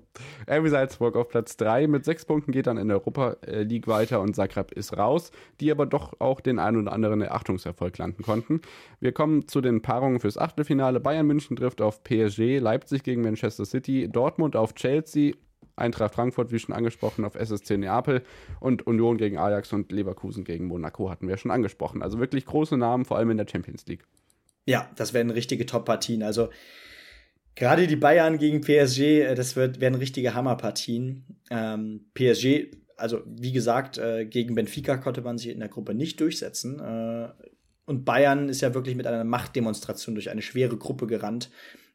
RB 0.48 0.68
Salzburg 0.68 1.16
auf 1.16 1.28
Platz 1.30 1.56
3 1.56 1.86
mit 1.86 2.04
6 2.04 2.26
Punkten 2.26 2.52
geht 2.52 2.66
dann 2.66 2.76
in 2.76 2.88
der 2.88 2.98
Europa 2.98 3.36
League 3.46 3.88
weiter 3.88 4.20
und 4.20 4.36
Zagreb 4.36 4.72
ist 4.72 4.96
raus, 4.96 5.32
die 5.58 5.70
aber 5.70 5.86
doch 5.86 6.20
auch 6.20 6.40
den 6.40 6.58
ein 6.58 6.76
oder 6.76 6.92
anderen 6.92 7.22
Erachtungserfolg 7.22 7.96
landen 7.96 8.22
konnten. 8.22 8.60
Wir 9.00 9.12
kommen 9.12 9.48
zu 9.48 9.62
den 9.62 9.80
Paarungen 9.80 10.20
fürs 10.20 10.36
Achtelfinale. 10.36 11.00
Bayern 11.00 11.26
München 11.26 11.56
trifft 11.56 11.80
auf 11.80 12.04
PSG, 12.04 12.58
Leipzig 12.58 13.04
gegen 13.04 13.22
Manchester 13.22 13.64
City, 13.64 14.08
Dortmund 14.10 14.54
auf 14.54 14.74
Chelsea, 14.74 15.32
Eintracht 15.76 16.14
Frankfurt, 16.14 16.52
wie 16.52 16.58
schon 16.58 16.74
angesprochen, 16.74 17.24
auf 17.24 17.34
SSC 17.34 17.76
Neapel 17.76 18.22
und 18.60 18.86
Union 18.86 19.16
gegen 19.16 19.38
Ajax 19.38 19.72
und 19.72 19.90
Leverkusen 19.92 20.44
gegen 20.44 20.66
Monaco 20.66 21.10
hatten 21.10 21.28
wir 21.28 21.36
schon 21.36 21.50
angesprochen. 21.50 22.02
Also 22.02 22.18
wirklich 22.18 22.46
große 22.46 22.76
Namen, 22.76 23.04
vor 23.04 23.16
allem 23.16 23.30
in 23.30 23.36
der 23.36 23.46
Champions 23.50 23.86
League. 23.86 24.04
Ja, 24.66 24.90
das 24.96 25.12
werden 25.12 25.30
richtige 25.30 25.66
Top-Partien. 25.66 26.22
Also 26.22 26.50
gerade 27.54 27.86
die 27.86 27.96
Bayern 27.96 28.38
gegen 28.38 28.60
PSG, 28.60 29.00
äh, 29.22 29.34
das 29.34 29.56
wird, 29.56 29.80
werden 29.80 29.96
richtige 29.96 30.34
Hammerpartien. 30.34 31.24
Ähm, 31.50 32.06
PSG, 32.14 32.70
also 32.96 33.22
wie 33.26 33.52
gesagt, 33.52 33.98
äh, 33.98 34.26
gegen 34.26 34.54
Benfica 34.54 34.96
konnte 34.96 35.22
man 35.22 35.38
sich 35.38 35.48
in 35.48 35.60
der 35.60 35.68
Gruppe 35.68 35.94
nicht 35.94 36.20
durchsetzen. 36.20 36.78
Äh, 36.78 37.28
und 37.84 38.04
Bayern 38.04 38.48
ist 38.48 38.60
ja 38.60 38.74
wirklich 38.74 38.94
mit 38.94 39.06
einer 39.06 39.24
Machtdemonstration 39.24 40.14
durch 40.14 40.30
eine 40.30 40.42
schwere 40.42 40.76
Gruppe 40.76 41.06
gerannt, 41.06 41.50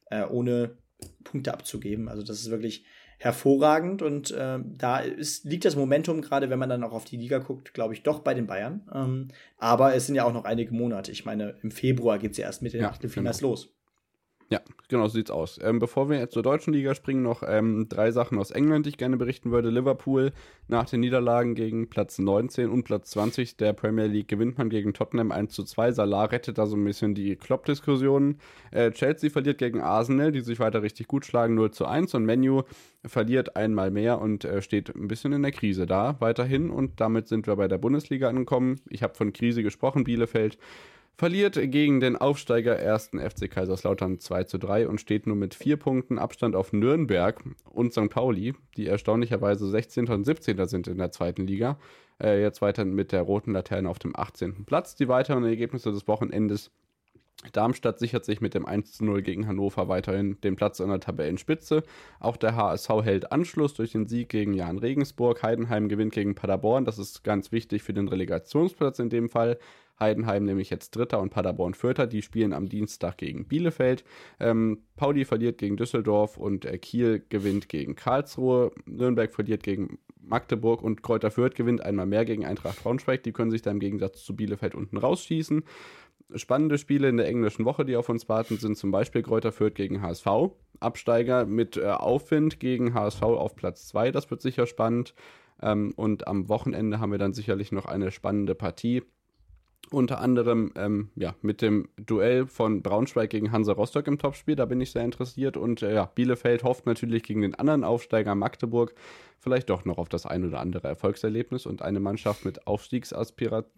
äh, 0.10 0.26
ohne 0.26 0.78
Punkte 1.24 1.54
abzugeben. 1.54 2.10
Also 2.10 2.24
das 2.24 2.40
ist 2.40 2.50
wirklich 2.50 2.86
hervorragend 3.18 4.02
und 4.02 4.32
äh, 4.32 4.60
da 4.64 5.00
ist, 5.00 5.44
liegt 5.44 5.66
das 5.66 5.76
Momentum, 5.76 6.22
gerade 6.22 6.50
wenn 6.50 6.60
man 6.60 6.70
dann 6.70 6.84
auch 6.84 6.94
auf 6.94 7.06
die 7.06 7.18
Liga 7.18 7.40
guckt, 7.40 7.74
glaube 7.74 7.94
ich, 7.94 8.04
doch 8.04 8.20
bei 8.20 8.34
den 8.34 8.46
Bayern. 8.46 8.88
Ähm, 8.94 9.28
aber 9.58 9.96
es 9.96 10.06
sind 10.06 10.16
ja 10.16 10.24
auch 10.24 10.34
noch 10.34 10.46
einige 10.46 10.74
Monate. 10.74 11.12
Ich 11.12 11.26
meine, 11.26 11.56
im 11.64 11.72
Februar 11.72 12.20
geht 12.20 12.32
es 12.32 12.38
ja 12.38 12.46
erst 12.46 12.62
mit 12.62 12.74
den 12.74 12.82
ja, 12.82 12.90
Achtelfinals 12.90 13.40
genau. 13.40 13.52
los. 13.52 13.77
Ja, 14.50 14.62
Genau, 14.90 15.08
so 15.08 15.16
sieht's 15.16 15.32
aus. 15.32 15.60
Ähm, 15.62 15.80
bevor 15.80 16.10
wir 16.10 16.18
jetzt 16.18 16.34
zur 16.34 16.44
deutschen 16.44 16.72
Liga 16.72 16.96
springen, 16.96 17.22
noch 17.22 17.44
ähm, 17.46 17.90
drei 17.90 18.12
Sachen 18.12 18.38
aus 18.40 18.52
England, 18.52 18.86
die 18.86 18.92
ich 18.92 18.98
gerne 18.98 19.18
berichten 19.18 19.52
würde. 19.52 19.70
Liverpool 19.70 20.32
nach 20.70 20.86
den 20.86 21.02
Niederlagen 21.02 21.56
gegen 21.56 21.90
Platz 21.90 22.20
19 22.20 22.70
und 22.70 22.84
Platz 22.84 23.10
20 23.12 23.58
der 23.58 23.74
Premier 23.74 24.06
League 24.06 24.30
gewinnt 24.30 24.58
man 24.58 24.70
gegen 24.70 24.94
Tottenham 24.94 25.34
1 25.34 25.54
zu 25.54 25.66
2. 25.66 25.92
Salah 25.92 26.26
rettet 26.26 26.58
da 26.58 26.66
so 26.68 26.78
ein 26.78 26.86
bisschen 26.86 27.16
die 27.16 27.36
Klopp-Diskussionen. 27.36 28.40
Äh, 28.72 28.92
Chelsea 28.92 29.30
verliert 29.30 29.58
gegen 29.58 29.82
Arsenal, 29.82 30.32
die 30.32 30.40
sich 30.40 30.60
weiter 30.60 30.82
richtig 30.82 31.08
gut 31.08 31.26
schlagen, 31.26 31.56
0 31.56 31.72
zu 31.72 31.86
1. 31.86 32.16
Und 32.16 32.24
Menu 32.24 32.62
verliert 33.06 33.58
einmal 33.58 33.92
mehr 33.92 34.22
und 34.22 34.46
äh, 34.46 34.62
steht 34.62 34.96
ein 34.96 35.10
bisschen 35.10 35.34
in 35.34 35.42
der 35.42 35.52
Krise 35.52 35.86
da 35.86 36.16
weiterhin. 36.22 36.70
Und 36.70 37.02
damit 37.02 37.28
sind 37.28 37.46
wir 37.46 37.58
bei 37.58 37.68
der 37.68 37.78
Bundesliga 37.78 38.30
angekommen. 38.30 38.80
Ich 38.90 39.04
habe 39.04 39.16
von 39.16 39.34
Krise 39.34 39.64
gesprochen, 39.64 40.06
Bielefeld 40.06 40.58
verliert 41.18 41.56
gegen 41.72 42.00
den 42.00 42.16
Aufsteiger 42.16 42.78
1. 42.78 43.12
FC 43.20 43.50
Kaiserslautern 43.50 44.20
2 44.20 44.44
zu 44.44 44.58
3 44.60 44.88
und 44.88 45.02
steht 45.02 45.26
nur 45.26 45.36
mit 45.36 45.56
vier 45.56 45.78
Punkten 45.78 46.20
Abstand 46.20 46.56
auf 46.56 46.74
Nürnberg 46.74 47.44
und 47.66 47.92
St. 47.92 48.10
Pauli, 48.10 48.54
die 48.78 48.86
erstaunlicherweise 48.86 49.68
16. 49.68 50.08
und 50.10 50.26
17. 50.26 50.68
sind 50.68 50.88
in 50.88 51.00
der 51.00 51.12
zweiten 51.12 51.48
Liga. 51.48 51.80
Äh, 52.22 52.42
jetzt 52.42 52.62
weiter 52.62 52.86
mit 52.86 53.12
der 53.12 53.24
roten 53.24 53.54
Laterne 53.54 53.90
auf 53.90 54.00
dem 54.00 54.16
18. 54.16 54.66
Platz. 54.66 54.96
Die 54.96 55.08
weiteren 55.08 55.44
Ergebnisse 55.44 55.92
des 55.92 56.08
Wochenendes 56.08 56.72
Darmstadt 57.54 58.00
sichert 58.00 58.26
sich 58.26 58.42
mit 58.42 58.56
dem 58.56 58.66
1 58.66 58.94
zu 58.94 59.06
0 59.06 59.22
gegen 59.22 59.48
Hannover 59.48 59.88
weiterhin 59.88 60.42
den 60.42 60.56
Platz 60.56 60.82
an 60.82 60.90
der 60.90 61.00
Tabellenspitze. 61.00 61.84
Auch 62.20 62.36
der 62.36 62.56
HSV 62.56 62.90
hält 63.04 63.32
Anschluss 63.32 63.76
durch 63.76 63.92
den 63.92 64.08
Sieg 64.08 64.30
gegen 64.30 64.54
Jan 64.54 64.80
Regensburg. 64.80 65.44
Heidenheim 65.44 65.88
gewinnt 65.88 66.14
gegen 66.14 66.34
Paderborn. 66.34 66.84
Das 66.84 66.98
ist 66.98 67.24
ganz 67.24 67.52
wichtig 67.52 67.84
für 67.84 67.94
den 67.94 68.08
Relegationsplatz 68.08 68.98
in 69.00 69.10
dem 69.10 69.30
Fall. 69.30 69.60
Heidenheim 70.00 70.46
nämlich 70.46 70.70
jetzt 70.70 70.96
Dritter 70.96 71.20
und 71.22 71.30
Paderborn 71.30 71.74
Vierter. 71.74 72.08
Die 72.08 72.22
spielen 72.22 72.54
am 72.54 72.70
Dienstag 72.70 73.18
gegen 73.18 73.48
Bielefeld. 73.48 74.04
Ähm, 74.40 74.84
Pauli 74.96 75.26
verliert 75.26 75.58
gegen 75.58 75.78
Düsseldorf 75.78 76.38
und 76.38 76.66
äh, 76.66 76.78
Kiel 76.78 77.24
gewinnt 77.30 77.70
gegen 77.70 77.96
Karlsruhe. 77.96 78.72
Nürnberg 78.86 79.34
verliert 79.34 79.64
gegen 79.64 80.00
Magdeburg 80.22 80.84
und 80.84 81.04
Kräuter 81.04 81.32
Fürth 81.32 81.56
gewinnt 81.56 81.82
einmal 81.82 82.06
mehr 82.06 82.26
gegen 82.26 82.46
Eintracht 82.46 82.84
Braunschweig. 82.84 83.24
Die 83.24 83.32
können 83.32 83.52
sich 83.52 83.62
da 83.62 83.72
im 83.72 83.80
Gegensatz 83.80 84.24
zu 84.24 84.36
Bielefeld 84.36 84.76
unten 84.76 84.98
rausschießen. 84.98 85.64
Spannende 86.36 86.78
Spiele 86.78 87.08
in 87.08 87.18
der 87.18 87.28
englischen 87.28 87.64
Woche, 87.64 87.86
die 87.86 87.96
auf 87.96 88.10
uns 88.10 88.28
warten, 88.28 88.58
sind 88.58 88.78
zum 88.78 88.92
Beispiel 88.92 89.24
Kräuter 89.24 89.52
Fürth 89.52 89.76
gegen 89.76 90.02
HSV. 90.02 90.28
Absteiger 90.80 91.46
mit 91.46 91.78
äh, 91.78 91.86
Aufwind 91.86 92.60
gegen 92.60 92.94
HSV 92.94 93.22
auf 93.24 93.56
Platz 93.56 93.88
2. 93.88 94.12
Das 94.12 94.30
wird 94.30 94.42
sicher 94.42 94.68
spannend. 94.68 95.14
Ähm, 95.62 95.94
und 95.96 96.28
am 96.28 96.50
Wochenende 96.50 97.00
haben 97.00 97.12
wir 97.12 97.18
dann 97.18 97.34
sicherlich 97.34 97.72
noch 97.72 97.86
eine 97.86 98.12
spannende 98.12 98.56
Partie 98.56 99.04
unter 99.90 100.20
anderem 100.20 100.74
ähm, 100.76 101.12
ja, 101.16 101.36
mit 101.42 101.62
dem 101.62 101.88
Duell 101.96 102.46
von 102.46 102.82
Braunschweig 102.82 103.30
gegen 103.30 103.52
Hansa 103.52 103.72
Rostock 103.72 104.08
im 104.08 104.20
Topspiel. 104.20 104.56
Da 104.56 104.66
bin 104.66 104.82
ich 104.82 104.92
sehr 104.92 105.06
interessiert. 105.06 105.56
Und 105.56 105.82
äh, 105.82 105.94
ja, 105.94 106.06
Bielefeld 106.14 106.64
hofft 106.64 106.86
natürlich 106.86 107.24
gegen 107.24 107.42
den 107.42 107.56
anderen 107.56 107.84
Aufsteiger 107.84 108.36
Magdeburg 108.36 108.94
vielleicht 109.40 109.70
doch 109.70 109.86
noch 109.86 109.98
auf 109.98 110.10
das 110.10 110.26
ein 110.26 110.46
oder 110.46 110.60
andere 110.60 110.88
Erfolgserlebnis 110.88 111.66
und 111.66 111.82
eine 111.82 112.00
Mannschaft 112.00 112.44
mit 112.44 112.68
Aufstiegsaspiration. 112.68 113.72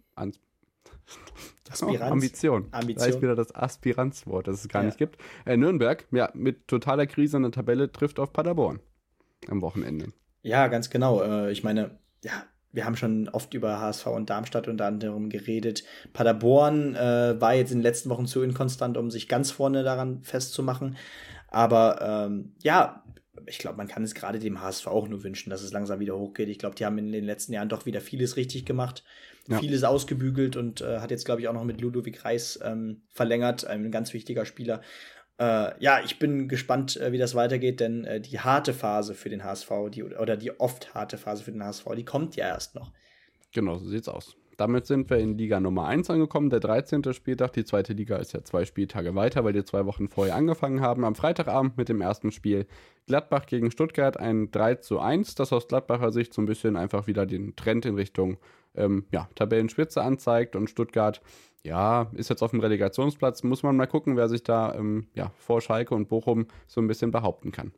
Aspiranz. 1.70 2.00
Ambition. 2.12 2.68
Ambition. 2.72 2.96
Da 3.08 3.14
ist 3.14 3.22
wieder 3.22 3.36
das 3.36 3.54
Aspiranzwort, 3.54 4.48
das 4.48 4.60
es 4.60 4.68
gar 4.68 4.82
Ja. 4.82 4.86
nicht 4.86 4.98
gibt. 4.98 5.18
Äh, 5.46 5.56
Nürnberg, 5.56 6.06
ja, 6.10 6.30
mit 6.34 6.68
totaler 6.68 7.06
Krise 7.06 7.36
in 7.36 7.44
der 7.44 7.52
Tabelle 7.52 7.90
trifft 7.92 8.18
auf 8.18 8.32
Paderborn 8.32 8.80
am 9.48 9.62
Wochenende. 9.62 10.12
Ja, 10.42 10.68
ganz 10.68 10.90
genau. 10.90 11.22
Äh, 11.22 11.52
ich 11.52 11.62
meine, 11.62 11.98
ja, 12.24 12.44
wir 12.72 12.84
haben 12.84 12.96
schon 12.96 13.28
oft 13.28 13.52
über 13.54 13.80
HSV 13.80 14.06
und 14.08 14.30
Darmstadt 14.30 14.68
unter 14.68 14.86
anderem 14.86 15.28
geredet. 15.28 15.84
Paderborn 16.12 16.94
äh, 16.94 17.40
war 17.40 17.54
jetzt 17.54 17.72
in 17.72 17.78
den 17.78 17.82
letzten 17.82 18.10
Wochen 18.10 18.26
zu 18.26 18.42
inkonstant, 18.42 18.96
um 18.96 19.10
sich 19.10 19.28
ganz 19.28 19.50
vorne 19.50 19.82
daran 19.82 20.22
festzumachen. 20.22 20.96
Aber 21.48 22.00
ähm, 22.28 22.54
ja, 22.62 23.02
ich 23.46 23.58
glaube, 23.58 23.76
man 23.76 23.88
kann 23.88 24.04
es 24.04 24.14
gerade 24.14 24.38
dem 24.38 24.60
HSV 24.60 24.86
auch 24.86 25.08
nur 25.08 25.24
wünschen, 25.24 25.50
dass 25.50 25.62
es 25.62 25.72
langsam 25.72 25.98
wieder 25.98 26.16
hochgeht. 26.16 26.48
Ich 26.48 26.58
glaube, 26.58 26.76
die 26.76 26.84
haben 26.86 26.98
in 26.98 27.10
den 27.10 27.24
letzten 27.24 27.52
Jahren 27.52 27.68
doch 27.68 27.86
wieder 27.86 28.00
vieles 28.00 28.36
richtig 28.36 28.64
gemacht, 28.66 29.02
Ja. 29.48 29.58
vieles 29.58 29.82
ausgebügelt 29.82 30.56
und 30.56 30.80
äh, 30.80 31.00
hat 31.00 31.10
jetzt, 31.10 31.24
glaube 31.24 31.40
ich, 31.40 31.48
auch 31.48 31.52
noch 31.52 31.64
mit 31.64 31.80
Ludwig 31.80 32.24
Reis 32.24 32.58
ähm, 32.62 33.02
verlängert, 33.08 33.64
ein 33.66 33.90
ganz 33.90 34.12
wichtiger 34.12 34.44
Spieler. 34.44 34.80
Äh, 35.38 35.72
ja, 35.82 36.00
ich 36.04 36.18
bin 36.18 36.48
gespannt, 36.48 36.98
äh, 36.98 37.12
wie 37.12 37.18
das 37.18 37.34
weitergeht, 37.34 37.80
denn 37.80 38.04
äh, 38.04 38.20
die 38.20 38.40
harte 38.40 38.74
Phase 38.74 39.14
für 39.14 39.30
den 39.30 39.42
HSV, 39.42 39.70
die, 39.90 40.04
oder 40.04 40.36
die 40.36 40.60
oft 40.60 40.94
harte 40.94 41.16
Phase 41.16 41.42
für 41.42 41.52
den 41.52 41.64
HSV, 41.64 41.86
die 41.96 42.04
kommt 42.04 42.36
ja 42.36 42.46
erst 42.46 42.74
noch. 42.74 42.92
Genau, 43.52 43.78
so 43.78 43.88
sieht's 43.88 44.08
aus. 44.08 44.36
Damit 44.60 44.84
sind 44.84 45.08
wir 45.08 45.16
in 45.16 45.38
Liga 45.38 45.58
Nummer 45.58 45.86
1 45.86 46.10
angekommen, 46.10 46.50
der 46.50 46.60
13. 46.60 47.14
Spieltag. 47.14 47.54
Die 47.54 47.64
zweite 47.64 47.94
Liga 47.94 48.18
ist 48.18 48.34
ja 48.34 48.44
zwei 48.44 48.66
Spieltage 48.66 49.14
weiter, 49.14 49.42
weil 49.42 49.54
die 49.54 49.64
zwei 49.64 49.86
Wochen 49.86 50.06
vorher 50.10 50.36
angefangen 50.36 50.82
haben. 50.82 51.06
Am 51.06 51.14
Freitagabend 51.14 51.78
mit 51.78 51.88
dem 51.88 52.02
ersten 52.02 52.30
Spiel 52.30 52.66
Gladbach 53.06 53.46
gegen 53.46 53.70
Stuttgart 53.70 54.18
ein 54.18 54.50
3 54.50 54.74
zu 54.74 55.00
1, 55.00 55.34
das 55.34 55.54
aus 55.54 55.66
Gladbacher 55.66 56.12
Sicht 56.12 56.34
so 56.34 56.42
ein 56.42 56.46
bisschen 56.46 56.76
einfach 56.76 57.06
wieder 57.06 57.24
den 57.24 57.56
Trend 57.56 57.86
in 57.86 57.94
Richtung 57.94 58.36
ähm, 58.74 59.06
ja, 59.10 59.30
Tabellenspitze 59.34 60.02
anzeigt. 60.02 60.54
Und 60.54 60.68
Stuttgart, 60.68 61.22
ja, 61.64 62.10
ist 62.12 62.28
jetzt 62.28 62.42
auf 62.42 62.50
dem 62.50 62.60
Relegationsplatz. 62.60 63.42
Muss 63.42 63.62
man 63.62 63.76
mal 63.76 63.86
gucken, 63.86 64.18
wer 64.18 64.28
sich 64.28 64.42
da 64.42 64.74
ähm, 64.74 65.06
ja, 65.14 65.32
vor 65.38 65.62
Schalke 65.62 65.94
und 65.94 66.10
Bochum 66.10 66.48
so 66.66 66.82
ein 66.82 66.86
bisschen 66.86 67.12
behaupten 67.12 67.50
kann. 67.50 67.72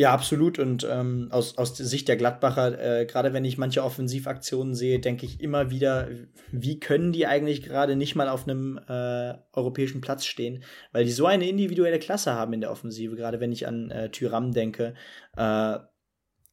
Ja, 0.00 0.14
absolut. 0.14 0.58
Und 0.58 0.88
ähm, 0.90 1.28
aus, 1.30 1.58
aus 1.58 1.74
der 1.74 1.84
Sicht 1.84 2.08
der 2.08 2.16
Gladbacher, 2.16 3.00
äh, 3.00 3.04
gerade 3.04 3.34
wenn 3.34 3.44
ich 3.44 3.58
manche 3.58 3.84
Offensivaktionen 3.84 4.74
sehe, 4.74 4.98
denke 4.98 5.26
ich 5.26 5.42
immer 5.42 5.68
wieder, 5.68 6.08
wie 6.50 6.80
können 6.80 7.12
die 7.12 7.26
eigentlich 7.26 7.62
gerade 7.62 7.96
nicht 7.96 8.14
mal 8.16 8.30
auf 8.30 8.48
einem 8.48 8.80
äh, 8.88 9.34
europäischen 9.52 10.00
Platz 10.00 10.24
stehen? 10.24 10.64
Weil 10.92 11.04
die 11.04 11.12
so 11.12 11.26
eine 11.26 11.46
individuelle 11.46 11.98
Klasse 11.98 12.32
haben 12.32 12.54
in 12.54 12.62
der 12.62 12.70
Offensive, 12.70 13.14
gerade 13.14 13.40
wenn 13.40 13.52
ich 13.52 13.66
an 13.66 13.90
äh, 13.90 14.10
Tyram 14.10 14.52
denke. 14.52 14.94
Äh, 15.36 15.80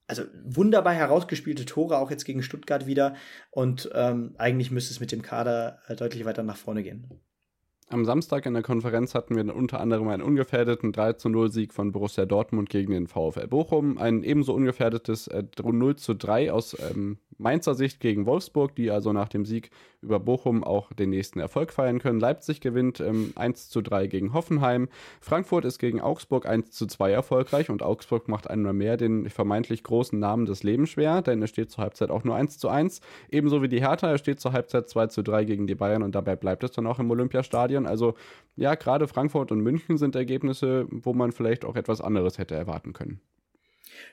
also 0.07 0.23
wunderbar 0.43 0.93
herausgespielte 0.93 1.63
Tore, 1.63 1.99
auch 1.99 2.11
jetzt 2.11 2.25
gegen 2.25 2.43
Stuttgart 2.43 2.85
wieder. 2.85 3.15
Und 3.51 3.89
ähm, 3.93 4.35
eigentlich 4.37 4.71
müsste 4.71 4.93
es 4.93 4.99
mit 4.99 5.13
dem 5.13 5.21
Kader 5.21 5.79
äh, 5.87 5.95
deutlich 5.95 6.25
weiter 6.25 6.43
nach 6.43 6.57
vorne 6.57 6.83
gehen. 6.83 7.21
Am 7.89 8.03
Samstag 8.03 8.45
in 8.45 8.53
der 8.53 8.63
Konferenz 8.63 9.15
hatten 9.15 9.37
wir 9.37 9.55
unter 9.55 9.79
anderem 9.79 10.09
einen 10.09 10.21
ungefährdeten 10.21 10.91
3 10.91 11.13
zu 11.13 11.29
0 11.29 11.49
Sieg 11.53 11.73
von 11.73 11.93
Borussia 11.93 12.25
Dortmund 12.25 12.69
gegen 12.69 12.91
den 12.91 13.07
VfL 13.07 13.47
Bochum. 13.47 13.97
Ein 13.97 14.23
ebenso 14.23 14.53
ungefährdetes 14.53 15.27
äh, 15.27 15.43
0 15.63 15.95
zu 15.95 16.13
3 16.13 16.51
aus 16.51 16.75
ähm, 16.91 17.17
Mainzer 17.37 17.75
Sicht 17.75 18.01
gegen 18.01 18.25
Wolfsburg, 18.25 18.75
die 18.75 18.91
also 18.91 19.13
nach 19.13 19.29
dem 19.29 19.45
Sieg 19.45 19.69
über 20.01 20.19
Bochum 20.19 20.63
auch 20.63 20.93
den 20.93 21.09
nächsten 21.09 21.39
Erfolg 21.39 21.73
feiern 21.73 21.99
können. 21.99 22.19
Leipzig 22.19 22.61
gewinnt 22.61 22.99
ähm, 22.99 23.33
1 23.35 23.69
zu 23.69 23.81
3 23.81 24.07
gegen 24.07 24.33
Hoffenheim. 24.33 24.89
Frankfurt 25.21 25.65
ist 25.65 25.79
gegen 25.79 26.01
Augsburg 26.01 26.45
1 26.45 26.71
zu 26.71 26.85
2 26.85 27.11
erfolgreich 27.11 27.69
und 27.69 27.81
Augsburg 27.81 28.27
macht 28.27 28.49
einmal 28.49 28.73
mehr 28.73 28.97
den 28.97 29.29
vermeintlich 29.29 29.83
großen 29.83 30.19
Namen 30.19 30.45
des 30.45 30.63
Lebens 30.63 30.89
schwer, 30.89 31.21
denn 31.21 31.41
es 31.41 31.49
steht 31.49 31.71
zur 31.71 31.83
Halbzeit 31.83 32.11
auch 32.11 32.23
nur 32.23 32.35
1 32.35 32.59
zu 32.59 32.69
1. 32.69 33.01
Ebenso 33.29 33.61
wie 33.61 33.69
die 33.69 33.81
Hertha, 33.81 34.13
es 34.13 34.21
steht 34.21 34.39
zur 34.39 34.53
Halbzeit 34.53 34.87
2 34.89 35.07
zu 35.07 35.23
3 35.23 35.45
gegen 35.45 35.67
die 35.67 35.75
Bayern 35.75 36.03
und 36.03 36.13
dabei 36.13 36.35
bleibt 36.35 36.63
es 36.63 36.71
dann 36.71 36.85
auch 36.85 36.99
im 36.99 37.09
Olympiastadion. 37.09 37.87
Also 37.87 38.13
ja, 38.55 38.75
gerade 38.75 39.07
Frankfurt 39.07 39.51
und 39.51 39.61
München 39.61 39.97
sind 39.97 40.15
Ergebnisse, 40.15 40.85
wo 40.89 41.13
man 41.13 41.31
vielleicht 41.31 41.65
auch 41.65 41.75
etwas 41.75 42.01
anderes 42.01 42.37
hätte 42.37 42.55
erwarten 42.55 42.93
können. 42.93 43.19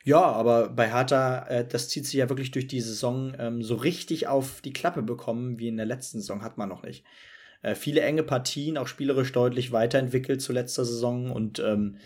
Ja, 0.05 0.23
aber 0.23 0.69
bei 0.69 0.91
Hertha, 0.91 1.47
äh, 1.49 1.67
das 1.67 1.89
zieht 1.89 2.05
sich 2.05 2.15
ja 2.15 2.29
wirklich 2.29 2.51
durch 2.51 2.67
die 2.67 2.81
Saison 2.81 3.35
ähm, 3.39 3.63
so 3.63 3.75
richtig 3.75 4.27
auf 4.27 4.61
die 4.61 4.73
Klappe 4.73 5.03
bekommen, 5.03 5.59
wie 5.59 5.69
in 5.69 5.77
der 5.77 5.87
letzten 5.87 6.21
Saison, 6.21 6.43
hat 6.43 6.59
man 6.59 6.69
noch 6.69 6.83
nicht. 6.83 7.05
Äh, 7.63 7.75
viele 7.75 8.03
enge 8.03 8.23
Partien, 8.23 8.77
auch 8.77 8.87
spielerisch 8.87 9.33
deutlich 9.33 9.73
weiterentwickelt 9.73 10.43
zu 10.43 10.53
letzter 10.53 10.85
Saison 10.85 11.31
und 11.31 11.59
ähm, 11.59 11.97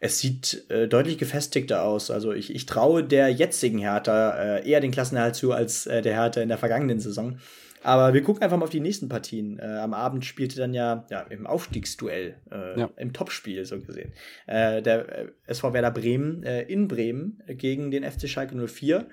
es 0.00 0.18
sieht 0.18 0.70
äh, 0.70 0.86
deutlich 0.86 1.18
gefestigter 1.18 1.82
aus. 1.82 2.10
Also 2.10 2.32
ich, 2.32 2.54
ich 2.54 2.66
traue 2.66 3.02
der 3.02 3.30
jetzigen 3.30 3.78
Hertha 3.78 4.58
äh, 4.58 4.68
eher 4.68 4.80
den 4.80 4.90
Klassenerhalt 4.90 5.34
zu 5.34 5.52
als 5.52 5.86
äh, 5.86 6.02
der 6.02 6.14
Hertha 6.14 6.42
in 6.42 6.48
der 6.48 6.58
vergangenen 6.58 7.00
Saison. 7.00 7.38
Aber 7.84 8.14
wir 8.14 8.22
gucken 8.22 8.42
einfach 8.42 8.56
mal 8.56 8.64
auf 8.64 8.70
die 8.70 8.80
nächsten 8.80 9.08
Partien. 9.08 9.58
Äh, 9.58 9.66
am 9.66 9.94
Abend 9.94 10.24
spielte 10.24 10.56
dann 10.56 10.72
ja, 10.74 11.06
ja 11.10 11.20
im 11.22 11.46
Aufstiegsduell, 11.46 12.40
äh, 12.50 12.80
Ja. 12.80 12.90
im 12.96 13.12
Topspiel 13.12 13.64
so 13.64 13.80
gesehen, 13.80 14.12
äh, 14.46 14.80
der 14.82 15.08
äh, 15.18 15.28
SV 15.46 15.72
Werder 15.74 15.90
Bremen 15.90 16.42
äh, 16.42 16.62
in 16.62 16.88
Bremen 16.88 17.42
äh, 17.46 17.54
gegen 17.54 17.90
den 17.90 18.02
FC 18.02 18.28
Schalke 18.28 18.56
04. 18.56 19.06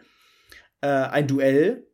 Äh, 0.82 0.88
ein 0.88 1.28
Duell, 1.28 1.86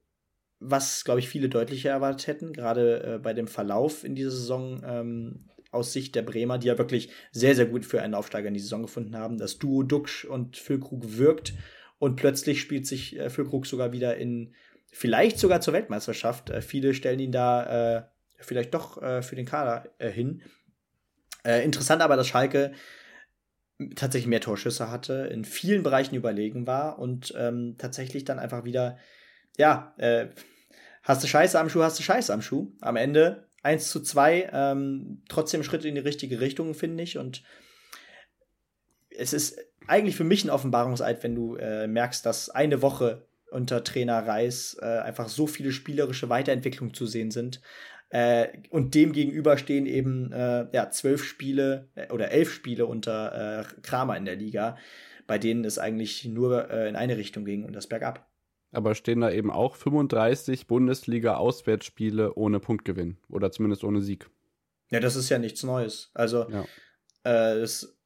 was, 0.59 1.03
glaube 1.03 1.19
ich, 1.19 1.29
viele 1.29 1.49
deutlicher 1.49 1.89
erwartet 1.89 2.27
hätten, 2.27 2.53
gerade 2.53 3.19
bei 3.21 3.33
dem 3.33 3.47
Verlauf 3.47 4.03
in 4.03 4.15
dieser 4.15 4.31
Saison 4.31 4.81
ähm, 4.83 5.45
aus 5.71 5.93
Sicht 5.93 6.15
der 6.15 6.23
Bremer, 6.23 6.57
die 6.57 6.67
ja 6.67 6.77
wirklich 6.77 7.09
sehr, 7.31 7.53
sehr 7.55 7.67
gut 7.67 7.85
für 7.85 8.01
einen 8.01 8.15
Aufsteiger 8.15 8.47
in 8.47 8.53
die 8.55 8.59
Saison 8.59 8.81
gefunden 8.83 9.15
haben. 9.17 9.37
Das 9.37 9.59
Duo 9.59 9.83
Duxch 9.83 10.25
und 10.25 10.57
Füllkrug 10.57 11.17
wirkt 11.17 11.53
und 11.99 12.15
plötzlich 12.15 12.61
spielt 12.61 12.87
sich 12.87 13.19
äh, 13.19 13.29
Füllkrug 13.29 13.65
sogar 13.67 13.91
wieder 13.91 14.17
in 14.17 14.53
vielleicht 14.91 15.39
sogar 15.39 15.61
zur 15.61 15.73
Weltmeisterschaft. 15.73 16.49
Äh, 16.49 16.61
viele 16.61 16.93
stellen 16.93 17.19
ihn 17.19 17.31
da 17.31 17.97
äh, 17.97 18.03
vielleicht 18.39 18.73
doch 18.73 19.01
äh, 19.01 19.21
für 19.21 19.35
den 19.35 19.45
Kader 19.45 19.89
äh, 19.99 20.09
hin. 20.09 20.41
Äh, 21.43 21.63
interessant 21.63 22.01
aber, 22.01 22.15
dass 22.15 22.27
Schalke 22.27 22.73
tatsächlich 23.95 24.27
mehr 24.27 24.41
Torschüsse 24.41 24.89
hatte, 24.89 25.29
in 25.31 25.45
vielen 25.45 25.83
Bereichen 25.83 26.15
überlegen 26.15 26.65
war 26.65 26.97
und 26.97 27.33
ähm, 27.37 27.75
tatsächlich 27.77 28.25
dann 28.25 28.39
einfach 28.39 28.63
wieder, 28.63 28.97
ja, 29.55 29.95
hast 31.03 31.23
du 31.23 31.27
Scheiße 31.27 31.59
am 31.59 31.69
Schuh, 31.69 31.83
hast 31.83 31.99
du 31.99 32.03
Scheiße 32.03 32.33
am 32.33 32.41
Schuh. 32.41 32.71
Am 32.81 32.95
Ende 32.95 33.47
1 33.63 33.89
zu 33.89 34.01
2, 34.01 34.49
ähm, 34.51 35.23
trotzdem 35.29 35.63
Schritt 35.63 35.85
in 35.85 35.95
die 35.95 36.01
richtige 36.01 36.39
Richtung, 36.39 36.73
finde 36.73 37.03
ich. 37.03 37.17
Und 37.17 37.43
es 39.09 39.33
ist 39.33 39.59
eigentlich 39.87 40.15
für 40.15 40.23
mich 40.23 40.43
ein 40.43 40.49
Offenbarungseid, 40.49 41.23
wenn 41.23 41.35
du 41.35 41.55
äh, 41.55 41.87
merkst, 41.87 42.25
dass 42.25 42.49
eine 42.49 42.81
Woche 42.81 43.27
unter 43.51 43.83
Trainer 43.83 44.25
Reis 44.25 44.77
äh, 44.81 44.85
einfach 44.85 45.29
so 45.29 45.47
viele 45.47 45.71
spielerische 45.71 46.29
Weiterentwicklungen 46.29 46.93
zu 46.93 47.05
sehen 47.05 47.31
sind. 47.31 47.61
Äh, 48.09 48.47
und 48.69 48.95
dem 48.95 49.11
gegenüber 49.11 49.57
stehen 49.57 49.85
eben 49.85 50.31
äh, 50.31 50.67
ja, 50.71 50.89
zwölf 50.91 51.23
Spiele 51.23 51.89
äh, 51.95 52.11
oder 52.11 52.31
elf 52.31 52.53
Spiele 52.53 52.85
unter 52.85 53.61
äh, 53.61 53.81
Kramer 53.81 54.15
in 54.15 54.25
der 54.25 54.37
Liga, 54.37 54.77
bei 55.27 55.37
denen 55.37 55.65
es 55.65 55.77
eigentlich 55.77 56.23
nur 56.23 56.69
äh, 56.69 56.87
in 56.87 56.95
eine 56.95 57.17
Richtung 57.17 57.43
ging 57.43 57.65
und 57.65 57.73
das 57.73 57.87
bergab. 57.87 58.29
Aber 58.71 58.95
stehen 58.95 59.21
da 59.21 59.31
eben 59.31 59.51
auch 59.51 59.75
35 59.75 60.67
Bundesliga-Auswärtsspiele 60.67 62.33
ohne 62.35 62.59
Punktgewinn 62.59 63.17
oder 63.29 63.51
zumindest 63.51 63.83
ohne 63.83 64.01
Sieg. 64.01 64.29
Ja, 64.89 64.99
das 64.99 65.15
ist 65.15 65.29
ja 65.29 65.37
nichts 65.37 65.63
Neues. 65.63 66.11
Also 66.13 66.49
ja. 66.49 66.65
das 67.23 67.96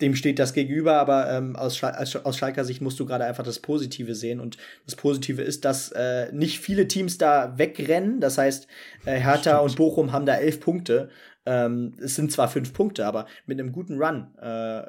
dem 0.00 0.14
steht 0.14 0.38
das 0.38 0.54
gegenüber, 0.54 0.94
aber 0.94 1.30
ähm, 1.30 1.56
aus, 1.56 1.76
Schal 1.76 1.94
aus 1.94 2.36
Schalker 2.36 2.64
Sicht 2.64 2.80
musst 2.80 2.98
du 3.00 3.06
gerade 3.06 3.24
einfach 3.24 3.44
das 3.44 3.58
Positive 3.58 4.14
sehen. 4.14 4.40
Und 4.40 4.56
das 4.86 4.96
Positive 4.96 5.42
ist, 5.42 5.64
dass 5.64 5.92
äh, 5.92 6.32
nicht 6.32 6.60
viele 6.60 6.88
Teams 6.88 7.18
da 7.18 7.58
wegrennen. 7.58 8.20
Das 8.20 8.38
heißt, 8.38 8.66
äh, 9.04 9.16
Hertha 9.16 9.56
Stimmt. 9.56 9.62
und 9.62 9.76
Bochum 9.76 10.12
haben 10.12 10.26
da 10.26 10.36
elf 10.36 10.60
Punkte. 10.60 11.10
Ähm, 11.46 11.94
es 12.00 12.16
sind 12.16 12.32
zwar 12.32 12.48
fünf 12.48 12.72
Punkte, 12.72 13.06
aber 13.06 13.26
mit 13.46 13.58
einem 13.58 13.72
guten 13.72 14.00
Run, 14.00 14.34
äh, 14.40 14.82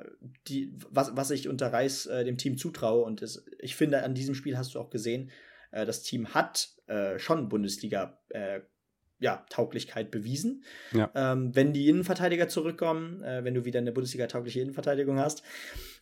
die, 0.48 0.74
was, 0.90 1.16
was 1.16 1.32
ich 1.32 1.48
unter 1.48 1.72
Reis 1.72 2.06
äh, 2.06 2.24
dem 2.24 2.38
Team 2.38 2.58
zutraue. 2.58 3.04
Und 3.04 3.22
es, 3.22 3.46
ich 3.60 3.76
finde, 3.76 4.04
an 4.04 4.14
diesem 4.14 4.36
Spiel 4.36 4.58
hast 4.58 4.76
du 4.76 4.80
auch 4.80 4.90
gesehen, 4.90 5.32
äh, 5.72 5.86
das 5.86 6.04
Team 6.04 6.34
hat 6.34 6.70
äh, 6.88 7.20
schon 7.20 7.50
Bundesliga 7.50 8.18
äh, 8.30 8.62
ja, 9.22 9.46
Tauglichkeit 9.50 10.12
bewiesen. 10.12 10.64
Ja. 10.92 11.10
Ähm, 11.16 11.56
wenn 11.56 11.72
die 11.72 11.88
Innenverteidiger 11.88 12.50
zurückkommen, 12.50 13.24
äh, 13.24 13.44
wenn 13.46 13.54
du 13.54 13.64
wieder 13.64 13.80
eine 13.80 13.92
Bundesliga-taugliche 13.94 14.60
Innenverteidigung 14.60 15.20
hast 15.20 15.44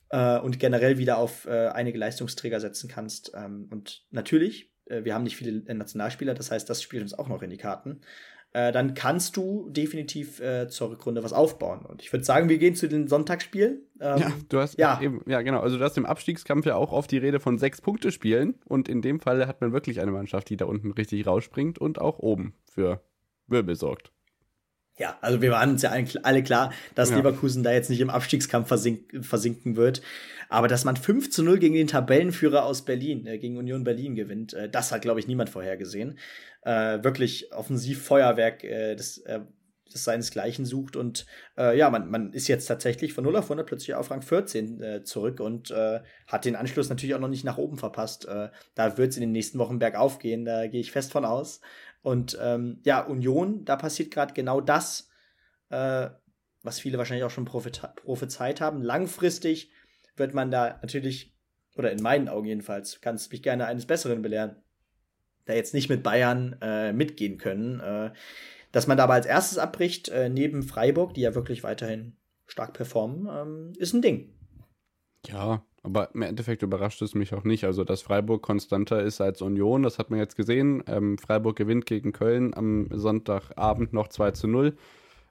äh, 0.10 0.40
und 0.40 0.58
generell 0.58 0.98
wieder 0.98 1.18
auf 1.18 1.46
äh, 1.46 1.68
einige 1.68 2.00
Leistungsträger 2.00 2.60
setzen 2.60 2.90
kannst. 2.90 3.32
Ähm, 3.36 3.68
und 3.70 4.06
natürlich, 4.10 4.72
äh, 4.86 5.04
wir 5.04 5.14
haben 5.14 5.24
nicht 5.24 5.36
viele 5.36 5.62
Nationalspieler, 5.74 6.34
das 6.34 6.50
heißt, 6.50 6.70
das 6.70 6.82
spielt 6.82 7.04
uns 7.04 7.14
auch 7.14 7.28
noch 7.28 7.44
in 7.44 7.50
die 7.50 7.58
Karten. 7.58 8.02
Äh, 8.52 8.72
dann 8.72 8.96
kannst 8.96 9.38
du 9.38 9.70
definitiv 9.70 10.40
äh, 10.40 10.68
zur 10.70 10.90
Rückrunde 10.90 11.24
was 11.24 11.34
aufbauen. 11.34 11.86
Und 11.86 12.02
ich 12.02 12.12
würde 12.12 12.26
sagen, 12.26 12.50
wir 12.50 12.58
gehen 12.58 12.76
zu 12.76 12.90
den 12.90 13.08
Sonntagsspielen. 13.08 13.82
Ähm, 14.00 14.18
ja, 14.18 14.32
du 14.50 14.60
hast 14.60 14.80
ja. 14.80 15.00
eben, 15.02 15.22
ja 15.28 15.42
genau. 15.44 15.60
Also 15.60 15.78
du 15.78 15.84
hast 15.84 15.98
im 15.98 16.06
Abstiegskampf 16.06 16.66
ja 16.66 16.76
auch 16.76 16.92
oft 16.92 17.12
die 17.12 17.20
Rede 17.20 17.40
von 17.40 17.60
sechs 17.60 17.80
Punkte 17.80 18.12
spielen. 18.12 18.56
Und 18.66 18.90
in 18.90 19.04
dem 19.04 19.20
Fall 19.20 19.46
hat 19.46 19.62
man 19.62 19.72
wirklich 19.72 20.02
eine 20.02 20.12
Mannschaft, 20.12 20.50
die 20.50 20.58
da 20.58 20.66
unten 20.66 20.92
richtig 20.92 21.28
rausspringt 21.28 21.78
und 21.78 22.02
auch 22.02 22.18
oben 22.18 22.54
für 22.66 23.02
Wirbel 23.48 23.76
sorgt. 23.76 24.12
Ja, 25.00 25.18
also 25.22 25.42
wir 25.42 25.52
waren 25.52 25.72
uns 25.72 25.82
ja 25.82 25.94
alle 26.24 26.44
klar, 26.44 26.74
dass 26.94 27.10
ja. 27.10 27.18
Leverkusen 27.18 27.64
da 27.64 27.72
jetzt 27.72 27.90
nicht 27.90 28.02
im 28.02 28.10
Abstiegskampf 28.10 28.68
versink 28.68 29.26
versinken 29.26 29.78
wird. 29.78 30.02
Aber 30.50 30.68
dass 30.68 30.84
man 30.84 30.98
5 30.98 31.30
zu 31.30 31.42
0 31.42 31.58
gegen 31.60 31.76
den 31.76 31.88
Tabellenführer 31.88 32.66
aus 32.66 32.84
Berlin, 32.84 33.26
äh, 33.26 33.38
gegen 33.38 33.58
Union 33.58 33.86
Berlin 33.86 34.16
gewinnt, 34.16 34.54
äh, 34.54 34.68
das 34.68 34.92
hat, 34.92 35.02
glaube 35.02 35.22
ich, 35.22 35.28
niemand 35.28 35.50
vorhergesehen. 35.50 36.20
Äh, 36.64 37.02
wirklich 37.02 37.54
offensiv 37.54 38.04
Feuerwerk, 38.04 38.66
äh, 38.66 38.96
das, 38.96 39.20
äh, 39.20 39.40
das 39.90 40.04
seinesgleichen 40.04 40.66
sucht. 40.66 40.98
Und 40.98 41.26
äh, 41.58 41.78
ja, 41.78 41.90
man, 41.90 42.10
man 42.10 42.34
ist 42.34 42.50
jetzt 42.50 42.66
tatsächlich 42.66 43.14
von 43.14 43.24
0 43.24 43.38
auf 43.38 43.46
100 43.46 43.66
plötzlich 43.66 43.96
auf 43.96 44.12
Rang 44.12 44.22
14 44.22 44.82
äh, 44.82 45.04
zurück 45.04 45.40
und 45.40 45.72
äh, 45.72 46.02
hat 46.28 46.44
den 46.44 46.58
Anschluss 46.58 46.90
natürlich 46.90 47.16
auch 47.16 47.20
noch 47.20 47.30
nicht 47.30 47.46
nach 47.46 47.58
oben 47.58 47.78
verpasst. 47.78 48.28
Äh, 48.28 48.50
da 48.76 48.98
wird 48.98 49.12
es 49.12 49.18
in 49.18 49.22
den 49.22 49.32
nächsten 49.32 49.60
Wochen 49.60 49.80
bergauf 49.80 50.20
gehen, 50.20 50.44
da 50.44 50.68
gehe 50.68 50.82
ich 50.82 50.92
fest 50.92 51.14
von 51.14 51.24
aus. 51.24 51.62
Und 52.10 52.40
ähm, 52.42 52.80
ja, 52.86 53.02
Union, 53.06 53.66
da 53.66 53.76
passiert 53.76 54.10
gerade 54.10 54.34
genau 54.34 54.62
das, 54.62 55.12
äh, 55.70 56.10
was 56.64 56.80
viele 56.80 56.98
wahrscheinlich 56.98 57.24
auch 57.24 57.30
schon 57.30 57.46
prophezeit 57.46 58.62
haben. 58.62 58.82
Langfristig 58.82 59.72
wird 60.16 60.34
man 60.34 60.50
da 60.50 60.80
natürlich, 60.82 61.38
oder 61.76 61.92
in 61.92 62.02
meinen 62.02 62.28
Augen 62.28 62.48
jedenfalls, 62.48 63.00
kannst 63.02 63.32
mich 63.32 63.44
gerne 63.44 63.68
eines 63.68 63.86
Besseren 63.86 64.24
belehren, 64.24 64.56
da 65.46 65.54
jetzt 65.54 65.76
nicht 65.76 65.88
mit 65.88 66.02
Bayern 66.02 66.56
äh, 66.62 66.94
mitgehen 66.94 67.38
können. 67.38 67.80
Äh, 67.80 68.12
dass 68.72 68.88
man 68.88 68.98
da 68.98 69.04
aber 69.04 69.14
als 69.14 69.28
erstes 69.28 69.60
abbricht, 69.60 70.10
äh, 70.10 70.30
neben 70.30 70.64
Freiburg, 70.64 71.14
die 71.14 71.22
ja 71.22 71.36
wirklich 71.36 71.62
weiterhin 71.62 72.18
stark 72.48 72.74
performen, 72.74 73.28
ähm, 73.32 73.74
ist 73.78 73.94
ein 73.94 74.02
Ding. 74.02 74.34
Ja, 75.28 75.64
aber 75.84 76.14
im 76.14 76.22
Endeffekt 76.22 76.62
überrascht 76.62 77.02
es 77.02 77.16
mich 77.16 77.34
auch 77.34 77.44
nicht. 77.44 77.64
Also, 77.64 77.84
dass 77.84 78.02
Freiburg 78.02 78.42
konstanter 78.42 79.02
ist 79.02 79.22
als 79.22 79.42
Union, 79.42 79.84
das 79.84 80.00
hat 80.00 80.10
man 80.10 80.20
jetzt 80.20 80.36
gesehen. 80.36 80.84
Ähm, 80.88 81.18
Freiburg 81.18 81.56
gewinnt 81.56 81.86
gegen 81.86 82.12
Köln 82.12 82.54
am 82.54 82.88
Sonntagabend 82.92 83.94
noch 83.94 84.08
2 84.10 84.32
zu 84.32 84.48
0. 84.48 84.76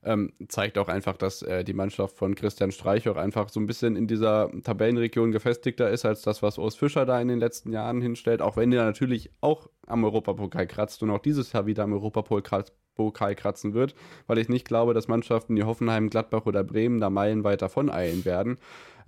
Ähm, 0.05 0.33
zeigt 0.49 0.79
auch 0.79 0.89
einfach, 0.89 1.17
dass 1.17 1.43
äh, 1.43 1.65
die 1.65 1.73
Mannschaft 1.73 2.17
von 2.17 2.37
Christian 2.37 2.71
Streich 2.71 3.09
auch 3.09 3.17
einfach 3.17 3.49
so 3.49 3.59
ein 3.59 3.67
bisschen 3.67 3.97
in 3.97 4.07
dieser 4.07 4.51
Tabellenregion 4.63 5.33
gefestigter 5.33 5.91
ist, 5.91 6.05
als 6.05 6.23
das, 6.23 6.41
was 6.41 6.57
Urs 6.57 6.77
Fischer 6.77 7.05
da 7.05 7.21
in 7.21 7.29
den 7.29 7.41
letzten 7.41 7.73
Jahren 7.73 8.01
hinstellt. 8.01 8.41
Auch 8.41 8.57
wenn 8.57 8.73
er 8.73 8.85
natürlich 8.85 9.31
auch 9.41 9.69
am 9.87 10.05
Europapokal 10.05 10.69
kratzt 10.69 11.03
und 11.03 11.11
auch 11.11 11.19
dieses 11.19 11.53
Jahr 11.53 11.67
wieder 11.67 11.83
am 11.83 11.93
Europapokal 11.93 12.65
kratzen 13.07 13.75
wird, 13.75 13.95
weil 14.27 14.39
ich 14.39 14.49
nicht 14.49 14.67
glaube, 14.67 14.95
dass 14.95 15.09
Mannschaften 15.09 15.57
wie 15.57 15.63
Hoffenheim, 15.63 16.11
Gladbach 16.11 16.47
oder 16.47 16.65
Bremen 16.65 17.01
da 17.01 17.11
meilenweit 17.11 17.63
davon 17.63 17.91
eilen 17.91 18.25
werden. 18.25 18.59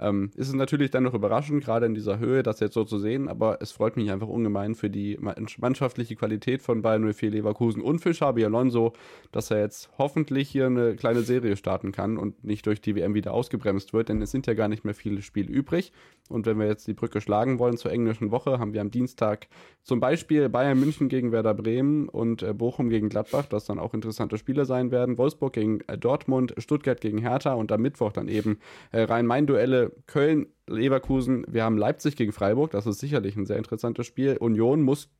Ähm, 0.00 0.30
ist 0.34 0.48
es 0.48 0.54
natürlich 0.54 0.90
dann 0.90 1.02
noch 1.02 1.12
überraschend, 1.12 1.62
gerade 1.62 1.84
in 1.84 1.94
dieser 1.94 2.18
Höhe, 2.18 2.42
das 2.42 2.58
jetzt 2.60 2.72
so 2.72 2.84
zu 2.84 2.98
sehen, 2.98 3.28
aber 3.28 3.58
es 3.60 3.70
freut 3.70 3.98
mich 3.98 4.10
einfach 4.10 4.28
ungemein 4.28 4.74
für 4.74 4.88
die 4.88 5.18
mannschaftliche 5.58 6.16
Qualität 6.16 6.62
von 6.62 6.80
Bayern 6.80 7.12
04 7.12 7.30
Leverkusen 7.30 7.82
und 7.82 7.98
für 7.98 8.12
Xabi 8.12 8.44
Alonso, 8.46 8.94
dass 9.30 9.50
er 9.50 9.60
jetzt 9.60 9.90
hoffentlich 9.98 10.48
hier 10.48 10.66
eine 10.66 10.96
kleine 10.96 11.20
Serie 11.20 11.54
starten 11.56 11.92
kann 11.92 12.16
und 12.16 12.42
nicht 12.44 12.64
durch 12.64 12.80
die 12.80 12.96
WM 12.96 13.12
wieder 13.12 13.34
ausgebremst 13.34 13.92
wird, 13.92 14.08
denn 14.08 14.22
es 14.22 14.30
sind 14.30 14.46
ja 14.46 14.54
gar 14.54 14.68
nicht 14.68 14.84
mehr 14.84 14.94
viele 14.94 15.20
Spiele 15.20 15.52
übrig. 15.52 15.92
Und 16.30 16.46
wenn 16.46 16.58
wir 16.58 16.66
jetzt 16.66 16.86
die 16.86 16.94
Brücke 16.94 17.20
schlagen 17.20 17.58
wollen 17.58 17.76
zur 17.76 17.92
englischen 17.92 18.30
Woche, 18.30 18.58
haben 18.58 18.72
wir 18.72 18.80
am 18.80 18.90
Dienstag 18.90 19.48
zum 19.82 20.00
Beispiel 20.00 20.48
Bayern 20.48 20.80
München 20.80 21.08
gegen 21.08 21.32
Werder 21.32 21.54
Bremen 21.54 22.08
und 22.08 22.42
äh, 22.42 22.54
Bochum 22.54 22.88
gegen 22.88 23.10
Gladbach, 23.10 23.46
das 23.46 23.66
dann 23.66 23.79
auch 23.80 23.94
interessante 23.94 24.38
Spiele 24.38 24.64
sein 24.64 24.90
werden. 24.90 25.18
Wolfsburg 25.18 25.52
gegen 25.52 25.80
äh, 25.88 25.98
Dortmund, 25.98 26.54
Stuttgart 26.58 27.00
gegen 27.00 27.18
Hertha 27.18 27.54
und 27.54 27.72
am 27.72 27.82
Mittwoch 27.82 28.12
dann 28.12 28.28
eben 28.28 28.58
äh, 28.92 29.02
Rhein-Main-Duelle 29.02 29.92
Köln, 30.06 30.46
Leverkusen, 30.66 31.44
wir 31.48 31.64
haben 31.64 31.76
Leipzig 31.76 32.16
gegen 32.16 32.32
Freiburg, 32.32 32.70
das 32.70 32.86
ist 32.86 33.00
sicherlich 33.00 33.36
ein 33.36 33.46
sehr 33.46 33.56
interessantes 33.56 34.06
Spiel. 34.06 34.36
Union 34.38 34.82
muss 34.82 35.10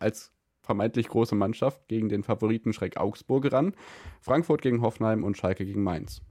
als 0.00 0.32
vermeintlich 0.62 1.08
große 1.08 1.34
Mannschaft 1.34 1.86
gegen 1.88 2.08
den 2.08 2.24
Favoriten 2.24 2.72
Schreck 2.72 2.96
Augsburg 2.96 3.50
ran. 3.52 3.74
Frankfurt 4.20 4.62
gegen 4.62 4.82
Hoffenheim 4.82 5.22
und 5.22 5.36
Schalke 5.36 5.64
gegen 5.64 5.82
Mainz. 5.82 6.22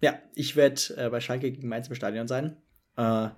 Ja, 0.00 0.14
ich 0.34 0.56
werde 0.56 0.80
äh, 0.96 1.10
bei 1.10 1.20
Schalke 1.20 1.52
gegen 1.52 1.68
Mainz 1.68 1.88
im 1.88 1.94
Stadion 1.94 2.26
sein. 2.26 2.56
Äh, 2.96 3.28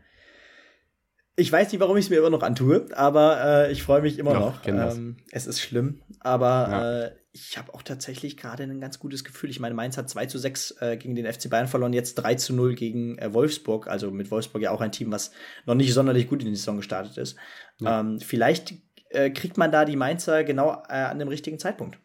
ich 1.37 1.51
weiß 1.51 1.72
nicht, 1.72 1.80
warum 1.80 1.97
ich 1.97 2.07
es 2.07 2.11
mir 2.11 2.18
immer 2.18 2.30
noch 2.30 2.43
antue, 2.43 2.87
aber 2.95 3.66
äh, 3.66 3.72
ich 3.72 3.82
freue 3.82 4.03
mich 4.03 4.18
immer 4.18 4.35
Doch, 4.35 4.64
noch. 4.64 4.66
Ähm, 4.66 5.16
es 5.32 5.47
ist 5.47 5.61
schlimm, 5.61 6.01
aber 6.20 6.47
ja. 6.47 7.03
äh, 7.07 7.16
ich 7.32 7.59
habe 7.59 7.74
auch 7.74 7.82
tatsächlich 7.82 8.37
gerade 8.37 8.62
ein 8.62 8.80
ganz 8.80 9.01
gutes 9.01 9.24
Gefühl. 9.24 9.51
Ich 9.51 9.59
meine, 9.59 9.74
Mainz 9.74 9.97
hat 9.97 10.09
2 10.09 10.26
zu 10.26 10.39
6 10.39 10.76
äh, 10.80 10.97
gegen 10.97 11.16
den 11.16 11.30
FC 11.30 11.51
Bayern 11.51 11.66
verloren, 11.66 11.93
jetzt 11.93 12.14
3 12.14 12.37
zu 12.37 12.55
0 12.55 12.76
gegen 12.76 13.18
äh, 13.18 13.35
Wolfsburg. 13.35 13.89
Also 13.89 14.12
mit 14.12 14.30
Wolfsburg 14.30 14.62
ja 14.62 14.70
auch 14.70 14.80
ein 14.80 14.93
Team, 14.93 15.11
was 15.11 15.32
noch 15.66 15.74
nicht 15.74 15.93
sonderlich 15.93 16.28
gut 16.28 16.43
in 16.43 16.49
die 16.49 16.55
Saison 16.55 16.76
gestartet 16.76 17.18
ist. 17.18 17.37
Ja. 17.80 18.01
Ähm, 18.01 18.20
vielleicht 18.20 18.74
äh, 19.11 19.30
kriegt 19.30 19.59
man 19.59 19.72
da 19.72 19.85
die 19.85 19.97
Mainzer 19.97 20.45
genau 20.45 20.85
äh, 20.89 20.95
an 20.95 21.18
dem 21.18 21.28
richtigen 21.28 21.59
Zeitpunkt 21.59 21.99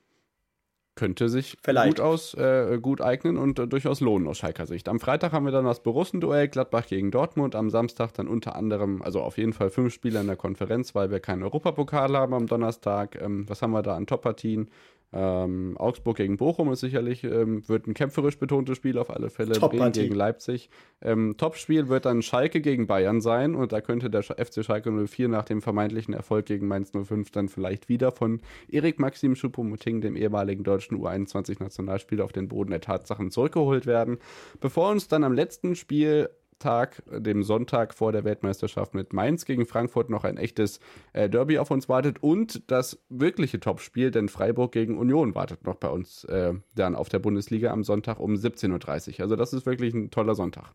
könnte 1.00 1.30
sich 1.30 1.58
Vielleicht. 1.64 1.88
gut 1.88 2.00
aus, 2.02 2.34
äh, 2.34 2.78
gut 2.82 3.00
eignen 3.00 3.38
und 3.38 3.58
äh, 3.58 3.68
durchaus 3.68 4.02
lohnen 4.02 4.28
aus 4.28 4.38
Schalker 4.38 4.66
Sicht. 4.66 4.89
Am 4.89 5.00
Freitag 5.00 5.32
haben 5.32 5.45
wir 5.45 5.54
dann 5.54 5.64
das 5.64 5.82
Borussen-Duell, 5.82 6.50
Gladbach 6.50 6.88
gegen 6.88 7.10
Dortmund. 7.10 7.56
Am 7.56 7.70
Samstag 7.70 8.14
dann 8.16 8.28
unter 8.28 8.58
anderem, 8.58 9.02
also 9.02 9.22
auf 9.22 9.38
jeden 9.38 9.54
Fall 9.54 9.70
fünf 9.70 9.93
Spiele 9.93 10.20
in 10.20 10.28
der 10.28 10.36
Konferenz, 10.36 10.93
weil 10.95 11.10
wir 11.10 11.22
keinen 11.22 11.43
Europapokal 11.43 12.18
haben 12.18 12.34
am 12.34 12.47
Donnerstag. 12.47 13.18
Ähm, 13.22 13.47
was 13.47 13.62
haben 13.62 13.72
wir 13.72 13.82
da 13.82 13.95
an 13.95 14.08
Top-Partien? 14.08 14.70
Ähm, 15.12 15.76
Augsburg 15.78 16.18
gegen 16.18 16.38
Bochum 16.38 16.72
ist 16.72 16.82
sicherlich, 16.82 17.24
ähm, 17.24 17.68
wird 17.68 17.88
ein 17.88 17.95
kämpferisch 17.95 18.38
betontes 18.38 18.78
Spiel 18.78 18.97
auf 18.99 19.10
alle 19.10 19.30
Fälle. 19.30 19.53
Top 19.53 19.72
Bremen 19.72 19.91
gegen 19.91 20.14
Leipzig. 20.14 20.70
Ähm, 21.01 21.36
Topspiel 21.36 21.90
wird 21.90 22.06
dann 22.06 22.22
Schalke 22.22 22.61
gegen 22.61 22.86
Bayern 22.86 23.19
sein 23.19 23.56
und 23.56 23.72
da 23.72 23.81
könnte 23.81 24.11
der 24.11 24.22
FC 24.22 24.64
Schalke 24.64 24.91
04 24.91 25.27
nach 25.27 25.45
dem 25.45 25.61
vermeintlichen 25.61 26.14
Erfolg 26.14 26.45
gegen 26.45 26.68
Mainz 26.68 26.91
05 26.91 27.31
dann 27.31 27.49
vielleicht 27.49 27.90
wieder 27.90 28.11
von 28.11 28.41
Erik 28.69 28.99
Maxim 28.99 29.36
Schuppomoting, 29.36 30.02
dem 30.02 30.15
ehemaligen 30.15 30.64
deutschen 30.64 30.98
U21-Nationalspieler, 30.98 32.23
auf 32.23 32.31
den 32.31 32.48
Boden 32.48 32.69
der 32.69 32.81
Tatsachen 32.81 33.31
zurückgeholt 33.31 33.88
werden. 33.88 34.19
Bevor 34.60 34.91
uns 34.91 35.07
dann 35.07 35.23
am 35.23 35.34
letzten 35.34 35.76
Spiel 35.76 36.30
Tag, 36.60 37.03
dem 37.10 37.44
Sonntag 37.44 37.94
vor 37.94 38.11
der 38.11 38.23
Weltmeisterschaft 38.23 38.94
mit 38.94 39.14
Mainz 39.14 39.45
gegen 39.45 39.65
Frankfurt 39.65 40.10
noch 40.10 40.23
ein 40.23 40.38
echtes 40.38 40.80
äh, 41.14 41.30
Derby 41.30 41.57
auf 41.57 41.72
uns 41.72 41.90
wartet 41.90 42.22
und 42.22 42.69
das 42.69 42.99
wirkliche 43.10 43.60
Topspiel, 43.60 44.11
denn 44.11 44.30
Freiburg 44.30 44.72
gegen 44.72 44.98
Union 44.98 45.36
wartet 45.36 45.65
noch 45.65 45.76
bei 45.76 45.90
uns 45.90 46.23
äh, 46.26 46.53
dann 46.76 46.95
auf 46.95 47.10
der 47.10 47.19
Bundesliga 47.19 47.72
am 47.72 47.84
Sonntag 47.84 48.19
um 48.19 48.36
17.30 48.36 49.14
Uhr. 49.14 49.19
Also 49.22 49.36
das 49.36 49.53
ist 49.53 49.65
wirklich 49.65 49.94
ein 49.94 50.11
toller 50.11 50.36
Sonntag. 50.36 50.73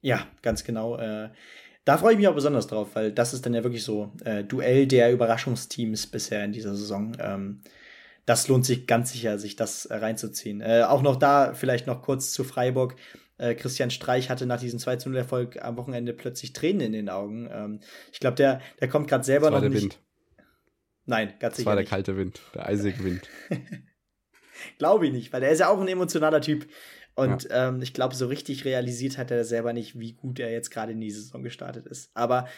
Ja, 0.00 0.26
ganz 0.42 0.64
genau. 0.64 0.96
Äh, 0.98 1.30
da 1.84 1.98
freue 1.98 2.12
ich 2.12 2.18
mich 2.18 2.28
auch 2.28 2.34
besonders 2.34 2.66
drauf, 2.66 2.90
weil 2.94 3.12
das 3.12 3.34
ist 3.34 3.44
dann 3.44 3.54
ja 3.54 3.62
wirklich 3.62 3.84
so 3.84 4.12
äh, 4.24 4.42
Duell 4.44 4.86
der 4.86 5.12
Überraschungsteams 5.12 6.06
bisher 6.06 6.44
in 6.44 6.52
dieser 6.52 6.74
Saison. 6.74 7.12
Ähm, 7.18 7.60
das 8.26 8.48
lohnt 8.48 8.64
sich 8.64 8.86
ganz 8.86 9.12
sicher, 9.12 9.38
sich 9.38 9.54
das 9.56 9.88
reinzuziehen. 9.90 10.60
Äh, 10.62 10.84
auch 10.88 11.02
noch 11.02 11.16
da 11.16 11.52
vielleicht 11.52 11.86
noch 11.86 12.02
kurz 12.02 12.32
zu 12.32 12.42
Freiburg. 12.42 12.96
Äh, 13.38 13.54
Christian 13.54 13.90
Streich 13.90 14.30
hatte 14.30 14.46
nach 14.46 14.60
diesem 14.60 14.78
2 14.78 14.98
0 15.06 15.16
Erfolg 15.16 15.62
am 15.62 15.76
Wochenende 15.76 16.12
plötzlich 16.12 16.52
Tränen 16.52 16.80
in 16.82 16.92
den 16.92 17.08
Augen. 17.08 17.48
Ähm, 17.52 17.80
ich 18.12 18.20
glaube, 18.20 18.36
der, 18.36 18.60
der 18.80 18.88
kommt 18.88 19.08
gerade 19.08 19.24
selber 19.24 19.50
das 19.50 19.54
war 19.54 19.58
noch 19.60 19.62
der 19.62 19.70
nicht. 19.70 19.82
Wind. 19.82 19.98
Nein, 21.06 21.28
ganz 21.38 21.52
Das 21.52 21.56
sicher 21.58 21.66
war 21.66 21.74
der 21.74 21.82
nicht. 21.82 21.90
kalte 21.90 22.16
Wind, 22.16 22.40
der 22.54 22.66
eisige 22.66 23.02
Wind. 23.04 23.28
Glaube 24.78 25.06
ich 25.06 25.12
nicht, 25.12 25.32
weil 25.32 25.42
er 25.42 25.50
ist 25.50 25.58
ja 25.58 25.68
auch 25.68 25.80
ein 25.80 25.88
emotionaler 25.88 26.40
Typ. 26.40 26.66
Und 27.16 27.46
ähm, 27.50 27.80
ich 27.82 27.94
glaube, 27.94 28.14
so 28.14 28.26
richtig 28.26 28.64
realisiert 28.64 29.18
hat 29.18 29.30
er 29.30 29.44
selber 29.44 29.72
nicht, 29.72 29.98
wie 29.98 30.12
gut 30.14 30.40
er 30.40 30.50
jetzt 30.50 30.70
gerade 30.70 30.92
in 30.92 31.00
die 31.00 31.10
Saison 31.12 31.42
gestartet 31.44 31.86
ist. 31.86 32.10
Aber 32.14 32.48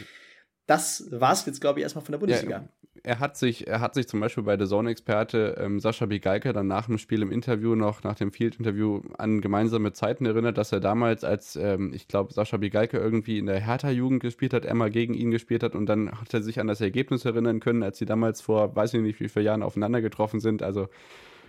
das 0.66 1.06
war's 1.10 1.46
jetzt, 1.46 1.60
glaube 1.60 1.78
ich, 1.78 1.84
erstmal 1.84 2.04
von 2.04 2.12
der 2.12 2.18
Bundesliga. 2.18 2.56
Ja, 2.56 2.68
er 3.02 3.20
hat 3.20 3.36
sich, 3.36 3.68
er 3.68 3.80
hat 3.80 3.94
sich 3.94 4.08
zum 4.08 4.18
Beispiel 4.18 4.42
bei 4.42 4.56
der 4.56 4.66
Zone-Experte 4.66 5.56
ähm, 5.60 5.78
Sascha 5.78 6.06
Bigalke 6.06 6.52
dann 6.52 6.66
nach 6.66 6.86
dem 6.86 6.98
Spiel 6.98 7.22
im 7.22 7.30
Interview 7.30 7.76
noch, 7.76 8.02
nach 8.02 8.16
dem 8.16 8.32
Field-Interview 8.32 9.00
an 9.16 9.40
gemeinsame 9.40 9.92
Zeiten 9.92 10.26
erinnert, 10.26 10.58
dass 10.58 10.72
er 10.72 10.80
damals, 10.80 11.22
als 11.22 11.54
ähm, 11.54 11.92
ich 11.94 12.08
glaube, 12.08 12.32
Sascha 12.32 12.56
Bigalke 12.56 12.98
irgendwie 12.98 13.38
in 13.38 13.46
der 13.46 13.60
Hertha-Jugend 13.60 14.20
gespielt 14.22 14.52
hat, 14.52 14.64
Emma 14.64 14.88
gegen 14.88 15.14
ihn 15.14 15.30
gespielt 15.30 15.62
hat 15.62 15.76
und 15.76 15.86
dann 15.86 16.10
hat 16.10 16.34
er 16.34 16.42
sich 16.42 16.58
an 16.58 16.66
das 16.66 16.80
Ergebnis 16.80 17.24
erinnern 17.24 17.60
können, 17.60 17.84
als 17.84 17.98
sie 17.98 18.06
damals 18.06 18.40
vor, 18.40 18.74
weiß 18.74 18.94
ich 18.94 19.00
nicht, 19.00 19.20
wie 19.20 19.28
viele 19.28 19.44
Jahren 19.44 19.62
aufeinander 19.62 20.00
getroffen 20.00 20.40
sind. 20.40 20.64
Also 20.64 20.88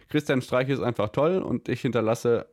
Christian 0.10 0.42
Streich 0.42 0.70
ist 0.70 0.82
einfach 0.82 1.10
toll 1.10 1.40
und 1.40 1.70
ich 1.70 1.82
hinterlasse 1.82 2.48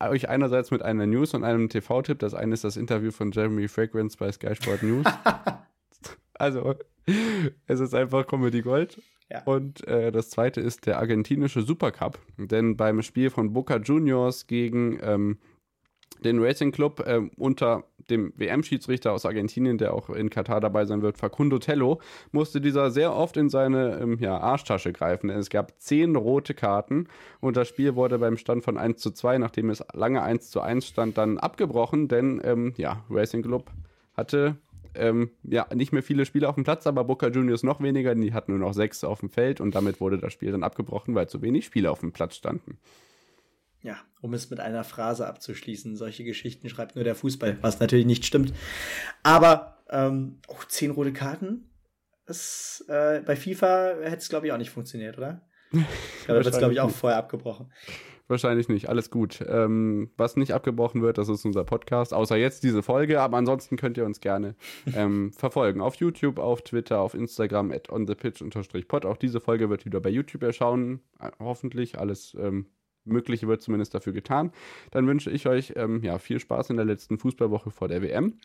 euch 0.00 0.28
einerseits 0.28 0.70
mit 0.70 0.82
einer 0.82 1.06
News 1.06 1.34
und 1.34 1.44
einem 1.44 1.68
TV-Tipp. 1.68 2.18
Das 2.18 2.34
eine 2.34 2.54
ist 2.54 2.64
das 2.64 2.76
Interview 2.76 3.10
von 3.10 3.30
Jeremy 3.30 3.68
Fragrance 3.68 4.16
bei 4.16 4.32
Sky 4.32 4.54
Sport 4.54 4.82
News. 4.82 5.06
also, 6.42 6.74
es 7.66 7.80
ist 7.80 7.94
einfach 7.94 8.26
Comedy 8.26 8.62
Gold. 8.62 9.00
Ja. 9.30 9.42
Und 9.44 9.86
äh, 9.86 10.12
das 10.12 10.28
zweite 10.28 10.60
ist 10.60 10.86
der 10.86 10.98
argentinische 10.98 11.62
Supercup. 11.62 12.18
Denn 12.36 12.76
beim 12.76 13.00
Spiel 13.02 13.30
von 13.30 13.52
Boca 13.52 13.78
Juniors 13.78 14.46
gegen 14.46 14.98
ähm, 15.02 15.38
den 16.22 16.42
Racing 16.42 16.72
Club 16.72 17.02
ähm, 17.06 17.30
unter 17.36 17.84
dem 18.10 18.32
WM-Schiedsrichter 18.36 19.12
aus 19.12 19.24
Argentinien, 19.24 19.78
der 19.78 19.94
auch 19.94 20.10
in 20.10 20.28
Katar 20.28 20.60
dabei 20.60 20.84
sein 20.84 21.00
wird, 21.00 21.16
Facundo 21.16 21.58
Tello, 21.58 22.00
musste 22.32 22.60
dieser 22.60 22.90
sehr 22.90 23.14
oft 23.14 23.36
in 23.36 23.48
seine 23.48 24.00
ähm, 24.00 24.18
ja, 24.20 24.36
Arschtasche 24.38 24.92
greifen. 24.92 25.28
Denn 25.28 25.38
es 25.38 25.48
gab 25.48 25.80
zehn 25.80 26.16
rote 26.16 26.54
Karten 26.54 27.06
und 27.40 27.56
das 27.56 27.68
Spiel 27.68 27.94
wurde 27.94 28.18
beim 28.18 28.36
Stand 28.36 28.64
von 28.64 28.76
1 28.76 29.00
zu 29.00 29.12
2, 29.12 29.38
nachdem 29.38 29.70
es 29.70 29.82
lange 29.92 30.22
1 30.22 30.50
zu 30.50 30.60
1 30.60 30.86
stand, 30.86 31.16
dann 31.16 31.38
abgebrochen, 31.38 32.08
denn 32.08 32.40
ähm, 32.44 32.74
ja, 32.76 33.04
Racing 33.08 33.42
Club 33.42 33.70
hatte 34.14 34.56
ähm, 34.94 35.30
ja, 35.42 35.66
nicht 35.74 35.92
mehr 35.92 36.02
viele 36.02 36.24
Spieler 36.26 36.48
auf 36.48 36.54
dem 36.54 36.64
Platz, 36.64 36.86
aber 36.86 37.04
Boca 37.04 37.28
Juniors 37.28 37.62
noch 37.62 37.80
weniger, 37.80 38.14
die 38.14 38.32
hatten 38.32 38.52
nur 38.52 38.60
noch 38.60 38.74
sechs 38.74 39.04
auf 39.04 39.20
dem 39.20 39.30
Feld 39.30 39.60
und 39.60 39.74
damit 39.74 40.00
wurde 40.00 40.18
das 40.18 40.32
Spiel 40.32 40.52
dann 40.52 40.62
abgebrochen, 40.62 41.14
weil 41.14 41.28
zu 41.28 41.42
wenig 41.42 41.64
Spieler 41.66 41.92
auf 41.92 42.00
dem 42.00 42.12
Platz 42.12 42.36
standen. 42.36 42.78
Ja, 43.82 43.96
um 44.20 44.32
es 44.32 44.48
mit 44.50 44.60
einer 44.60 44.84
Phrase 44.84 45.26
abzuschließen, 45.26 45.96
solche 45.96 46.22
Geschichten 46.24 46.68
schreibt 46.68 46.94
nur 46.94 47.04
der 47.04 47.16
Fußball, 47.16 47.58
was 47.62 47.80
natürlich 47.80 48.06
nicht 48.06 48.24
stimmt. 48.24 48.52
Aber 49.24 49.78
ähm, 49.90 50.38
oh, 50.48 50.56
zehn 50.68 50.92
rote 50.92 51.12
Karten? 51.12 51.68
Das, 52.26 52.84
äh, 52.88 53.20
bei 53.26 53.34
FIFA 53.34 53.96
hätte 54.02 54.18
es, 54.18 54.28
glaube 54.28 54.46
ich, 54.46 54.52
auch 54.52 54.58
nicht 54.58 54.70
funktioniert, 54.70 55.18
oder? 55.18 55.42
Da 56.26 56.34
wird 56.34 56.46
es, 56.46 56.58
glaube 56.58 56.72
ich, 56.72 56.80
auch 56.80 56.90
vorher 56.90 57.18
abgebrochen. 57.18 57.72
Wahrscheinlich 58.28 58.68
nicht, 58.68 58.88
alles 58.88 59.10
gut. 59.10 59.44
Ähm, 59.46 60.10
was 60.16 60.36
nicht 60.36 60.54
abgebrochen 60.54 61.02
wird, 61.02 61.18
das 61.18 61.28
ist 61.28 61.44
unser 61.44 61.64
Podcast, 61.64 62.14
außer 62.14 62.36
jetzt 62.36 62.62
diese 62.62 62.82
Folge, 62.82 63.20
aber 63.20 63.36
ansonsten 63.36 63.76
könnt 63.76 63.98
ihr 63.98 64.06
uns 64.06 64.20
gerne 64.20 64.54
ähm, 64.94 65.32
verfolgen. 65.36 65.80
Auf 65.80 65.96
YouTube, 65.96 66.38
auf 66.38 66.62
Twitter, 66.62 67.00
auf 67.00 67.14
Instagram, 67.14 67.72
at 67.72 67.90
onthepitch-pod. 67.90 69.04
Auch 69.04 69.16
diese 69.16 69.40
Folge 69.40 69.68
wird 69.68 69.84
wieder 69.84 70.00
bei 70.00 70.10
YouTube 70.10 70.44
erschauen, 70.44 71.00
äh, 71.20 71.30
hoffentlich. 71.40 71.98
Alles 71.98 72.36
ähm, 72.40 72.66
Mögliche 73.04 73.48
wird 73.48 73.60
zumindest 73.60 73.94
dafür 73.94 74.12
getan. 74.12 74.52
Dann 74.92 75.06
wünsche 75.06 75.30
ich 75.30 75.46
euch 75.48 75.72
ähm, 75.76 76.02
ja, 76.02 76.18
viel 76.18 76.38
Spaß 76.38 76.70
in 76.70 76.76
der 76.76 76.86
letzten 76.86 77.18
Fußballwoche 77.18 77.70
vor 77.70 77.88
der 77.88 78.00
WM 78.00 78.38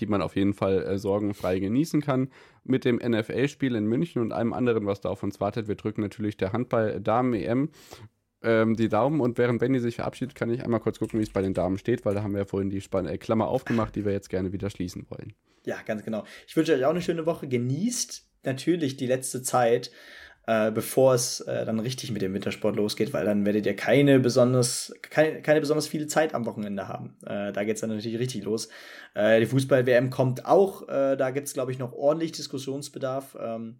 die 0.00 0.06
man 0.06 0.22
auf 0.22 0.36
jeden 0.36 0.54
Fall 0.54 0.82
äh, 0.82 0.98
sorgenfrei 0.98 1.58
genießen 1.58 2.00
kann. 2.00 2.28
Mit 2.64 2.84
dem 2.84 2.96
NFL-Spiel 2.96 3.74
in 3.74 3.86
München 3.86 4.22
und 4.22 4.32
allem 4.32 4.52
anderen, 4.52 4.86
was 4.86 5.00
da 5.00 5.08
auf 5.08 5.22
uns 5.22 5.40
wartet. 5.40 5.68
Wir 5.68 5.74
drücken 5.74 6.00
natürlich 6.00 6.36
der 6.36 6.52
Handball-Damen-EM 6.52 7.70
ähm, 8.42 8.76
die 8.76 8.88
Daumen 8.88 9.20
und 9.20 9.38
während 9.38 9.60
Benny 9.60 9.78
sich 9.78 9.96
verabschiedet, 9.96 10.34
kann 10.34 10.50
ich 10.50 10.62
einmal 10.64 10.80
kurz 10.80 10.98
gucken, 10.98 11.18
wie 11.18 11.22
es 11.22 11.30
bei 11.30 11.42
den 11.42 11.54
Damen 11.54 11.78
steht, 11.78 12.04
weil 12.04 12.14
da 12.14 12.22
haben 12.22 12.32
wir 12.32 12.40
ja 12.40 12.44
vorhin 12.44 12.70
die 12.70 12.80
Spann 12.80 13.06
äh, 13.06 13.18
Klammer 13.18 13.48
aufgemacht, 13.48 13.94
die 13.94 14.04
wir 14.04 14.12
jetzt 14.12 14.30
gerne 14.30 14.52
wieder 14.52 14.70
schließen 14.70 15.06
wollen. 15.10 15.34
Ja, 15.64 15.76
ganz 15.86 16.04
genau. 16.04 16.24
Ich 16.46 16.56
wünsche 16.56 16.74
euch 16.74 16.84
auch 16.84 16.90
eine 16.90 17.02
schöne 17.02 17.24
Woche. 17.24 17.46
Genießt 17.46 18.26
natürlich 18.42 18.96
die 18.96 19.06
letzte 19.06 19.42
Zeit, 19.42 19.92
äh, 20.46 20.72
bevor 20.72 21.14
es 21.14 21.40
äh, 21.40 21.64
dann 21.64 21.78
richtig 21.78 22.10
mit 22.10 22.20
dem 22.20 22.34
Wintersport 22.34 22.74
losgeht, 22.74 23.12
weil 23.12 23.24
dann 23.24 23.46
werdet 23.46 23.64
ihr 23.64 23.76
keine 23.76 24.18
besonders, 24.18 24.92
keine, 25.02 25.40
keine 25.40 25.60
besonders 25.60 25.86
viele 25.86 26.08
Zeit 26.08 26.34
am 26.34 26.46
Wochenende 26.46 26.88
haben. 26.88 27.16
Äh, 27.24 27.52
da 27.52 27.62
geht's 27.64 27.80
dann 27.80 27.90
natürlich 27.90 28.18
richtig 28.18 28.42
los. 28.42 28.68
Äh, 29.14 29.40
die 29.40 29.46
Fußball-WM 29.46 30.10
kommt 30.10 30.44
auch. 30.44 30.88
Äh, 30.88 31.16
da 31.16 31.30
gibt's 31.30 31.54
glaube 31.54 31.70
ich, 31.70 31.78
noch 31.78 31.92
ordentlich 31.92 32.32
Diskussionsbedarf. 32.32 33.36
Ähm, 33.40 33.78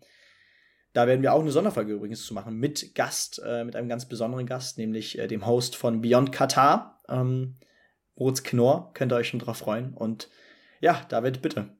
da 0.93 1.07
werden 1.07 1.23
wir 1.23 1.33
auch 1.33 1.41
eine 1.41 1.51
Sonderfolge 1.51 1.95
übrigens 1.95 2.25
zu 2.25 2.35
machen 2.35 2.57
mit 2.59 2.95
Gast, 2.95 3.43
äh, 3.45 3.65
mit 3.65 3.75
einem 3.75 3.89
ganz 3.89 4.07
besonderen 4.07 4.47
Gast, 4.47 4.79
nämlich 4.79 5.19
äh, 5.19 5.27
dem 5.27 5.47
Host 5.47 5.75
von 5.75 6.01
Beyond 6.01 6.33
Qatar, 6.33 7.01
ähm, 7.09 7.57
Moritz 8.15 8.43
Knorr. 8.45 8.93
Könnt 8.95 9.13
ihr 9.13 9.17
euch 9.17 9.29
schon 9.29 9.41
drauf 9.41 9.57
freuen. 9.57 9.95
Und 9.95 10.29
ja, 10.81 11.05
David, 11.09 11.43
bitte. 11.43 11.71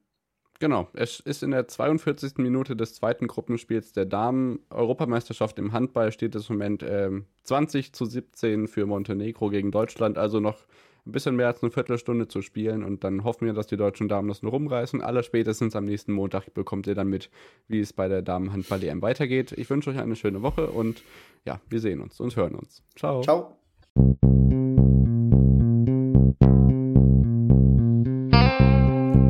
Genau, 0.59 0.87
es 0.93 1.19
ist 1.19 1.43
in 1.43 1.51
der 1.51 1.67
42. 1.67 2.37
Minute 2.37 2.75
des 2.75 2.93
zweiten 2.93 3.27
Gruppenspiels 3.27 3.91
der 3.91 4.05
Damen-Europameisterschaft 4.05 5.59
im 5.59 5.73
Handball 5.73 6.11
steht 6.11 6.35
es 6.35 6.49
im 6.49 6.57
Moment 6.57 6.83
ähm, 6.87 7.25
20 7.43 7.93
zu 7.93 8.05
17 8.05 8.67
für 8.67 8.85
Montenegro 8.85 9.49
gegen 9.49 9.71
Deutschland, 9.71 10.17
also 10.17 10.39
noch 10.39 10.65
ein 11.05 11.11
bisschen 11.11 11.35
mehr 11.35 11.47
als 11.47 11.61
eine 11.61 11.71
Viertelstunde 11.71 12.27
zu 12.27 12.41
spielen 12.41 12.83
und 12.83 13.03
dann 13.03 13.23
hoffen 13.23 13.45
wir, 13.45 13.53
dass 13.53 13.67
die 13.67 13.75
deutschen 13.75 14.07
Damen 14.07 14.29
das 14.29 14.41
nur 14.41 14.53
rumreißen. 14.53 15.01
Allerspätestens 15.01 15.75
am 15.75 15.85
nächsten 15.85 16.13
Montag 16.13 16.53
bekommt 16.53 16.87
ihr 16.87 16.95
dann 16.95 17.07
mit, 17.07 17.29
wie 17.67 17.81
es 17.81 17.91
bei 17.91 18.07
der 18.07 18.21
Damen-Handball-EM 18.21 19.01
weitergeht. 19.01 19.51
Ich 19.57 19.69
wünsche 19.69 19.89
euch 19.89 19.99
eine 19.99 20.15
schöne 20.15 20.41
Woche 20.41 20.67
und 20.67 21.03
ja, 21.45 21.59
wir 21.69 21.81
sehen 21.81 21.99
uns 21.99 22.19
und 22.21 22.35
hören 22.35 22.55
uns. 22.55 22.83
Ciao. 22.95 23.21
Ciao. 23.21 23.57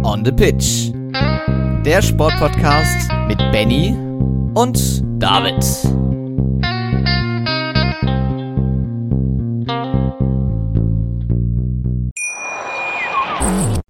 On 0.06 0.24
the 0.24 0.32
Pitch. 0.32 1.03
Der 1.14 2.02
Sportpodcast 2.02 3.11
mit 3.27 3.38
Benny 3.52 3.95
und 4.56 5.03
David. 5.22 5.64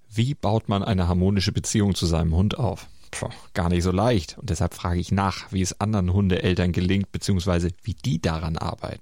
Wie 0.10 0.34
baut 0.36 0.70
man 0.70 0.84
eine 0.84 1.08
harmonische 1.08 1.52
Beziehung 1.52 1.96
zu 1.96 2.06
seinem 2.06 2.36
Hund 2.36 2.58
auf? 2.58 2.88
Puh, 3.12 3.30
gar 3.54 3.70
nicht 3.70 3.84
so 3.84 3.92
leicht. 3.92 4.38
Und 4.38 4.50
deshalb 4.50 4.74
frage 4.74 5.00
ich 5.00 5.12
nach, 5.12 5.52
wie 5.52 5.62
es 5.62 5.80
anderen 5.80 6.14
Hundeeltern 6.14 6.72
gelingt, 6.72 7.12
beziehungsweise 7.12 7.70
wie 7.84 7.94
die 7.94 8.20
daran 8.22 8.58
arbeiten. 8.58 9.02